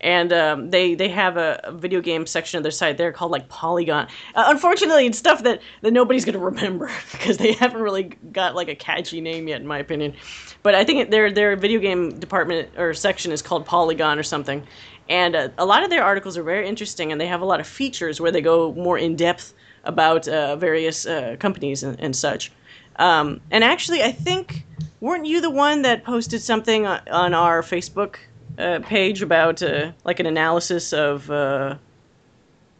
and 0.00 0.32
um, 0.32 0.70
they 0.70 0.94
they 0.94 1.08
have 1.08 1.36
a, 1.36 1.60
a, 1.64 1.72
video 1.72 2.00
game 2.00 2.26
section 2.26 2.56
of 2.58 2.62
their 2.62 2.72
site 2.72 2.96
there 2.96 3.12
called 3.12 3.30
like 3.30 3.48
Polygon. 3.48 4.06
Uh, 4.34 4.44
unfortunately, 4.48 5.06
it's 5.06 5.18
stuff 5.18 5.42
that, 5.42 5.60
that 5.82 5.92
nobody's 5.92 6.24
gonna 6.24 6.38
remember 6.52 6.90
because 7.12 7.36
they 7.36 7.52
haven't 7.52 7.80
really 7.80 8.04
got 8.32 8.54
like 8.54 8.68
a 8.68 8.74
catchy 8.74 9.20
name 9.20 9.48
yet, 9.48 9.60
in 9.60 9.66
my 9.66 9.78
opinion. 9.78 10.14
But 10.62 10.74
I 10.74 10.84
think 10.84 11.10
their 11.10 11.30
their 11.30 11.56
video 11.56 11.80
game 11.80 12.18
department 12.18 12.70
or 12.76 12.94
section 12.94 13.32
is 13.32 13.42
called 13.42 13.66
Polygon 13.66 14.18
or 14.18 14.22
something, 14.22 14.66
and 15.08 15.36
uh, 15.36 15.48
a 15.58 15.66
lot 15.66 15.82
of 15.82 15.90
their 15.90 16.02
articles 16.02 16.36
are 16.36 16.42
very 16.42 16.66
interesting, 16.66 17.12
and 17.12 17.20
they 17.20 17.26
have 17.26 17.40
a 17.40 17.44
lot 17.44 17.60
of 17.60 17.66
features 17.66 18.20
where 18.20 18.30
they 18.30 18.40
go 18.40 18.72
more 18.72 18.98
in 18.98 19.16
depth 19.16 19.54
about 19.84 20.26
uh, 20.28 20.56
various 20.56 21.06
uh, 21.06 21.36
companies 21.38 21.82
and, 21.82 21.98
and 22.00 22.16
such. 22.16 22.50
Um, 22.96 23.40
and 23.50 23.64
actually, 23.64 24.02
I 24.02 24.12
think 24.12 24.64
weren't 25.00 25.26
you 25.26 25.40
the 25.40 25.50
one 25.50 25.82
that 25.82 26.04
posted 26.04 26.40
something 26.40 26.86
on 26.86 27.34
our 27.34 27.62
Facebook 27.62 28.16
uh, 28.58 28.80
page 28.80 29.20
about 29.22 29.62
uh, 29.62 29.92
like 30.04 30.20
an 30.20 30.26
analysis 30.26 30.92
of. 30.92 31.30
Uh, 31.30 31.76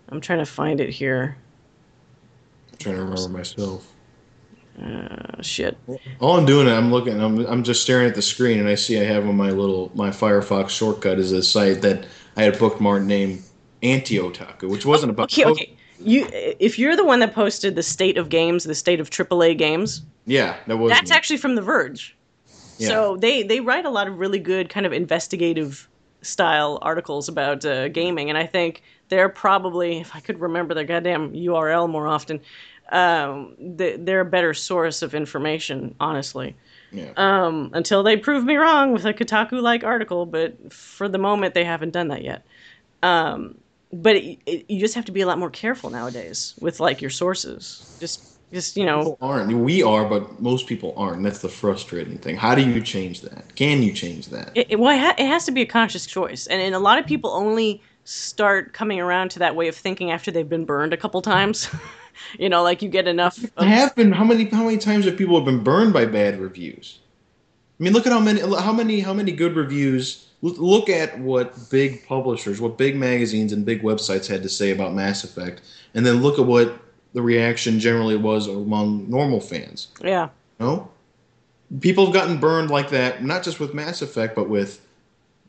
I'm 0.08 0.20
trying 0.20 0.38
to 0.38 0.46
find 0.46 0.80
it 0.80 0.90
here. 0.90 1.36
I'm 2.72 2.78
trying 2.78 2.96
to 2.96 3.02
remember 3.02 3.28
myself. 3.28 3.93
Uh, 4.82 5.40
shit. 5.40 5.76
All 6.18 6.36
I'm 6.36 6.46
doing, 6.46 6.68
I'm 6.68 6.90
looking, 6.90 7.20
I'm, 7.20 7.38
I'm 7.46 7.62
just 7.62 7.82
staring 7.82 8.08
at 8.08 8.14
the 8.14 8.22
screen, 8.22 8.58
and 8.58 8.68
I 8.68 8.74
see 8.74 9.00
I 9.00 9.04
have 9.04 9.26
on 9.26 9.36
my 9.36 9.50
little 9.50 9.92
my 9.94 10.10
Firefox 10.10 10.70
shortcut 10.70 11.18
is 11.18 11.32
a 11.32 11.42
site 11.42 11.80
that 11.82 12.06
I 12.36 12.42
had 12.42 12.54
bookmarked 12.54 13.04
named 13.04 13.42
Anti 13.82 14.16
Otaku, 14.18 14.68
which 14.68 14.84
wasn't 14.84 15.10
about. 15.10 15.32
Okay, 15.32 15.44
okay. 15.44 15.76
You, 16.00 16.28
if 16.32 16.76
you're 16.76 16.96
the 16.96 17.04
one 17.04 17.20
that 17.20 17.34
posted 17.34 17.76
the 17.76 17.82
state 17.82 18.18
of 18.18 18.28
games, 18.28 18.64
the 18.64 18.74
state 18.74 18.98
of 18.98 19.10
AAA 19.10 19.56
games, 19.56 20.02
yeah, 20.26 20.56
that 20.66 20.76
was. 20.76 20.90
That's 20.90 21.10
me. 21.10 21.16
actually 21.16 21.36
from 21.36 21.54
The 21.54 21.62
Verge. 21.62 22.16
Yeah. 22.78 22.88
So 22.88 23.16
they 23.16 23.44
they 23.44 23.60
write 23.60 23.84
a 23.84 23.90
lot 23.90 24.08
of 24.08 24.18
really 24.18 24.40
good 24.40 24.68
kind 24.68 24.86
of 24.86 24.92
investigative 24.92 25.88
style 26.22 26.78
articles 26.82 27.28
about 27.28 27.64
uh, 27.64 27.88
gaming, 27.88 28.28
and 28.28 28.36
I 28.36 28.46
think 28.46 28.82
they're 29.08 29.28
probably, 29.28 29.98
if 30.00 30.16
I 30.16 30.20
could 30.20 30.40
remember 30.40 30.74
their 30.74 30.84
goddamn 30.84 31.32
URL 31.32 31.88
more 31.88 32.06
often, 32.06 32.40
um, 32.90 33.54
they, 33.58 33.96
they're 33.96 34.20
a 34.20 34.24
better 34.24 34.54
source 34.54 35.02
of 35.02 35.14
information, 35.14 35.94
honestly. 36.00 36.56
Yeah. 36.92 37.10
Um, 37.16 37.70
until 37.72 38.02
they 38.02 38.16
prove 38.16 38.44
me 38.44 38.56
wrong 38.56 38.92
with 38.92 39.04
a 39.04 39.12
Kotaku 39.12 39.60
like 39.60 39.82
article, 39.82 40.26
but 40.26 40.72
for 40.72 41.08
the 41.08 41.18
moment 41.18 41.54
they 41.54 41.64
haven't 41.64 41.92
done 41.92 42.08
that 42.08 42.22
yet. 42.22 42.44
Um, 43.02 43.56
but 43.92 44.16
it, 44.16 44.38
it, 44.46 44.70
you 44.70 44.80
just 44.80 44.94
have 44.94 45.04
to 45.06 45.12
be 45.12 45.20
a 45.20 45.26
lot 45.26 45.38
more 45.38 45.50
careful 45.50 45.90
nowadays 45.90 46.54
with 46.60 46.80
like 46.80 47.00
your 47.00 47.10
sources. 47.10 47.96
Just 48.00 48.38
just 48.52 48.76
you 48.76 48.84
know 48.84 48.98
people 48.98 49.18
aren't. 49.20 49.52
We 49.52 49.82
are, 49.82 50.04
but 50.04 50.40
most 50.40 50.66
people 50.66 50.94
aren't. 50.96 51.22
That's 51.22 51.40
the 51.40 51.48
frustrating 51.48 52.18
thing. 52.18 52.36
How 52.36 52.54
do 52.54 52.62
you 52.62 52.80
change 52.80 53.20
that? 53.22 53.54
Can 53.56 53.82
you 53.82 53.92
change 53.92 54.28
that? 54.28 54.52
It, 54.54 54.68
it, 54.70 54.80
well, 54.80 54.96
it, 54.96 55.00
ha- 55.00 55.14
it 55.18 55.26
has 55.26 55.44
to 55.46 55.52
be 55.52 55.62
a 55.62 55.66
conscious 55.66 56.06
choice, 56.06 56.46
and, 56.46 56.60
and 56.60 56.74
a 56.74 56.78
lot 56.78 56.98
of 56.98 57.06
people 57.06 57.30
only 57.30 57.82
start 58.04 58.72
coming 58.72 59.00
around 59.00 59.30
to 59.32 59.38
that 59.40 59.56
way 59.56 59.68
of 59.68 59.74
thinking 59.74 60.10
after 60.10 60.30
they've 60.30 60.48
been 60.48 60.64
burned 60.64 60.92
a 60.92 60.96
couple 60.96 61.20
times. 61.22 61.68
you 62.38 62.48
know, 62.48 62.62
like 62.62 62.82
you 62.82 62.88
get 62.88 63.08
enough. 63.08 63.42
Of- 63.42 63.52
I 63.56 63.66
have 63.66 63.94
been. 63.94 64.12
How 64.12 64.24
many? 64.24 64.44
How 64.44 64.64
many 64.64 64.78
times 64.78 65.04
have 65.06 65.16
people 65.16 65.36
have 65.36 65.44
been 65.44 65.62
burned 65.62 65.92
by 65.92 66.04
bad 66.04 66.40
reviews? 66.40 66.98
I 67.80 67.82
mean, 67.82 67.92
look 67.92 68.06
at 68.06 68.12
how 68.12 68.20
many. 68.20 68.40
How 68.40 68.72
many? 68.72 69.00
How 69.00 69.14
many 69.14 69.32
good 69.32 69.56
reviews? 69.56 70.28
Look 70.42 70.90
at 70.90 71.18
what 71.18 71.70
big 71.70 72.06
publishers, 72.06 72.60
what 72.60 72.76
big 72.76 72.96
magazines 72.96 73.54
and 73.54 73.64
big 73.64 73.82
websites 73.82 74.26
had 74.26 74.42
to 74.42 74.48
say 74.50 74.72
about 74.72 74.92
Mass 74.92 75.24
Effect, 75.24 75.62
and 75.94 76.04
then 76.04 76.20
look 76.20 76.38
at 76.38 76.44
what 76.44 76.78
the 77.14 77.22
reaction 77.22 77.80
generally 77.80 78.16
was 78.16 78.46
among 78.46 79.08
normal 79.08 79.40
fans. 79.40 79.88
Yeah. 80.02 80.28
No, 80.60 80.90
people 81.80 82.04
have 82.04 82.14
gotten 82.14 82.38
burned 82.38 82.70
like 82.70 82.90
that, 82.90 83.24
not 83.24 83.42
just 83.42 83.58
with 83.58 83.72
Mass 83.72 84.02
Effect, 84.02 84.34
but 84.34 84.48
with 84.48 84.83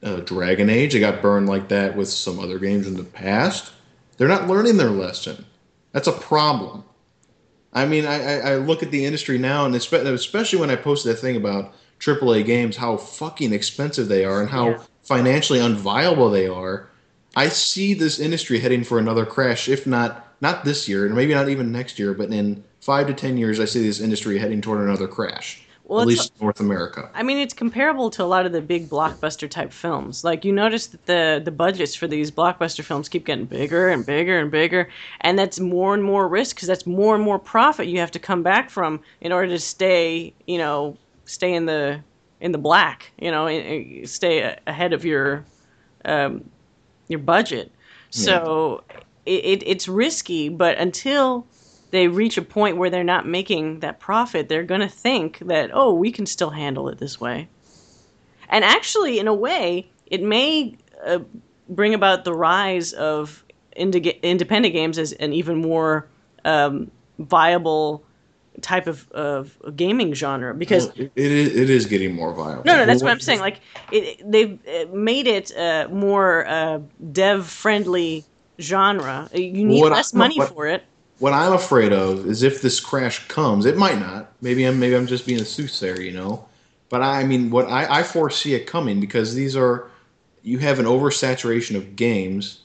uh, 0.03 0.17
Dragon 0.17 0.69
Age. 0.69 0.93
They 0.93 0.99
got 0.99 1.22
burned 1.22 1.47
like 1.47 1.69
that 1.69 1.95
with 1.95 2.09
some 2.09 2.39
other 2.39 2.59
games 2.59 2.88
in 2.88 2.95
the 2.95 3.03
past. 3.03 3.72
They're 4.17 4.27
not 4.27 4.47
learning 4.47 4.77
their 4.77 4.89
lesson. 4.89 5.45
That's 5.91 6.07
a 6.07 6.11
problem. 6.13 6.84
I 7.73 7.85
mean, 7.85 8.05
I, 8.05 8.15
I, 8.23 8.51
I 8.51 8.55
look 8.55 8.84
at 8.84 8.91
the 8.91 9.05
industry 9.05 9.38
now, 9.38 9.65
and 9.65 9.76
especially 9.76 10.59
when 10.59 10.69
I 10.69 10.76
posted 10.76 11.11
that 11.13 11.19
thing 11.19 11.35
about 11.35 11.73
AAA 11.99 12.45
games, 12.45 12.77
how 12.77 12.97
fucking 12.97 13.51
expensive 13.53 14.07
they 14.07 14.23
are, 14.23 14.41
and 14.41 14.49
how 14.49 14.69
Yeah. 14.69 14.77
financially 15.03 15.59
unviable 15.59 16.31
they 16.31 16.47
are. 16.47 16.89
I 17.35 17.49
see 17.49 17.93
this 17.93 18.17
industry 18.19 18.59
heading 18.59 18.85
for 18.85 18.97
another 18.97 19.26
crash, 19.26 19.67
if 19.67 19.85
not 19.85 20.22
not 20.41 20.63
this 20.65 20.88
year, 20.88 21.05
and 21.05 21.15
maybe 21.15 21.34
not 21.34 21.49
even 21.49 21.72
next 21.72 21.97
year, 21.97 22.13
but 22.13 22.30
in 22.30 22.63
five 22.81 23.07
to 23.07 23.13
ten 23.13 23.38
years, 23.38 23.59
I 23.59 23.65
see 23.65 23.85
this 23.85 23.99
industry 24.01 24.38
heading 24.38 24.61
toward 24.61 24.80
another 24.81 25.07
crash. 25.07 25.65
Well, 25.88 26.02
at 26.02 26.07
least 26.07 26.41
North 26.41 26.60
America. 26.60 27.12
I 27.14 27.22
mean, 27.22 27.38
it's 27.38 27.53
comparable 27.53 28.10
to 28.12 28.24
a 28.24 28.26
lot 28.26 28.48
of 28.48 28.52
the 28.52 28.62
big 28.62 28.90
blockbuster 28.90 29.48
type 29.48 29.72
films. 29.72 30.24
Like 30.24 30.44
you 30.44 30.52
notice 30.52 30.88
that 30.88 31.06
the 31.06 31.41
the 31.44 31.52
budgets 31.52 31.94
for 31.94 32.07
these 32.07 32.32
blockbuster 32.32 32.84
films 32.84 33.07
keep 33.07 33.26
getting 33.26 33.45
bigger 33.45 33.90
and 33.90 34.03
bigger 34.03 34.40
and 34.40 34.49
bigger, 34.49 34.90
and 35.22 35.38
that's 35.38 35.60
more 35.60 35.94
and 35.94 36.03
more 36.03 36.28
risk 36.28 36.56
because 36.56 36.68
that's 36.68 36.88
more 36.88 37.14
and 37.14 37.24
more 37.24 37.38
profit 37.38 37.88
you 37.88 37.99
have 37.99 38.12
to 38.12 38.20
come 38.20 38.41
back 38.41 38.72
from 38.72 38.99
in 39.22 39.32
order 39.32 39.48
to 39.49 39.60
stay, 39.60 40.34
you 40.48 40.57
know, 40.57 40.98
stay 41.26 41.53
in 41.53 41.68
the 41.68 41.99
in 42.41 42.52
the 42.52 42.57
black, 42.57 43.12
you 43.20 43.30
know, 43.30 43.48
stay 44.06 44.56
ahead 44.66 44.91
of 44.91 45.06
your 45.06 45.45
um, 46.03 46.49
your 47.07 47.20
budget. 47.20 47.72
So 48.10 48.84
it, 49.26 49.44
it, 49.44 49.64
it's 49.66 49.88
risky, 49.88 50.49
but 50.49 50.78
until 50.78 51.45
they 51.91 52.07
reach 52.07 52.38
a 52.38 52.41
point 52.41 52.78
where 52.78 52.90
they're 52.90 53.03
not 53.03 53.28
making 53.28 53.80
that 53.80 53.99
profit, 53.99 54.49
they're 54.49 54.64
going 54.64 54.82
to 54.82 54.90
think 54.90 55.40
that, 55.40 55.70
oh, 55.74 55.94
we 55.94 56.12
can 56.12 56.26
still 56.26 56.49
handle 56.49 56.90
it 56.90 56.98
this 56.98 57.20
way. 57.22 57.48
And 58.49 58.64
actually, 58.66 59.20
in 59.20 59.28
a 59.28 59.34
way, 59.34 59.88
it 60.07 60.22
may 60.22 60.76
uh, 61.06 61.20
bring 61.70 61.94
about 61.94 62.24
the 62.26 62.34
rise 62.34 62.94
of 62.94 63.44
indi- 63.76 64.20
independent 64.22 64.74
games 64.74 64.98
as 64.98 65.14
an 65.14 65.34
even 65.34 65.57
more 65.62 66.07
um, 66.44 66.91
viable 67.20 68.03
type 68.62 68.88
of, 68.88 69.10
of 69.12 69.57
gaming 69.76 70.14
genre 70.14 70.53
because 70.53 70.88
Well, 70.88 70.95
it, 70.98 71.12
it 71.16 71.32
is 71.32 71.56
it 71.57 71.70
is 71.70 71.86
getting 71.86 72.16
more 72.16 72.34
viable. 72.34 72.64
no, 72.66 72.78
no, 72.78 72.86
that's 72.86 73.02
Well, 73.02 73.10
what 73.10 73.14
I'm 73.14 73.20
saying. 73.20 73.40
Like, 73.41 73.60
it, 73.91 74.22
they've 74.30 74.57
uh, 74.68 74.86
made 74.95 75.28
it 75.28 75.56
uh, 75.57 75.88
more 75.91 76.48
uh, 76.48 76.80
dev-friendly 77.12 78.24
genre. 78.62 79.30
You 79.34 79.66
need 79.66 79.82
What 79.82 79.91
I- 79.91 79.95
less 79.98 80.14
money 80.14 80.38
what- 80.38 80.49
for 80.49 80.68
it. 80.68 80.84
What 81.20 81.34
I'm 81.34 81.54
afraid 81.54 81.94
of 81.94 82.26
is 82.26 82.44
if 82.44 82.62
this 82.62 82.80
crash 82.80 83.26
comes, 83.28 83.66
it 83.66 83.78
might 83.78 84.00
not. 84.00 84.34
Maybe 84.42 84.66
I'm 84.66 84.80
maybe 84.80 84.96
I'm 84.96 85.08
just 85.08 85.26
being 85.26 85.40
a 85.40 85.46
soothsayer, 85.46 86.00
you 86.02 86.12
know. 86.12 86.46
But 86.90 87.02
I 87.02 87.24
mean, 87.24 87.50
what 87.50 87.68
I, 87.68 88.00
I 88.00 88.04
foresee 88.04 88.54
it 88.54 88.68
coming 88.68 89.00
because 89.00 89.34
these 89.34 89.56
are 89.56 89.90
you 90.44 90.60
have 90.60 90.80
an 90.80 90.86
oversaturation 90.86 91.76
of 91.76 91.96
games, 91.96 92.60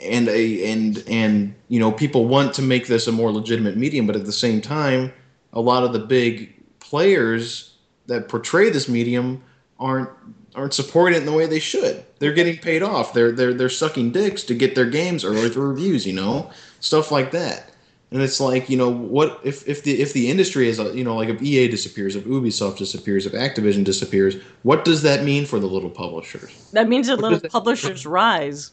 and 0.00 0.28
a 0.28 0.72
and 0.72 1.04
and 1.08 1.54
you 1.68 1.80
know 1.80 1.92
people 1.92 2.26
want 2.26 2.54
to 2.54 2.62
make 2.62 2.86
this 2.86 3.06
a 3.06 3.12
more 3.12 3.32
legitimate 3.32 3.76
medium, 3.76 4.06
but 4.06 4.16
at 4.16 4.24
the 4.24 4.32
same 4.32 4.60
time, 4.60 5.12
a 5.52 5.60
lot 5.60 5.82
of 5.82 5.92
the 5.92 5.98
big 5.98 6.54
players 6.78 7.74
that 8.06 8.28
portray 8.28 8.70
this 8.70 8.88
medium 8.88 9.42
aren't 9.78 10.08
aren't 10.54 10.74
supporting 10.74 11.16
it 11.16 11.20
in 11.20 11.26
the 11.26 11.32
way 11.32 11.46
they 11.46 11.60
should. 11.60 12.04
They're 12.18 12.32
getting 12.32 12.58
paid 12.58 12.82
off. 12.82 13.12
They're 13.12 13.32
they're 13.32 13.54
they're 13.54 13.68
sucking 13.68 14.12
dicks 14.12 14.42
to 14.44 14.54
get 14.54 14.74
their 14.74 14.88
games 14.88 15.24
early 15.24 15.50
for 15.50 15.68
reviews, 15.68 16.06
you 16.06 16.12
know, 16.12 16.50
stuff 16.80 17.10
like 17.10 17.30
that. 17.30 17.70
And 18.12 18.20
it's 18.22 18.40
like, 18.40 18.68
you 18.68 18.76
know, 18.76 18.88
what 18.88 19.40
if, 19.44 19.68
if 19.68 19.84
the 19.84 20.00
if 20.00 20.12
the 20.12 20.28
industry 20.28 20.68
is, 20.68 20.80
a, 20.80 20.94
you 20.96 21.04
know, 21.04 21.14
like 21.14 21.28
if 21.28 21.40
EA 21.40 21.68
disappears, 21.68 22.16
if 22.16 22.24
Ubisoft 22.24 22.76
disappears, 22.76 23.24
if 23.24 23.32
Activision 23.32 23.84
disappears, 23.84 24.36
what 24.64 24.84
does 24.84 25.02
that 25.02 25.22
mean 25.22 25.46
for 25.46 25.60
the 25.60 25.68
little 25.68 25.90
publishers? 25.90 26.70
That 26.72 26.88
means 26.88 27.06
the 27.06 27.16
little 27.16 27.38
publishers 27.48 28.04
rise. 28.06 28.72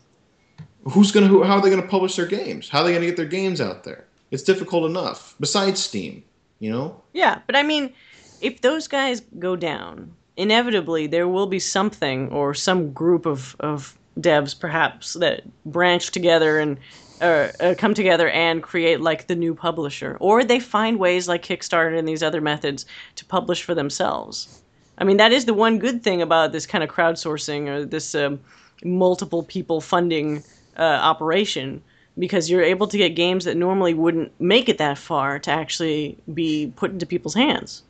Who's 0.85 1.11
gonna 1.11 1.27
who, 1.27 1.43
how 1.43 1.57
are 1.57 1.61
they 1.61 1.69
gonna 1.69 1.83
publish 1.83 2.15
their 2.15 2.25
games? 2.25 2.67
How 2.67 2.81
are 2.81 2.85
they 2.85 2.93
gonna 2.93 3.05
get 3.05 3.17
their 3.17 3.25
games 3.25 3.61
out 3.61 3.83
there? 3.83 4.05
It's 4.31 4.43
difficult 4.43 4.89
enough. 4.89 5.35
Besides 5.39 5.83
Steam, 5.83 6.23
you 6.59 6.71
know. 6.71 6.99
Yeah, 7.13 7.39
but 7.45 7.55
I 7.55 7.61
mean, 7.61 7.93
if 8.41 8.61
those 8.61 8.87
guys 8.87 9.21
go 9.37 9.55
down, 9.55 10.13
inevitably 10.35 11.07
there 11.07 11.27
will 11.27 11.47
be 11.47 11.59
something 11.59 12.29
or 12.29 12.53
some 12.53 12.91
group 12.91 13.25
of, 13.25 13.55
of 13.59 13.97
devs 14.19 14.59
perhaps 14.59 15.13
that 15.13 15.43
branch 15.65 16.11
together 16.11 16.59
and 16.59 16.77
uh, 17.21 17.49
uh, 17.59 17.75
come 17.77 17.93
together 17.93 18.29
and 18.29 18.61
create 18.61 19.01
like 19.01 19.27
the 19.27 19.35
new 19.35 19.55
publisher, 19.55 20.17
or 20.19 20.43
they 20.43 20.59
find 20.59 20.99
ways 20.99 21.27
like 21.27 21.43
Kickstarter 21.43 21.97
and 21.97 22.07
these 22.07 22.21
other 22.21 22.41
methods 22.41 22.85
to 23.15 23.25
publish 23.25 23.63
for 23.63 23.73
themselves. 23.73 24.61
I 24.99 25.03
mean, 25.03 25.17
that 25.17 25.31
is 25.31 25.45
the 25.45 25.53
one 25.53 25.79
good 25.79 26.03
thing 26.03 26.21
about 26.21 26.51
this 26.51 26.65
kind 26.67 26.83
of 26.83 26.89
crowdsourcing 26.89 27.67
or 27.67 27.85
this 27.85 28.13
um, 28.15 28.39
multiple 28.83 29.43
people 29.43 29.81
funding 29.81 30.43
uh, 30.77 30.81
operation 30.81 31.81
because 32.19 32.49
you're 32.49 32.63
able 32.63 32.87
to 32.87 32.97
get 32.97 33.09
games 33.09 33.45
that 33.45 33.57
normally 33.57 33.93
wouldn't 33.93 34.31
make 34.39 34.69
it 34.69 34.77
that 34.79 34.97
far 34.97 35.39
to 35.39 35.51
actually 35.51 36.17
be 36.33 36.71
put 36.75 36.91
into 36.91 37.05
people's 37.05 37.35
hands. 37.35 37.83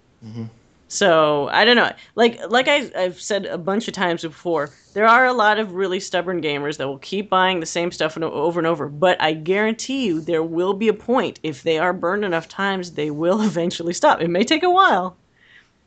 So 0.90 1.50
I 1.50 1.66
don't 1.66 1.76
know. 1.76 1.92
Like 2.16 2.40
like 2.50 2.68
I, 2.68 2.90
I've 2.96 3.20
said 3.20 3.46
a 3.46 3.58
bunch 3.58 3.88
of 3.88 3.94
times 3.94 4.22
before, 4.22 4.70
there 4.94 5.06
are 5.06 5.26
a 5.26 5.34
lot 5.34 5.60
of 5.60 5.74
really 5.74 6.00
stubborn 6.00 6.42
gamers 6.42 6.78
that 6.78 6.88
will 6.88 6.98
keep 7.00 7.30
buying 7.30 7.60
the 7.60 7.66
same 7.66 7.92
stuff 7.92 8.18
over 8.18 8.60
and 8.60 8.68
over. 8.68 8.88
But 8.88 9.22
I 9.22 9.34
guarantee 9.34 10.06
you, 10.06 10.22
there 10.22 10.44
will 10.44 10.74
be 10.74 10.88
a 10.88 10.94
point 10.94 11.40
if 11.44 11.64
they 11.64 11.78
are 11.78 11.92
burned 11.92 12.24
enough 12.24 12.48
times, 12.48 12.92
they 12.92 13.12
will 13.12 13.42
eventually 13.46 13.94
stop. 13.94 14.22
It 14.22 14.30
may 14.30 14.44
take 14.44 14.64
a 14.64 14.70
while, 14.70 15.18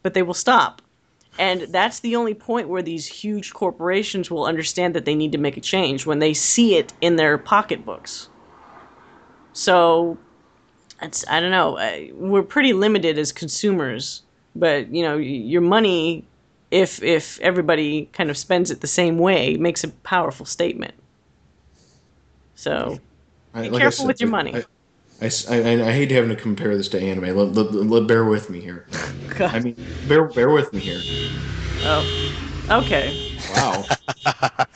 but 0.03 0.13
they 0.13 0.23
will 0.23 0.35
stop. 0.35 0.83
And 1.39 1.63
that's 1.63 2.01
the 2.01 2.17
only 2.17 2.35
point 2.35 2.69
where 2.69 2.83
these 2.83 3.07
huge 3.07 3.55
corporations 3.55 4.31
will 4.31 4.45
understand 4.45 4.95
that 4.95 5.07
they 5.07 5.15
need 5.15 5.33
to 5.33 5.39
make 5.39 5.57
a 5.57 5.61
change 5.61 6.05
when 6.05 6.19
they 6.19 6.35
see 6.35 6.75
it 6.75 6.93
in 7.01 7.17
their 7.17 7.39
pocketbooks. 7.39 8.29
So, 9.55 10.19
it's 11.01 11.25
I 11.29 11.41
don't 11.41 11.51
know. 11.51 11.79
We're 12.13 12.43
pretty 12.43 12.75
limited 12.75 13.19
as 13.19 13.33
consumers, 13.33 14.23
but 14.55 14.93
you 14.95 15.03
know, 15.03 15.17
your 15.17 15.63
money, 15.63 16.25
if 16.71 17.03
if 17.03 17.41
everybody 17.41 18.07
kind 18.13 18.31
of 18.31 18.37
spends 18.39 18.71
it 18.71 18.81
the 18.81 18.87
same 18.87 19.19
way, 19.19 19.57
makes 19.57 19.85
a 19.85 19.89
powerful 19.89 20.47
statement. 20.47 20.95
So, 22.57 23.01
I, 23.55 23.63
Be 23.63 23.71
careful 23.71 24.07
with 24.07 24.21
your 24.21 24.31
money. 24.31 24.55
I, 25.23 25.27
I, 25.27 25.31
I- 25.51 25.89
I 25.89 25.93
hate 25.93 26.11
having 26.11 26.31
to 26.31 26.37
compare 26.37 26.77
this 26.77 26.89
to 26.91 27.01
anime. 27.01 27.37
Let, 27.37 27.53
let, 27.55 27.73
let- 27.75 28.07
bear 28.07 28.25
with 28.25 28.51
me 28.51 28.61
here. 28.61 28.87
I 29.47 29.61
mean, 29.61 29.77
bear 30.09 30.25
bear 30.29 30.51
with 30.51 30.73
me 30.73 30.81
here. 30.81 31.03
oh, 31.85 32.07
okay. 32.71 33.13
Wow. 33.49 33.89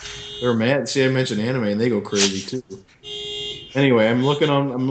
They're 0.41 0.55
mad. 0.55 0.89
See, 0.89 1.05
I 1.05 1.09
mentioned 1.09 1.41
anime 1.41 1.65
and 1.65 1.81
they 1.81 1.89
go 1.89 2.01
crazy 2.01 2.43
too. 2.43 2.63
Anyway, 3.75 4.09
I'm 4.09 4.25
looking 4.25 4.51
on. 4.51 4.73
I'm. 4.73 4.91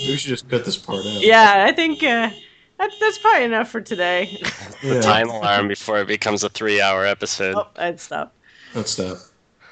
Lo- 0.00 0.10
we 0.10 0.16
should 0.16 0.28
just 0.28 0.48
cut 0.48 0.64
this 0.64 0.76
part 0.76 0.98
out. 0.98 1.20
Yeah, 1.20 1.64
I 1.68 1.72
think 1.72 2.02
uh, 2.02 2.30
that, 2.78 2.90
that's 3.00 3.18
probably 3.18 3.44
enough 3.44 3.70
for 3.70 3.80
today. 3.80 4.40
Yeah. 4.82 5.02
Time 5.02 5.28
alarm 5.28 5.68
before 5.68 5.98
it 6.00 6.06
becomes 6.06 6.42
a 6.42 6.48
three-hour 6.48 7.04
episode. 7.04 7.54
oh, 7.54 7.66
I'd 7.76 8.00
stop. 8.00 8.32
Let's 8.74 8.92
stop. 8.92 9.18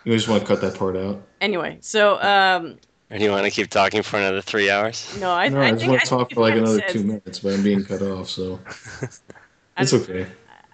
You 0.05 0.12
just 0.12 0.28
want 0.28 0.42
to 0.42 0.46
cut 0.46 0.60
that 0.60 0.78
part 0.78 0.98
out. 0.98 1.22
Anyway, 1.40 1.78
so 1.80 2.20
um, 2.20 2.76
Or 3.10 3.16
do 3.16 3.24
you 3.24 3.30
want 3.30 3.46
to 3.46 3.50
keep 3.50 3.70
talking 3.70 4.02
for 4.02 4.18
another 4.18 4.42
three 4.42 4.68
hours? 4.68 5.16
no, 5.18 5.30
I, 5.30 5.48
no, 5.48 5.60
I 5.62 5.68
I, 5.68 5.72
just 5.72 5.86
want 5.88 6.00
to 6.02 6.06
talk 6.06 6.32
for 6.34 6.40
like 6.42 6.56
another 6.56 6.80
said- 6.80 6.88
two 6.90 7.05
minutes, 7.05 7.38
but 7.38 7.55
I'm 7.55 7.62
being 7.62 7.84
cut 7.86 8.02
off, 8.02 8.28
so 8.28 8.60
it's 9.78 9.94
okay. 9.94 10.26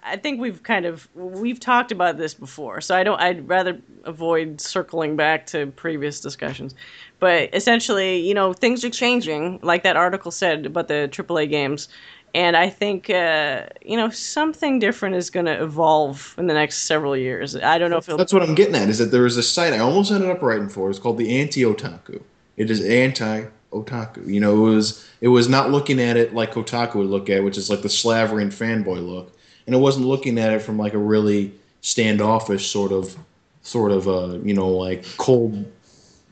I 0.03 0.17
think 0.17 0.39
we've 0.41 0.61
kind 0.61 0.85
of 0.85 1.07
we've 1.15 1.59
talked 1.61 1.91
about 1.93 2.17
this 2.17 2.33
before, 2.33 2.81
so 2.81 2.93
I 2.95 3.03
don't. 3.03 3.19
I'd 3.19 3.47
rather 3.47 3.79
avoid 4.03 4.59
circling 4.61 5.15
back 5.15 5.45
to 5.47 5.67
previous 5.67 6.19
discussions. 6.19 6.75
But 7.19 7.53
essentially, 7.53 8.17
you 8.19 8.33
know, 8.33 8.53
things 8.53 8.83
are 8.83 8.89
changing, 8.89 9.59
like 9.63 9.83
that 9.83 9.95
article 9.95 10.31
said 10.31 10.65
about 10.65 10.87
the 10.87 11.09
AAA 11.11 11.49
games, 11.49 11.87
and 12.33 12.57
I 12.57 12.69
think 12.69 13.09
uh, 13.09 13.67
you 13.83 13.95
know 13.95 14.09
something 14.09 14.79
different 14.79 15.15
is 15.15 15.29
going 15.29 15.45
to 15.45 15.63
evolve 15.63 16.35
in 16.37 16.47
the 16.47 16.53
next 16.53 16.83
several 16.83 17.15
years. 17.15 17.55
I 17.55 17.77
don't 17.77 17.89
know 17.89 17.97
if. 17.97 18.05
That's 18.05 18.33
what 18.33 18.43
I'm 18.43 18.55
getting 18.55 18.75
at. 18.75 18.89
Is 18.89 18.97
that 18.97 19.11
there 19.11 19.25
is 19.25 19.37
a 19.37 19.43
site 19.43 19.73
I 19.73 19.79
almost 19.79 20.11
ended 20.11 20.29
up 20.29 20.41
writing 20.41 20.67
for. 20.67 20.89
It's 20.89 20.99
called 20.99 21.17
the 21.17 21.39
Anti 21.39 21.61
Otaku. 21.61 22.21
It 22.57 22.69
is 22.69 22.83
anti 22.83 23.45
otaku. 23.71 24.27
You 24.27 24.39
know, 24.39 24.67
it 24.67 24.75
was 24.75 25.09
it 25.21 25.27
was 25.29 25.47
not 25.47 25.71
looking 25.71 25.99
at 25.99 26.17
it 26.17 26.33
like 26.33 26.53
Kotaku 26.53 26.95
would 26.95 27.07
look 27.07 27.29
at, 27.29 27.37
it, 27.37 27.43
which 27.43 27.57
is 27.57 27.69
like 27.69 27.81
the 27.81 27.89
slavering 27.89 28.49
fanboy 28.49 29.05
look, 29.05 29.37
and 29.65 29.75
it 29.75 29.79
wasn't 29.79 30.05
looking 30.05 30.37
at 30.37 30.53
it 30.53 30.61
from 30.61 30.77
like 30.77 30.93
a 30.93 30.97
really 30.97 31.53
standoffish 31.81 32.69
sort 32.71 32.91
of 32.91 33.15
sort 33.61 33.91
of 33.91 34.07
uh 34.07 34.39
you 34.43 34.53
know 34.53 34.67
like 34.69 35.05
cold 35.17 35.65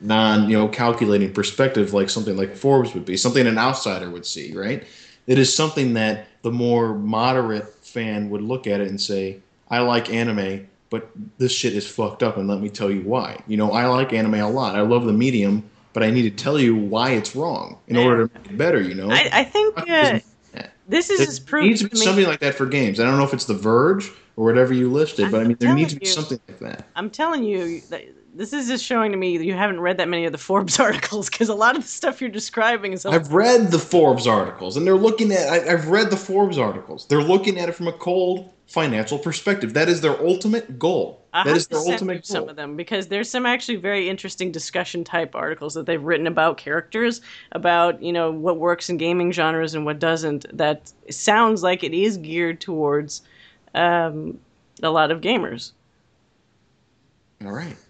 non 0.00 0.48
you 0.48 0.58
know 0.58 0.68
calculating 0.68 1.32
perspective 1.32 1.92
like 1.92 2.10
something 2.10 2.36
like 2.36 2.56
Forbes 2.56 2.94
would 2.94 3.04
be, 3.04 3.16
something 3.16 3.46
an 3.46 3.58
outsider 3.58 4.10
would 4.10 4.26
see, 4.26 4.54
right? 4.54 4.84
It 5.26 5.38
is 5.38 5.54
something 5.54 5.94
that 5.94 6.26
the 6.42 6.50
more 6.50 6.94
moderate 6.94 7.74
fan 7.84 8.28
would 8.30 8.42
look 8.42 8.66
at 8.66 8.80
it 8.80 8.88
and 8.88 9.00
say, 9.00 9.38
I 9.68 9.78
like 9.80 10.12
anime, 10.12 10.68
but 10.90 11.10
this 11.38 11.52
shit 11.52 11.74
is 11.74 11.86
fucked 11.86 12.22
up, 12.22 12.36
and 12.36 12.46
let 12.46 12.60
me 12.60 12.68
tell 12.68 12.90
you 12.90 13.00
why. 13.00 13.40
You 13.46 13.56
know, 13.56 13.72
I 13.72 13.86
like 13.86 14.12
anime 14.12 14.34
a 14.34 14.50
lot. 14.50 14.76
I 14.76 14.82
love 14.82 15.06
the 15.06 15.12
medium, 15.12 15.68
but 15.94 16.02
I 16.02 16.10
need 16.10 16.22
to 16.22 16.30
tell 16.30 16.58
you 16.60 16.76
why 16.76 17.12
it's 17.12 17.34
wrong 17.34 17.78
in 17.88 17.96
order 17.96 18.28
to 18.28 18.34
make 18.34 18.50
it 18.50 18.58
better. 18.58 18.82
You 18.82 18.94
know, 18.94 19.10
I, 19.10 19.30
I 19.32 19.44
think 19.44 19.74
uh, 19.78 20.18
this 20.86 21.08
is 21.08 21.38
there 21.38 21.46
proof 21.46 21.68
needs 21.68 21.82
to 21.82 21.88
be 21.88 21.98
me. 21.98 22.04
something 22.04 22.26
like 22.26 22.40
that 22.40 22.54
for 22.54 22.66
games. 22.66 23.00
I 23.00 23.04
don't 23.04 23.16
know 23.16 23.24
if 23.24 23.32
it's 23.32 23.46
The 23.46 23.54
Verge 23.54 24.10
or 24.36 24.44
whatever 24.44 24.74
you 24.74 24.90
listed, 24.90 25.30
but 25.30 25.40
I 25.40 25.44
mean, 25.44 25.56
there 25.58 25.74
needs 25.74 25.94
to 25.94 26.00
be 26.00 26.06
you. 26.06 26.12
something 26.12 26.38
like 26.48 26.58
that. 26.58 26.86
I'm 26.94 27.08
telling 27.08 27.44
you, 27.44 27.80
that 27.88 28.04
this 28.34 28.52
is 28.52 28.66
just 28.66 28.84
showing 28.84 29.12
to 29.12 29.18
me 29.18 29.38
that 29.38 29.44
you 29.44 29.54
haven't 29.54 29.80
read 29.80 29.98
that 29.98 30.08
many 30.08 30.24
of 30.24 30.32
the 30.32 30.38
Forbes 30.38 30.78
articles 30.80 31.30
because 31.30 31.48
a 31.48 31.54
lot 31.54 31.76
of 31.76 31.82
the 31.82 31.88
stuff 31.88 32.20
you're 32.20 32.30
describing 32.30 32.92
is. 32.92 33.06
I've 33.06 33.32
read 33.32 33.70
the 33.70 33.78
Forbes 33.78 34.26
articles, 34.26 34.76
and 34.76 34.86
they're 34.86 34.94
looking 34.96 35.32
at. 35.32 35.48
I, 35.48 35.72
I've 35.72 35.88
read 35.88 36.10
the 36.10 36.16
Forbes 36.16 36.58
articles. 36.58 37.06
They're 37.06 37.22
looking 37.22 37.58
at 37.58 37.68
it 37.68 37.72
from 37.72 37.88
a 37.88 37.92
cold 37.92 38.50
financial 38.66 39.18
perspective. 39.18 39.74
That 39.74 39.88
is 39.88 40.00
their 40.00 40.18
ultimate 40.20 40.78
goal. 40.78 41.22
I 41.32 41.44
that 41.44 41.50
have 41.50 41.56
is 41.56 41.66
their 41.68 41.78
ultimate 41.78 42.26
some 42.26 42.48
of 42.48 42.56
them 42.56 42.76
because 42.76 43.08
there's 43.08 43.28
some 43.28 43.46
actually 43.46 43.76
very 43.76 44.08
interesting 44.08 44.52
discussion 44.52 45.04
type 45.04 45.34
articles 45.34 45.74
that 45.74 45.86
they've 45.86 46.02
written 46.02 46.26
about 46.26 46.56
characters, 46.56 47.20
about 47.52 48.02
you 48.02 48.12
know 48.12 48.30
what 48.30 48.58
works 48.58 48.90
in 48.90 48.96
gaming 48.96 49.32
genres 49.32 49.74
and 49.74 49.84
what 49.84 49.98
doesn't. 49.98 50.46
That 50.56 50.92
sounds 51.10 51.62
like 51.62 51.84
it 51.84 51.94
is 51.94 52.16
geared 52.16 52.60
towards 52.60 53.22
um, 53.74 54.38
a 54.82 54.90
lot 54.90 55.10
of 55.10 55.20
gamers. 55.20 55.72
All 57.44 57.52
right. 57.52 57.76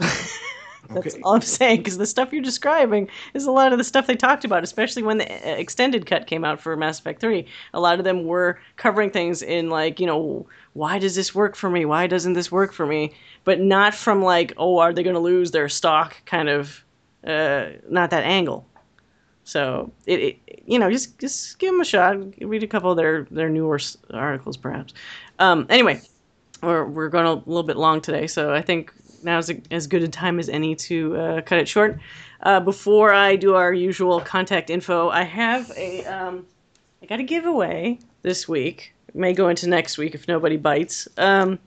That's 0.94 1.14
Okay. 1.14 1.22
all 1.22 1.34
I'm 1.34 1.40
saying 1.42 1.78
because 1.78 1.98
the 1.98 2.06
stuff 2.06 2.32
you're 2.32 2.42
describing 2.42 3.08
is 3.34 3.46
a 3.46 3.50
lot 3.50 3.72
of 3.72 3.78
the 3.78 3.84
stuff 3.84 4.06
they 4.06 4.16
talked 4.16 4.44
about, 4.44 4.62
especially 4.62 5.02
when 5.02 5.18
the 5.18 5.30
uh, 5.30 5.54
extended 5.56 6.06
cut 6.06 6.26
came 6.26 6.44
out 6.44 6.60
for 6.60 6.76
Mass 6.76 6.98
Effect 6.98 7.20
3. 7.20 7.46
A 7.72 7.80
lot 7.80 7.98
of 7.98 8.04
them 8.04 8.24
were 8.24 8.58
covering 8.76 9.10
things 9.10 9.42
in 9.42 9.70
like, 9.70 9.98
you 10.00 10.06
know, 10.06 10.46
why 10.74 10.98
does 10.98 11.14
this 11.16 11.34
work 11.34 11.56
for 11.56 11.70
me? 11.70 11.84
Why 11.84 12.06
doesn't 12.06 12.34
this 12.34 12.52
work 12.52 12.72
for 12.72 12.86
me? 12.86 13.14
But 13.44 13.60
not 13.60 13.94
from 13.94 14.22
like, 14.22 14.52
oh, 14.56 14.78
are 14.78 14.92
they 14.92 15.02
going 15.02 15.14
to 15.14 15.20
lose 15.20 15.50
their 15.50 15.68
stock 15.68 16.16
kind 16.26 16.48
of 16.48 16.84
uh, 17.26 17.70
not 17.88 18.10
that 18.10 18.24
angle. 18.24 18.66
So 19.44 19.92
it, 20.06 20.20
it, 20.20 20.62
you 20.66 20.78
know, 20.78 20.90
just 20.90 21.18
just 21.18 21.58
give 21.58 21.72
them 21.72 21.80
a 21.80 21.84
shot. 21.84 22.16
Read 22.40 22.62
a 22.62 22.66
couple 22.66 22.90
of 22.90 22.96
their 22.96 23.26
their 23.30 23.48
newer 23.48 23.78
articles, 24.12 24.56
perhaps. 24.56 24.94
Um, 25.38 25.66
anyway, 25.68 26.00
we're 26.62 26.84
we're 26.86 27.08
going 27.08 27.26
a 27.26 27.34
little 27.34 27.62
bit 27.62 27.76
long 27.76 28.00
today, 28.00 28.26
so 28.26 28.52
I 28.54 28.62
think 28.62 28.92
now's 29.24 29.50
a, 29.50 29.60
as 29.70 29.86
good 29.86 30.02
a 30.02 30.08
time 30.08 30.38
as 30.38 30.48
any 30.48 30.74
to 30.76 31.16
uh, 31.16 31.40
cut 31.42 31.58
it 31.58 31.68
short. 31.68 31.98
Uh, 32.42 32.60
before 32.60 33.12
I 33.12 33.36
do 33.36 33.54
our 33.54 33.72
usual 33.72 34.20
contact 34.20 34.70
info, 34.70 35.08
I 35.08 35.22
have 35.22 35.70
a 35.76 36.04
um, 36.04 36.46
I 37.02 37.06
got 37.06 37.20
a 37.20 37.22
giveaway 37.22 37.98
this 38.22 38.48
week. 38.48 38.94
It 39.08 39.14
may 39.14 39.32
go 39.32 39.48
into 39.48 39.68
next 39.68 39.98
week 39.98 40.14
if 40.14 40.28
nobody 40.28 40.56
bites. 40.56 41.08
Um, 41.16 41.58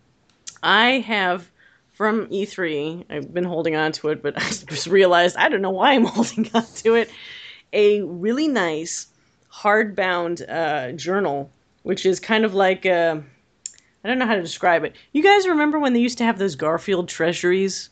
I 0.64 1.00
have 1.00 1.50
from 1.94 2.28
E3. 2.28 3.06
I've 3.10 3.34
been 3.34 3.44
holding 3.44 3.76
on 3.76 3.92
to 3.94 4.10
it, 4.10 4.22
but 4.22 4.38
I 4.42 4.48
just 4.50 4.88
realized 4.88 5.36
I 5.38 5.50
don't 5.50 5.62
know 5.62 5.72
why 5.72 5.94
I'm 5.94 6.06
holding 6.16 6.50
on 6.54 6.66
to 6.78 6.96
it. 6.96 7.10
A 7.74 8.02
really 8.02 8.48
nice 8.48 9.08
hardbound 9.52 10.48
uh, 10.48 10.92
journal, 10.94 11.50
which 11.84 12.06
is 12.06 12.20
kind 12.20 12.46
of 12.46 12.54
like 12.54 12.86
uh, 12.86 13.18
I 14.08 14.10
don't 14.10 14.20
know 14.20 14.26
how 14.26 14.36
to 14.36 14.42
describe 14.42 14.86
it. 14.86 14.96
You 15.12 15.22
guys 15.22 15.46
remember 15.46 15.80
when 15.80 15.92
they 15.92 16.00
used 16.00 16.18
to 16.20 16.24
have 16.24 16.38
those 16.38 16.56
Garfield 16.56 17.10
treasuries? 17.10 17.90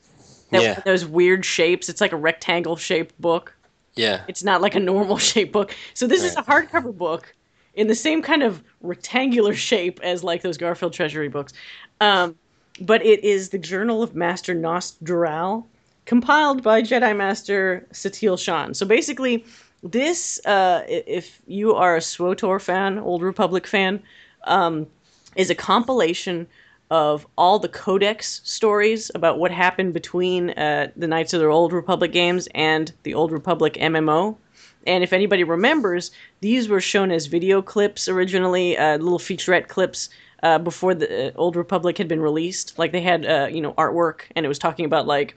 That 0.52 0.62
Yeah. 0.62 0.80
those 0.86 1.06
weird 1.06 1.44
shapes. 1.44 1.90
It's 1.90 2.00
like 2.00 2.14
a 2.14 2.16
rectangle 2.18 2.78
shaped 2.78 3.20
book. 3.20 3.54
Yeah. 3.96 4.22
It's 4.30 4.42
not 4.42 4.62
like 4.62 4.76
a 4.76 4.80
normal 4.80 5.18
shaped 5.32 5.52
book. 5.52 5.76
So 5.94 6.08
this 6.08 6.24
is 6.24 6.38
a 6.38 6.42
hardcover 6.42 6.98
book 6.98 7.36
in 7.74 7.88
the 7.88 7.96
same 7.96 8.22
kind 8.22 8.44
of 8.44 8.64
rectangular 8.80 9.54
shape 9.54 10.00
as 10.04 10.24
like 10.24 10.42
those 10.42 10.58
Garfield 10.58 10.94
Treasury 10.94 11.28
books. 11.28 11.52
Um, 12.00 12.36
but 12.80 13.06
it 13.06 13.22
is 13.26 13.50
the 13.50 13.58
Journal 13.58 14.02
of 14.02 14.16
Master 14.16 14.56
Gnost-Dural, 14.56 15.66
compiled 16.06 16.64
by 16.64 16.82
Jedi 16.82 17.14
Master 17.14 17.86
Satele 17.92 18.40
Shan. 18.40 18.74
So 18.74 18.86
basically, 18.86 19.44
this, 19.84 20.40
uh, 20.46 20.84
if 20.88 21.42
you 21.46 21.74
are 21.76 21.98
a 21.98 22.02
SWOTOR 22.02 22.62
fan, 22.62 23.00
Old 23.00 23.22
Republic 23.22 23.68
fan, 23.68 24.02
um, 24.46 24.88
is 25.36 25.50
a 25.50 25.56
compilation 25.56 26.48
of 26.92 27.26
all 27.38 27.60
the 27.60 27.70
codex 27.70 28.42
stories 28.44 29.10
about 29.16 29.40
what 29.40 29.52
happened 29.52 29.94
between 29.94 30.52
uh, 30.52 30.88
the 30.96 31.08
Knights 31.08 31.34
of 31.34 31.42
the 31.42 31.48
Old 31.48 31.74
Republic 31.74 32.12
games 32.12 32.48
and 32.54 32.92
the 33.04 33.14
Old 33.14 33.32
Republic 33.32 33.74
MMO. 33.74 34.38
And 34.86 35.04
if 35.04 35.14
anybody 35.14 35.44
remembers, 35.44 36.12
these 36.42 36.70
were 36.70 36.82
shown 36.82 37.12
as 37.12 37.26
video 37.26 37.62
clips 37.62 38.08
originally, 38.08 38.78
uh, 38.78 38.98
little 38.98 39.18
featurette 39.18 39.68
clips 39.68 40.10
uh, 40.44 40.60
before 40.60 40.94
the 40.94 41.30
uh, 41.30 41.32
Old 41.36 41.56
Republic 41.56 41.98
had 41.98 42.08
been 42.08 42.22
released. 42.22 42.78
Like 42.78 42.92
they 42.92 43.02
had, 43.02 43.26
uh, 43.26 43.48
you 43.52 43.62
know, 43.62 43.74
artwork, 43.74 44.22
and 44.36 44.46
it 44.46 44.50
was 44.50 44.60
talking 44.60 44.86
about 44.86 45.08
like 45.08 45.36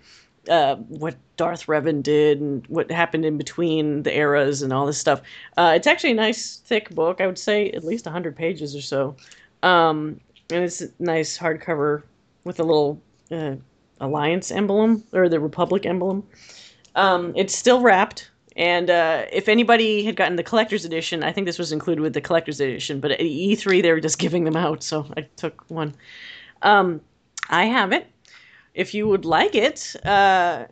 uh, 0.50 0.76
what 0.76 1.16
Darth 1.38 1.66
Revan 1.66 2.02
did 2.02 2.42
and 2.42 2.66
what 2.66 2.90
happened 2.90 3.24
in 3.24 3.38
between 3.38 4.02
the 4.02 4.14
eras 4.14 4.60
and 4.60 4.70
all 4.70 4.84
this 4.84 4.98
stuff. 4.98 5.22
It's 5.56 5.86
actually 5.86 6.10
a 6.10 6.14
nice 6.14 6.58
thick 6.58 6.90
book. 6.90 7.22
I 7.22 7.26
would 7.26 7.38
say 7.38 7.70
at 7.70 7.84
least 7.84 8.06
hundred 8.06 8.36
pages 8.36 8.76
or 8.76 8.82
so, 8.82 9.16
um, 9.62 10.20
and 10.50 10.64
it's 10.64 10.80
a 10.80 10.88
nice 10.98 11.36
hardcover 11.36 12.02
with 12.44 12.60
a 12.60 12.64
little 12.64 13.00
uh, 13.30 13.56
Alliance 14.00 14.50
emblem 14.50 15.04
or 15.12 15.28
the 15.28 15.40
Republic 15.40 15.84
emblem. 15.86 16.26
Um, 16.94 17.32
it's 17.36 17.56
still 17.56 17.80
wrapped. 17.80 18.30
And 18.56 18.90
uh, 18.90 19.26
if 19.32 19.48
anybody 19.48 20.04
had 20.04 20.16
gotten 20.16 20.34
the 20.34 20.42
collector's 20.42 20.84
edition, 20.84 21.22
I 21.22 21.30
think 21.30 21.46
this 21.46 21.58
was 21.58 21.70
included 21.70 22.02
with 22.02 22.12
the 22.12 22.20
collector's 22.20 22.60
edition. 22.60 22.98
But 22.98 23.12
at 23.12 23.20
E3, 23.20 23.82
they 23.82 23.92
were 23.92 24.00
just 24.00 24.18
giving 24.18 24.42
them 24.42 24.56
out, 24.56 24.82
so 24.82 25.06
I 25.16 25.22
took 25.36 25.64
one. 25.68 25.94
Um, 26.62 27.00
I 27.50 27.66
have 27.66 27.92
it. 27.92 28.08
If 28.74 28.94
you 28.94 29.06
would 29.06 29.24
like 29.24 29.54
it, 29.54 29.94
uh, 30.04 30.64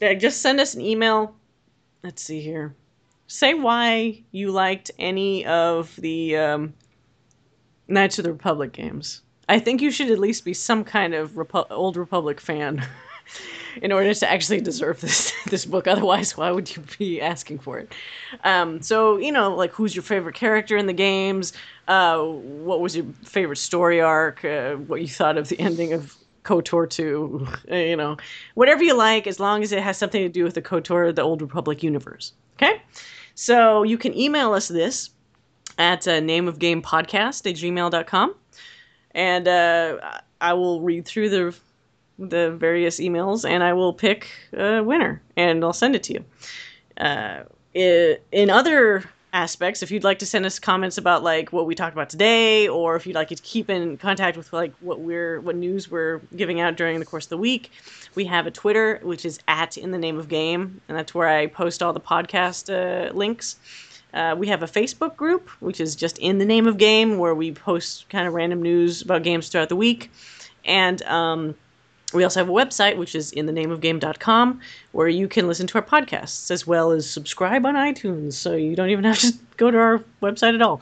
uh, 0.00 0.14
just 0.14 0.40
send 0.40 0.60
us 0.60 0.74
an 0.74 0.82
email. 0.82 1.34
Let's 2.04 2.22
see 2.22 2.40
here. 2.40 2.74
Say 3.26 3.54
why 3.54 4.22
you 4.30 4.52
liked 4.52 4.92
any 4.98 5.44
of 5.46 5.94
the 5.96 6.36
um, 6.36 6.74
Knights 7.90 8.18
of 8.18 8.24
the 8.24 8.32
Republic 8.32 8.72
games. 8.72 9.22
I 9.48 9.58
think 9.58 9.82
you 9.82 9.90
should 9.90 10.10
at 10.10 10.18
least 10.18 10.44
be 10.44 10.54
some 10.54 10.84
kind 10.84 11.12
of 11.12 11.32
Repu- 11.32 11.66
Old 11.70 11.96
Republic 11.96 12.40
fan 12.40 12.86
in 13.82 13.90
order 13.90 14.14
to 14.14 14.30
actually 14.30 14.60
deserve 14.60 15.00
this 15.00 15.32
this 15.46 15.64
book. 15.66 15.86
Otherwise, 15.88 16.36
why 16.36 16.50
would 16.50 16.74
you 16.74 16.84
be 16.98 17.20
asking 17.20 17.58
for 17.58 17.78
it? 17.78 17.92
Um, 18.44 18.80
so 18.80 19.16
you 19.16 19.32
know, 19.32 19.54
like 19.54 19.72
who's 19.72 19.94
your 19.94 20.04
favorite 20.04 20.36
character 20.36 20.76
in 20.76 20.86
the 20.86 20.92
games? 20.92 21.52
Uh, 21.88 22.22
what 22.22 22.80
was 22.80 22.94
your 22.94 23.06
favorite 23.24 23.56
story 23.56 24.00
arc? 24.00 24.44
Uh, 24.44 24.74
what 24.76 25.00
you 25.00 25.08
thought 25.08 25.36
of 25.36 25.48
the 25.48 25.58
ending 25.58 25.92
of 25.92 26.14
KOTOR 26.44 26.88
2? 26.88 27.48
Uh, 27.70 27.74
you 27.74 27.96
know, 27.96 28.16
whatever 28.54 28.84
you 28.84 28.94
like, 28.94 29.26
as 29.26 29.40
long 29.40 29.64
as 29.64 29.72
it 29.72 29.82
has 29.82 29.98
something 29.98 30.22
to 30.22 30.28
do 30.28 30.44
with 30.44 30.54
the 30.54 30.62
KOTOR, 30.62 31.14
the 31.14 31.22
Old 31.22 31.42
Republic 31.42 31.82
universe. 31.82 32.32
Okay, 32.54 32.80
so 33.34 33.82
you 33.82 33.98
can 33.98 34.16
email 34.16 34.52
us 34.52 34.68
this 34.68 35.10
at 35.80 36.06
uh, 36.06 36.20
nameofgamepodcast 36.20 37.50
at 37.50 37.56
gmail.com 37.56 38.34
and 39.12 39.48
uh, 39.48 39.98
I 40.40 40.52
will 40.52 40.80
read 40.82 41.06
through 41.06 41.30
the 41.30 41.56
the 42.18 42.50
various 42.52 43.00
emails 43.00 43.48
and 43.48 43.62
I 43.62 43.72
will 43.72 43.94
pick 43.94 44.28
a 44.52 44.82
winner 44.82 45.22
and 45.36 45.64
I'll 45.64 45.72
send 45.72 45.96
it 45.96 46.02
to 46.04 46.12
you. 46.12 46.24
Uh, 46.98 47.44
in 47.72 48.50
other 48.50 49.04
aspects, 49.32 49.82
if 49.82 49.90
you'd 49.90 50.04
like 50.04 50.18
to 50.18 50.26
send 50.26 50.44
us 50.44 50.58
comments 50.58 50.98
about 50.98 51.22
like 51.22 51.50
what 51.50 51.64
we 51.64 51.74
talked 51.74 51.94
about 51.94 52.10
today, 52.10 52.68
or 52.68 52.94
if 52.96 53.06
you'd 53.06 53.14
like 53.14 53.28
to 53.28 53.36
keep 53.36 53.70
in 53.70 53.96
contact 53.96 54.36
with 54.36 54.52
like 54.52 54.74
what 54.80 55.00
we're 55.00 55.40
what 55.40 55.56
news 55.56 55.90
we're 55.90 56.20
giving 56.36 56.60
out 56.60 56.76
during 56.76 56.98
the 56.98 57.06
course 57.06 57.24
of 57.24 57.30
the 57.30 57.38
week, 57.38 57.70
we 58.14 58.26
have 58.26 58.46
a 58.46 58.50
Twitter 58.50 59.00
which 59.02 59.24
is 59.24 59.38
at 59.48 59.78
in 59.78 59.90
the 59.90 59.98
name 59.98 60.18
of 60.18 60.28
game, 60.28 60.78
and 60.88 60.98
that's 60.98 61.14
where 61.14 61.28
I 61.28 61.46
post 61.46 61.82
all 61.82 61.94
the 61.94 62.00
podcast 62.00 62.68
uh, 62.68 63.14
links. 63.14 63.56
Uh, 64.12 64.34
we 64.36 64.48
have 64.48 64.62
a 64.62 64.66
Facebook 64.66 65.16
group, 65.16 65.48
which 65.60 65.80
is 65.80 65.94
just 65.94 66.18
in 66.18 66.38
the 66.38 66.44
name 66.44 66.66
of 66.66 66.78
game, 66.78 67.18
where 67.18 67.34
we 67.34 67.52
post 67.52 68.08
kind 68.08 68.26
of 68.26 68.34
random 68.34 68.62
news 68.62 69.02
about 69.02 69.22
games 69.22 69.48
throughout 69.48 69.68
the 69.68 69.76
week. 69.76 70.10
And 70.64 71.02
um, 71.02 71.54
we 72.12 72.24
also 72.24 72.40
have 72.40 72.48
a 72.48 72.52
website, 72.52 72.96
which 72.96 73.14
is 73.14 73.32
in 73.32 73.46
the 73.46 73.52
name 73.52 73.70
of 73.70 73.80
game.com, 73.80 74.60
where 74.92 75.08
you 75.08 75.28
can 75.28 75.46
listen 75.46 75.66
to 75.68 75.78
our 75.78 75.84
podcasts 75.84 76.50
as 76.50 76.66
well 76.66 76.90
as 76.90 77.08
subscribe 77.08 77.64
on 77.64 77.74
iTunes. 77.74 78.32
So 78.34 78.54
you 78.54 78.74
don't 78.74 78.90
even 78.90 79.04
have 79.10 79.18
to 79.18 79.32
go 79.56 79.70
to 79.70 79.78
our 79.78 80.04
website 80.22 80.54
at 80.54 80.62
all. 80.62 80.80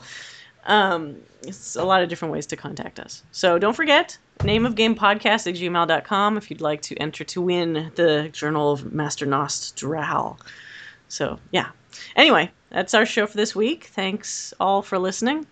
Um, 0.65 1.17
it's 1.43 1.75
a 1.75 1.83
lot 1.83 2.03
of 2.03 2.09
different 2.09 2.33
ways 2.33 2.45
to 2.47 2.55
contact 2.55 2.99
us. 2.99 3.23
So 3.31 3.59
don't 3.59 3.75
forget, 3.75 4.17
name 4.43 4.65
of 4.65 4.75
game 4.75 4.95
podcast 4.95 5.47
at 5.47 5.55
gmail.com 5.55 6.37
if 6.37 6.49
you'd 6.49 6.61
like 6.61 6.81
to 6.83 6.95
enter 6.97 7.23
to 7.23 7.41
win 7.41 7.91
the 7.95 8.29
Journal 8.31 8.71
of 8.71 8.93
Master 8.93 9.25
Nost 9.25 9.75
Drow. 9.75 10.37
So 11.07 11.39
yeah. 11.51 11.69
Anyway, 12.15 12.51
that's 12.69 12.93
our 12.93 13.05
show 13.05 13.25
for 13.27 13.37
this 13.37 13.55
week. 13.55 13.85
Thanks 13.85 14.53
all 14.59 14.81
for 14.81 14.97
listening. 14.99 15.45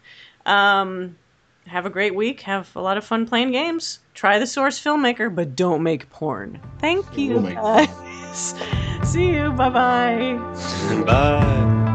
Um, 0.45 1.17
have 1.65 1.85
a 1.85 1.89
great 1.89 2.15
week. 2.15 2.41
Have 2.41 2.73
a 2.75 2.81
lot 2.81 2.97
of 2.97 3.03
fun 3.05 3.27
playing 3.27 3.51
games. 3.51 3.99
Try 4.13 4.39
the 4.39 4.47
Source 4.47 4.81
Filmmaker, 4.81 5.33
but 5.33 5.55
don't 5.55 5.83
make 5.83 6.09
porn. 6.09 6.59
Thank 6.79 7.17
you. 7.17 7.41
Guys. 7.41 8.55
See 9.03 9.33
you. 9.33 9.51
Bye 9.57 9.69
bye. 9.69 11.03
Bye. 11.05 11.93